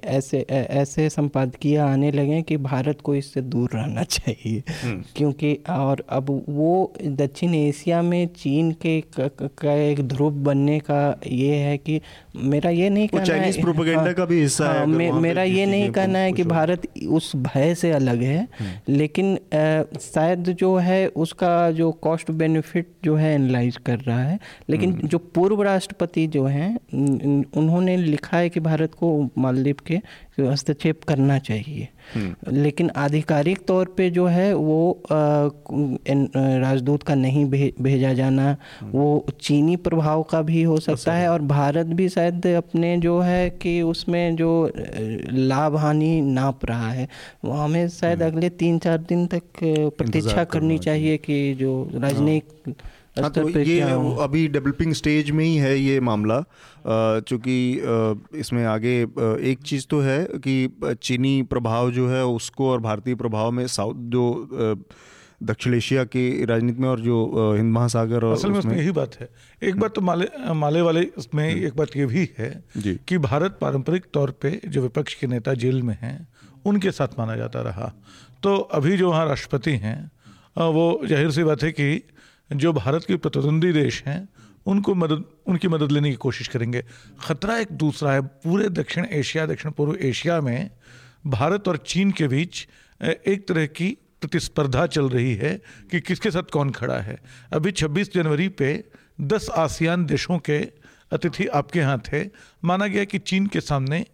ऐसे 0.04 0.40
ऐसे 0.50 1.08
संपादकीय 1.10 1.76
आने 1.78 2.10
लगे 2.12 2.40
कि 2.42 2.56
भारत 2.58 3.00
को 3.00 3.14
इससे 3.14 3.40
दूर 3.44 3.70
रहना 3.74 4.02
चाहिए 4.16 4.62
हम्म। 4.82 5.02
क्योंकि 5.16 5.52
और 5.70 6.04
अब 6.08 6.30
वो 6.48 6.72
दक्षिण 7.18 7.54
एशिया 7.54 8.00
में 8.02 8.26
चीन 8.34 8.72
के 8.82 9.00
का 9.18 9.74
एक 9.74 10.00
ध्रुव 10.08 10.42
बनने 10.42 10.78
का 10.80 10.98
ये 11.26 11.54
है 11.56 11.76
कि 11.78 12.00
मेरा 12.46 12.70
ये 12.70 12.90
नहीं 12.90 13.08
कहना 13.08 13.34
है 13.34 13.94
हाँ, 13.94 14.14
का 14.14 14.24
भी 14.24 14.40
हिस्सा 14.40 14.66
हाँ, 14.66 14.86
है 14.86 15.12
मेरा 15.20 15.42
ये 15.44 15.66
नहीं 15.66 15.90
कहना 15.92 16.18
है 16.18 16.32
कि 16.32 16.44
भारत 16.46 16.88
उस 17.10 17.34
भय 17.44 17.74
से 17.76 17.90
अलग 17.92 18.22
है 18.22 18.40
हम्म। 18.58 18.94
लेकिन 18.94 19.36
शायद 20.02 20.54
जो 20.56 20.76
है 20.80 21.06
उसका 21.18 21.70
जो 21.72 21.90
कॉस्ट 22.02 22.30
बेनिफिट 22.36 22.94
जो 23.04 23.16
है 23.16 23.34
एनालाइज 23.34 23.76
कर 23.86 23.98
रहा 23.98 24.15
है 24.16 24.38
लेकिन 24.70 24.92
हम्म। 24.92 25.08
जो 25.08 25.18
पूर्व 25.34 25.62
राष्ट्रपति 25.62 26.26
जो 26.26 26.44
हैं 26.46 26.70
उन्होंने 27.56 27.96
लिखा 27.96 28.36
है 28.36 28.48
कि 28.48 28.60
भारत 28.60 28.94
को 28.94 29.10
मालदीव 29.38 29.76
के 29.86 30.00
हस्तक्षेप 30.40 31.04
करना 31.04 31.38
चाहिए 31.38 31.88
हम्म। 32.14 32.54
लेकिन 32.56 32.90
आधिकारिक 32.96 33.64
तौर 33.66 33.94
पे 33.96 34.08
जो 34.10 34.26
है 34.26 34.52
वो 34.54 35.02
राजदूत 35.10 37.02
का 37.02 37.14
नहीं 37.14 37.44
भे, 37.44 37.72
भेजा 37.82 38.12
जाना 38.12 38.56
हम्म। 38.80 38.90
वो 38.90 39.26
चीनी 39.40 39.76
प्रभाव 39.78 40.22
का 40.22 40.42
भी 40.42 40.62
हो 40.62 40.78
सकता 40.80 41.12
है 41.12 41.28
और 41.28 41.42
भारत 41.46 41.86
भी 41.96 42.08
शायद 42.08 42.46
अपने 42.46 42.96
जो 42.98 43.18
है 43.20 43.48
कि 43.52 43.80
उसमें 43.82 44.36
जो 44.36 44.50
लाभ 45.30 45.76
हानि 45.76 46.20
नाप 46.20 46.64
रहा 46.64 46.90
है 46.90 47.08
वो 47.44 47.52
हमें 47.52 47.88
शायद 47.88 48.22
अगले 48.22 48.48
तीन 48.56 48.78
चार 48.78 48.98
दिन 48.98 49.26
तक 49.26 49.42
प्रतीक्षा 49.98 50.44
करनी 50.44 50.78
चाहिए 50.78 51.16
कि 51.16 51.54
जो 51.54 51.82
हाँ। 51.84 52.00
राजनयिक 52.00 52.74
हाँ 53.16 53.30
तो 53.32 53.48
ये 53.48 53.80
अभी 54.22 54.46
डेवलपिंग 54.48 54.92
स्टेज 54.94 55.30
में 55.30 55.44
ही 55.44 55.56
है 55.56 55.76
ये 55.78 55.98
मामला। 56.00 56.40
चूँकि 57.20 57.56
इसमें 58.34 58.64
आगे 58.66 58.94
एक 59.50 59.62
चीज़ 59.66 59.86
तो 59.90 60.00
है 60.00 60.18
कि 60.38 60.96
चीनी 61.02 61.42
प्रभाव 61.50 61.90
जो 61.90 62.08
है 62.08 62.24
उसको 62.26 62.70
और 62.70 62.80
भारतीय 62.80 63.14
प्रभाव 63.14 63.50
में 63.50 63.66
साउथ 63.68 63.94
जो 64.10 64.24
दक्षिण 65.42 65.74
एशिया 65.74 66.04
की 66.06 66.44
राजनीति 66.44 66.80
में 66.80 66.88
और 66.88 67.00
जो 67.00 67.16
हिंद 67.56 67.72
महासागर 67.72 68.24
और 68.24 68.32
असल 68.32 68.50
में 68.50 68.58
उसमें 68.58 68.76
यही 68.76 68.90
बात 68.90 69.14
है। 69.20 69.28
एक 69.62 69.78
बात 69.80 69.94
तो 69.94 70.00
माले 70.00 70.26
माले 70.54 70.80
वाले 70.80 71.00
इसमें 71.18 71.50
हम्म। 71.50 71.66
एक 71.66 71.76
बात 71.76 71.96
ये 71.96 72.06
भी 72.06 72.28
है 72.38 72.50
कि 73.08 73.18
भारत 73.18 73.58
पारंपरिक 73.60 74.04
तौर 74.14 74.30
पे 74.42 74.60
जो 74.66 74.82
विपक्ष 74.82 75.14
के 75.14 75.26
नेता 75.26 75.54
जेल 75.54 75.82
में 75.82 75.96
हैं 76.02 76.16
उनके 76.66 76.90
साथ 76.90 77.18
माना 77.18 77.36
जाता 77.36 77.60
रहा। 77.62 77.92
तो 78.42 78.56
अभी 78.56 78.96
जो 78.96 79.10
वहाँ 79.10 79.26
राष्ट्रपति 79.28 79.76
हैं 79.78 79.98
वो 80.56 80.84
ज़ाहिर 81.04 81.30
सी 81.30 81.44
बात 81.44 81.62
है 81.62 81.72
कि 81.72 82.02
जो 82.50 82.72
भारत 82.72 83.04
के 83.04 83.16
प्रतिद्वंदी 83.16 83.72
देश 83.72 84.02
हैं, 84.06 84.28
उनको 84.66 84.94
मदद, 84.94 85.24
उनकी 85.46 85.68
मदद 85.68 85.92
लेने 85.92 86.10
की 86.10 86.16
कोशिश 86.16 86.48
करेंगे। 86.48 86.84
ख़तरा 87.20 87.58
एक 87.58 87.72
दूसरा 87.72 88.12
है, 88.12 88.20
पूरे 88.20 88.68
दक्षिण 88.68 89.06
एशिया, 89.10 89.46
दक्षिण 89.46 89.70
पूर्व 89.70 89.96
एशिया 90.00 90.40
में 90.40 90.70
भारत 91.26 91.68
और 91.68 91.76
चीन 91.76 92.10
के 92.10 92.28
बीच 92.28 92.66
एक 93.00 93.46
तरह 93.48 93.66
की 93.66 93.96
प्रतिस्पर्धा 94.20 94.86
चल 94.86 95.08
रही 95.08 95.34
है 95.34 95.54
कि 95.90 96.00
किसके 96.00 96.30
साथ 96.30 96.50
कौन 96.52 96.70
खड़ा 96.70 96.98
है। 96.98 97.18
अभी 97.52 97.72
26 97.72 98.12
जनवरी 98.14 98.48
पे 98.48 98.84
10 99.20 99.48
आसियान 99.50 100.06
देशों 100.06 100.38
के 100.38 100.58
अतिथि 101.12 101.46
आपके 101.46 101.78
यहाँ 101.78 102.02
थे। 102.12 102.24
माना 102.64 102.86
गया 102.86 103.04
कि 103.04 103.18
चीन 103.18 103.46
के 103.46 103.60
सामने 103.60 104.04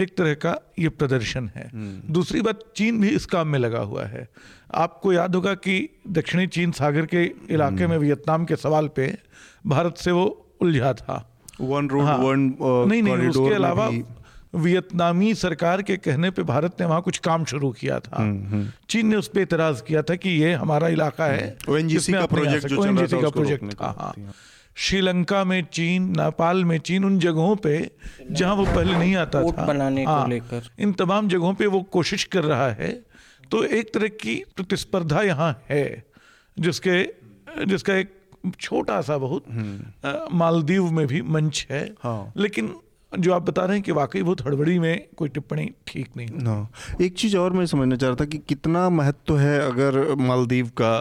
एक 0.00 0.16
तरह 0.16 0.34
का 0.34 0.58
ये 0.78 0.88
प्रदर्शन 0.88 1.50
है। 1.54 1.70
हम्म। 1.74 2.12
दूसरी 2.12 2.40
बात 2.40 2.60
चीन 2.76 3.00
भी 3.00 3.08
इस 3.08 3.26
काम 3.26 3.48
में 3.48 3.58
लगा 3.58 3.80
हुआ 3.80 4.04
है। 4.04 4.28
आपको 4.74 5.12
याद 5.12 5.34
होगा 5.34 5.54
कि 5.54 5.88
दक्षिणी 6.08 6.46
चीन 6.46 6.72
सागर 6.72 7.06
के 7.06 7.24
इलाके 7.50 7.86
में 7.86 7.98
वियतनाम 7.98 8.44
के 8.44 8.56
सवाल 8.56 8.88
पे 8.88 9.18
भारत 9.66 9.96
से 9.96 10.10
वो 10.10 10.46
उलझा 10.60 10.92
था। 10.92 11.42
वन 11.60 11.88
रोड 11.88 12.02
हाँ, 12.02 12.18
वन 12.18 12.56
नहीं 12.60 13.02
नहीं 13.02 13.28
उसके 13.28 13.54
अलावा 13.54 13.90
वियतनामी 14.54 15.34
सरकार 15.34 15.82
के 15.82 15.96
कहने 15.96 16.30
पे 16.30 16.42
भारत 16.42 16.76
ने 16.80 16.86
वहाँ 16.86 17.02
कुछ 17.02 17.18
काम 17.18 17.44
शुरू 17.44 17.70
किया 17.72 18.00
था। 18.00 18.16
हम्म, 18.16 18.46
हम्म। 18.46 18.68
चीन 18.88 19.06
ने 19.06 19.16
उस 19.16 19.28
पर 19.28 19.40
इतराज 19.40 19.80
किया 19.80 20.02
था 20.02 20.14
कि 20.14 20.30
ये 20.30 20.52
हमारा 20.52 20.88
इलाका 20.88 21.24
है। 21.24 21.58
का 22.12 22.26
प्रोजेक्ट 22.26 23.22
का 23.22 23.30
प्रोजेक्ट 23.30 23.74
था 23.74 23.96
हाँ। 23.98 24.14
श्रीलंका 24.80 25.42
में 25.44 25.62
चीन 25.72 26.08
नेपाल 26.10 26.64
में 26.64 26.78
चीन 26.80 27.04
उन 27.04 27.18
जगहों 27.18 27.56
पे 27.56 27.74
जहाँ 28.30 28.54
वो 28.54 28.64
पहले 28.64 28.96
नहीं 28.96 29.14
आता 29.16 29.42
था 29.42 29.66
बनाने 29.66 30.04
को 30.04 30.10
हाँ, 30.10 30.28
लेकर 30.28 30.70
इन 30.78 30.92
तमाम 30.92 31.28
जगहों 31.28 31.52
पे 31.54 31.66
वो 31.66 31.82
कोशिश 31.92 32.24
कर 32.26 32.44
रहा 32.44 32.70
है 32.72 32.92
तो 33.50 33.62
एक 33.64 33.92
तरह 33.94 34.08
की 34.16 34.36
प्रतिस्पर्धा 34.56 35.22
यहाँ 35.22 35.52
है 35.70 35.84
जिसके 36.56 37.02
जिसका 37.66 37.94
एक 37.94 38.14
छोटा 38.60 39.00
सा 39.00 39.18
बहुत 39.18 39.44
हम्म। 39.48 40.36
मालदीव 40.36 40.90
में 40.90 41.06
भी 41.06 41.20
मंच 41.28 41.66
है 41.70 41.84
हाँ। 42.02 42.32
लेकिन 42.36 42.74
जो 43.18 43.32
आप 43.32 43.42
बता 43.42 43.64
रहे 43.64 43.76
हैं 43.76 43.82
कि 43.84 43.92
वाकई 43.92 44.22
बहुत 44.22 44.40
हड़बड़ी 44.46 44.78
में 44.78 45.06
कोई 45.16 45.28
टिप्पणी 45.28 45.70
ठीक 45.86 46.08
नहीं 46.16 46.28
ना 46.42 46.68
एक 47.00 47.14
चीज़ 47.18 47.36
और 47.36 47.52
मैं 47.52 47.66
समझना 47.66 47.96
चाह 47.96 48.10
रहा 48.10 48.16
था 48.20 48.24
कि 48.24 48.38
कितना 48.48 48.88
महत्व 48.90 49.38
है 49.38 49.58
अगर 49.60 50.14
मालदीव 50.14 50.70
का 50.82 50.92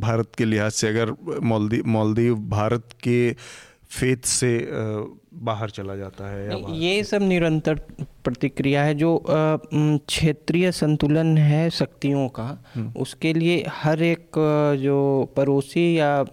भारत 0.00 0.34
के 0.38 0.44
लिहाज 0.44 0.72
से 0.72 0.88
अगर 0.88 1.14
मालदीव 1.42 1.86
मालदीव 1.86 2.34
भारत 2.50 2.88
के 3.02 3.32
फेथ 3.90 4.26
से 4.26 4.50
बाहर 5.44 5.70
चला 5.70 5.96
जाता 5.96 6.30
है 6.30 6.46
या 6.48 6.74
ये 6.74 7.02
सब 7.04 7.22
निरंतर 7.22 7.74
प्रतिक्रिया 8.24 8.82
है 8.82 8.94
जो 8.94 9.10
क्षेत्रीय 9.28 10.70
संतुलन 10.72 11.36
है 11.38 11.70
शक्तियों 11.70 12.28
का। 12.28 12.46
हम्म। 12.74 12.92
उसके 13.00 13.32
लिए 13.32 13.64
हर 13.68 14.02
एक 14.02 14.38
जो 14.80 14.98
पड़ोसी 15.36 15.98
या 15.98 16.24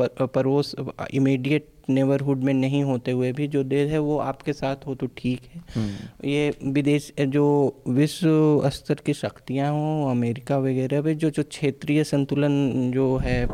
पड़ोस 0.00 0.74
इमीडिएट 1.14 1.68
नेबरहुड 1.88 2.42
में 2.44 2.52
नहीं 2.54 2.82
होते 2.84 3.10
हुए 3.10 3.32
भी 3.32 3.46
जो 3.48 3.62
देश 3.64 3.90
है 3.90 3.98
वो 3.98 4.18
आपके 4.20 4.52
साथ 4.52 4.86
हो 4.86 4.94
तो 4.94 5.06
ठीक 5.16 5.48
है 5.54 5.62
हम्म। 5.76 6.28
ये 6.28 6.52
विदेश 6.72 7.12
जो 7.20 7.46
विश्व 7.88 8.68
स्तर 8.70 9.00
की 9.06 9.14
शक्तियाँ 9.14 9.70
हों 9.72 10.10
अमेरिका 10.10 10.58
वगैरह 10.58 11.00
भी 11.00 11.14
जो 11.14 11.30
जो 11.30 11.42
क्षेत्रीय 11.42 12.04
संतुलन 12.04 12.90
जो 12.94 13.16
है 13.16 13.44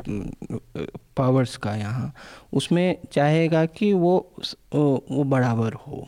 पावर्स 1.16 1.57
का 1.57 1.74
यहाँ 1.77 2.12
उसमें 2.53 2.97
चाहेगा 3.12 3.64
कि 3.66 3.93
वो 3.93 4.16
वो 4.74 5.22
बराबर 5.24 5.72
हो। 5.87 6.07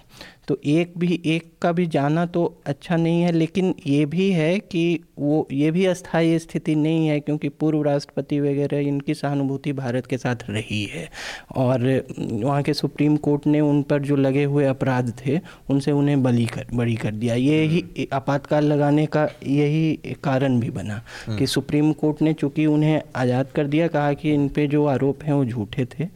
तो 0.48 0.56
एक 0.66 0.92
भी 0.98 1.20
एक 1.26 1.50
का 1.62 1.70
भी 1.72 1.86
जाना 1.86 2.24
तो 2.26 2.42
अच्छा 2.66 2.96
नहीं 2.96 3.22
है 3.22 3.32
लेकिन 3.32 3.74
ये 3.86 4.04
भी 4.06 4.30
है 4.32 4.58
कि 4.60 5.00
वो 5.18 5.46
ये 5.52 5.70
भी 5.70 5.84
अस्थायी 5.86 6.38
स्थिति 6.38 6.74
नहीं 6.74 7.06
है 7.08 7.18
क्योंकि 7.20 7.48
पूर्व 7.50 7.82
राष्ट्रपति 7.82 8.38
वगैरह 8.40 8.78
इनकी 8.78 9.14
सहानुभूति 9.14 9.72
भारत 9.72 10.06
के 10.06 10.18
साथ 10.18 10.44
रही 10.50 10.84
है। 10.84 11.08
और 11.56 11.84
वहाँ 12.12 12.62
के 12.62 12.74
सुप्रीम 12.74 13.16
कोर्ट 13.18 13.46
ने 13.46 13.60
उन 13.60 13.82
पर 13.82 14.02
जो 14.02 14.16
लगे 14.16 14.44
हुए 14.44 14.64
अपराध 14.66 15.12
थे 15.16 15.38
उनसे 15.70 15.92
उन्हें 15.92 16.22
बली 16.22 16.46
कर 16.46 16.66
बड़ी 16.74 16.94
कर 16.96 17.12
दिया। 17.12 17.34
ये 17.34 17.62
ही 17.64 18.08
आपातकाल 18.12 18.64
लगाने 18.64 19.06
का 19.06 19.28
यही 19.46 20.16
कारण 20.24 20.58
भी 20.60 20.70
बना 20.70 21.02
कि 21.28 21.46
सुप्रीम 21.46 21.92
कोर्ट 21.94 22.22
ने 22.22 22.32
चूँकि 22.34 22.66
उन्हें 22.66 23.00
आज़ाद 23.16 23.52
कर 23.56 23.66
दिया 23.66 23.88
कहा 23.88 24.12
कि 24.12 24.34
इन 24.34 24.48
पे 24.58 24.66
जो 24.66 24.84
आरोप 24.86 25.22
हैं, 25.24 25.32
वो 25.32 25.44
झूठे 25.44 25.86
थे। 25.86 26.08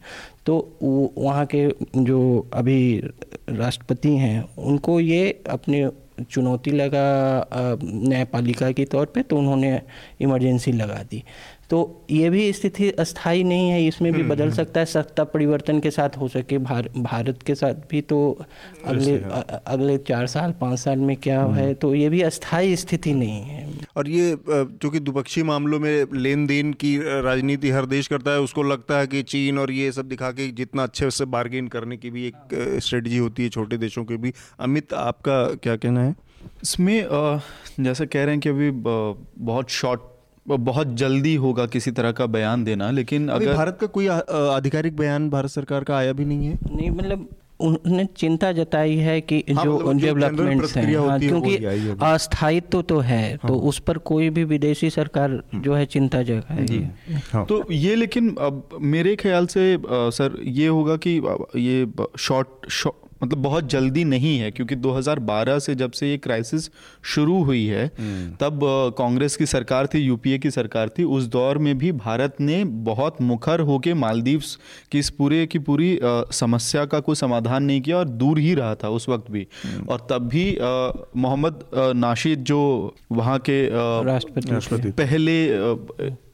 तो 0.45 0.53
वहाँ 1.17 1.45
के 1.45 1.67
जो 1.97 2.49
अभी 2.53 2.79
राष्ट्रपति 3.49 4.15
हैं, 4.17 4.43
उनको 4.59 4.99
ये 4.99 5.43
अपने 5.49 5.89
चुनौती 6.29 6.71
लगा 6.71 7.05
न्यायपालिका 7.83 8.71
के 8.71 8.83
तौर 8.85 9.05
पे 9.05 9.21
तो 9.23 9.37
उन्होंने 9.37 9.79
इमरजेंसी 10.21 10.71
लगा 10.71 11.01
दी। 11.03 11.23
तो 11.73 12.05
ये 12.11 12.29
भी 12.29 12.41
स्थिति 12.53 12.89
अस्थाई 12.91 13.43
नहीं 13.43 13.69
है 13.69 13.85
इसमें 13.87 14.11
भी 14.13 14.23
बदल 14.23 14.51
सकता 14.51 14.79
है 14.79 14.85
सत्ता 14.85 15.23
परिवर्तन 15.23 15.79
के 15.79 15.91
साथ 15.91 16.17
हो 16.17 16.27
सके 16.27 16.57
भार, 16.57 16.89
भारत 16.97 17.39
के 17.41 17.55
साथ 17.55 17.73
भी 17.91 18.01
तो 18.01 18.19
अगले 18.85 19.15
अगले 19.67 19.97
चार 19.97 20.27
साल 20.27 20.51
पाँच 20.51 20.79
साल 20.79 20.99
में 20.99 21.15
क्या 21.17 21.41
है 21.45 21.73
तो 21.73 21.93
ये 21.95 22.09
भी 22.09 22.21
अस्थाई 22.21 22.75
स्थिति 22.75 23.13
नहीं 23.13 23.41
है। 23.41 23.65
और 23.95 24.09
ये 24.09 24.37
जो 24.49 24.89
कि 24.89 24.99
द्विपक्षीय 24.99 25.43
मामलों 25.43 25.79
में 25.79 26.05
लेन 26.13 26.45
देन 26.47 26.73
की 26.73 26.95
राजनीति 27.23 27.69
हर 27.69 27.85
देश 27.85 28.07
करता 28.07 28.31
है 28.31 28.41
उसको 28.41 28.63
लगता 28.63 28.99
है 28.99 29.07
कि 29.07 29.23
चीन 29.23 29.59
और 29.59 29.71
ये 29.71 29.91
सब 29.91 30.09
दिखा 30.09 30.31
के 30.31 30.47
जितना 30.51 30.83
अच्छे 30.83 31.11
से 31.11 31.25
बार्गेन 31.25 31.67
करने 31.67 31.97
की 31.97 32.09
भी 32.09 32.27
एक 32.27 32.79
स्ट्रेटजी 32.79 33.17
होती 33.17 33.43
है 33.43 33.49
छोटे 33.49 33.77
देशों 33.77 34.05
के 34.05 34.17
भी। 34.17 34.33
अमित 34.59 34.93
आपका 34.93 35.43
क्या 35.63 35.75
कहना 35.75 36.03
है? 36.03 36.15
इसमें 36.63 37.07
जैसे 37.79 38.05
कह 38.05 38.23
रहे 38.23 38.31
हैं 38.31 38.39
कि 38.39 38.49
अभी 38.49 38.71
बहुत 38.71 39.69
शॉर्ट 39.71 40.01
बहुत 40.47 40.93
जल्दी 40.95 41.35
होगा 41.35 41.65
किसी 41.65 41.91
तरह 41.91 42.11
का 42.11 42.25
बयान 42.25 42.63
देना 42.63 42.89
लेकिन 42.91 43.27
अगर 43.29 43.53
भारत 43.55 43.77
का 43.81 43.87
कोई 43.87 44.07
आधिकारिक 44.07 44.95
बयान 44.95 45.29
भारत 45.29 45.49
सरकार 45.49 45.83
का 45.83 45.97
आया 45.97 46.13
भी 46.13 46.25
नहीं 46.25 46.47
है 46.47 46.57
नहीं 46.71 46.89
मतलब 46.91 47.27
उन्होंने 47.59 48.05
चिंता 48.17 48.51
जताई 48.51 48.95
है 48.97 49.19
कि 49.21 49.43
हाँ, 49.55 49.63
जो 49.63 49.77
मतलब 49.79 49.99
general 49.99 50.19
डेवलपमेंट्स 50.19 50.75
हैं 50.77 50.95
हाँ, 50.97 51.19
है 51.19 51.27
क्योंकि 51.27 51.49
ही 51.49 51.63
है। 51.63 51.95
अस्थायित्व 52.13 52.81
तो 52.81 52.99
है 52.99 53.21
हाँ। 53.33 53.47
तो 53.47 53.55
उस 53.59 53.79
पर 53.79 53.97
कोई 53.97 54.29
भी 54.29 54.43
विदेशी 54.43 54.89
सरकार 54.89 55.41
जो 55.55 55.73
है 55.73 55.85
चिंता 55.85 56.21
जगाएगी 56.23 56.81
हाँ। 57.31 57.45
तो 57.45 57.63
ये 57.71 57.95
लेकिन 57.95 58.35
अब 58.39 58.67
मेरे 58.81 59.15
ख्याल 59.15 59.47
से 59.47 59.73
अ, 59.73 59.79
सर 59.91 60.37
ये 60.43 60.67
होगा 60.67 60.95
कि 61.07 61.15
ये 61.59 61.87
शॉर्ट 62.19 62.69
शॉर्ट 62.69 62.95
मतलब 63.23 63.41
बहुत 63.43 63.69
जल्दी 63.69 64.03
नहीं 64.03 64.37
है 64.39 64.51
क्योंकि 64.51 64.75
2012 64.75 65.59
से 65.59 65.75
जब 65.75 65.91
से 65.91 66.09
ये 66.09 66.17
क्राइसिस 66.17 66.69
शुरू 67.03 67.43
हुई 67.43 67.65
है 67.65 67.87
तब 68.41 68.59
कांग्रेस 68.97 69.35
की 69.35 69.45
सरकार 69.45 69.87
थी 69.87 69.99
यूपीए 69.99 70.37
की 70.37 70.51
सरकार 70.51 70.89
थी 70.89 71.03
उस 71.17 71.27
दौर 71.27 71.57
में 71.57 71.77
भी 71.77 71.91
भारत 71.91 72.35
ने 72.41 72.63
बहुत 72.89 73.21
मुखर 73.21 73.59
होके 73.59 73.93
मालदीव्स 73.93 74.57
की 74.91 74.99
इस 74.99 75.09
पूरे 75.09 75.45
की 75.47 75.59
पूरी 75.59 75.99
समस्या 76.33 76.85
का 76.85 76.99
कोई 76.99 77.15
समाधान 77.15 77.63
नहीं 77.63 77.81
किया 77.81 77.97
और 77.97 78.07
दूर 78.23 78.39
ही 78.39 78.53
रहा 78.53 78.75
था 78.75 78.89
उस 78.89 79.09
वक्त 79.09 79.31
भी। 79.31 79.47
और 79.89 80.07
तब 80.09 80.27
भी 80.27 80.45
मोहम्मद 81.15 81.59
नाशिद 81.95 82.43
जो 82.43 82.59
वहाँ 83.11 83.37
के 83.49 83.59
राष्ट्रपति 84.05 84.91
पहले 84.97 85.35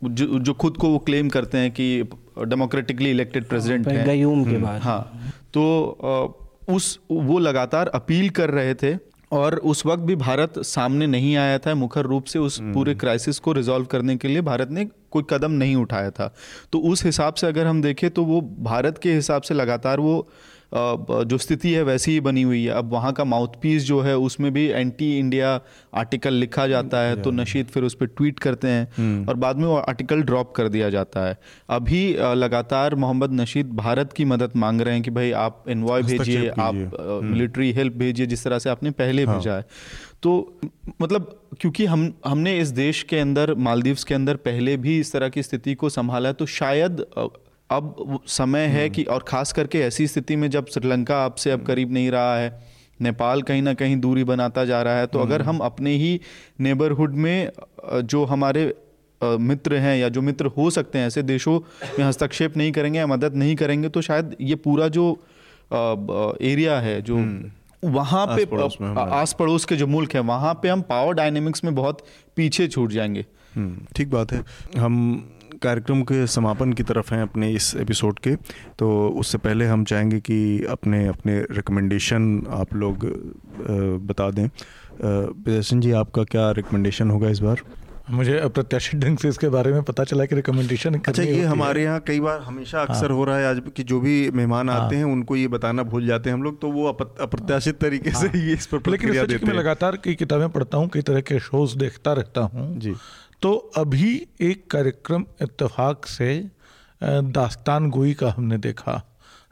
जो 0.03 0.39
जो 0.39 0.53
खुद 0.53 0.77
को 0.77 0.89
वो 0.89 0.97
क्लेम 1.07 1.29
करते 1.29 1.57
हैं 1.57 1.71
कि 1.71 1.87
डेमोक्रेटिकली 2.47 3.09
इलेक्टेड 3.11 3.47
प्रेसिडेंट 3.47 3.87
हैं 3.87 4.05
गयूम 4.07 4.43
के 4.43 4.57
बाद। 4.57 4.81
हाँ 4.81 4.99
तो 5.53 5.63
अ, 6.03 6.48
उस 6.69 6.99
वो 7.11 7.39
लगातार 7.39 7.87
अपील 7.87 8.29
कर 8.29 8.49
रहे 8.49 8.73
थे 8.73 8.95
और 9.31 9.55
उस 9.55 9.85
वक्त 9.85 10.03
भी 10.03 10.15
भारत 10.15 10.53
सामने 10.59 11.07
नहीं 11.07 11.35
आया 11.37 11.57
था 11.57 11.75
मुखर 11.75 12.01
रूप 12.01 12.25
से 12.25 12.39
उस 12.39 12.59
पूरे 12.61 12.95
क्राइसिस 12.95 13.39
को 13.39 13.51
रिजॉल्व 13.51 13.85
करने 13.85 14.15
के 14.17 14.27
लिए। 14.27 14.41
भारत 14.41 14.69
ने 14.71 14.85
कोई 15.11 15.23
कदम 15.29 15.51
नहीं 15.51 15.75
उठाया 15.75 16.11
था। 16.11 16.33
तो 16.71 16.79
उस 16.79 17.05
हिसाब 17.05 17.33
से 17.33 17.47
अगर 17.47 17.67
हम 17.67 17.81
देखें 17.81 18.09
तो 18.09 18.23
वो 18.23 18.41
भारत 18.59 18.97
के 18.97 19.13
हिसाब 19.13 19.41
से 19.41 19.53
लगातार 19.53 19.99
वो 19.99 20.27
जो 20.71 21.37
स्थिति 21.37 21.71
है 21.71 21.83
वैसी 21.83 22.11
ही 22.11 22.19
बनी 22.19 22.41
हुई 22.41 22.63
है। 22.63 22.71
अब 22.71 22.91
वहाँ 22.91 23.11
का 23.13 23.23
माउथपीस 23.23 23.83
जो 23.83 23.99
है 24.01 24.15
उसमें 24.19 24.51
भी 24.53 24.65
एंटी 24.65 25.17
इंडिया 25.19 25.59
आर्टिकल 25.93 26.33
लिखा 26.35 26.67
जाता 26.67 26.99
है 26.99 27.21
तो 27.21 27.31
नशीद 27.31 27.67
फिर 27.67 27.83
उस 27.83 27.93
पर 27.93 28.05
ट्वीट 28.07 28.39
करते 28.39 28.67
हैं 28.67 29.25
और 29.27 29.35
बाद 29.35 29.57
में 29.57 29.65
वो 29.65 29.75
आर्टिकल 29.75 30.21
ड्रॉप 30.23 30.53
कर 30.55 30.67
दिया 30.69 30.89
जाता 30.89 31.25
है। 31.27 31.37
अभी 31.69 32.01
लगातार 32.35 32.95
मोहम्मद 32.95 33.33
नशीद 33.33 33.71
भारत 33.75 34.13
की 34.13 34.25
मदद 34.25 34.51
मांग 34.55 34.81
रहे 34.81 34.93
हैं 34.93 35.03
कि 35.03 35.11
भाई 35.11 35.31
आप 35.39 35.63
इन्वॉय 35.69 36.03
भेजिए 36.03 36.49
आप 36.49 37.21
मिलिट्री 37.23 37.71
हेल्प 37.71 37.93
भेजिए 37.93 38.25
जिस 38.25 38.43
तरह 38.43 38.59
से 38.59 38.69
आपने 38.69 38.91
पहले 38.93 39.25
भेजा 39.25 39.55
है। 39.55 39.65
तो 40.23 40.59
मतलब 41.01 41.35
क्योंकि 41.59 41.85
हम 41.85 42.11
हमने 42.25 42.57
इस 42.59 42.69
देश 42.69 43.03
के 43.03 43.19
अंदर 43.19 43.53
मालदीव्स 43.57 44.03
के 44.03 44.13
अंदर 44.13 44.35
पहले 44.45 44.75
भी 44.77 44.99
इस 44.99 45.11
तरह 45.13 45.29
की 45.29 45.43
स्थिति 45.43 45.75
को 45.75 45.89
संभाला 45.89 46.29
है 46.29 46.33
तो 46.33 46.45
शायद 46.45 47.05
अब 47.71 48.19
समय 48.27 48.65
है 48.65 48.89
कि 48.89 49.03
और 49.03 49.25
खास 49.27 49.53
करके 49.53 49.79
ऐसी 49.79 50.07
स्थिति 50.07 50.35
में 50.35 50.49
जब 50.49 50.65
श्रीलंका 50.67 51.25
आपसे 51.25 51.51
अब 51.51 51.65
करीब 51.65 51.91
नहीं 51.91 52.11
रहा 52.11 52.37
है 52.37 52.67
नेपाल 53.01 53.41
कहीं 53.41 53.61
ना 53.61 53.73
कहीं 53.73 53.97
दूरी 53.97 54.23
बनाता 54.23 54.65
जा 54.65 54.81
रहा 54.81 54.99
है 54.99 55.07
तो 55.07 55.19
अगर 55.19 55.41
हम 55.41 55.57
अपने 55.57 55.91
ही 55.95 56.21
नेबरहुड 56.59 57.13
में 57.13 57.49
जो 57.93 58.25
हमारे 58.25 58.73
मित्र 59.23 59.75
हैं 59.75 59.97
या 59.97 60.09
जो 60.09 60.21
मित्र 60.21 60.45
हो 60.45 60.69
सकते 60.69 60.99
हैं 60.99 61.07
ऐसे 61.07 61.23
देशों 61.23 61.59
में 61.99 62.05
हस्तक्षेप 62.05 62.57
नहीं 62.57 62.71
करेंगे 62.71 62.99
या 62.99 63.07
मदद 63.07 63.35
नहीं 63.35 63.55
करेंगे 63.55 63.89
तो 63.89 64.01
शायद 64.01 64.35
ये 64.41 64.55
पूरा 64.55 64.87
जो 64.87 65.23
एरिया 66.41 66.79
है 66.79 67.01
जो 67.01 67.15
वहाँ 67.83 68.27
पे 68.27 68.41
आस 68.41 68.47
पड़ोस 68.47 68.77
आस 68.97 69.35
पड़ोस 69.39 69.65
के 69.65 69.75
जो 69.75 69.87
मुल्क 69.87 70.13
है 70.13 70.19
वहाँ 70.19 70.53
पे 70.53 70.69
हम 70.69 70.81
पावर 70.81 71.13
डायनेमिक्स 71.13 71.63
में 71.63 71.75
बहुत 71.75 72.05
पीछे 72.35 72.67
छूट 72.67 72.91
जाएँगे। 72.91 73.25
हम्म, 73.55 73.77
ठीक 73.95 74.09
बात 74.11 74.31
है। 74.31 74.43
हम 74.77 75.25
कार्यक्रम 75.61 76.01
के 76.03 76.25
समापन 76.27 76.73
की 76.73 76.83
तरफ़ 76.83 77.13
हैं 77.13 77.21
अपने 77.21 77.51
इस 77.51 77.73
एपिसोड 77.75 78.19
के। 78.19 78.35
तो 78.79 78.91
उससे 79.19 79.37
पहले 79.37 79.65
हम 79.65 79.83
चाहेंगे 79.83 80.19
कि 80.19 80.39
अपने 80.69 81.05
अपने 81.07 81.39
रिकमेंडेशन 81.51 82.31
आप 82.51 82.73
लोग 82.75 83.05
बता 84.07 84.29
दें। 84.31 84.47
सिंह 85.61 85.81
जी 85.81 85.91
आपका 85.97 86.23
क्या 86.31 86.49
रिकमेंडेशन 86.53 87.09
होगा 87.09 87.29
इस 87.29 87.39
बार? 87.39 87.61
मुझे 88.09 88.37
अप्रत्याशित 88.39 88.99
ढंग 88.99 89.17
से 89.17 89.29
इसके 89.29 89.49
बारे 89.49 89.71
में 89.71 89.83
पता 89.83 90.03
चला 90.03 90.25
कि 90.25 90.35
रिकमेंडेशन 90.35 90.93
अच्छा 90.97 91.23
ये 91.23 91.43
हमारे 91.43 91.83
यहाँ 91.83 91.99
कई 92.07 92.19
बार 92.19 92.39
हमेशा 92.41 92.81
अक्सर 92.81 93.09
हाँ। 93.09 93.17
हो 93.17 93.23
रहा 93.23 93.37
है 93.37 93.45
आज 93.45 93.61
कि 93.75 93.83
जो 93.83 93.99
भी 93.99 94.15
मेहमान 94.31 94.69
हाँ। 94.69 94.79
आते 94.79 94.95
हैं 94.95 95.03
उनको 95.03 95.35
ये 95.35 95.47
बताना 95.47 95.83
भूल 95.83 96.07
जाते 96.07 96.29
हैं 96.29 96.37
हम 96.37 96.43
लोग 96.43 96.59
तो 96.61 96.71
वो 96.71 96.87
अप्रत्याशित 96.87 97.79
तरीके 97.79 98.09
हाँ। 98.09 98.21
से 98.21 98.39
ये 98.39 98.53
इस 98.53 98.65
पर 98.65 98.89
लेकिन 98.91 99.11
देते 99.11 99.45
मैं 99.45 99.53
लगातार 99.53 99.97
कई 100.03 100.15
किताबें 100.15 100.49
पढ़ता 100.49 100.77
हूँ 100.77 100.89
कई 100.89 101.01
तरह 101.01 101.21
के 101.21 101.39
शोज़ 101.39 101.77
देखता 101.77 102.13
रहता 102.13 102.41
हूँ। 102.43 102.79
जी। 102.79 102.95
तो 103.41 103.53
अभी 103.77 104.11
एक 104.41 104.69
कार्यक्रम 104.71 105.25
इत्तेफाक 105.41 106.05
से 106.05 106.29
दास्तान 107.01 107.89
गोई 107.89 108.13
का 108.13 108.29
हमने 108.29 108.57
देखा। 108.57 109.01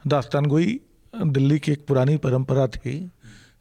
दास्तान 0.04 0.46
गोई 0.46 0.80
दिल्ली 1.14 1.58
की 1.58 1.72
एक 1.72 1.86
पुरानी 1.86 2.16
परंपरा 2.16 2.66
थी 2.68 2.96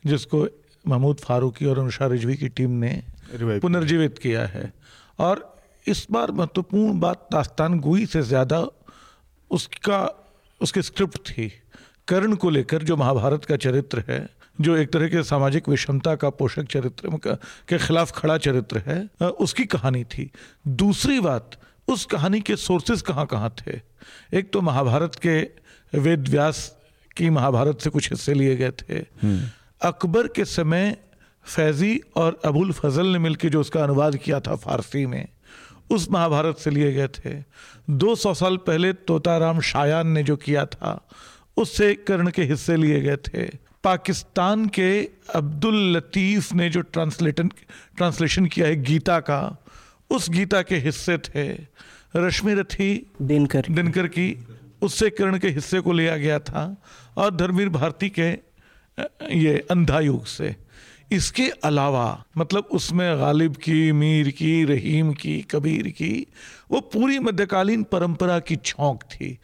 जिसको 0.05 0.45
महमूद 0.85 1.19
फारूकी 1.19 1.65
और 1.65 1.79
अनुषा 1.79 2.07
रिजवी 2.07 2.35
की 2.37 2.49
टीम 2.49 2.71
ने 2.83 2.91
पुनर्जीवित 3.33 4.17
किया 4.17 4.45
है। 4.45 4.71
और 5.19 5.55
इस 5.85 6.05
बार 6.11 6.31
महत्वपूर्ण 6.31 6.99
बात 6.99 7.27
दास्तान 7.31 7.79
गोई 7.79 8.05
से 8.05 8.21
ज़्यादा 8.23 8.65
उसका 9.51 9.99
उसकी 10.61 10.81
स्क्रिप्ट 10.81 11.17
थी 11.29 11.51
कर्ण 12.07 12.35
को 12.35 12.49
लेकर 12.49 12.83
जो 12.83 12.95
महाभारत 12.97 13.45
का 13.45 13.55
चरित्र 13.57 14.03
है। 14.09 14.19
जो 14.61 14.75
एक 14.77 14.91
तरह 14.91 15.07
के 15.07 15.23
सामाजिक 15.23 15.69
विषमता 15.69 16.15
का 16.15 16.29
पोषक 16.29 16.63
चरित्र 16.63 17.17
के 17.69 17.77
खिलाफ 17.77 18.11
खड़ा 18.11 18.37
चरित्र 18.37 18.81
है 18.87 19.29
उसकी 19.29 19.65
कहानी 19.65 20.03
थी। 20.03 20.29
दूसरी 20.67 21.19
बात 21.19 21.59
उस 21.87 22.05
कहानी 22.05 22.41
के 22.41 22.55
सोर्सेज 22.55 23.01
कहाँ 23.01 23.25
कहाँ 23.25 23.53
थे? 23.57 23.79
एक 24.33 24.51
तो 24.53 24.61
महाभारत 24.61 25.15
के 25.25 25.39
वेद 25.93 26.27
व्यास 26.27 26.75
की 27.17 27.29
महाभारत 27.29 27.79
से 27.81 27.89
कुछ 27.89 28.09
हिस्से 28.11 28.33
लिए 28.33 28.55
गए 28.55 28.71
थे। 28.71 28.99
अकबर 29.81 30.27
के 30.27 30.45
समय 30.45 30.97
फैजी 31.45 31.99
और 32.15 32.39
अबुल 32.45 32.71
फजल 32.71 33.07
ने 33.07 33.19
मिलकर 33.19 33.49
जो 33.49 33.59
उसका 33.61 33.83
अनुवाद 33.83 34.15
किया 34.15 34.39
था 34.39 34.55
फारसी 34.55 35.05
में 35.05 35.27
उस 35.89 36.09
महाभारत 36.11 36.57
से 36.57 36.69
लिए 36.69 36.91
गए 36.93 37.07
थे। 37.07 37.43
200 37.89 38.33
साल 38.33 38.57
पहले 38.57 38.91
तोताराम 38.93 39.61
शायान 39.61 40.07
ने 40.07 40.23
जो 40.23 40.35
किया 40.35 40.65
था 40.65 40.99
उससे 41.57 41.93
कर्ण 42.07 42.31
के 42.31 42.43
हिस्से 42.43 42.75
लिए 42.75 42.99
गए 43.01 43.17
थे। 43.27 43.45
पाकिस्तान 43.83 44.65
के 44.67 44.89
अब्दुल 45.35 45.75
लतीफ़ 45.97 46.53
ने 46.55 46.69
जो 46.69 46.81
ट्रांसलेटन 46.81 47.47
ट्रांसलेशन 47.97 48.45
किया 48.45 48.67
है 48.67 48.81
गीता 48.83 49.19
का 49.19 49.41
उस 50.09 50.29
गीता 50.29 50.61
के 50.61 50.77
हिस्से 50.77 51.17
थे। 51.17 51.47
रश्मि 52.15 52.53
रथी 52.53 53.11
दिनकर 53.21 53.65
दिनकर 53.69 54.07
की 54.07 54.27
उससे 54.81 55.09
कर्ण 55.09 55.39
के 55.39 55.49
हिस्से 55.49 55.79
को 55.79 55.93
लिया 55.93 56.17
गया 56.17 56.39
था 56.39 56.63
और 57.17 57.35
धर्मवीर 57.35 57.69
भारती 57.69 58.09
के 58.09 58.29
ये 59.37 59.57
अंधा 59.71 59.99
युग 59.99 60.25
से। 60.25 60.55
इसके 61.11 61.47
अलावा 61.63 62.23
मतलब 62.37 62.69
उसमें 62.71 63.19
गालिब 63.19 63.55
की 63.55 63.91
मीर 63.91 64.29
की 64.29 64.63
रहीम 64.63 65.13
की 65.13 65.41
कबीर 65.41 65.87
की 65.89 66.27
वो 66.71 66.79
पूरी 66.79 67.19
मध्यकालीन 67.19 67.83
परंपरा 67.83 68.39
की 68.39 68.55
छौंक 68.55 69.03
थी। 69.03 69.37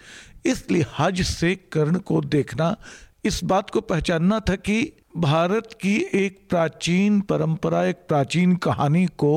इस 0.46 0.66
लिहाज 0.72 1.22
से 1.22 1.56
कर्ण 1.72 2.00
को 2.00 2.22
देखना 2.22 2.76
इस 3.26 3.44
बात 3.44 3.70
को 3.70 3.82
पहचानना 3.82 4.40
था 4.40 4.56
कि 4.58 4.82
भारत 5.18 5.70
की 5.82 5.96
एक 6.16 6.40
प्राचीन 6.50 7.20
परंपरा 7.22 7.84
एक 7.86 7.98
प्राचीन 8.08 8.56
कहानी 8.56 9.06
को 9.18 9.36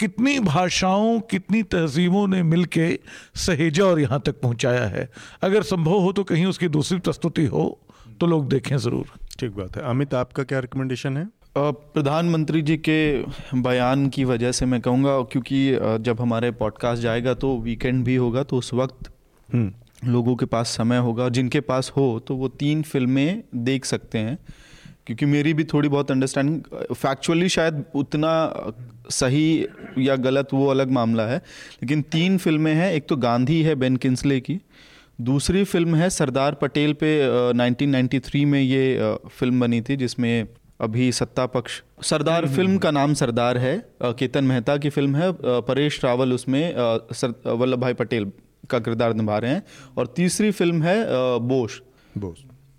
कितनी 0.00 0.38
भाषाओं 0.40 1.20
कितनी 1.20 1.62
तहजीबों 1.64 2.26
ने 2.28 2.42
मिलके 2.42 2.88
सहेजा 3.36 3.84
और 3.84 4.00
यहाँ 4.00 4.20
तक 4.26 4.40
पहुँचाया 4.40 4.84
है। 4.86 5.08
अगर 5.42 5.62
संभव 5.62 5.98
हो 6.00 6.12
तो 6.12 6.24
कहीं 6.24 6.46
उसकी 6.46 6.68
दूसरी 6.68 6.98
प्रस्तुति 6.98 7.44
हो 7.46 7.66
तो 8.20 8.26
लोग 8.26 8.48
देखें 8.48 8.76
ज़रूर। 8.76 9.10
ठीक 9.38 9.50
बात 9.56 9.76
है। 9.76 9.82
अमित 9.82 10.14
आपका 10.14 10.42
क्या 10.42 10.58
रिकमेंडेशन 10.58 11.16
है? 11.16 11.28
प्रधानमंत्री 11.58 12.62
जी 12.62 12.76
के 12.78 13.00
बयान 13.62 14.08
की 14.08 14.24
वजह 14.24 14.52
से 14.52 14.66
मैं 14.66 14.80
कहूँगा 14.80 15.20
क्योंकि 15.22 15.60
जब 16.00 16.20
हमारे 16.20 16.50
पॉडकास्ट 16.60 17.02
जाएगा 17.02 17.34
तो 17.34 17.56
वीकेंड 17.60 18.04
भी 18.04 18.16
होगा 18.16 18.42
तो 18.42 18.56
उस 18.56 18.72
वक्त 18.74 19.10
हम्म। 19.48 19.72
लोगों 20.06 20.34
के 20.36 20.46
पास 20.46 20.68
समय 20.76 20.98
होगा 20.98 21.28
जिनके 21.28 21.60
पास 21.60 21.92
हो 21.96 22.04
तो 22.26 22.34
वो 22.36 22.48
तीन 22.48 22.82
फ़िल्में 22.82 23.42
देख 23.54 23.84
सकते 23.84 24.18
हैं। 24.18 24.38
क्योंकि 25.06 25.26
मेरी 25.26 25.52
भी 25.54 25.64
थोड़ी 25.64 25.88
बहुत 25.88 26.10
अंडरस्टैंडिंग 26.10 26.94
फैक्चुअली 26.94 27.48
शायद 27.48 27.84
उतना 27.94 28.30
सही 29.10 29.66
या 29.98 30.16
गलत 30.16 30.48
वो 30.54 30.66
अलग 30.66 30.90
मामला 30.90 31.26
है। 31.26 31.36
लेकिन 31.82 32.02
तीन 32.12 32.36
फ़िल्में 32.38 32.72
हैं 32.74 32.92
एक 32.92 33.06
तो 33.08 33.16
गांधी 33.16 33.60
है 33.62 33.74
बेन 33.74 33.96
किंसले 33.96 34.40
की 34.40 34.60
दूसरी 35.20 35.64
फ़िल्म 35.64 35.94
है 35.96 36.08
सरदार 36.10 36.54
पटेल 36.54 36.92
पे 36.92 37.20
अ, 37.20 37.52
1993 37.52 38.44
में 38.46 38.60
ये 38.60 39.16
फ़िल्म 39.28 39.60
बनी 39.60 39.80
थी 39.80 39.96
जिसमें 39.96 40.46
अभी 40.80 41.10
सत्ता 41.12 41.46
पक्ष 41.46 41.80
सरदार 42.04 42.46
फ़िल्म 42.48 42.78
का 42.78 42.90
नाम 42.90 43.14
सरदार 43.14 43.58
है 43.58 43.76
केतन 44.02 44.44
मेहता 44.44 44.76
की 44.76 44.90
फ़िल्म 44.90 45.16
है 45.16 45.32
परेश 45.42 46.04
रावल 46.04 46.32
उसमें 46.32 46.62
वल्लभ 47.46 47.78
भाई 47.78 47.94
पटेल 47.94 48.30
का 48.70 48.78
किरदार 48.78 49.14
निभा 49.14 49.38
रहे 49.38 49.50
हैं। 49.50 49.62
और 49.98 50.06
तीसरी 50.16 50.50
फ़िल्म 50.50 50.82
है 50.82 51.02
अ, 51.04 51.38
बोश। 51.38 51.80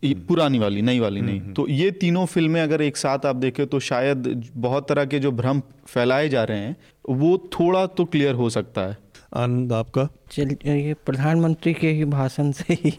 पुरानी 0.04 0.60
वाली 0.60 0.82
नई 0.82 1.00
वाली 1.00 1.22
नहीं। 1.22 1.54
तो 1.54 1.68
ये 1.68 1.90
तीनों 1.92 2.26
फ़िल्में 2.26 2.62
अगर 2.62 2.82
एक 2.82 2.98
साथ 2.98 3.26
आप 3.26 3.36
देखें 3.36 3.66
तो 3.68 3.80
शायद 3.80 4.50
बहुत 4.58 4.88
तरह 4.90 5.06
के 5.06 5.20
जो 5.20 5.32
भ्रम 5.32 5.62
फैलाए 5.88 6.30
जा 6.30 6.44
रहे 6.44 6.60
हैं 6.60 6.76
वो 7.10 7.38
थोड़ा 7.54 7.86
तो 7.86 8.06
क्लियर 8.06 8.36
हो 8.36 8.50
सकता 8.50 8.82
है। 8.82 8.98
आनंद 9.36 9.74
आपका? 9.74 10.08
चल 10.32 10.56
ये 10.66 10.94
प्रधानमंत्री 11.06 11.74
के 11.74 11.90
ही 11.90 12.06
भाषण 12.06 12.52
से 12.52 12.74
ही 12.74 12.94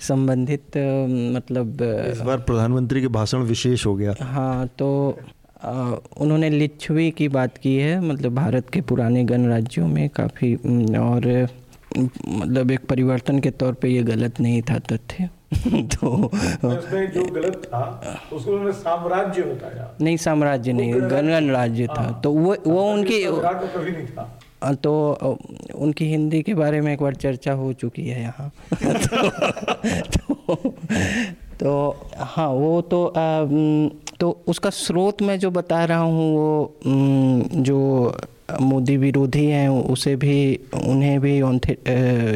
संबंधित 0.00 0.76
मतलब 1.36 1.82
इस 2.12 2.20
बार 2.20 2.38
प्रधानमंत्री 2.38 3.00
के 3.00 3.08
भाषण 3.08 3.42
विशेष 3.44 3.86
हो 3.86 3.94
गया। 3.96 4.14
हाँ 4.20 4.66
तो 4.78 4.88
अ, 5.62 5.70
उन्होंने 6.16 6.50
लिच्छवी 6.50 7.10
की 7.10 7.28
बात 7.28 7.58
की 7.58 7.76
है 7.76 8.00
मतलब 8.00 8.34
भारत 8.34 8.70
के 8.70 8.80
पुराने 8.80 9.24
गणराज्यों 9.24 9.86
में 9.88 10.08
काफ़ी 10.08 10.54
और 10.98 11.48
मतलब 12.28 12.70
एक 12.70 12.86
परिवर्तन 12.86 13.38
के 13.38 13.50
तौर 13.50 13.72
पे 13.72 13.88
ये 13.88 14.02
गलत 14.02 14.40
नहीं 14.40 14.62
था 14.62 14.78
तथ्य। 14.78 15.30
तो 15.68 16.30
जो 16.34 17.32
गलत 17.32 17.62
था 17.66 18.20
उसको 18.32 18.50
उन्होंने 18.50 18.72
साम्राज्य 18.72 19.42
बताया। 19.42 19.96
नहीं 20.00 20.16
साम्राज्य 20.16 20.72
नहीं 20.72 20.94
गण 20.94 21.08
गणराज्य 21.08 21.86
था। 21.86 22.20
तो 22.24 22.32
वो 22.32 22.56
वो 22.66 22.92
उनकी 22.92 23.24
तो 23.24 23.32
कभी 23.32 23.90
नहीं 23.90 24.06
था। 24.06 24.74
तो 24.74 25.10
उनकी 25.74 26.04
हिंदी 26.04 26.42
के 26.42 26.54
बारे 26.54 26.80
में 26.80 26.92
एक 26.92 27.02
बार 27.02 27.14
चर्चा 27.14 27.52
हो 27.52 27.72
चुकी 27.72 28.08
है 28.08 28.20
यहाँ। 28.20 28.52
तो, 28.74 29.30
तो, 30.00 30.54
तो 31.60 32.06
हाँ 32.16 32.48
वो 32.48 32.80
तो 32.80 33.06
उम, 33.06 33.88
तो 34.20 34.44
उसका 34.48 34.70
स्रोत 34.70 35.22
मैं 35.22 35.38
जो 35.38 35.50
बता 35.50 35.84
रहा 35.84 35.98
हूँ 35.98 36.36
वो 36.36 36.76
जो 37.52 38.12
मोदी 38.50 38.96
विरोधी 38.96 39.46
हैं, 39.46 39.68
उसे 39.68 40.16
भी, 40.16 40.60
उन्हें 40.84 41.20
भी 41.20 41.36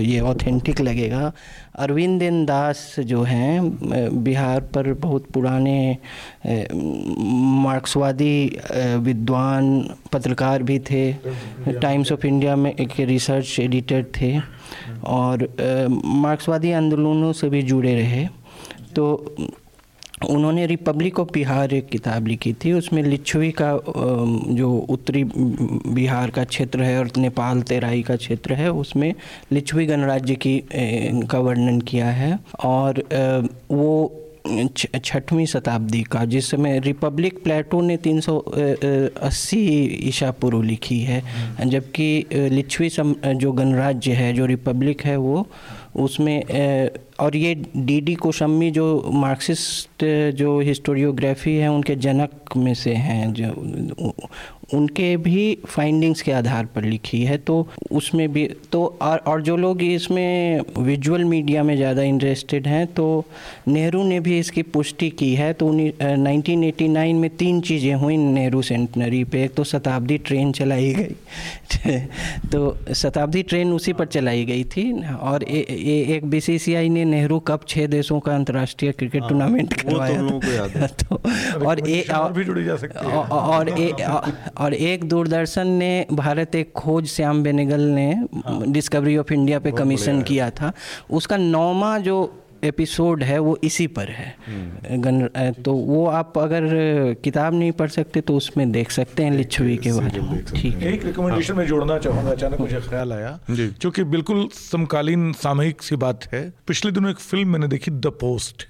ये 0.05 0.21
ऑथेंटिक 0.21 0.81
लगेगा। 0.81 1.33
अरविंदन 1.75 2.45
दास 2.45 2.97
जो 3.01 3.23
हैं 3.23 3.79
बिहार 4.25 4.61
पर 4.75 4.95
बहुत 4.95 5.27
पुराने 5.27 5.99
मार्क्सवादी 6.47 8.59
विद्वान, 8.99 9.91
पत्रकार 10.13 10.63
भी 10.63 10.81
थे। 10.81 11.13
टाइम्स 11.73 12.13
ऑफ़ 12.13 12.27
इंडिया 12.27 12.57
में 12.57 12.73
एक 12.73 13.01
रिसर्च 13.01 13.61
एडिटर 13.61 14.07
थे 14.17 14.41
और 15.05 15.49
मार्क्सवादी 15.91 16.73
आंदोलनों 16.73 17.33
से 17.33 17.49
भी 17.49 17.63
जुड़े 17.63 17.95
रहे। 17.95 18.29
तो 18.97 19.35
उन्होंने 20.31 20.67
रिपब्लिक 20.67 21.21
ऑफ़ 21.21 21.29
बिहार 21.33 21.75
एक 21.75 21.89
किताब 21.89 22.27
लिखी 22.27 22.53
थी 22.53 22.73
उसमें 22.73 23.03
लिच्छवी 23.03 23.51
का 23.51 23.81
जो 24.55 24.87
उत्तरी 24.89 25.25
बिहार 25.95 26.31
का 26.31 26.45
क्षेत्र 26.45 26.83
है 26.83 26.99
और 26.99 27.11
नेपाल 27.19 27.63
तेराई 27.63 28.03
का 28.03 28.17
क्षेत्र 28.17 28.55
है 28.55 28.73
उसमें 28.73 29.15
लिच्छवी 29.53 29.87
गणराज्य 29.87 30.35
की 30.35 30.63
का 31.31 31.39
वर्णन 31.39 31.81
किया 31.81 32.07
है 32.07 32.39
और 32.65 33.05
वो 33.71 34.19
छठवीं 35.05 35.47
शताब्दी 35.47 36.03
का 36.03 36.25
जिस 36.25 36.51
समय 36.51 36.79
रिपब्लिक 36.81 37.43
प्लेटो 37.43 37.81
ने 37.81 37.97
380 37.97 39.57
ईसा 40.09 40.31
पूर्व 40.31 40.63
लिखी 40.63 41.01
है। 41.01 41.23
जबकि 41.67 42.23
अ, 42.23 42.37
लिच्छवी 42.37 42.89
सम- 42.91 43.33
जो 43.33 43.53
गणराज्य 43.53 44.13
है 44.13 44.33
जो 44.33 44.47
रिपब्लिक 44.47 45.03
है 45.05 45.17
वो 45.17 45.47
उसमें 45.97 46.43
और 47.23 47.37
ये 47.37 47.55
डी 47.77 48.01
डी 48.01 48.15
कोशम्मी 48.17 48.71
जो 48.71 48.87
मार्क्सिस्ट 49.15 50.05
जो 50.37 50.59
हिस्टोरियोग्राफी 50.61 51.57
है 51.57 51.69
उनके 51.71 51.95
जनक 51.99 52.57
में 52.57 52.73
से 52.75 52.95
हैं 52.97 53.33
जो 53.33 54.13
उनके 54.75 55.17
भी 55.17 55.43
फाइंडिंग्स 55.67 56.23
के 56.23 56.33
आधार 56.33 56.67
पर 56.67 56.85
लिखी 56.85 57.23
है 57.25 57.37
तो 57.39 57.67
उसमें 57.93 58.33
भी 58.33 58.47
तो 58.73 58.85
और, 59.03 59.19
और 59.19 59.43
जो 59.43 59.57
लोग 59.57 59.83
इसमें 59.83 60.61
विजुअल 60.79 61.25
मीडिया 61.25 61.63
में 61.63 61.75
ज़्यादा 61.77 62.03
इंटरेस्टेड 62.03 62.67
हैं 62.67 62.87
तो 62.87 63.25
नेहरू 63.69 64.03
ने 64.05 64.21
भी 64.21 64.39
इसकी 64.39 64.63
पुष्टि 64.69 65.11
की 65.13 65.35
है 65.35 65.53
तो 65.53 65.71
नाइनटीन 65.73 66.65
एटी 66.65 66.89
नाइन 66.89 67.17
में 67.17 67.29
तीन 67.37 67.61
चीज़ें 67.61 67.95
हुई 67.95 68.17
नेहरू 68.17 68.63
सेंटनरी 68.63 69.23
पे 69.25 69.45
एक 69.45 69.55
तो 69.55 69.65
शताब्दी 69.65 70.19
ट्रेन 70.21 70.53
चलाई 70.53 70.93
गई 70.95 71.15
तो 72.53 72.95
शताब्दी 72.95 73.43
ट्रेन 73.43 73.73
उसी 73.73 73.93
पर 73.93 74.07
चलाई 74.07 74.45
गई 74.45 74.65
थी 74.67 74.91
और 75.03 75.45
ए, 75.45 75.59
ए, 75.71 76.17
एक 76.17 76.25
बीसीसीआई 76.27 76.89
ने 76.89 77.05
नेहरू 77.13 77.39
कप 77.41 77.67
छह 77.69 77.87
देशों 77.87 78.21
का 78.21 78.35
अंतर्राष्ट्रीय 78.35 78.93
क्रिकेट 78.93 79.23
टूर्नामेंट 79.23 79.75
करवाया 79.75 80.21
तो 80.23 80.39
करवाया 80.39 80.65
है। 80.65 80.89
तो 81.03 81.67
और 81.67 81.89
ए, 81.89 82.01
और 82.15 82.33
भी 82.33 82.45
जुड़ी 82.45 82.65
जा 82.65 82.77
सकती 82.77 83.07
है। 83.07 83.17
और 83.17 83.29
और 83.53 83.69
ए, 83.69 83.91
और 84.59 84.75
एक 84.75 85.05
दूरदर्शन 85.05 85.67
ने 85.67 85.93
भारत 86.13 86.55
एक 86.55 86.73
खोज 86.73 87.07
श्याम 87.07 87.43
बेनेगल 87.43 87.81
ने 87.81 88.15
डिस्कवरी 88.73 89.17
ऑफ़ 89.17 89.33
इंडिया 89.33 89.59
पे 89.59 89.73
कमीशन 89.73 90.23
किया 90.23 90.51
था। 90.51 90.73
उसका 91.11 91.37
नौवा 91.37 91.99
जो 91.99 92.21
एपिसोड 92.65 93.23
है 93.23 93.39
वो 93.39 93.57
इसी 93.65 93.87
पर 93.89 94.09
है। 94.11 94.99
गण 94.99 95.27
तो 95.63 95.73
वो 95.75 96.07
आप 96.09 96.39
अगर 96.39 96.67
किताब 97.25 97.55
नहीं 97.55 97.73
पढ़ 97.73 97.89
सकते 97.91 98.21
तो 98.21 98.37
उसमें 98.37 98.71
देख 98.73 98.91
सकते 98.91 99.25
हैं 99.25 99.31
लिच्छवी 99.33 99.77
के 99.77 99.93
बारे 99.93 100.21
में। 100.21 100.45
ठीक 100.45 100.75
है। 100.75 100.93
एक 100.93 101.05
रिकमेंडेशन 101.05 101.57
में 101.57 101.67
जोड़ना 101.67 101.99
चाहूँगा 101.99 102.31
अचानक 102.31 102.61
मुझे 102.61 102.81
ख्याल 102.81 103.13
आया। 103.13 103.39
क्योंकि 103.51 104.05
बिल्कुल 104.07 104.49
समकालीन 104.55 105.33
सामयिक 105.39 105.83
सी 105.83 105.97
बात 105.97 106.33
है। 106.33 106.43
पिछले 106.67 106.93
दिनों 106.93 107.11
एक 107.11 107.19
फ़िल्म 107.21 107.49
मैंने 107.49 107.69
देखी 107.69 107.91
द 107.91 108.13
पोस्ट 108.21 108.67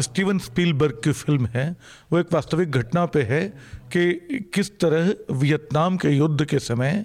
स्टीवन 0.00 0.38
स्पीलबर्ग 0.38 1.00
की 1.04 1.12
फ़िल्म 1.12 1.46
है। 1.46 1.74
वो 2.12 2.18
एक 2.18 2.32
वास्तविक 2.32 2.70
घटना 2.70 3.04
पे 3.06 3.22
है 3.22 3.42
कि 3.92 4.48
किस 4.54 4.70
तरह 4.80 5.34
वियतनाम 5.34 5.96
के 5.96 6.08
युद्ध 6.08 6.44
के 6.44 6.58
समय 6.58 7.04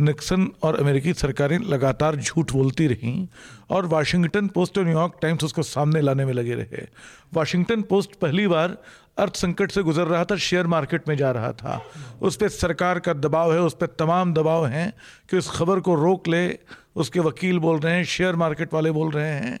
निक्सन 0.00 0.48
और 0.62 0.80
अमेरिकी 0.80 1.14
सरकारें 1.14 1.58
लगातार 1.58 2.16
झूठ 2.16 2.52
बोलती 2.52 2.86
रहीं 2.86 3.28
और 3.70 3.86
वाशिंगटन 3.86 4.48
पोस्ट 4.48 4.78
और 4.78 4.84
न्यूयॉर्क 4.84 5.18
टाइम्स 5.22 5.44
उसको 5.44 5.62
सामने 5.62 6.00
लाने 6.00 6.24
में 6.24 6.32
लगे 6.32 6.54
रहे। 6.54 6.86
वाशिंगटन 7.34 7.82
पोस्ट 7.82 8.14
पहली 8.14 8.46
बार 8.46 8.78
अर्थ 9.18 9.36
संकट 9.36 9.70
से 9.70 9.82
गुजर 9.82 10.06
रहा 10.06 10.24
था, 10.24 10.36
शेयर 10.36 10.66
मार्केट 10.66 11.08
में 11.08 11.16
जा 11.16 11.30
रहा 11.30 11.52
था। 11.52 11.86
उस 12.22 12.36
पर 12.36 12.48
सरकार 12.48 12.98
का 12.98 13.12
दबाव 13.12 13.54
है, 13.54 13.60
उस 13.60 13.74
पर 13.74 13.86
तमाम 13.86 14.34
दबाव 14.34 14.66
हैं 14.66 14.94
कि 15.30 15.36
उस 15.36 15.50
खबर 15.50 15.80
को 15.80 15.94
रोक 15.94 16.28
ले, 16.28 16.58
उसके 16.96 17.20
वकील 17.20 17.58
बोल 17.58 17.78
रहे 17.78 17.94
हैं, 17.94 18.04
शेयर 18.04 18.36
मार्केट 18.36 18.74
वाले 18.74 18.90
बोल 18.90 19.10
रहे 19.10 19.32
हैं। 19.32 19.60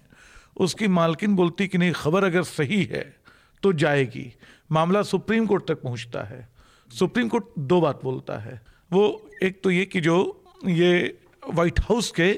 उसकी 0.56 0.88
मालकिन 0.88 1.36
बोलती 1.36 1.68
कि 1.68 1.78
नहीं, 1.78 1.92
खबर 1.92 2.24
अगर 2.24 2.42
सही 2.42 2.84
है 2.84 3.16
तो 3.62 3.72
जाएगी। 3.72 4.34
मामला 4.72 5.02
सुप्रीम 5.02 5.46
कोर्ट 5.46 5.68
तक 5.68 5.82
पहुँचता 5.82 6.22
है। 6.22 6.48
सुप्रीम 6.98 7.28
कोर्ट 7.28 7.44
दो 7.58 7.80
बात 7.80 8.00
बोलता 8.04 8.38
है। 8.38 8.73
वो 8.94 9.04
एक 9.42 9.60
तो 9.62 9.70
ये 9.70 9.84
कि 9.86 10.00
जो 10.00 10.16
ये 10.66 10.92
वाइट 11.54 11.80
हाउस 11.80 12.10
के 12.18 12.30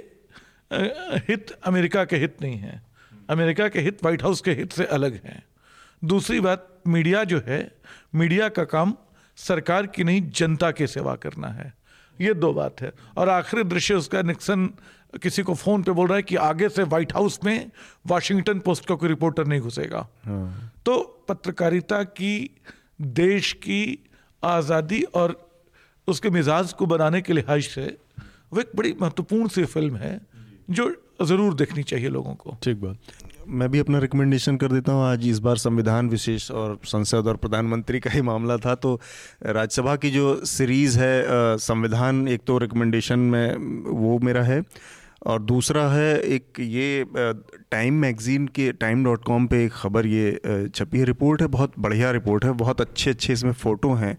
हित 1.28 1.50
अमेरिका 1.64 2.04
के 2.04 2.16
हित 2.16 2.42
नहीं 2.42 2.56
है। 2.58 2.80
अमेरिका 3.30 3.68
के 3.68 3.80
हित 3.80 4.04
वाइट 4.04 4.22
हाउस 4.22 4.40
के 4.40 4.50
हित 4.52 4.72
से 4.72 4.84
अलग 4.96 5.20
हैं। 5.24 5.42
दूसरी 6.02 6.40
बात 6.40 6.68
मीडिया 6.86 7.24
जो 7.24 7.40
है 7.46 7.60
मीडिया 8.14 8.48
का 8.48 8.64
काम 8.66 8.94
सरकार 9.38 9.86
की 9.86 10.04
नहीं 10.04 10.30
जनता 10.32 10.70
की 10.72 10.86
सेवा 10.86 11.14
करना 11.16 11.48
है। 11.48 11.72
ये 12.18 12.34
दो 12.34 12.52
बात 12.52 12.80
है। 12.80 12.92
और 13.16 13.28
आखिरी 13.28 13.64
दृश्य 13.64 13.94
उसका 13.94 14.22
निक्सन 14.22 14.66
किसी 15.22 15.42
को 15.42 15.54
फ़ोन 15.54 15.82
पे 15.82 15.92
बोल 15.92 16.08
रहा 16.08 16.16
है 16.16 16.22
कि 16.22 16.36
आगे 16.36 16.68
से 16.68 16.82
व्हाइट 16.84 17.12
हाउस 17.14 17.38
में 17.44 17.70
वाशिंगटन 18.06 18.58
पोस्ट 18.60 18.86
का 18.86 18.94
कोई 18.94 19.08
रिपोर्टर 19.08 19.46
नहीं 19.46 19.60
घुसेगा। 19.60 20.00
तो 20.84 20.98
पत्रकारिता 21.28 22.02
की 22.02 22.34
देश 23.00 23.52
की 23.62 23.82
आज़ादी 24.42 25.02
और 25.14 25.42
उसके 26.08 26.30
मिजाज 26.30 26.72
को 26.72 26.86
बनाने 26.86 27.20
के 27.20 27.32
लिहाज 27.32 27.62
से 27.64 27.86
वो 28.52 28.60
एक 28.60 28.70
बड़ी 28.76 28.94
महत्वपूर्ण 29.00 29.48
सी 29.48 29.64
फ़िल्म 29.66 29.96
है, 29.96 30.20
जो 30.70 30.94
ज़रूर 31.22 31.54
देखनी 31.54 31.82
चाहिए 31.82 32.08
लोगों 32.08 32.34
को। 32.34 32.56
ठीक 32.62 32.80
बात। 32.80 32.98
मैं 33.48 33.68
भी 33.70 33.78
अपना 33.78 33.98
रिकमेंडेशन 33.98 34.56
कर 34.56 34.72
देता 34.72 34.92
हूँ। 34.92 35.04
आज 35.04 35.26
इस 35.28 35.38
बार 35.38 35.56
संविधान 35.58 36.08
विशेष 36.08 36.50
और 36.52 36.78
संसद 36.86 37.26
और 37.26 37.36
प्रधानमंत्री 37.36 38.00
का 38.00 38.10
ही 38.10 38.22
मामला 38.22 38.56
था 38.56 38.74
तो 38.76 38.94
राज्यसभा 39.44 39.96
की 39.96 40.10
जो 40.10 40.34
सीरीज़ 40.46 40.98
है 40.98 41.56
संविधान, 41.60 42.28
एक 42.28 42.40
तो 42.46 42.58
रिकमेंडेशन 42.58 43.18
में 43.18 43.56
वो 43.90 44.18
मेरा 44.20 44.42
है। 44.44 44.62
और 45.22 45.40
दूसरा 45.42 45.82
है 45.88 46.18
एक 46.20 46.60
ये 46.60 47.04
टाइम 47.70 47.94
मैगज़ीन 47.94 48.46
के 48.48 48.70
टाइम 48.74 49.04
डॉट 49.04 49.24
कॉम 49.24 49.46
पर 49.46 49.56
एक 49.56 49.72
ख़बर 49.72 50.06
ये 50.06 50.68
छपी 50.68 50.98
है। 50.98 51.04
रिपोर्ट 51.04 51.40
है, 51.42 51.46
बहुत 51.48 51.72
बढ़िया 51.78 52.10
रिपोर्ट 52.10 52.44
है, 52.44 52.52
बहुत 52.54 52.80
अच्छे 52.80 53.10
अच्छे 53.10 53.32
इसमें 53.32 53.52
फ़ोटो 53.54 53.92
हैं। 53.94 54.16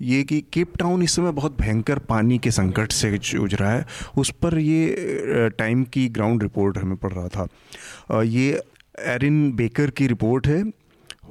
ये 0.00 0.22
कि 0.22 0.40
केप 0.52 0.76
टाउन 0.78 1.02
इस 1.02 1.14
समय 1.16 1.32
बहुत 1.32 1.56
भयंकर 1.60 1.98
पानी 1.98 2.38
के 2.38 2.50
संकट 2.50 2.92
से 2.92 3.18
जूझ 3.18 3.54
रहा 3.54 3.72
है। 3.72 3.84
उस 4.18 4.30
पर 4.42 4.58
ये 4.58 5.48
टाइम 5.58 5.84
की 5.84 6.08
ग्राउंड 6.08 6.42
रिपोर्ट 6.42 6.78
हमें 6.78 6.96
पढ़ 6.96 7.12
रहा 7.12 7.28
था। 7.28 8.22
ये 8.22 8.60
एरिन 9.06 9.52
बेकर 9.52 9.90
की 9.90 10.06
रिपोर्ट 10.06 10.46
है। 10.46 10.62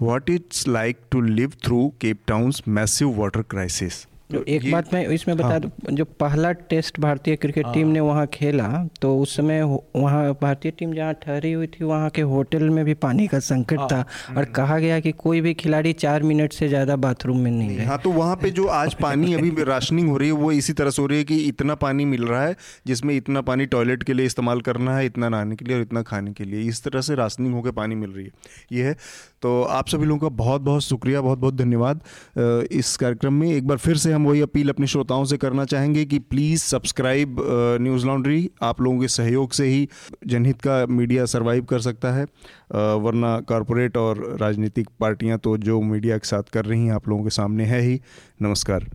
What 0.01 0.29
it's 0.29 0.67
like 0.67 0.97
to 1.11 1.21
live 1.21 1.53
through 1.63 1.87
Cape 2.01 2.19
Town's 2.27 2.61
massive 2.67 3.19
water 3.19 3.41
crisis 3.41 4.05
एक 4.30 4.72
बात 4.72 4.93
मैं 4.93 5.06
इसमें 5.07 5.35
बता 5.38 5.57
दूँ 5.60 5.72
जो 5.91 6.06
पहला 6.19 6.52
टेस्ट 6.69 6.99
भारतीय 6.99 7.35
क्रिकेट 7.35 7.65
हाँ। 7.65 7.73
टीम 7.73 7.88
ने 7.88 7.99
वहाँ 7.99 8.26
खेला 8.27 8.68
तो 9.02 9.18
उस 9.18 9.35
समय 9.35 9.61
वहाँ 9.64 10.34
भारतीय 10.41 10.72
टीम 10.72 10.93
जहाँ 10.93 11.14
ठहरी 11.15 11.52
हुई 11.52 11.68
थी 11.69 11.84
वहाँ 11.84 12.10
के 12.10 12.22
होटल 12.23 12.69
में 12.69 12.84
भी 12.85 12.93
पानी 12.95 13.27
का 13.27 13.39
संकट 13.39 13.80
हाँ। 13.80 13.88
था 13.89 14.06
और 14.38 14.45
कहा 14.52 14.77
गया 14.80 14.99
कि 14.99 15.11
कोई 15.18 15.41
भी 15.41 15.53
खिलाड़ी 15.56 15.93
चार 15.95 16.23
मिनट 16.23 16.53
से 16.53 16.68
ज़्यादा 16.68 16.95
बाथरूम 16.97 17.39
में 17.39 17.52
नहीं 17.52 17.77
रहे 17.77 17.85
हाँ 17.85 17.97
तो 17.97 18.11
वहाँ 18.11 18.35
पे 18.35 18.52
जो 18.52 18.65
आज 18.69 18.93
पानी 19.02 19.34
अभी 19.34 19.64
राशनिंग 19.65 20.10
हो 20.10 20.18
रही 20.18 20.30
है 20.30 20.35
वो 20.35 20.52
इसी 20.53 20.73
तरह 20.73 20.89
से 20.89 21.02
हो 21.02 21.07
रही 21.07 21.18
है 21.18 21.23
कि 21.23 21.38
इतना 21.43 21.76
पानी 21.77 22.06
मिल 22.06 22.23
रहा 22.23 22.43
है 22.43 22.56
जिसमें 22.88 23.15
इतना 23.15 23.41
पानी 23.43 23.65
टॉयलेट 23.68 24.03
के 24.03 24.14
लिए 24.14 24.26
इस्तेमाल 24.26 24.61
करना 24.61 24.97
है 24.97 25.06
इतना 25.06 25.30
नहाने 25.30 25.56
के 25.56 25.65
लिए 25.65 25.76
और 25.76 25.81
इतना 25.81 26.02
खाने 26.03 26.34
के 26.34 26.43
लिए 26.45 26.61
इस 26.64 26.84
तरह 26.84 27.02
से 27.02 27.15
राशनिंग 27.15 27.53
होकर 27.53 27.72
पानी 27.73 27.95
मिल 27.95 28.10
रही 28.10 28.26
है 28.26 28.31
ये 28.72 28.84
है 28.84 28.95
तो 29.41 29.61
आप 29.72 29.88
सभी 29.88 30.06
लोगों 30.06 30.19
का 30.19 30.35
बहुत 30.35 30.61
बहुत 30.61 30.84
शुक्रिया 30.84 31.22
बहुत 31.22 31.39
बहुत 31.39 31.56
धन्यवाद 31.56 32.02
इस 32.73 32.95
कार्यक्रम 32.97 33.34
में 33.34 33.47
एक 33.47 33.68
बार 33.68 33.77
फिर 33.77 33.97
से 33.97 34.14
हम 34.15 34.25
वही 34.25 34.41
अपील 34.41 34.69
अपने 34.69 34.87
श्रोताओं 34.87 35.23
से 35.25 35.37
करना 35.37 35.65
चाहेंगे 35.65 36.05
कि 36.05 36.19
प्लीज़ 36.19 36.61
सब्सक्राइब 36.63 37.35
न्यूज़ 37.81 38.05
लॉन्ड्री 38.05 38.49
आप 38.63 38.81
लोगों 38.81 38.99
के 38.99 39.07
सहयोग 39.07 39.51
से 39.51 39.65
ही 39.67 39.87
जनहित 40.27 40.61
का 40.61 40.85
मीडिया 40.89 41.25
सरवाइव 41.25 41.63
कर 41.63 41.79
सकता 41.79 42.11
है। 42.11 42.23
वरना 42.99 43.39
कॉरपोरेट 43.49 43.97
और 43.97 44.25
राजनीतिक 44.41 44.89
पार्टियाँ 44.99 45.37
तो 45.37 45.57
जो 45.59 45.81
मीडिया 45.83 46.17
के 46.17 46.27
साथ 46.27 46.49
कर 46.53 46.65
रही 46.65 46.85
हैं, 46.85 46.93
आप 46.93 47.09
लोगों 47.09 47.23
के 47.23 47.29
सामने 47.29 47.65
है 47.65 47.81
ही। 47.81 47.99
नमस्कार। 48.41 48.89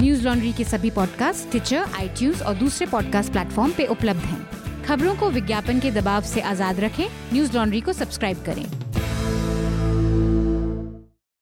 न्यूज़ 0.00 0.24
लॉन्ड्री 0.24 0.52
के 0.52 0.64
सभी 0.64 0.90
पॉडकास्ट 0.90 1.50
टिचर 1.52 1.84
आईटीज 1.98 2.42
और 2.42 2.54
दूसरे 2.54 2.86
पॉडकास्ट 2.86 3.32
प्लेटफॉर्म 3.32 3.72
पे 3.76 3.86
उपलब्ध 3.86 4.20
हैं। 4.20 4.82
खबरों 4.84 5.14
को 5.16 5.30
विज्ञापन 5.30 5.80
के 5.80 5.90
दबाव 5.90 6.22
से 6.24 6.40
आज़ाद 6.42 6.80
रखें। 6.80 7.06
न्यूज़ 7.32 7.56
लॉन्ड्री 7.56 7.80
को 7.80 7.92
सब्सक्राइब 7.92 8.42
करें। 8.46 8.64